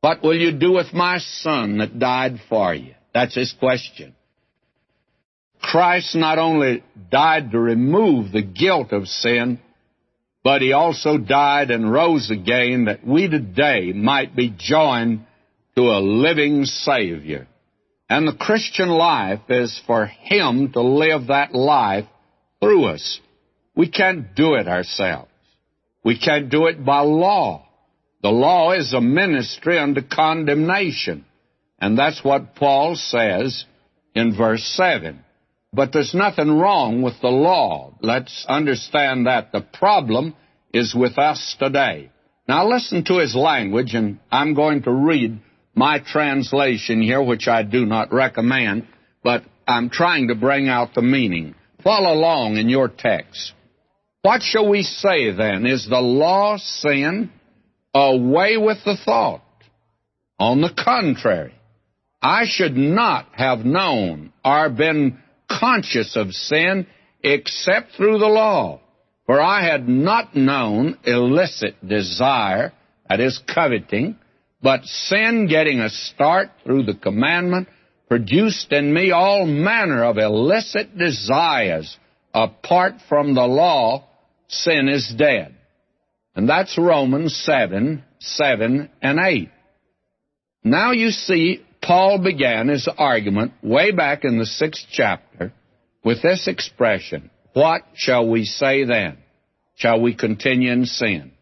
What 0.00 0.22
will 0.22 0.36
you 0.36 0.52
do 0.52 0.72
with 0.72 0.92
my 0.92 1.18
son 1.18 1.78
that 1.78 1.98
died 1.98 2.40
for 2.48 2.72
you? 2.74 2.94
That's 3.12 3.34
his 3.34 3.52
question. 3.58 4.14
Christ 5.60 6.14
not 6.14 6.38
only 6.38 6.84
died 7.10 7.50
to 7.50 7.58
remove 7.58 8.30
the 8.30 8.42
guilt 8.42 8.92
of 8.92 9.08
sin, 9.08 9.58
but 10.44 10.62
he 10.62 10.72
also 10.72 11.18
died 11.18 11.72
and 11.72 11.90
rose 11.92 12.30
again 12.30 12.84
that 12.84 13.04
we 13.04 13.28
today 13.28 13.92
might 13.92 14.36
be 14.36 14.54
joined 14.56 15.26
to 15.74 15.82
a 15.82 15.98
living 16.00 16.64
Savior. 16.64 17.47
And 18.08 18.26
the 18.26 18.36
Christian 18.36 18.88
life 18.88 19.40
is 19.48 19.80
for 19.86 20.06
him 20.06 20.72
to 20.72 20.80
live 20.80 21.26
that 21.26 21.54
life 21.54 22.06
through 22.60 22.86
us. 22.86 23.20
We 23.76 23.90
can't 23.90 24.34
do 24.34 24.54
it 24.54 24.66
ourselves. 24.66 25.30
We 26.02 26.18
can't 26.18 26.48
do 26.48 26.66
it 26.66 26.84
by 26.84 27.00
law. 27.00 27.66
The 28.22 28.30
law 28.30 28.72
is 28.72 28.92
a 28.92 29.00
ministry 29.00 29.78
unto 29.78 30.00
condemnation. 30.02 31.24
And 31.78 31.98
that's 31.98 32.24
what 32.24 32.56
Paul 32.56 32.96
says 32.96 33.64
in 34.14 34.36
verse 34.36 34.64
7. 34.76 35.24
But 35.72 35.92
there's 35.92 36.14
nothing 36.14 36.58
wrong 36.58 37.02
with 37.02 37.20
the 37.20 37.28
law. 37.28 37.94
Let's 38.00 38.46
understand 38.48 39.26
that. 39.26 39.52
The 39.52 39.60
problem 39.60 40.34
is 40.72 40.94
with 40.94 41.18
us 41.18 41.56
today. 41.58 42.10
Now 42.48 42.66
listen 42.66 43.04
to 43.04 43.18
his 43.18 43.36
language, 43.36 43.94
and 43.94 44.18
I'm 44.32 44.54
going 44.54 44.82
to 44.84 44.90
read 44.90 45.40
my 45.78 46.00
translation 46.00 47.00
here, 47.00 47.22
which 47.22 47.46
I 47.46 47.62
do 47.62 47.86
not 47.86 48.12
recommend, 48.12 48.86
but 49.22 49.44
I'm 49.66 49.88
trying 49.90 50.28
to 50.28 50.34
bring 50.34 50.68
out 50.68 50.94
the 50.94 51.02
meaning. 51.02 51.54
Follow 51.84 52.12
along 52.12 52.56
in 52.56 52.68
your 52.68 52.88
text. 52.88 53.52
What 54.22 54.42
shall 54.42 54.68
we 54.68 54.82
say 54.82 55.30
then? 55.30 55.64
Is 55.64 55.86
the 55.88 56.00
law 56.00 56.56
sin? 56.58 57.30
Away 57.94 58.56
with 58.56 58.78
the 58.84 58.96
thought. 59.04 59.42
On 60.38 60.60
the 60.60 60.72
contrary, 60.76 61.54
I 62.20 62.44
should 62.46 62.76
not 62.76 63.28
have 63.32 63.64
known 63.64 64.32
or 64.44 64.68
been 64.68 65.18
conscious 65.48 66.16
of 66.16 66.32
sin 66.32 66.86
except 67.22 67.92
through 67.92 68.18
the 68.18 68.26
law. 68.26 68.80
For 69.26 69.40
I 69.40 69.64
had 69.64 69.88
not 69.88 70.34
known 70.34 70.98
illicit 71.04 71.86
desire, 71.86 72.72
that 73.08 73.20
is 73.20 73.40
coveting, 73.46 74.16
but 74.62 74.84
sin 74.84 75.46
getting 75.48 75.80
a 75.80 75.88
start 75.88 76.50
through 76.64 76.84
the 76.84 76.94
commandment 76.94 77.68
produced 78.08 78.72
in 78.72 78.92
me 78.92 79.10
all 79.10 79.46
manner 79.46 80.04
of 80.04 80.18
illicit 80.18 80.96
desires 80.96 81.96
apart 82.34 82.94
from 83.08 83.34
the 83.34 83.46
law 83.46 84.04
sin 84.48 84.88
is 84.88 85.12
dead. 85.16 85.54
And 86.34 86.48
that's 86.48 86.78
Romans 86.78 87.36
7, 87.44 88.02
7 88.20 88.90
and 89.02 89.18
8. 89.18 89.50
Now 90.64 90.92
you 90.92 91.10
see, 91.10 91.64
Paul 91.82 92.22
began 92.22 92.68
his 92.68 92.88
argument 92.98 93.52
way 93.62 93.92
back 93.92 94.24
in 94.24 94.38
the 94.38 94.46
sixth 94.46 94.86
chapter 94.90 95.52
with 96.04 96.22
this 96.22 96.48
expression, 96.48 97.30
What 97.52 97.82
shall 97.94 98.28
we 98.28 98.44
say 98.44 98.84
then? 98.84 99.18
Shall 99.76 100.00
we 100.00 100.14
continue 100.14 100.72
in 100.72 100.86
sin? 100.86 101.32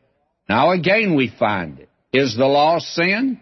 Now 0.48 0.72
again 0.72 1.14
we 1.14 1.32
find 1.38 1.78
it. 1.78 1.85
Is 2.16 2.34
the 2.34 2.46
law 2.46 2.78
sin? 2.78 3.40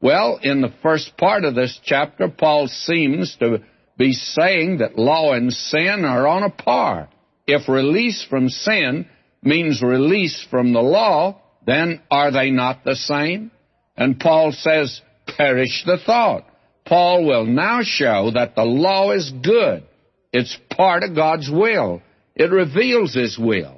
Well, 0.00 0.40
in 0.42 0.60
the 0.60 0.74
first 0.82 1.16
part 1.16 1.44
of 1.44 1.54
this 1.54 1.78
chapter, 1.84 2.26
Paul 2.26 2.66
seems 2.66 3.36
to 3.36 3.62
be 3.96 4.14
saying 4.14 4.78
that 4.78 4.98
law 4.98 5.32
and 5.32 5.52
sin 5.52 6.04
are 6.04 6.26
on 6.26 6.42
a 6.42 6.50
par. 6.50 7.08
If 7.46 7.68
release 7.68 8.26
from 8.28 8.48
sin 8.48 9.06
means 9.44 9.80
release 9.80 10.44
from 10.50 10.72
the 10.72 10.82
law, 10.82 11.40
then 11.68 12.00
are 12.10 12.32
they 12.32 12.50
not 12.50 12.82
the 12.82 12.96
same? 12.96 13.52
And 13.96 14.18
Paul 14.18 14.50
says, 14.50 15.00
perish 15.28 15.84
the 15.86 15.98
thought. 16.04 16.46
Paul 16.84 17.26
will 17.26 17.46
now 17.46 17.82
show 17.84 18.32
that 18.34 18.56
the 18.56 18.64
law 18.64 19.12
is 19.12 19.30
good. 19.30 19.84
It's 20.32 20.58
part 20.70 21.04
of 21.04 21.14
God's 21.14 21.48
will. 21.48 22.02
It 22.34 22.50
reveals 22.50 23.14
His 23.14 23.38
will. 23.38 23.75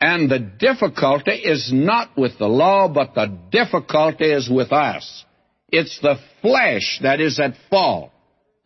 And 0.00 0.30
the 0.30 0.38
difficulty 0.38 1.32
is 1.32 1.72
not 1.72 2.16
with 2.16 2.38
the 2.38 2.48
law, 2.48 2.88
but 2.88 3.14
the 3.14 3.38
difficulty 3.50 4.30
is 4.30 4.48
with 4.50 4.72
us. 4.72 5.24
It's 5.68 5.98
the 6.00 6.16
flesh 6.42 7.00
that 7.02 7.20
is 7.20 7.40
at 7.40 7.54
fault. 7.70 8.10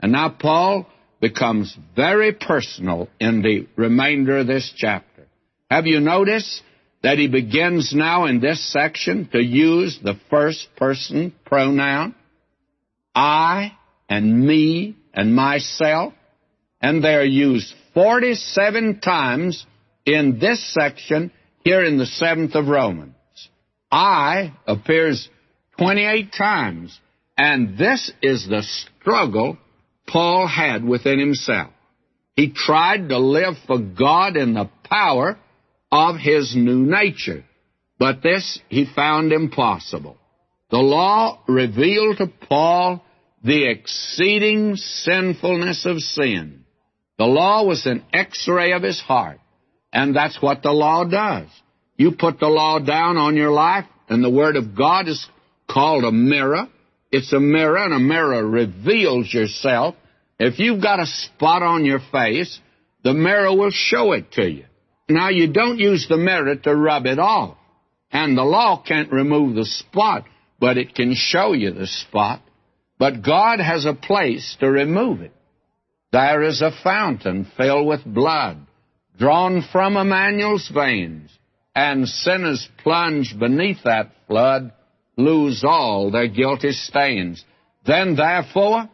And 0.01 0.13
now 0.13 0.31
Paul 0.31 0.87
becomes 1.21 1.77
very 1.97 2.33
personal 2.33 3.09
in 3.21 3.43
the 3.43 3.67
remainder 3.77 4.39
of 4.39 4.47
this 4.47 4.73
chapter. 4.77 5.27
Have 5.71 5.87
you 5.87 6.01
noticed 6.01 6.63
that 7.03 7.19
he 7.19 7.29
begins 7.29 7.93
now 7.95 8.27
in 8.27 8.41
this 8.41 8.73
section 8.73 9.29
to 9.33 9.43
use 9.43 9.99
the 10.03 10.19
first 10.31 10.69
person 10.77 11.35
pronoun? 11.45 12.15
I 13.15 13.73
and 14.09 14.47
me 14.47 14.97
and 15.13 15.35
myself. 15.35 16.15
And 16.81 17.03
they're 17.03 17.25
used 17.25 17.75
47 17.95 19.01
times 19.01 19.67
in 20.09 20.39
this 20.39 20.73
section 20.73 21.31
here 21.65 21.85
in 21.85 21.99
the 21.99 22.07
seventh 22.07 22.55
of 22.55 22.69
Romans. 22.69 23.15
I 23.91 24.55
appears 24.67 25.29
28 25.79 26.33
times. 26.33 26.99
And 27.37 27.79
this 27.79 28.11
is 28.23 28.49
the 28.49 28.63
struggle 28.63 29.59
Paul 30.07 30.47
had 30.49 30.83
within 30.83 31.21
himself. 31.21 31.71
He 32.35 32.53
tried 32.53 33.11
to 33.11 33.19
live 33.19 33.55
for 33.67 33.79
God 33.79 34.37
in 34.37 34.55
the 34.55 34.71
power 34.85 35.39
of 35.93 36.17
his 36.17 36.55
new 36.57 36.87
nature. 36.87 37.45
But 37.99 38.23
this 38.23 38.59
he 38.69 38.87
found 38.87 39.33
impossible. 39.33 40.17
The 40.71 40.79
law 40.79 41.41
revealed 41.47 42.19
to 42.19 42.27
Paul 42.49 43.05
the 43.45 43.71
exceeding 43.71 44.77
sinfulness 44.77 45.85
of 45.85 45.99
sin. 45.99 46.65
The 47.19 47.27
law 47.27 47.65
was 47.65 47.87
an 47.87 48.05
x-ray 48.13 48.73
of 48.73 48.83
his 48.83 49.01
heart. 49.01 49.41
And 49.93 50.15
that's 50.15 50.41
what 50.41 50.63
the 50.63 50.73
law 50.73 51.05
does. 51.05 51.49
You 51.97 52.13
put 52.13 52.39
the 52.39 52.49
law 52.49 52.79
down 52.79 53.17
on 53.17 53.37
your 53.37 53.51
life, 53.51 53.87
and 54.09 54.23
the 54.23 54.31
Word 54.31 54.57
of 54.57 54.77
God 54.77 55.09
is 55.09 55.27
called 55.69 56.05
a 56.05 56.13
mirror. 56.13 56.69
It's 57.11 57.33
a 57.33 57.41
mirror, 57.41 57.79
and 57.79 57.95
a 57.95 57.99
mirror 57.99 58.47
reveals 58.47 59.33
yourself. 59.33 59.95
If 60.39 60.59
you've 60.59 60.83
got 60.83 61.01
a 61.01 61.07
spot 61.07 61.63
on 61.63 61.85
your 61.85 62.01
face, 62.13 62.61
the 63.03 63.15
mirror 63.15 63.55
will 63.57 63.71
show 63.73 64.13
it 64.13 64.33
to 64.33 64.49
you. 64.49 64.65
Now, 65.09 65.31
you 65.31 65.53
don't 65.53 65.79
use 65.79 66.07
the 66.09 66.19
mirror 66.19 66.55
to 66.55 66.77
rub 66.77 67.07
it 67.07 67.19
off. 67.19 67.57
And 68.11 68.37
the 68.37 68.45
law 68.45 68.83
can't 68.87 69.13
remove 69.13 69.55
the 69.55 69.65
spot, 69.65 70.25
but 70.61 70.79
it 70.79 70.95
can 70.95 71.15
show 71.15 71.53
you 71.53 71.73
the 71.73 71.87
spot. 71.87 72.43
But 72.99 73.23
God 73.23 73.61
has 73.61 73.85
a 73.85 73.95
place 73.95 74.57
to 74.61 74.71
remove 74.71 75.21
it. 75.21 75.33
There 76.13 76.43
is 76.43 76.63
a 76.63 76.73
fountain 76.83 77.51
filled 77.57 77.87
with 77.87 78.05
blood, 78.05 78.59
drawn 79.19 79.63
from 79.73 79.97
Emmanuel's 79.97 80.69
veins, 80.73 81.31
and 81.75 82.09
sinners 82.09 82.69
plunge 82.83 83.37
beneath 83.39 83.83
that 83.85 84.13
flood 84.27 84.73
lose 85.17 85.65
all 85.65 86.11
their 86.11 86.29
guilty 86.29 86.73
stains. 86.73 87.45
Then, 87.85 88.17
therefore, 88.17 88.89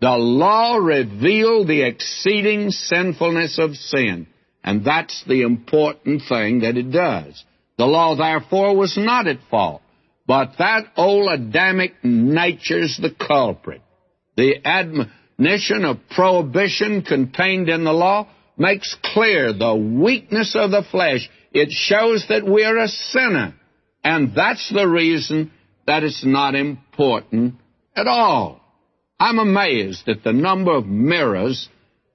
the 0.00 0.16
law 0.16 0.76
revealed 0.76 1.68
the 1.68 1.82
exceeding 1.82 2.70
sinfulness 2.70 3.58
of 3.58 3.76
sin. 3.76 4.26
And 4.62 4.84
that's 4.84 5.24
the 5.26 5.42
important 5.42 6.22
thing 6.28 6.60
that 6.60 6.76
it 6.76 6.90
does. 6.90 7.42
The 7.78 7.86
law, 7.86 8.14
therefore, 8.14 8.76
was 8.76 8.96
not 8.98 9.26
at 9.26 9.38
fault, 9.50 9.82
But 10.26 10.52
that 10.58 10.84
old 10.96 11.30
Adamic 11.30 12.04
nature's 12.04 12.98
the 13.00 13.10
culprit. 13.10 13.82
The 14.36 14.56
admonition 14.64 15.84
of 15.84 16.08
prohibition 16.10 17.02
contained 17.02 17.68
in 17.68 17.84
the 17.84 17.92
law 17.92 18.28
makes 18.60 18.94
clear 19.02 19.54
the 19.54 19.74
weakness 19.74 20.54
of 20.54 20.70
the 20.70 20.84
flesh. 20.90 21.28
It 21.52 21.70
shows 21.70 22.26
that 22.28 22.44
we're 22.44 22.78
a 22.78 22.88
sinner. 22.88 23.54
And 24.04 24.32
that's 24.36 24.70
the 24.72 24.86
reason 24.86 25.50
that 25.86 26.04
it's 26.04 26.24
not 26.24 26.54
important 26.54 27.54
at 27.96 28.06
all. 28.06 28.60
I'm 29.18 29.38
amazed 29.38 30.08
at 30.08 30.22
the 30.22 30.32
number 30.32 30.72
of 30.72 30.86
mirrors 30.86 31.68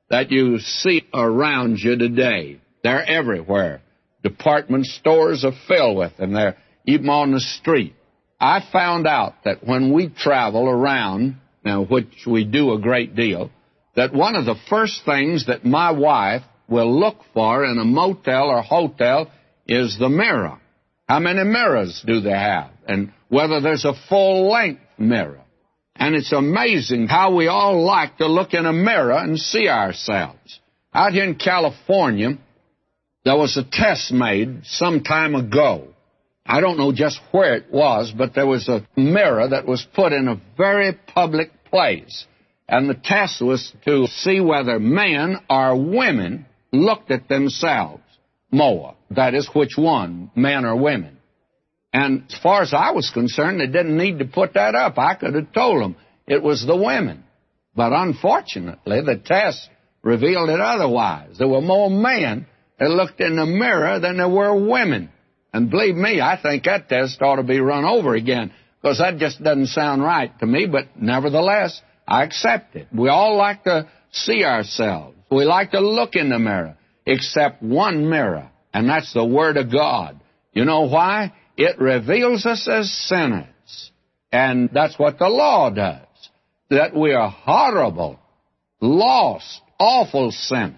that 0.10 0.32
you 0.32 0.60
see 0.60 1.04
around 1.14 1.80
you 1.80 1.98
today. 1.98 2.62
They're 2.84 3.06
everywhere. 3.06 3.82
Department 4.24 4.86
stores 4.86 5.44
are 5.44 5.52
filled 5.68 5.98
with 5.98 6.16
them. 6.18 6.34
They're 6.34 6.58
even 6.86 7.10
on 7.10 7.32
the 7.32 7.40
street. 7.40 7.96
I 8.40 8.62
found 8.72 9.08
out 9.08 9.34
that 9.46 9.64
when 9.64 9.94
we 9.94 10.10
travel 10.10 10.70
around, 10.70 11.38
now 11.64 11.84
which 11.86 12.26
we 12.28 12.44
do 12.44 12.74
a 12.74 12.80
great 12.80 13.16
deal, 13.16 13.50
that 13.96 14.14
one 14.14 14.36
of 14.36 14.46
the 14.46 14.56
first 14.70 15.02
things 15.06 15.46
that 15.48 15.66
my 15.66 15.92
wife 15.92 16.44
will 16.68 17.00
look 17.00 17.18
for 17.34 17.66
in 17.66 17.78
a 17.78 17.86
motel 17.86 18.50
or 18.50 18.62
hotel 18.62 19.32
is 19.68 19.98
the 19.98 20.10
mirror. 20.10 20.60
How 21.08 21.20
many 21.20 21.44
mirrors 21.44 22.04
do 22.06 22.20
they 22.22 22.32
have? 22.32 22.72
And 22.88 23.14
whether 23.30 23.62
there's 23.62 23.86
a 23.86 23.94
full 24.10 24.50
length 24.50 24.82
mirror. 24.98 25.42
And 25.96 26.16
it's 26.16 26.34
amazing 26.34 27.08
how 27.08 27.36
we 27.36 27.48
all 27.48 27.84
like 27.84 28.18
to 28.18 28.28
look 28.28 28.54
in 28.54 28.66
a 28.66 28.74
mirror 28.74 29.18
and 29.18 29.40
see 29.40 29.70
ourselves. 29.70 30.60
Out 30.94 31.14
here 31.14 31.24
in 31.24 31.36
California, 31.36 32.38
there 33.24 33.38
was 33.38 33.56
a 33.58 33.64
test 33.64 34.12
made 34.12 34.66
some 34.66 35.04
time 35.04 35.36
ago. 35.36 35.88
I 36.46 36.60
don't 36.60 36.78
know 36.78 36.92
just 36.92 37.20
where 37.32 37.56
it 37.56 37.72
was, 37.72 38.14
but 38.16 38.36
there 38.36 38.46
was 38.46 38.68
a 38.68 38.86
mirror 38.96 39.48
that 39.48 39.66
was 39.66 39.88
put 39.96 40.14
in 40.14 40.28
a 40.28 40.42
very 40.58 40.94
public 40.94 41.52
place. 41.66 42.26
And 42.68 42.90
the 42.90 42.96
test 42.96 43.42
was 43.42 43.74
to 43.86 44.08
see 44.08 44.40
whether 44.40 44.80
men 44.80 45.38
or 45.50 45.76
women 45.76 46.46
looked 46.72 47.12
at 47.12 47.30
themselves 47.30 48.02
more. 48.52 48.96
That 49.12 49.36
is, 49.36 49.50
which 49.54 49.78
one, 49.78 50.32
men 50.36 50.66
or 50.66 50.76
women. 50.76 51.18
And 51.94 52.24
as 52.30 52.40
far 52.40 52.62
as 52.62 52.74
I 52.74 52.92
was 52.92 53.10
concerned, 53.12 53.60
they 53.60 53.68
didn't 53.68 53.98
need 53.98 54.20
to 54.20 54.26
put 54.26 54.56
that 54.56 54.76
up. 54.76 54.98
I 54.98 55.16
could 55.16 55.36
have 55.36 55.54
told 55.54 55.82
them 55.82 55.96
it 56.28 56.42
was 56.42 56.66
the 56.66 56.76
women. 56.76 57.24
But 57.76 57.94
unfortunately, 57.94 59.02
the 59.02 59.18
test 59.18 59.70
revealed 60.02 60.50
it 60.50 60.60
otherwise. 60.60 61.38
There 61.38 61.48
were 61.48 61.62
more 61.62 61.90
men 61.90 62.48
that 62.80 62.90
looked 62.90 63.22
in 63.22 63.36
the 63.36 63.46
mirror 63.46 64.00
than 64.00 64.18
there 64.18 64.30
were 64.30 64.56
women. 64.56 65.10
And 65.54 65.70
believe 65.70 65.96
me, 65.96 66.20
I 66.20 66.40
think 66.42 66.64
that 66.64 66.90
test 66.90 67.22
ought 67.22 67.38
to 67.38 67.44
be 67.44 67.60
run 67.60 67.86
over 67.86 68.16
again 68.16 68.52
because 68.82 68.98
that 68.98 69.18
just 69.18 69.42
doesn't 69.42 69.68
sound 69.68 70.04
right 70.04 70.38
to 70.40 70.46
me, 70.46 70.68
but 70.68 71.00
nevertheless, 71.00 71.82
I 72.08 72.24
accept 72.24 72.76
it. 72.76 72.88
We 72.94 73.10
all 73.10 73.36
like 73.38 73.64
to 73.64 73.90
see 74.12 74.44
ourselves. 74.44 75.18
We 75.32 75.46
like 75.46 75.72
to 75.72 75.80
look 75.80 76.16
in 76.16 76.30
the 76.30 76.40
mirror, 76.40 76.78
except 77.06 77.64
one 77.64 78.10
mirror, 78.10 78.50
and 78.74 78.88
that's 78.90 79.14
the 79.14 79.26
Word 79.26 79.58
of 79.58 79.72
God. 79.72 80.20
You 80.54 80.66
know 80.66 80.88
why? 80.88 81.34
It 81.58 81.80
reveals 81.80 82.46
us 82.46 82.68
as 82.68 82.92
sinners. 82.92 83.48
And 84.32 84.70
that's 84.74 85.00
what 85.00 85.18
the 85.18 85.30
law 85.30 85.70
does. 85.70 86.02
That 86.70 86.96
we 86.96 87.14
are 87.14 87.30
horrible, 87.30 88.20
lost, 88.82 89.62
awful 89.80 90.32
sinners. 90.32 90.76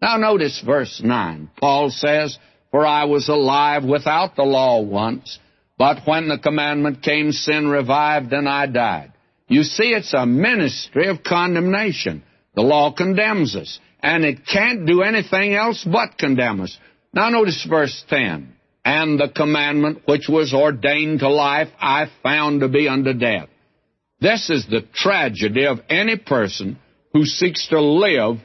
Now 0.00 0.16
notice 0.16 0.60
verse 0.64 1.00
9. 1.02 1.50
Paul 1.60 1.90
says, 1.90 2.38
For 2.70 2.84
I 2.84 3.04
was 3.04 3.28
alive 3.28 3.84
without 3.84 4.36
the 4.36 4.42
law 4.42 4.80
once, 4.80 5.38
but 5.78 6.06
when 6.06 6.28
the 6.28 6.38
commandment 6.38 7.02
came, 7.02 7.32
sin 7.32 7.68
revived 7.68 8.32
and 8.32 8.48
I 8.48 8.66
died. 8.66 9.11
You 9.52 9.64
see, 9.64 9.90
it's 9.90 10.14
a 10.14 10.24
ministry 10.24 11.08
of 11.08 11.22
condemnation. 11.22 12.22
The 12.54 12.62
law 12.62 12.90
condemns 12.90 13.54
us, 13.54 13.80
and 14.00 14.24
it 14.24 14.46
can't 14.46 14.86
do 14.86 15.02
anything 15.02 15.54
else 15.54 15.84
but 15.84 16.16
condemn 16.16 16.62
us. 16.62 16.74
Now 17.12 17.28
notice 17.28 17.62
verse 17.68 18.02
10 18.08 18.50
and 18.82 19.20
the 19.20 19.28
commandment 19.28 20.04
which 20.06 20.26
was 20.26 20.54
ordained 20.54 21.20
to 21.20 21.28
life 21.28 21.68
I 21.78 22.06
found 22.22 22.60
to 22.60 22.68
be 22.68 22.88
unto 22.88 23.12
death. 23.12 23.50
This 24.22 24.48
is 24.48 24.66
the 24.66 24.86
tragedy 24.94 25.66
of 25.66 25.80
any 25.90 26.16
person 26.16 26.78
who 27.12 27.26
seeks 27.26 27.68
to 27.68 27.80
live 27.82 28.38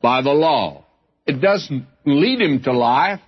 by 0.00 0.22
the 0.22 0.32
law. 0.32 0.86
It 1.26 1.42
doesn't 1.42 1.86
lead 2.06 2.40
him 2.40 2.62
to 2.62 2.72
life. 2.72 3.20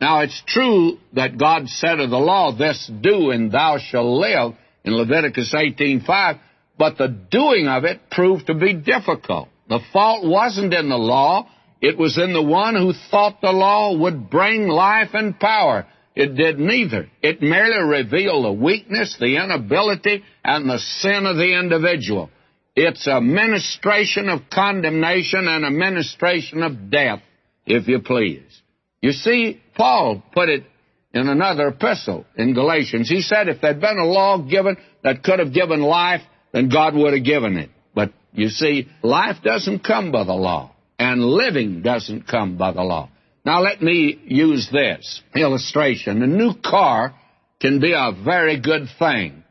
Now 0.00 0.22
it's 0.22 0.42
true 0.44 0.98
that 1.12 1.38
God 1.38 1.68
said 1.68 2.00
of 2.00 2.10
the 2.10 2.18
law, 2.18 2.50
this 2.50 2.90
do 3.00 3.30
and 3.30 3.52
thou 3.52 3.78
shalt 3.78 4.18
live 4.18 4.54
in 4.84 4.96
Leviticus 4.96 5.54
18:5, 5.54 6.40
but 6.80 6.96
the 6.96 7.08
doing 7.08 7.68
of 7.68 7.84
it 7.84 8.08
proved 8.10 8.46
to 8.46 8.54
be 8.54 8.72
difficult. 8.72 9.50
The 9.68 9.80
fault 9.92 10.26
wasn't 10.26 10.72
in 10.72 10.88
the 10.88 10.96
law, 10.96 11.46
it 11.82 11.98
was 11.98 12.16
in 12.16 12.32
the 12.32 12.42
one 12.42 12.74
who 12.74 12.94
thought 13.10 13.42
the 13.42 13.52
law 13.52 13.98
would 13.98 14.30
bring 14.30 14.66
life 14.66 15.10
and 15.12 15.38
power. 15.38 15.86
It 16.16 16.36
did 16.36 16.58
neither. 16.58 17.10
It 17.20 17.42
merely 17.42 17.82
revealed 17.82 18.46
the 18.46 18.52
weakness, 18.52 19.14
the 19.20 19.36
inability, 19.36 20.24
and 20.42 20.70
the 20.70 20.78
sin 20.78 21.26
of 21.26 21.36
the 21.36 21.58
individual. 21.60 22.30
It's 22.74 23.06
a 23.06 23.20
ministration 23.20 24.30
of 24.30 24.48
condemnation 24.50 25.48
and 25.48 25.66
a 25.66 25.70
ministration 25.70 26.62
of 26.62 26.90
death, 26.90 27.20
if 27.66 27.88
you 27.88 28.00
please. 28.00 28.62
You 29.02 29.12
see, 29.12 29.60
Paul 29.76 30.22
put 30.32 30.48
it 30.48 30.64
in 31.12 31.28
another 31.28 31.68
epistle 31.68 32.24
in 32.36 32.54
Galatians. 32.54 33.10
He 33.10 33.20
said 33.20 33.48
if 33.48 33.60
there'd 33.60 33.82
been 33.82 33.98
a 33.98 34.06
law 34.06 34.38
given 34.38 34.78
that 35.04 35.22
could 35.22 35.40
have 35.40 35.52
given 35.52 35.82
life, 35.82 36.22
then 36.52 36.68
God 36.68 36.94
would 36.94 37.14
have 37.14 37.24
given 37.24 37.56
it. 37.56 37.70
But 37.94 38.12
you 38.32 38.48
see, 38.48 38.88
life 39.02 39.36
doesn't 39.42 39.84
come 39.84 40.12
by 40.12 40.24
the 40.24 40.34
law, 40.34 40.72
and 40.98 41.24
living 41.24 41.82
doesn't 41.82 42.26
come 42.28 42.56
by 42.56 42.72
the 42.72 42.82
law. 42.82 43.10
Now 43.44 43.62
let 43.62 43.80
me 43.82 44.18
use 44.24 44.68
this 44.70 45.22
illustration. 45.34 46.22
A 46.22 46.26
new 46.26 46.54
car 46.54 47.14
can 47.60 47.80
be 47.80 47.92
a 47.92 48.12
very 48.24 48.60
good 48.60 48.88
thing, 48.98 49.44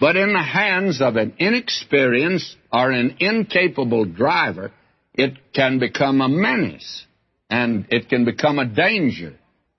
but 0.00 0.16
in 0.16 0.32
the 0.32 0.42
hands 0.42 1.00
of 1.00 1.16
an 1.16 1.34
inexperienced 1.38 2.56
or 2.72 2.90
an 2.90 3.16
incapable 3.20 4.04
driver, 4.04 4.72
it 5.14 5.34
can 5.54 5.78
become 5.78 6.20
a 6.20 6.28
menace 6.28 7.06
and 7.48 7.86
it 7.90 8.08
can 8.08 8.24
become 8.24 8.58
a 8.58 8.66
danger. 8.66 9.34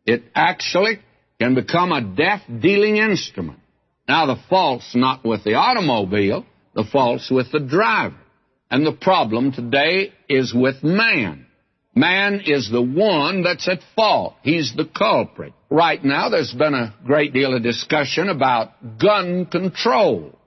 It 0.06 0.24
actually 0.34 1.00
can 1.40 1.56
become 1.56 1.92
a 1.92 2.02
death 2.02 2.42
dealing 2.62 2.98
instrument. 2.98 3.60
Now 4.08 4.28
the 4.28 4.42
fault's 4.50 4.96
not 4.96 5.26
with 5.26 5.44
the 5.44 5.56
automobile, 5.56 6.46
the 6.76 6.84
fault's 6.84 7.32
with 7.32 7.52
the 7.52 7.60
driver. 7.60 8.16
And 8.70 8.86
the 8.86 8.92
problem 8.92 9.52
today 9.52 10.14
is 10.28 10.54
with 10.54 10.84
man. 10.84 11.46
Man 11.96 12.42
is 12.46 12.70
the 12.70 12.82
one 12.82 13.44
that's 13.44 13.70
at 13.70 13.80
fault. 13.96 14.36
He's 14.44 14.74
the 14.76 14.86
culprit. 14.86 15.54
Right 15.70 16.04
now, 16.04 16.30
there's 16.30 16.54
been 16.54 16.74
a 16.74 16.94
great 17.06 17.32
deal 17.32 17.56
of 17.56 17.64
discussion 17.64 18.28
about 18.28 19.00
gun 19.00 19.46
control. 19.46 20.38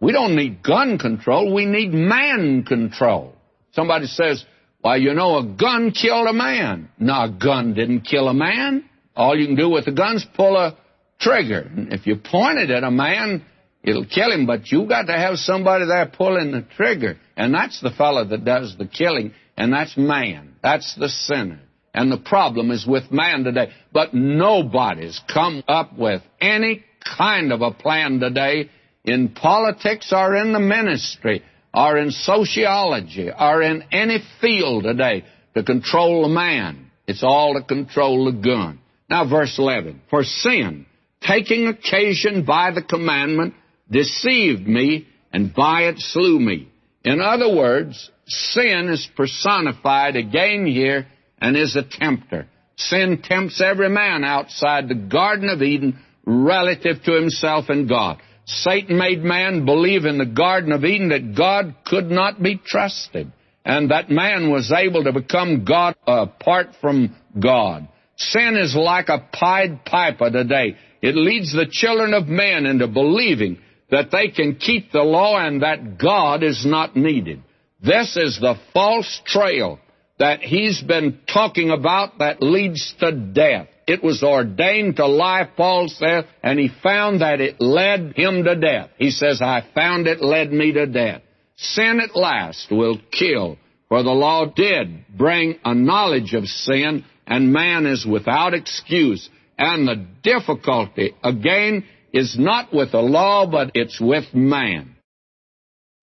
We 0.00 0.12
don't 0.12 0.36
need 0.36 0.62
gun 0.62 0.98
control, 0.98 1.52
we 1.52 1.66
need 1.66 1.92
man 1.92 2.64
control. 2.64 3.34
Somebody 3.72 4.06
says, 4.06 4.44
well, 4.82 4.98
you 4.98 5.14
know, 5.14 5.38
a 5.38 5.44
gun 5.44 5.92
killed 5.92 6.28
a 6.28 6.32
man. 6.32 6.88
No, 6.98 7.24
a 7.24 7.28
gun 7.28 7.74
didn't 7.74 8.02
kill 8.02 8.28
a 8.28 8.34
man. 8.34 8.84
All 9.14 9.38
you 9.38 9.46
can 9.46 9.56
do 9.56 9.70
with 9.70 9.86
a 9.86 9.92
gun's 9.92 10.26
pull 10.36 10.56
a 10.56 10.76
trigger. 11.20 11.70
If 11.90 12.06
you 12.06 12.16
point 12.16 12.58
it 12.58 12.70
at 12.70 12.82
a 12.82 12.90
man, 12.90 13.44
it'll 13.82 14.06
kill 14.06 14.32
him, 14.32 14.46
but 14.46 14.70
you 14.70 14.86
got 14.86 15.06
to 15.06 15.12
have 15.12 15.36
somebody 15.36 15.86
there 15.86 16.06
pulling 16.06 16.52
the 16.52 16.64
trigger. 16.76 17.18
And 17.36 17.54
that's 17.54 17.80
the 17.80 17.90
fellow 17.90 18.24
that 18.24 18.44
does 18.44 18.76
the 18.78 18.86
killing 18.86 19.32
and 19.56 19.72
that's 19.72 19.96
man. 19.96 20.54
That's 20.62 20.94
the 20.94 21.08
sinner. 21.08 21.60
And 21.94 22.10
the 22.10 22.18
problem 22.18 22.70
is 22.70 22.86
with 22.86 23.12
man 23.12 23.44
today. 23.44 23.72
But 23.92 24.14
nobody's 24.14 25.20
come 25.32 25.62
up 25.68 25.96
with 25.96 26.22
any 26.40 26.84
kind 27.16 27.52
of 27.52 27.60
a 27.60 27.72
plan 27.72 28.18
today 28.18 28.70
in 29.04 29.30
politics 29.30 30.12
or 30.14 30.34
in 30.36 30.52
the 30.52 30.60
ministry 30.60 31.42
or 31.74 31.98
in 31.98 32.10
sociology 32.10 33.30
or 33.30 33.62
in 33.62 33.84
any 33.92 34.22
field 34.40 34.84
today 34.84 35.24
to 35.54 35.62
control 35.62 36.22
the 36.22 36.28
man. 36.28 36.90
It's 37.06 37.22
all 37.22 37.54
to 37.54 37.62
control 37.62 38.26
the 38.26 38.40
gun. 38.40 38.80
Now, 39.10 39.28
verse 39.28 39.58
11. 39.58 40.02
For 40.08 40.24
sin, 40.24 40.86
taking 41.20 41.66
occasion 41.66 42.44
by 42.44 42.70
the 42.70 42.82
commandment, 42.82 43.54
deceived 43.92 44.66
me, 44.66 45.06
and 45.32 45.54
by 45.54 45.82
it 45.82 45.98
slew 45.98 46.40
me. 46.40 46.68
In 47.04 47.20
other 47.20 47.54
words, 47.54 48.10
sin 48.26 48.88
is 48.88 49.08
personified 49.16 50.16
again 50.16 50.66
here 50.66 51.06
and 51.40 51.56
is 51.56 51.76
a 51.76 51.82
tempter. 51.82 52.46
Sin 52.76 53.22
tempts 53.22 53.60
every 53.60 53.88
man 53.88 54.24
outside 54.24 54.88
the 54.88 54.94
Garden 54.94 55.48
of 55.48 55.62
Eden 55.62 55.98
relative 56.24 57.02
to 57.04 57.12
himself 57.12 57.66
and 57.68 57.88
God. 57.88 58.20
Satan 58.44 58.98
made 58.98 59.22
man 59.22 59.64
believe 59.64 60.04
in 60.04 60.18
the 60.18 60.26
Garden 60.26 60.72
of 60.72 60.84
Eden 60.84 61.10
that 61.10 61.36
God 61.36 61.74
could 61.84 62.10
not 62.10 62.42
be 62.42 62.56
trusted 62.56 63.32
and 63.64 63.90
that 63.90 64.10
man 64.10 64.50
was 64.50 64.72
able 64.72 65.04
to 65.04 65.12
become 65.12 65.64
God 65.64 65.94
apart 66.06 66.68
from 66.80 67.16
God. 67.38 67.88
Sin 68.16 68.56
is 68.56 68.74
like 68.74 69.08
a 69.08 69.26
Pied 69.32 69.84
Piper 69.84 70.30
today. 70.30 70.76
It 71.00 71.16
leads 71.16 71.52
the 71.52 71.66
children 71.70 72.14
of 72.14 72.26
men 72.26 72.66
into 72.66 72.88
believing 72.88 73.58
that 73.92 74.10
they 74.10 74.28
can 74.28 74.56
keep 74.56 74.90
the 74.90 75.02
law 75.02 75.38
and 75.38 75.62
that 75.62 75.98
God 75.98 76.42
is 76.42 76.64
not 76.66 76.96
needed. 76.96 77.42
This 77.80 78.16
is 78.16 78.38
the 78.40 78.56
false 78.72 79.20
trail 79.26 79.78
that 80.18 80.40
he's 80.40 80.82
been 80.82 81.20
talking 81.32 81.70
about 81.70 82.18
that 82.18 82.42
leads 82.42 82.94
to 83.00 83.12
death. 83.12 83.68
It 83.86 84.02
was 84.02 84.22
ordained 84.22 84.96
to 84.96 85.06
life, 85.06 85.50
Paul 85.56 85.88
says, 85.88 86.24
and 86.42 86.58
he 86.58 86.70
found 86.82 87.20
that 87.20 87.40
it 87.40 87.60
led 87.60 88.14
him 88.16 88.44
to 88.44 88.56
death. 88.56 88.90
He 88.96 89.10
says, 89.10 89.42
I 89.42 89.62
found 89.74 90.06
it 90.06 90.22
led 90.22 90.52
me 90.52 90.72
to 90.72 90.86
death. 90.86 91.22
Sin 91.56 92.00
at 92.00 92.16
last 92.16 92.68
will 92.70 92.98
kill, 93.10 93.58
for 93.88 94.02
the 94.02 94.10
law 94.10 94.46
did 94.46 95.04
bring 95.08 95.58
a 95.64 95.74
knowledge 95.74 96.32
of 96.32 96.46
sin, 96.46 97.04
and 97.26 97.52
man 97.52 97.84
is 97.84 98.06
without 98.06 98.54
excuse. 98.54 99.28
And 99.58 99.86
the 99.86 100.06
difficulty, 100.22 101.14
again, 101.22 101.84
is 102.12 102.36
not 102.38 102.72
with 102.72 102.92
the 102.92 103.00
law, 103.00 103.46
but 103.46 103.72
it's 103.74 104.00
with 104.00 104.34
man. 104.34 104.96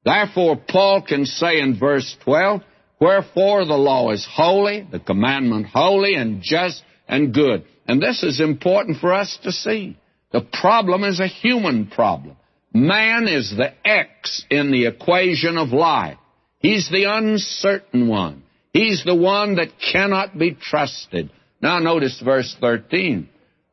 Therefore, 0.03 0.55
Paul 0.55 1.01
can 1.01 1.25
say 1.25 1.59
in 1.59 1.77
verse 1.79 2.15
12, 2.23 2.61
Wherefore 2.99 3.65
the 3.65 3.77
law 3.77 4.11
is 4.11 4.27
holy, 4.29 4.85
the 4.89 4.99
commandment 4.99 5.67
holy 5.67 6.15
and 6.15 6.41
just 6.41 6.83
and 7.07 7.33
good. 7.33 7.65
And 7.87 8.01
this 8.01 8.23
is 8.23 8.39
important 8.41 8.97
for 8.99 9.13
us 9.13 9.37
to 9.43 9.51
see. 9.51 9.97
The 10.31 10.41
problem 10.41 11.03
is 11.03 11.19
a 11.19 11.27
human 11.27 11.87
problem. 11.87 12.35
Man 12.73 13.27
is 13.27 13.49
the 13.55 13.73
X 13.83 14.45
in 14.49 14.71
the 14.71 14.85
equation 14.85 15.57
of 15.57 15.69
life. 15.69 16.17
He's 16.59 16.89
the 16.89 17.05
uncertain 17.05 18.07
one. 18.07 18.43
He's 18.73 19.03
the 19.03 19.15
one 19.15 19.55
that 19.55 19.69
cannot 19.91 20.37
be 20.37 20.53
trusted. 20.53 21.31
Now 21.61 21.79
notice 21.79 22.21
verse 22.23 22.55
13. 22.59 23.29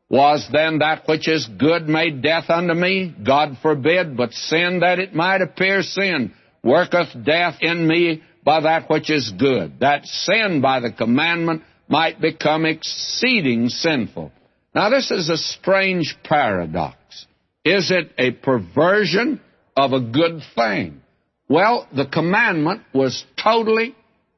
Was 0.09 0.47
then 0.51 0.79
that 0.79 1.07
which 1.07 1.27
is 1.27 1.47
good 1.57 1.89
made 1.89 2.21
death 2.21 2.49
unto 2.49 2.73
me? 2.73 3.13
God 3.25 3.57
forbid, 3.61 4.15
but 4.15 4.31
sin 4.33 4.79
that 4.79 4.99
it 4.99 5.13
might 5.13 5.41
appear 5.41 5.81
sin 5.81 6.33
worketh 6.63 7.09
death 7.25 7.55
in 7.61 7.87
me 7.87 8.23
by 8.43 8.61
that 8.61 8.89
which 8.89 9.09
is 9.09 9.31
good, 9.37 9.79
that 9.81 10.05
sin 10.05 10.61
by 10.61 10.79
the 10.79 10.91
commandment 10.91 11.63
might 11.89 12.21
become 12.21 12.65
exceeding 12.65 13.69
sinful. 13.69 14.31
Now 14.73 14.89
this 14.89 15.11
is 15.11 15.29
a 15.29 15.37
strange 15.37 16.15
paradox. 16.23 16.95
Is 17.65 17.91
it 17.91 18.11
a 18.17 18.31
perversion 18.31 19.41
of 19.75 19.91
a 19.91 19.99
good 19.99 20.41
thing? 20.55 21.01
Well, 21.49 21.87
the 21.93 22.05
commandment 22.05 22.83
was 22.93 23.25
totally 23.41 23.95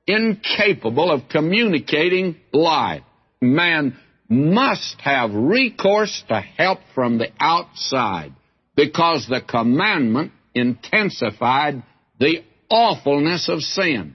incapable 0.08 1.12
of 1.12 1.30
communicating 1.30 2.38
life. 2.52 3.04
Man 3.42 3.98
must 4.30 5.02
have 5.02 5.34
recourse 5.34 6.24
to 6.28 6.40
help 6.40 6.80
from 6.94 7.18
the 7.18 7.30
outside 7.40 8.34
because 8.76 9.26
the 9.28 9.42
commandment 9.42 10.32
intensified 10.54 11.84
the 12.20 12.44
awfulness 12.70 13.50
of 13.50 13.62
sin. 13.62 14.14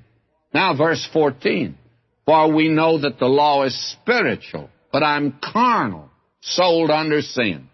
Now, 0.53 0.77
verse 0.77 1.07
14. 1.13 1.77
For 2.25 2.53
we 2.53 2.69
know 2.69 3.01
that 3.01 3.19
the 3.19 3.27
law 3.27 3.65
is 3.65 3.93
spiritual, 3.93 4.71
but 4.93 5.03
I'm 5.03 5.39
carnal, 5.43 6.09
sold 6.41 6.91
under 6.91 7.21
sin. 7.21 7.69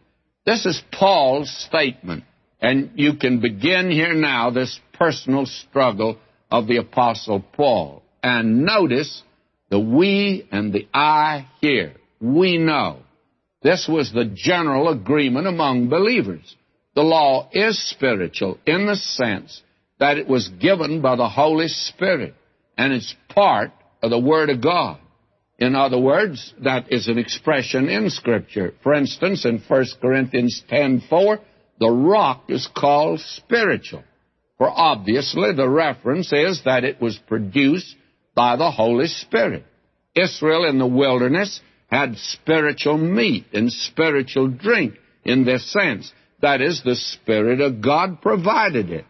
This 0.47 0.67
is 0.67 0.83
Paul's 0.91 1.51
statement, 1.69 2.25
and 2.61 2.93
you 2.97 3.15
can 3.17 3.41
begin 3.41 3.91
here 3.91 4.15
now 4.15 4.51
this 4.51 4.81
personal 4.95 5.47
struggle 5.47 6.19
of 6.51 6.67
the 6.67 6.79
Apostle 6.79 7.45
Paul. 7.53 8.03
And 8.23 8.65
notice 8.65 9.23
the 9.69 9.79
we 9.79 10.49
and 10.51 10.73
the 10.73 10.89
I 10.93 11.47
here 11.61 11.95
we 12.21 12.59
know. 12.59 12.99
This 13.63 13.87
was 13.89 14.13
the 14.13 14.25
general 14.25 14.89
agreement 14.89 15.47
among 15.47 15.89
believers. 15.89 16.57
The 16.95 17.03
law 17.03 17.49
is 17.53 17.79
spiritual 17.91 18.59
in 18.67 18.87
the 18.87 18.97
sense 18.97 19.63
that 19.99 20.19
it 20.19 20.27
was 20.27 20.49
given 20.49 21.01
by 21.01 21.17
the 21.17 21.29
Holy 21.29 21.69
Spirit 21.69 22.35
and 22.77 22.93
it's 22.93 23.15
part 23.29 23.73
of 24.03 24.11
the 24.11 24.19
Word 24.19 24.51
of 24.51 24.63
God. 24.63 24.99
In 25.59 25.75
other 25.75 25.99
words, 25.99 26.55
that 26.65 26.91
is 26.91 27.07
an 27.09 27.19
expression 27.19 27.91
in 27.91 28.09
Scripture. 28.09 28.73
For 28.83 28.95
instance, 28.95 29.45
in 29.45 29.59
1 29.59 29.85
Corinthians 30.01 30.65
10:4, 30.71 31.39
the 31.79 31.91
rock 31.91 32.45
is 32.49 32.67
called 32.75 33.21
spiritual. 33.21 34.03
For 34.57 34.71
obviously 34.71 35.53
the 35.53 35.69
reference 35.69 36.33
is 36.33 36.63
that 36.65 36.85
it 36.85 37.01
was 37.01 37.19
produced 37.19 37.95
by 38.35 38.57
the 38.57 38.71
Holy 38.71 39.07
Spirit. 39.07 39.65
Israel 40.15 40.65
in 40.65 40.79
the 40.79 40.87
wilderness 40.87 41.61
had 41.91 42.17
spiritual 42.17 42.99
meat 42.99 43.47
and 43.53 43.73
spiritual 43.73 44.49
drink 44.49 44.95
in 45.25 45.45
this 45.45 45.71
sense. 45.73 46.13
That 46.41 46.61
is, 46.61 46.83
the 46.83 46.95
Spirit 46.95 47.61
of 47.61 47.83
God 47.83 48.23
provided 48.23 48.91
it. 48.91 49.05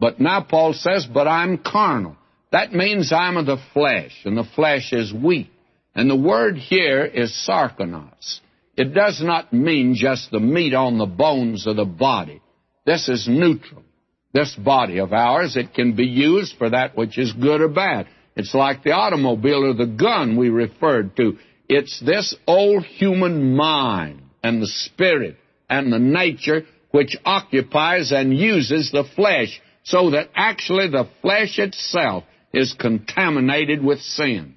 But 0.00 0.18
now 0.18 0.40
Paul 0.40 0.72
says, 0.72 1.06
but 1.06 1.28
I'm 1.28 1.58
carnal. 1.58 2.16
That 2.50 2.72
means 2.72 3.12
I'm 3.12 3.36
of 3.36 3.46
the 3.46 3.58
flesh, 3.72 4.12
and 4.24 4.36
the 4.36 4.48
flesh 4.56 4.92
is 4.92 5.12
weak. 5.12 5.50
And 5.94 6.10
the 6.10 6.16
word 6.16 6.56
here 6.56 7.04
is 7.04 7.30
sarkinos. 7.48 8.40
It 8.76 8.94
does 8.94 9.22
not 9.22 9.52
mean 9.52 9.94
just 9.94 10.30
the 10.30 10.40
meat 10.40 10.74
on 10.74 10.98
the 10.98 11.06
bones 11.06 11.66
of 11.66 11.76
the 11.76 11.84
body. 11.84 12.40
This 12.84 13.08
is 13.08 13.28
neutral. 13.28 13.84
This 14.32 14.54
body 14.54 14.98
of 14.98 15.12
ours, 15.12 15.56
it 15.56 15.74
can 15.74 15.94
be 15.94 16.06
used 16.06 16.56
for 16.56 16.70
that 16.70 16.96
which 16.96 17.18
is 17.18 17.32
good 17.32 17.60
or 17.60 17.68
bad. 17.68 18.06
It's 18.34 18.54
like 18.54 18.82
the 18.82 18.92
automobile 18.92 19.66
or 19.66 19.74
the 19.74 19.86
gun 19.86 20.36
we 20.38 20.48
referred 20.48 21.14
to. 21.16 21.36
It's 21.74 21.98
this 22.00 22.36
old 22.46 22.84
human 22.84 23.56
mind 23.56 24.20
and 24.42 24.60
the 24.60 24.66
spirit 24.66 25.36
and 25.70 25.90
the 25.90 25.98
nature 25.98 26.66
which 26.90 27.16
occupies 27.24 28.12
and 28.12 28.36
uses 28.36 28.92
the 28.92 29.04
flesh 29.16 29.58
so 29.82 30.10
that 30.10 30.28
actually 30.34 30.88
the 30.88 31.08
flesh 31.22 31.58
itself 31.58 32.24
is 32.52 32.74
contaminated 32.78 33.82
with 33.82 34.00
sin. 34.02 34.56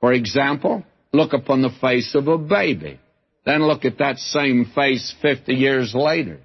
For 0.00 0.14
example, 0.14 0.82
look 1.12 1.34
upon 1.34 1.60
the 1.60 1.76
face 1.78 2.14
of 2.14 2.26
a 2.26 2.38
baby. 2.38 3.00
Then 3.44 3.62
look 3.68 3.84
at 3.84 3.98
that 3.98 4.16
same 4.16 4.64
face 4.74 5.14
50 5.20 5.52
years 5.52 5.94
later. 5.94 6.38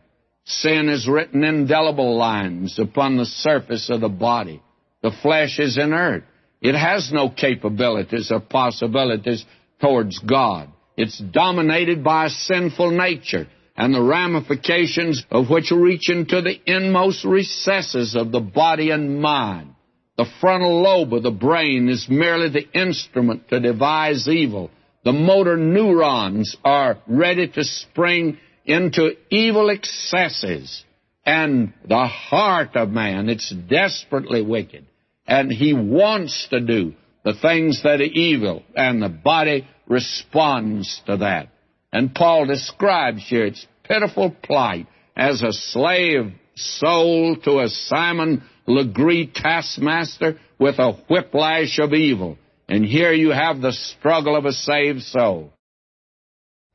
Sin 0.43 0.89
is 0.89 1.07
written 1.07 1.45
indelible 1.45 2.17
lines 2.17 2.77
upon 2.79 3.15
the 3.15 3.25
surface 3.25 3.89
of 3.89 4.01
the 4.01 4.09
body. 4.09 4.61
The 5.03 5.13
flesh 5.21 5.57
is 5.57 5.77
inert. 5.77 6.25
It 6.61 6.75
has 6.75 7.11
no 7.13 7.29
capabilities 7.29 8.29
or 8.29 8.41
possibilities 8.41 9.45
towards 9.81 10.19
God. 10.19 10.69
It's 10.95 11.17
dominated 11.17 12.03
by 12.03 12.25
a 12.25 12.29
sinful 12.29 12.91
nature 12.91 13.47
and 13.75 13.93
the 13.93 14.01
ramifications 14.01 15.25
of 15.31 15.49
which 15.49 15.71
reach 15.71 16.09
into 16.09 16.41
the 16.41 16.59
inmost 16.65 17.25
recesses 17.25 18.15
of 18.15 18.31
the 18.31 18.39
body 18.39 18.91
and 18.91 19.21
mind. 19.21 19.73
The 20.17 20.25
frontal 20.39 20.81
lobe 20.81 21.13
of 21.13 21.23
the 21.23 21.31
brain 21.31 21.89
is 21.89 22.07
merely 22.09 22.49
the 22.49 22.69
instrument 22.79 23.49
to 23.49 23.59
devise 23.59 24.27
evil. 24.27 24.69
The 25.03 25.13
motor 25.13 25.57
neurons 25.57 26.55
are 26.63 26.99
ready 27.07 27.47
to 27.47 27.63
spring 27.63 28.37
into 28.65 29.15
evil 29.29 29.69
excesses. 29.69 30.83
And 31.25 31.73
the 31.87 32.05
heart 32.05 32.75
of 32.75 32.89
man, 32.89 33.29
it's 33.29 33.49
desperately 33.49 34.41
wicked. 34.41 34.85
And 35.25 35.51
he 35.51 35.73
wants 35.73 36.47
to 36.49 36.59
do 36.59 36.93
the 37.23 37.33
things 37.33 37.83
that 37.83 38.01
are 38.01 38.03
evil, 38.03 38.63
and 38.75 39.01
the 39.01 39.09
body 39.09 39.67
responds 39.87 41.01
to 41.05 41.17
that. 41.17 41.49
And 41.91 42.15
Paul 42.15 42.45
describes 42.45 43.27
here 43.27 43.45
its 43.45 43.65
pitiful 43.83 44.35
plight 44.43 44.87
as 45.15 45.41
a 45.41 45.51
slave 45.51 46.33
sold 46.55 47.43
to 47.43 47.59
a 47.59 47.67
Simon 47.67 48.43
Legree 48.65 49.31
taskmaster 49.33 50.39
with 50.59 50.79
a 50.79 50.93
whiplash 51.09 51.79
of 51.79 51.93
evil. 51.93 52.37
And 52.69 52.85
here 52.85 53.11
you 53.11 53.31
have 53.31 53.59
the 53.59 53.73
struggle 53.73 54.35
of 54.35 54.45
a 54.45 54.53
saved 54.53 55.01
soul. 55.01 55.51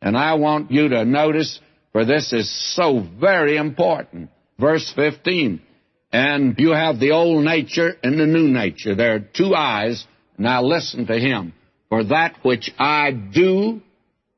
And 0.02 0.16
I 0.16 0.34
want 0.34 0.70
you 0.70 0.88
to 0.90 1.04
notice, 1.04 1.58
for 1.92 2.04
this 2.04 2.32
is 2.32 2.50
so 2.74 3.02
very 3.18 3.56
important. 3.56 4.30
Verse 4.58 4.92
15. 4.94 5.62
And 6.12 6.54
you 6.58 6.70
have 6.70 7.00
the 7.00 7.12
old 7.12 7.44
nature 7.44 7.94
and 8.02 8.18
the 8.18 8.26
new 8.26 8.48
nature. 8.48 8.94
There 8.94 9.14
are 9.14 9.20
two 9.20 9.54
eyes 9.54 10.06
now 10.38 10.62
listen 10.62 11.06
to 11.06 11.18
him. 11.18 11.52
For 11.88 12.04
that 12.04 12.36
which 12.42 12.70
I 12.78 13.10
do, 13.10 13.80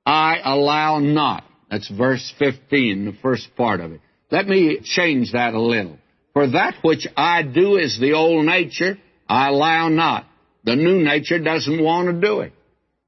I 0.05 0.39
allow 0.45 0.99
not. 0.99 1.45
That's 1.71 1.89
verse 1.89 2.33
15, 2.39 3.05
the 3.05 3.13
first 3.23 3.49
part 3.57 3.81
of 3.81 3.93
it. 3.93 4.01
Let 4.31 4.47
me 4.47 4.81
change 4.83 5.33
that 5.33 5.55
a 5.55 5.61
little. 5.61 5.99
For 6.33 6.47
that 6.49 6.75
which 6.83 7.07
I 7.17 7.43
do 7.43 7.77
is 7.77 7.99
the 7.99 8.13
old 8.13 8.45
nature, 8.45 8.99
I 9.29 9.49
allow 9.49 9.89
not. 9.89 10.27
The 10.65 10.77
new 10.77 11.03
nature 11.03 11.39
doesn't 11.39 11.83
want 11.83 12.09
to 12.09 12.21
do 12.27 12.41
it. 12.41 12.53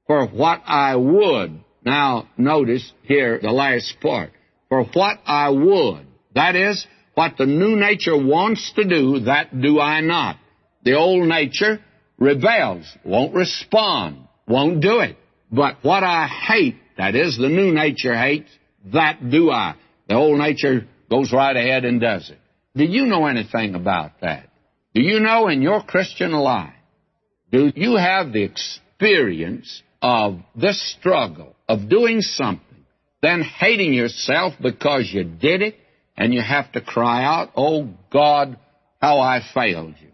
For 0.07 0.27
what 0.27 0.61
I 0.65 0.95
would, 0.95 1.63
now 1.83 2.27
notice 2.37 2.91
here 3.03 3.39
the 3.41 3.51
last 3.51 3.95
part. 4.01 4.31
For 4.69 4.83
what 4.83 5.17
I 5.25 5.49
would, 5.49 6.05
that 6.35 6.55
is, 6.55 6.85
what 7.13 7.33
the 7.37 7.45
new 7.45 7.75
nature 7.75 8.17
wants 8.17 8.71
to 8.75 8.83
do, 8.83 9.21
that 9.21 9.59
do 9.59 9.79
I 9.79 10.01
not. 10.01 10.37
The 10.83 10.95
old 10.95 11.27
nature 11.27 11.79
rebels, 12.21 12.85
won't 13.03 13.33
respond, 13.33 14.27
won't 14.47 14.79
do 14.79 14.99
it. 14.99 15.17
But 15.51 15.77
what 15.81 16.03
I 16.03 16.27
hate, 16.27 16.77
that 16.97 17.15
is, 17.15 17.37
the 17.37 17.49
new 17.49 17.73
nature 17.73 18.15
hates, 18.15 18.49
that 18.93 19.29
do 19.29 19.51
I. 19.51 19.75
The 20.07 20.15
old 20.15 20.37
nature 20.37 20.87
goes 21.09 21.33
right 21.33 21.55
ahead 21.55 21.83
and 21.83 21.99
does 21.99 22.29
it. 22.29 22.37
Do 22.75 22.85
you 22.85 23.07
know 23.07 23.25
anything 23.25 23.75
about 23.75 24.21
that? 24.21 24.47
Do 24.93 25.01
you 25.01 25.19
know 25.19 25.47
in 25.47 25.61
your 25.61 25.81
Christian 25.81 26.31
life, 26.31 26.73
do 27.51 27.71
you 27.75 27.97
have 27.97 28.31
the 28.31 28.43
experience 28.43 29.81
of 30.01 30.39
this 30.55 30.95
struggle 30.97 31.55
of 31.67 31.89
doing 31.89 32.21
something, 32.21 32.85
then 33.21 33.41
hating 33.41 33.93
yourself 33.93 34.53
because 34.61 35.09
you 35.11 35.23
did 35.23 35.61
it, 35.61 35.75
and 36.17 36.33
you 36.33 36.41
have 36.41 36.71
to 36.73 36.81
cry 36.81 37.23
out, 37.23 37.49
Oh 37.55 37.89
God, 38.11 38.57
how 39.01 39.19
I 39.19 39.41
failed 39.53 39.95
you. 40.01 40.10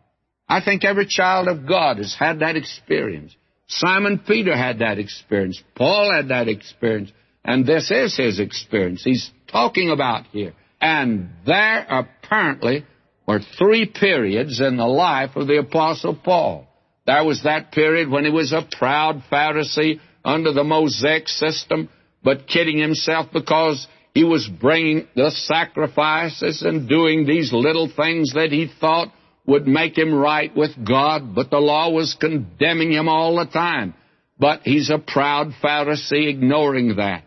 I 0.49 0.61
think 0.61 0.85
every 0.85 1.07
child 1.07 1.47
of 1.47 1.67
God 1.67 1.97
has 1.97 2.15
had 2.17 2.39
that 2.39 2.55
experience. 2.55 3.35
Simon 3.67 4.19
Peter 4.25 4.55
had 4.55 4.79
that 4.79 4.97
experience. 4.97 5.61
Paul 5.75 6.11
had 6.13 6.29
that 6.29 6.47
experience. 6.47 7.11
And 7.43 7.65
this 7.65 7.91
is 7.91 8.15
his 8.15 8.39
experience 8.39 9.03
he's 9.03 9.29
talking 9.51 9.89
about 9.89 10.25
here. 10.27 10.53
And 10.79 11.29
there 11.45 11.85
apparently 11.89 12.85
were 13.27 13.41
three 13.57 13.85
periods 13.85 14.61
in 14.61 14.77
the 14.77 14.85
life 14.85 15.35
of 15.35 15.47
the 15.47 15.57
Apostle 15.57 16.15
Paul. 16.15 16.67
There 17.05 17.23
was 17.23 17.43
that 17.43 17.71
period 17.71 18.09
when 18.09 18.25
he 18.25 18.31
was 18.31 18.53
a 18.53 18.67
proud 18.69 19.23
Pharisee 19.31 19.99
under 20.23 20.51
the 20.51 20.63
Mosaic 20.63 21.27
system, 21.27 21.89
but 22.23 22.47
kidding 22.47 22.77
himself 22.77 23.27
because 23.31 23.87
he 24.13 24.23
was 24.23 24.47
bringing 24.47 25.07
the 25.15 25.31
sacrifices 25.31 26.61
and 26.61 26.89
doing 26.89 27.25
these 27.25 27.53
little 27.53 27.87
things 27.87 28.33
that 28.33 28.51
he 28.51 28.69
thought 28.79 29.11
would 29.47 29.65
make 29.65 29.97
him 29.97 30.13
right 30.13 30.55
with 30.55 30.71
God, 30.85 31.33
but 31.33 31.49
the 31.49 31.59
law 31.59 31.89
was 31.89 32.17
condemning 32.19 32.91
him 32.91 33.09
all 33.09 33.37
the 33.37 33.45
time. 33.45 33.93
But 34.37 34.61
he's 34.63 34.89
a 34.89 34.99
proud 34.99 35.53
Pharisee 35.63 36.29
ignoring 36.29 36.97
that. 36.97 37.23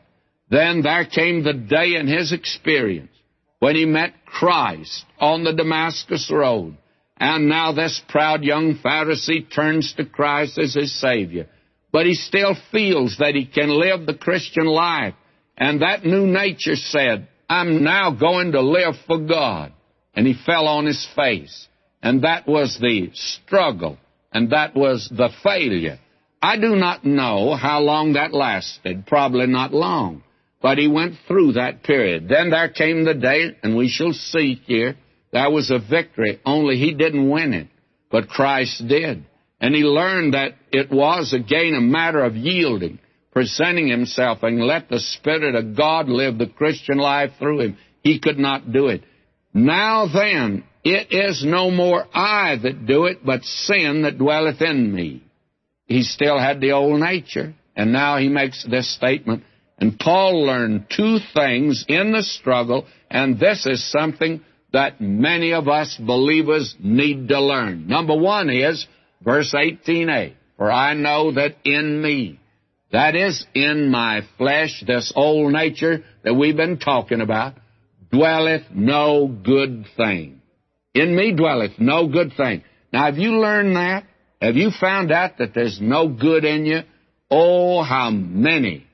Then 0.49 0.83
there 0.83 1.07
came 1.07 1.43
the 1.43 1.55
day 1.55 1.95
in 1.95 2.07
his 2.07 2.33
experience 2.33 3.11
when 3.59 3.75
he 3.75 3.85
met 3.85 4.25
Christ 4.27 5.05
on 5.19 5.45
the 5.45 5.53
Damascus 5.53 6.31
Road. 6.31 6.77
And 7.17 7.49
now 7.49 7.73
this 7.73 8.01
proud 8.09 8.45
young 8.45 8.77
Pharisee 8.77 9.53
turns 9.53 9.95
to 9.95 10.05
Christ 10.05 10.59
as 10.59 10.75
his 10.75 10.99
Savior. 11.01 11.49
But 11.93 12.07
he 12.07 12.15
still 12.15 12.55
feels 12.71 13.17
that 13.19 13.35
he 13.35 13.47
can 13.47 13.69
live 13.69 14.07
the 14.07 14.15
Christian 14.15 14.67
life 14.67 15.15
and 15.61 15.83
that 15.83 16.05
new 16.05 16.27
nature 16.27 16.75
said, 16.75 17.29
I'm 17.49 17.85
now 17.85 18.13
going 18.13 18.53
to 18.53 18.63
live 18.63 18.95
for 19.07 19.19
God. 19.19 19.73
And 20.15 20.27
he 20.27 20.35
fell 20.47 20.67
on 20.67 20.87
his 20.87 21.07
face. 21.15 21.69
And 22.03 22.25
that 22.25 22.47
was 22.47 22.79
the 22.81 23.11
struggle. 23.15 23.99
And 24.33 24.51
that 24.53 24.75
was 24.75 25.09
the 25.11 25.31
failure. 25.43 25.99
I 26.41 26.57
do 26.57 26.77
not 26.77 27.05
know 27.05 27.55
how 27.55 27.81
long 27.81 28.15
that 28.15 28.33
lasted. 28.33 29.07
Probably 29.07 29.47
not 29.47 29.75
long. 29.75 30.23
But 30.63 30.79
he 30.79 30.89
went 30.89 31.17
through 31.27 31.53
that 31.53 31.83
period. 31.83 32.29
Then 32.29 32.51
there 32.51 32.69
came 32.69 33.05
the 33.05 33.15
day, 33.15 33.57
and 33.63 33.77
we 33.77 33.89
shall 33.89 34.13
see 34.13 34.61
here, 34.67 34.97
there 35.33 35.51
was 35.51 35.71
a 35.71 35.79
victory, 35.79 36.41
only 36.45 36.77
he 36.77 36.93
didn't 36.95 37.31
win 37.31 37.55
it, 37.55 37.69
but 38.11 38.29
Christ 38.29 38.87
did. 38.87 39.25
And 39.61 39.75
he 39.75 39.83
learned 39.83 40.35
that 40.35 40.55
it 40.73 40.91
was 40.91 41.33
again 41.33 41.75
a 41.75 41.81
matter 41.81 42.23
of 42.23 42.37
yielding 42.37 42.99
presenting 43.33 43.89
himself 43.89 44.43
and 44.43 44.61
let 44.61 44.89
the 44.89 45.01
Spirit 45.01 45.55
of 45.55 45.77
God 45.77 46.09
live 46.09 46.39
the 46.39 46.47
Christian 46.47 46.99
life 46.99 47.31
through 47.39 47.61
him. 47.61 47.79
He 48.03 48.19
could 48.19 48.39
not 48.39 48.73
do 48.73 48.89
it. 48.89 49.03
Now 49.53 50.07
then, 50.13 50.65
it 50.85 51.09
is 51.13 51.45
no 51.45 51.71
more 51.71 52.07
I 52.13 52.57
that 52.63 52.87
do 52.87 53.07
it, 53.07 53.25
but 53.25 53.45
sin 53.45 54.03
that 54.03 54.19
dwelleth 54.19 54.63
in 54.63 54.95
me. 54.95 55.23
He 55.87 56.03
still 56.03 56.39
had 56.39 56.61
the 56.61 56.73
old 56.73 57.01
nature, 57.01 57.55
and 57.77 57.93
now 57.93 58.19
he 58.19 58.29
makes 58.29 58.65
this 58.65 58.95
statement. 58.95 59.45
And 59.79 59.99
Paul 59.99 60.47
learned 60.47 60.87
two 60.95 61.19
things 61.35 61.85
in 61.89 62.13
the 62.13 62.23
struggle, 62.23 62.87
and 63.11 63.39
this 63.39 63.67
is 63.67 63.91
something 63.91 64.43
that 64.73 65.01
many 65.01 65.53
of 65.53 65.69
us 65.69 65.97
believers 65.99 66.75
need 66.79 67.29
to 67.29 67.41
learn. 67.41 67.87
Number 67.87 68.17
one 68.17 68.51
is 68.51 68.87
verse 69.23 69.55
18a, 69.55 70.35
For 70.57 70.71
I 70.71 70.95
know 70.95 71.33
that 71.33 71.57
in 71.65 72.01
me, 72.01 72.39
that 72.93 73.15
is, 73.15 73.45
in 73.55 73.91
my 73.91 74.23
flesh, 74.39 74.83
this 74.87 75.13
old 75.15 75.53
nature 75.53 76.05
that 76.25 76.35
we've 76.35 76.57
been 76.57 76.79
talking 76.79 77.21
about, 77.21 77.55
dwelleth 78.11 78.65
no 78.73 79.29
good 79.29 79.87
thing. 79.97 80.40
In 80.95 81.15
me 81.15 81.33
dwelleth 81.35 81.79
no 81.79 82.09
good 82.09 82.33
thing. 82.37 82.65
Now, 82.93 83.05
have 83.05 83.19
you 83.19 83.39
learned 83.39 83.77
that? 83.77 84.05
Have 84.41 84.57
you 84.57 84.71
found 84.71 85.13
out 85.13 85.39
that 85.39 85.55
there's 85.55 85.79
no 85.81 86.09
good 86.09 86.45
in 86.45 86.67
you? 86.67 86.81
Oh, 87.31 87.83
how 87.83 88.11
many 88.11 88.87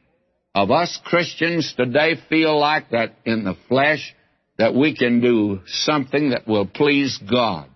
of 0.55 0.71
us 0.71 0.99
Christians 1.05 1.73
today 1.77 2.15
feel 2.29 2.59
like 2.59 2.91
that 2.91 3.15
in 3.25 3.45
the 3.45 3.57
flesh 3.69 4.15
that 4.59 4.75
we 4.75 4.97
can 4.97 5.21
do 5.21 5.61
something 5.67 6.31
that 6.31 6.49
will 6.49 6.67
please 6.67 7.19
God. 7.31 7.69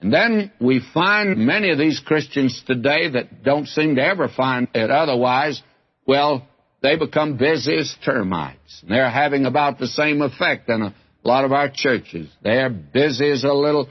And 0.00 0.12
then 0.12 0.50
we 0.60 0.80
find 0.94 1.36
many 1.36 1.70
of 1.70 1.78
these 1.78 2.00
Christians 2.00 2.62
today 2.66 3.10
that 3.10 3.44
don't 3.44 3.68
seem 3.68 3.96
to 3.96 4.02
ever 4.02 4.28
find 4.28 4.66
it 4.74 4.90
otherwise. 4.90 5.62
Well, 6.06 6.48
they 6.82 6.96
become 6.96 7.36
busy 7.36 7.76
as 7.76 7.94
termites. 8.04 8.82
They're 8.88 9.10
having 9.10 9.46
about 9.46 9.78
the 9.78 9.86
same 9.86 10.22
effect 10.22 10.68
in 10.68 10.82
a 10.82 10.94
lot 11.28 11.44
of 11.44 11.52
our 11.52 11.70
churches. 11.72 12.28
They're 12.42 12.70
busy 12.70 13.30
as 13.30 13.44
a 13.44 13.52
little 13.52 13.88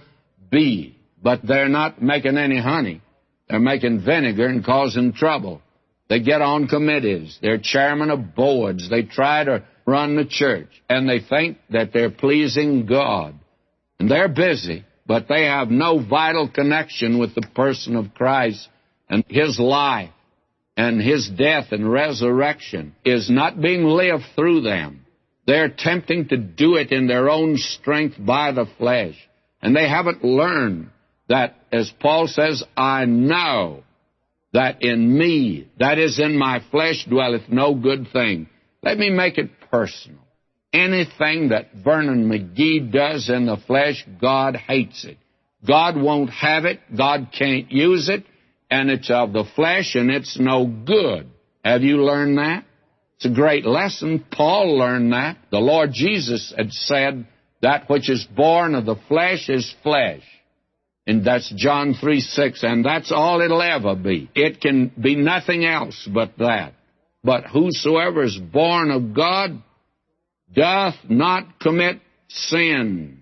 bee, 0.50 0.98
but 1.22 1.42
they're 1.44 1.70
not 1.70 2.02
making 2.02 2.38
any 2.38 2.60
honey. 2.60 3.02
They're 3.50 3.60
making 3.60 4.04
vinegar 4.04 4.48
and 4.48 4.64
causing 4.64 5.14
trouble. 5.14 5.62
They 6.10 6.20
get 6.20 6.42
on 6.42 6.68
committees. 6.68 7.38
They're 7.42 7.58
chairman 7.58 8.10
of 8.10 8.36
boards. 8.36 8.90
They 8.90 9.04
try 9.04 9.44
to 9.44 9.64
run 9.86 10.16
the 10.16 10.26
church, 10.26 10.70
and 10.90 11.08
they 11.08 11.20
think 11.20 11.58
that 11.70 11.94
they're 11.94 12.12
pleasing 12.12 12.86
God. 12.86 13.36
And 14.00 14.10
they're 14.10 14.28
busy, 14.28 14.86
but 15.06 15.28
they 15.28 15.46
have 15.46 15.70
no 15.70 16.00
vital 16.04 16.50
connection 16.50 17.20
with 17.20 17.36
the 17.36 17.48
person 17.56 17.96
of 17.96 18.14
Christ 18.14 18.68
and 19.10 19.24
His 19.28 19.60
life 19.60 20.10
and 20.78 21.02
His 21.02 21.30
death 21.30 21.68
and 21.72 21.90
resurrection 21.92 22.96
is 23.06 23.30
not 23.30 23.62
being 23.62 23.84
lived 23.84 24.24
through 24.36 24.62
them. 24.62 25.01
They're 25.46 25.66
attempting 25.66 26.28
to 26.30 26.38
do 26.38 26.76
it 26.76 26.92
in 26.92 27.08
their 27.08 27.30
own 27.30 27.58
strength 27.58 28.16
by 28.20 28.52
the 28.52 28.68
flesh. 28.78 29.16
And 29.62 29.76
they 29.76 29.88
haven't 29.88 30.24
learned 30.24 30.90
that, 31.30 31.56
as 31.72 31.92
Paul 32.00 32.28
says, 32.28 32.64
I 32.76 33.06
know 33.06 33.84
that 34.54 34.84
in 34.84 35.18
me, 35.18 35.70
that 35.80 35.98
is 35.98 36.20
in 36.20 36.38
my 36.38 36.62
flesh, 36.72 37.06
dwelleth 37.10 37.50
no 37.50 37.74
good 37.74 38.08
thing. 38.12 38.48
Let 38.84 38.98
me 38.98 39.10
make 39.10 39.38
it 39.38 39.50
personal. 39.72 40.20
Anything 40.74 41.50
that 41.50 41.70
Vernon 41.84 42.30
McGee 42.30 42.92
does 42.92 43.30
in 43.30 43.46
the 43.46 43.58
flesh, 43.68 44.06
God 44.20 44.56
hates 44.56 45.06
it. 45.06 45.18
God 45.68 45.96
won't 45.96 46.30
have 46.30 46.66
it. 46.66 46.80
God 46.96 47.30
can't 47.38 47.72
use 47.72 48.10
it. 48.10 48.26
And 48.70 48.90
it's 48.90 49.12
of 49.12 49.34
the 49.34 49.44
flesh 49.56 49.96
and 49.96 50.10
it's 50.10 50.40
no 50.40 50.66
good. 50.66 51.30
Have 51.64 51.84
you 51.84 52.04
learned 52.04 52.38
that? 52.38 52.64
It's 53.22 53.32
a 53.32 53.36
great 53.36 53.68
lesson. 53.68 54.26
Paul 54.32 54.80
learned 54.80 55.14
that. 55.14 55.38
The 55.52 55.60
Lord 55.60 55.92
Jesus 55.94 56.52
had 56.58 56.72
said, 56.72 57.28
that 57.62 57.88
which 57.88 58.10
is 58.10 58.26
born 58.36 58.74
of 58.74 58.88
the 58.88 58.96
flesh 59.08 59.48
is 59.48 59.76
flesh. 59.84 60.24
And 61.06 61.24
that's 61.24 61.54
John 61.56 61.94
3 61.94 62.20
6, 62.20 62.64
and 62.64 62.84
that's 62.84 63.12
all 63.12 63.42
it'll 63.42 63.62
ever 63.62 63.94
be. 63.94 64.28
It 64.34 64.60
can 64.60 64.92
be 65.00 65.16
nothing 65.16 65.64
else 65.66 66.10
but 66.12 66.32
that. 66.40 66.74
But 67.24 67.44
whosoever 67.46 68.24
is 68.24 68.40
born 68.40 68.90
of 68.90 69.14
God 69.14 69.62
doth 70.52 70.96
not 71.08 71.60
commit 71.60 72.02
sin. 72.28 73.22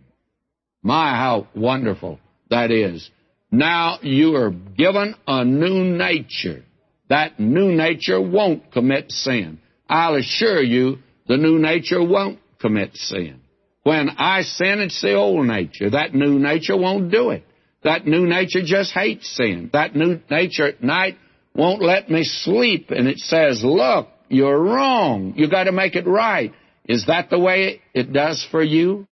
My, 0.82 1.10
how 1.10 1.50
wonderful 1.54 2.22
that 2.50 2.72
is. 2.72 3.12
Now 3.52 4.00
you 4.02 4.38
are 4.38 4.52
given 4.52 5.16
a 5.28 5.44
new 5.44 5.84
nature. 5.84 6.64
That 7.10 7.38
new 7.38 7.74
nature 7.74 8.22
won't 8.22 8.72
commit 8.72 9.12
sin. 9.12 9.60
I'll 9.90 10.16
assure 10.16 10.62
you, 10.62 11.00
the 11.28 11.38
new 11.38 11.58
nature 11.58 12.04
won't 12.04 12.40
commit 12.60 12.96
sin. 12.96 13.42
When 13.84 14.10
I 14.10 14.44
sin, 14.44 14.80
it's 14.80 15.02
the 15.02 15.16
old 15.16 15.48
nature. 15.48 15.90
That 15.90 16.14
new 16.14 16.38
nature 16.38 16.78
won't 16.78 17.12
do 17.12 17.32
it. 17.32 17.44
That 17.84 18.06
new 18.06 18.28
nature 18.28 18.62
just 18.64 18.94
hates 18.94 19.36
sin. 19.36 19.70
That 19.74 19.96
new 19.96 20.20
nature 20.30 20.68
at 20.68 20.84
night 20.84 21.18
won't 21.56 21.82
let 21.82 22.10
me 22.10 22.24
sleep, 22.24 22.92
and 22.92 23.08
it 23.08 23.20
says, 23.20 23.62
Look, 23.64 24.10
you're 24.28 24.62
wrong. 24.62 25.34
You 25.36 25.50
got 25.50 25.64
to 25.64 25.72
make 25.72 25.96
it 25.96 26.06
right. 26.06 26.54
Is 26.86 27.06
that 27.08 27.30
the 27.30 27.40
way 27.40 27.82
it 27.94 28.14
does 28.14 28.46
for 28.52 28.62
you? 28.62 29.08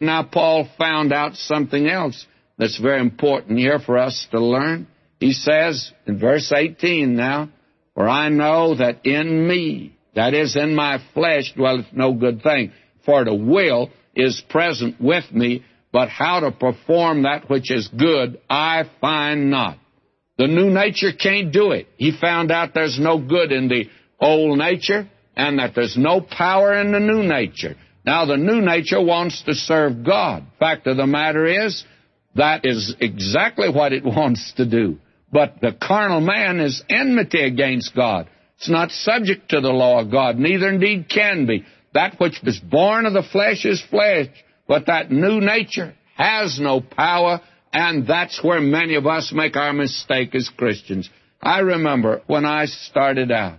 Now, 0.00 0.22
Paul 0.22 0.68
found 0.78 1.12
out 1.12 1.34
something 1.34 1.88
else 1.88 2.26
that's 2.58 2.78
very 2.78 3.00
important 3.00 3.58
here 3.58 3.78
for 3.78 3.98
us 3.98 4.26
to 4.30 4.40
learn. 4.40 4.86
He 5.18 5.32
says 5.32 5.90
in 6.06 6.18
verse 6.18 6.52
18 6.54 7.16
now, 7.16 7.50
For 7.96 8.06
I 8.06 8.28
know 8.28 8.74
that 8.74 9.06
in 9.06 9.48
me, 9.48 9.96
that 10.14 10.34
is 10.34 10.54
in 10.54 10.74
my 10.74 10.98
flesh, 11.14 11.54
dwelleth 11.56 11.86
no 11.92 12.12
good 12.12 12.42
thing. 12.42 12.72
For 13.06 13.24
the 13.24 13.34
will 13.34 13.90
is 14.14 14.42
present 14.50 15.00
with 15.00 15.24
me, 15.32 15.64
but 15.92 16.10
how 16.10 16.40
to 16.40 16.52
perform 16.52 17.22
that 17.22 17.48
which 17.48 17.70
is 17.70 17.88
good 17.88 18.38
I 18.50 18.82
find 19.00 19.50
not. 19.50 19.78
The 20.36 20.46
new 20.46 20.68
nature 20.68 21.12
can't 21.12 21.50
do 21.50 21.72
it. 21.72 21.88
He 21.96 22.12
found 22.20 22.52
out 22.52 22.74
there's 22.74 23.00
no 23.00 23.18
good 23.18 23.50
in 23.50 23.68
the 23.68 23.86
old 24.20 24.58
nature, 24.58 25.08
and 25.34 25.58
that 25.58 25.74
there's 25.74 25.96
no 25.96 26.20
power 26.20 26.78
in 26.78 26.92
the 26.92 27.00
new 27.00 27.22
nature. 27.22 27.76
Now, 28.04 28.26
the 28.26 28.36
new 28.36 28.60
nature 28.60 29.02
wants 29.02 29.42
to 29.44 29.54
serve 29.54 30.04
God. 30.04 30.44
Fact 30.58 30.86
of 30.86 30.98
the 30.98 31.06
matter 31.06 31.46
is, 31.66 31.82
that 32.34 32.66
is 32.66 32.94
exactly 33.00 33.70
what 33.70 33.94
it 33.94 34.04
wants 34.04 34.52
to 34.58 34.66
do. 34.66 34.98
But 35.36 35.60
the 35.60 35.72
carnal 35.72 36.22
man 36.22 36.60
is 36.60 36.82
enmity 36.88 37.42
against 37.42 37.94
God. 37.94 38.26
It's 38.56 38.70
not 38.70 38.90
subject 38.90 39.50
to 39.50 39.60
the 39.60 39.68
law 39.68 40.00
of 40.00 40.10
God, 40.10 40.38
neither 40.38 40.66
indeed 40.66 41.10
can 41.10 41.44
be. 41.44 41.66
That 41.92 42.18
which 42.18 42.42
is 42.42 42.58
born 42.58 43.04
of 43.04 43.12
the 43.12 43.22
flesh 43.22 43.66
is 43.66 43.82
flesh, 43.90 44.28
but 44.66 44.86
that 44.86 45.10
new 45.10 45.42
nature 45.42 45.94
has 46.14 46.58
no 46.58 46.80
power, 46.80 47.42
and 47.70 48.06
that's 48.06 48.42
where 48.42 48.62
many 48.62 48.94
of 48.94 49.06
us 49.06 49.30
make 49.30 49.56
our 49.56 49.74
mistake 49.74 50.34
as 50.34 50.48
Christians. 50.48 51.10
I 51.42 51.58
remember 51.58 52.22
when 52.26 52.46
I 52.46 52.64
started 52.64 53.30
out, 53.30 53.58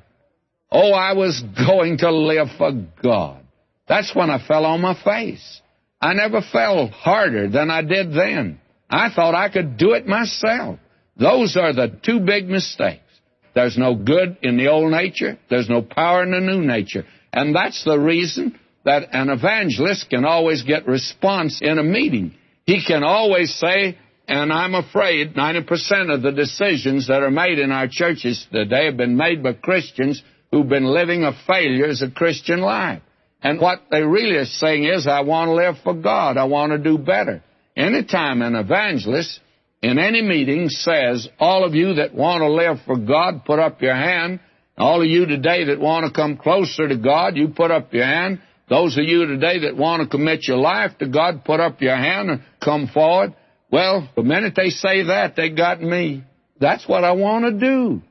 oh, 0.72 0.94
I 0.94 1.14
was 1.14 1.44
going 1.68 2.00
to 2.00 2.12
live 2.12 2.48
for 2.58 2.72
God. 3.04 3.46
That's 3.88 4.16
when 4.16 4.32
I 4.32 4.44
fell 4.48 4.66
on 4.66 4.82
my 4.82 5.00
face. 5.04 5.62
I 6.02 6.16
never 6.16 6.42
fell 6.42 6.88
harder 6.88 7.48
than 7.50 7.70
I 7.70 7.84
did 7.84 8.14
then. 8.14 8.62
I 8.90 9.12
thought 9.12 9.36
I 9.36 9.50
could 9.50 9.78
do 9.78 9.94
it 9.94 10.08
myself. 10.08 10.80
Those 11.20 11.58
are 11.58 11.74
the 11.74 12.00
two 12.04 12.20
big 12.20 12.48
mistakes. 12.48 13.02
There's 13.56 13.78
no 13.78 13.96
good 13.96 14.38
in 14.44 14.58
the 14.58 14.68
old 14.68 14.92
nature. 14.92 15.40
There's 15.50 15.70
no 15.70 15.82
power 15.82 16.24
in 16.24 16.32
the 16.32 16.40
new 16.40 16.62
nature. 16.62 17.06
And 17.34 17.56
that's 17.56 17.84
the 17.84 17.98
reason 17.98 18.60
that 18.86 19.10
an 19.12 19.30
evangelist 19.30 20.10
can 20.10 20.26
always 20.26 20.64
get 20.64 20.88
response 20.88 21.60
in 21.62 21.80
a 21.80 21.84
meeting. 21.84 22.36
He 22.66 22.84
can 22.86 23.04
always 23.04 23.54
say, 23.56 23.98
and 24.28 24.54
I'm 24.54 24.76
afraid 24.76 25.34
90% 25.34 26.14
of 26.14 26.22
the 26.22 26.32
decisions 26.32 27.08
that 27.08 27.24
are 27.24 27.32
made 27.32 27.60
in 27.60 27.72
our 27.72 27.88
churches 27.90 28.46
today 28.52 28.86
have 28.86 28.98
been 28.98 29.18
made 29.18 29.42
by 29.42 29.54
Christians 29.54 30.22
who've 30.52 30.70
been 30.70 30.86
living 30.86 31.24
a 31.24 31.34
failure 31.48 31.88
as 31.88 32.02
a 32.02 32.12
Christian 32.12 32.62
life. 32.62 33.02
And 33.42 33.60
what 33.60 33.84
they 33.92 34.02
really 34.02 34.36
are 34.36 34.46
saying 34.46 34.84
is, 34.84 35.08
I 35.08 35.22
want 35.22 35.50
to 35.50 35.54
live 35.54 35.76
for 35.84 35.94
God. 35.94 36.38
I 36.38 36.46
want 36.46 36.72
to 36.72 36.78
do 36.78 36.98
better. 36.98 37.44
Anytime 37.76 38.42
an 38.42 38.56
evangelist 38.56 39.40
in 39.82 40.00
any 40.00 40.22
meeting 40.22 40.70
says, 40.70 41.28
all 41.40 41.64
of 41.64 41.76
you 41.76 41.96
that 41.96 42.14
want 42.14 42.42
to 42.42 42.52
live 42.52 42.78
for 42.86 42.98
God, 42.98 43.46
put 43.46 43.60
up 43.60 43.82
your 43.82 43.96
hand. 43.96 44.40
All 44.78 45.02
of 45.02 45.08
you 45.08 45.26
today 45.26 45.66
that 45.66 45.80
want 45.80 46.06
to 46.06 46.12
come 46.12 46.38
closer 46.38 46.88
to 46.88 46.98
God, 46.98 47.38
you 47.38 47.50
put 47.50 47.72
up 47.72 47.94
your 47.94 48.06
hand. 48.06 48.42
Those 48.70 48.98
of 48.98 49.06
you 49.06 49.26
today 49.26 49.60
that 49.62 49.78
want 49.78 50.04
to 50.04 50.10
commit 50.10 50.48
your 50.48 50.58
life 50.58 50.98
to 51.00 51.08
God, 51.08 51.46
put 51.46 51.60
up 51.60 51.82
your 51.82 51.96
hand 51.96 52.30
and 52.30 52.42
come 52.64 52.88
forward. 52.88 53.34
Well, 53.72 54.10
the 54.16 54.24
minute 54.24 54.54
they 54.56 54.70
say 54.70 55.04
that, 55.04 55.36
they 55.36 55.50
got 55.50 55.82
me. 55.82 56.24
That's 56.60 56.88
what 56.88 57.04
I 57.04 57.12
want 57.12 57.46
to 57.46 57.52
do. 57.52 58.02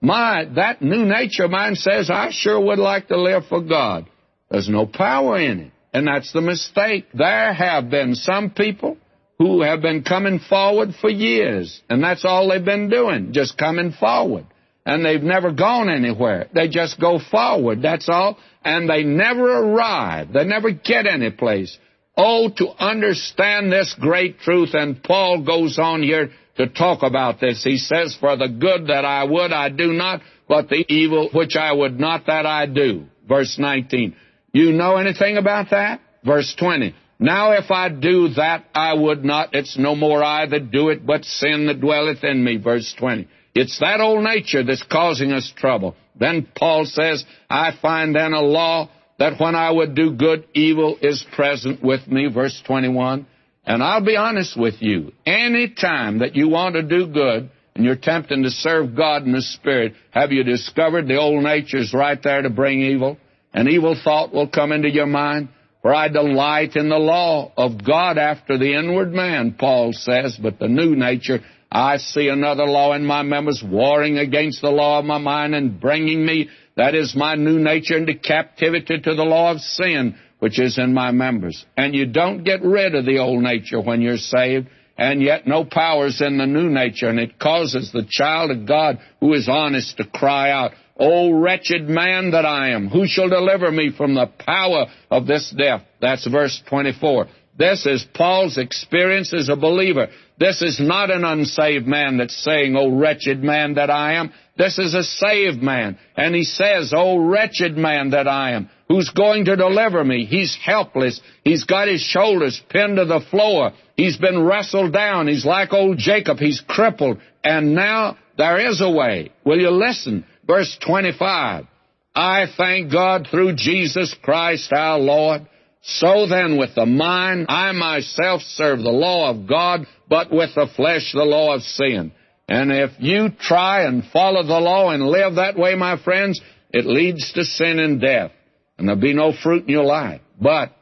My, 0.00 0.44
that 0.54 0.82
new 0.82 1.04
nature 1.04 1.44
of 1.44 1.50
mine 1.50 1.74
says, 1.74 2.10
I 2.10 2.28
sure 2.30 2.60
would 2.60 2.78
like 2.78 3.08
to 3.08 3.20
live 3.20 3.44
for 3.48 3.60
God. 3.60 4.08
There's 4.50 4.68
no 4.68 4.86
power 4.86 5.38
in 5.38 5.60
it. 5.60 5.72
And 5.92 6.06
that's 6.06 6.32
the 6.32 6.40
mistake. 6.40 7.06
There 7.14 7.52
have 7.52 7.90
been 7.90 8.14
some 8.14 8.50
people 8.50 8.96
who 9.38 9.62
have 9.62 9.82
been 9.82 10.02
coming 10.02 10.38
forward 10.38 10.94
for 11.00 11.10
years, 11.10 11.82
and 11.90 12.02
that's 12.02 12.24
all 12.24 12.48
they've 12.48 12.64
been 12.64 12.88
doing, 12.88 13.32
just 13.32 13.58
coming 13.58 13.92
forward. 13.92 14.46
And 14.86 15.04
they've 15.04 15.22
never 15.22 15.50
gone 15.50 15.90
anywhere. 15.90 16.48
They 16.54 16.68
just 16.68 17.00
go 17.00 17.18
forward, 17.18 17.82
that's 17.82 18.08
all. 18.08 18.38
And 18.64 18.88
they 18.88 19.02
never 19.02 19.50
arrive. 19.52 20.32
They 20.32 20.44
never 20.44 20.70
get 20.70 21.06
any 21.06 21.30
place. 21.30 21.76
Oh, 22.16 22.48
to 22.56 22.68
understand 22.78 23.70
this 23.70 23.94
great 24.00 24.38
truth, 24.38 24.70
and 24.74 25.02
Paul 25.02 25.42
goes 25.42 25.78
on 25.78 26.02
here 26.02 26.30
to 26.56 26.68
talk 26.68 27.02
about 27.02 27.40
this. 27.40 27.62
He 27.62 27.76
says, 27.76 28.16
For 28.18 28.36
the 28.36 28.48
good 28.48 28.86
that 28.86 29.04
I 29.04 29.24
would, 29.24 29.52
I 29.52 29.68
do 29.68 29.92
not, 29.92 30.22
but 30.48 30.68
the 30.68 30.84
evil 30.88 31.28
which 31.34 31.56
I 31.56 31.72
would 31.72 31.98
not, 31.98 32.26
that 32.26 32.46
I 32.46 32.66
do. 32.66 33.06
Verse 33.28 33.56
19. 33.58 34.14
You 34.52 34.72
know 34.72 34.96
anything 34.96 35.36
about 35.36 35.70
that? 35.70 36.00
Verse 36.24 36.54
20. 36.58 36.94
Now 37.18 37.52
if 37.52 37.70
I 37.70 37.88
do 37.88 38.28
that 38.36 38.66
I 38.74 38.94
would 38.94 39.24
not, 39.24 39.54
it's 39.54 39.78
no 39.78 39.94
more 39.94 40.22
I 40.22 40.46
that 40.46 40.70
do 40.70 40.90
it, 40.90 41.06
but 41.06 41.24
sin 41.24 41.66
that 41.66 41.80
dwelleth 41.80 42.22
in 42.22 42.44
me. 42.44 42.58
Verse 42.58 42.94
20. 42.98 43.28
It's 43.54 43.78
that 43.80 44.00
old 44.00 44.22
nature 44.22 44.62
that's 44.62 44.82
causing 44.82 45.32
us 45.32 45.50
trouble. 45.56 45.96
Then 46.18 46.46
Paul 46.54 46.84
says, 46.84 47.24
I 47.48 47.72
find 47.80 48.14
then 48.14 48.34
a 48.34 48.42
law 48.42 48.90
that 49.18 49.40
when 49.40 49.54
I 49.54 49.70
would 49.70 49.94
do 49.94 50.12
good, 50.12 50.46
evil 50.54 50.98
is 51.00 51.24
present 51.34 51.82
with 51.82 52.06
me. 52.06 52.28
Verse 52.32 52.62
21. 52.66 53.26
And 53.64 53.82
I'll 53.82 54.04
be 54.04 54.16
honest 54.16 54.58
with 54.58 54.74
you. 54.80 55.12
Any 55.24 55.70
time 55.70 56.18
that 56.18 56.36
you 56.36 56.48
want 56.48 56.74
to 56.74 56.82
do 56.82 57.06
good 57.06 57.50
and 57.74 57.84
you're 57.84 57.96
tempting 57.96 58.42
to 58.42 58.50
serve 58.50 58.94
God 58.94 59.24
in 59.24 59.32
the 59.32 59.42
Spirit, 59.42 59.94
have 60.10 60.32
you 60.32 60.44
discovered 60.44 61.08
the 61.08 61.16
old 61.16 61.42
nature's 61.42 61.94
right 61.94 62.22
there 62.22 62.42
to 62.42 62.50
bring 62.50 62.82
evil? 62.82 63.16
An 63.52 63.68
evil 63.68 63.98
thought 64.02 64.34
will 64.34 64.48
come 64.48 64.70
into 64.70 64.90
your 64.90 65.06
mind. 65.06 65.48
For 65.86 65.94
I 65.94 66.08
delight 66.08 66.74
in 66.74 66.88
the 66.88 66.98
law 66.98 67.52
of 67.56 67.84
God 67.84 68.18
after 68.18 68.58
the 68.58 68.74
inward 68.74 69.12
man, 69.12 69.54
Paul 69.56 69.92
says, 69.92 70.36
but 70.36 70.58
the 70.58 70.66
new 70.66 70.96
nature, 70.96 71.44
I 71.70 71.98
see 71.98 72.26
another 72.26 72.64
law 72.64 72.94
in 72.94 73.06
my 73.06 73.22
members 73.22 73.62
warring 73.64 74.18
against 74.18 74.62
the 74.62 74.70
law 74.70 74.98
of 74.98 75.04
my 75.04 75.18
mind 75.18 75.54
and 75.54 75.80
bringing 75.80 76.26
me, 76.26 76.48
that 76.76 76.96
is 76.96 77.14
my 77.14 77.36
new 77.36 77.60
nature, 77.60 77.96
into 77.96 78.16
captivity 78.16 78.98
to 78.98 79.14
the 79.14 79.22
law 79.22 79.52
of 79.52 79.60
sin, 79.60 80.16
which 80.40 80.58
is 80.58 80.76
in 80.76 80.92
my 80.92 81.12
members. 81.12 81.64
And 81.76 81.94
you 81.94 82.06
don't 82.06 82.42
get 82.42 82.64
rid 82.64 82.96
of 82.96 83.04
the 83.04 83.18
old 83.18 83.44
nature 83.44 83.80
when 83.80 84.00
you're 84.00 84.16
saved, 84.16 84.66
and 84.98 85.22
yet 85.22 85.46
no 85.46 85.64
power's 85.64 86.20
in 86.20 86.36
the 86.36 86.46
new 86.46 86.68
nature, 86.68 87.06
and 87.06 87.20
it 87.20 87.38
causes 87.38 87.92
the 87.92 88.08
child 88.10 88.50
of 88.50 88.66
God 88.66 88.98
who 89.20 89.34
is 89.34 89.48
honest 89.48 89.98
to 89.98 90.04
cry 90.04 90.50
out, 90.50 90.72
O 90.98 91.32
wretched 91.32 91.88
man 91.88 92.30
that 92.30 92.46
I 92.46 92.70
am, 92.70 92.88
who 92.88 93.06
shall 93.06 93.28
deliver 93.28 93.70
me 93.70 93.92
from 93.96 94.14
the 94.14 94.30
power 94.38 94.86
of 95.10 95.26
this 95.26 95.54
death? 95.56 95.82
That's 96.00 96.26
verse 96.26 96.62
24. 96.68 97.26
This 97.58 97.86
is 97.86 98.06
Paul's 98.14 98.58
experience 98.58 99.32
as 99.32 99.48
a 99.48 99.56
believer. 99.56 100.08
This 100.38 100.60
is 100.60 100.78
not 100.78 101.10
an 101.10 101.24
unsaved 101.24 101.86
man 101.86 102.18
that's 102.18 102.36
saying, 102.44 102.76
O 102.76 102.90
wretched 102.90 103.42
man 103.42 103.74
that 103.74 103.90
I 103.90 104.14
am. 104.14 104.32
This 104.58 104.78
is 104.78 104.94
a 104.94 105.02
saved 105.02 105.62
man. 105.62 105.98
And 106.16 106.34
he 106.34 106.44
says, 106.44 106.92
O 106.94 107.18
wretched 107.18 107.76
man 107.76 108.10
that 108.10 108.28
I 108.28 108.52
am, 108.52 108.68
who's 108.88 109.10
going 109.10 109.46
to 109.46 109.56
deliver 109.56 110.04
me? 110.04 110.26
He's 110.26 110.56
helpless. 110.62 111.20
He's 111.44 111.64
got 111.64 111.88
his 111.88 112.02
shoulders 112.02 112.62
pinned 112.68 112.96
to 112.96 113.06
the 113.06 113.24
floor. 113.30 113.72
He's 113.96 114.18
been 114.18 114.42
wrestled 114.42 114.92
down. 114.92 115.26
He's 115.26 115.46
like 115.46 115.72
old 115.72 115.96
Jacob. 115.96 116.38
He's 116.38 116.62
crippled. 116.66 117.18
And 117.42 117.74
now 117.74 118.18
there 118.36 118.70
is 118.70 118.82
a 118.82 118.90
way. 118.90 119.32
Will 119.44 119.58
you 119.58 119.70
listen? 119.70 120.26
Verse 120.46 120.76
25. 120.86 121.66
I 122.14 122.46
thank 122.56 122.92
God 122.92 123.28
through 123.30 123.56
Jesus 123.56 124.14
Christ 124.22 124.72
our 124.72 124.98
Lord. 124.98 125.46
So 125.82 126.26
then, 126.26 126.58
with 126.58 126.74
the 126.74 126.86
mind, 126.86 127.46
I 127.48 127.72
myself 127.72 128.40
serve 128.42 128.78
the 128.78 128.90
law 128.90 129.30
of 129.30 129.46
God, 129.46 129.86
but 130.08 130.32
with 130.32 130.54
the 130.54 130.68
flesh, 130.74 131.12
the 131.12 131.24
law 131.24 131.54
of 131.54 131.62
sin. 131.62 132.12
And 132.48 132.72
if 132.72 132.90
you 132.98 133.28
try 133.38 133.84
and 133.84 134.04
follow 134.12 134.42
the 134.42 134.58
law 134.58 134.90
and 134.90 135.06
live 135.06 135.36
that 135.36 135.58
way, 135.58 135.74
my 135.74 135.96
friends, 136.02 136.40
it 136.72 136.86
leads 136.86 137.32
to 137.32 137.44
sin 137.44 137.78
and 137.78 138.00
death. 138.00 138.32
And 138.78 138.88
there'll 138.88 139.00
be 139.00 139.14
no 139.14 139.32
fruit 139.32 139.64
in 139.64 139.70
your 139.70 139.84
life. 139.84 140.20
But 140.40 140.72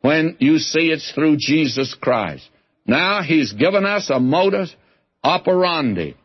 when 0.00 0.36
you 0.38 0.58
see 0.58 0.90
it's 0.90 1.10
through 1.12 1.36
Jesus 1.38 1.94
Christ. 2.00 2.48
Now 2.86 3.22
He's 3.22 3.52
given 3.52 3.84
us 3.84 4.10
a 4.10 4.20
modus 4.20 4.74
operandi. 5.22 6.16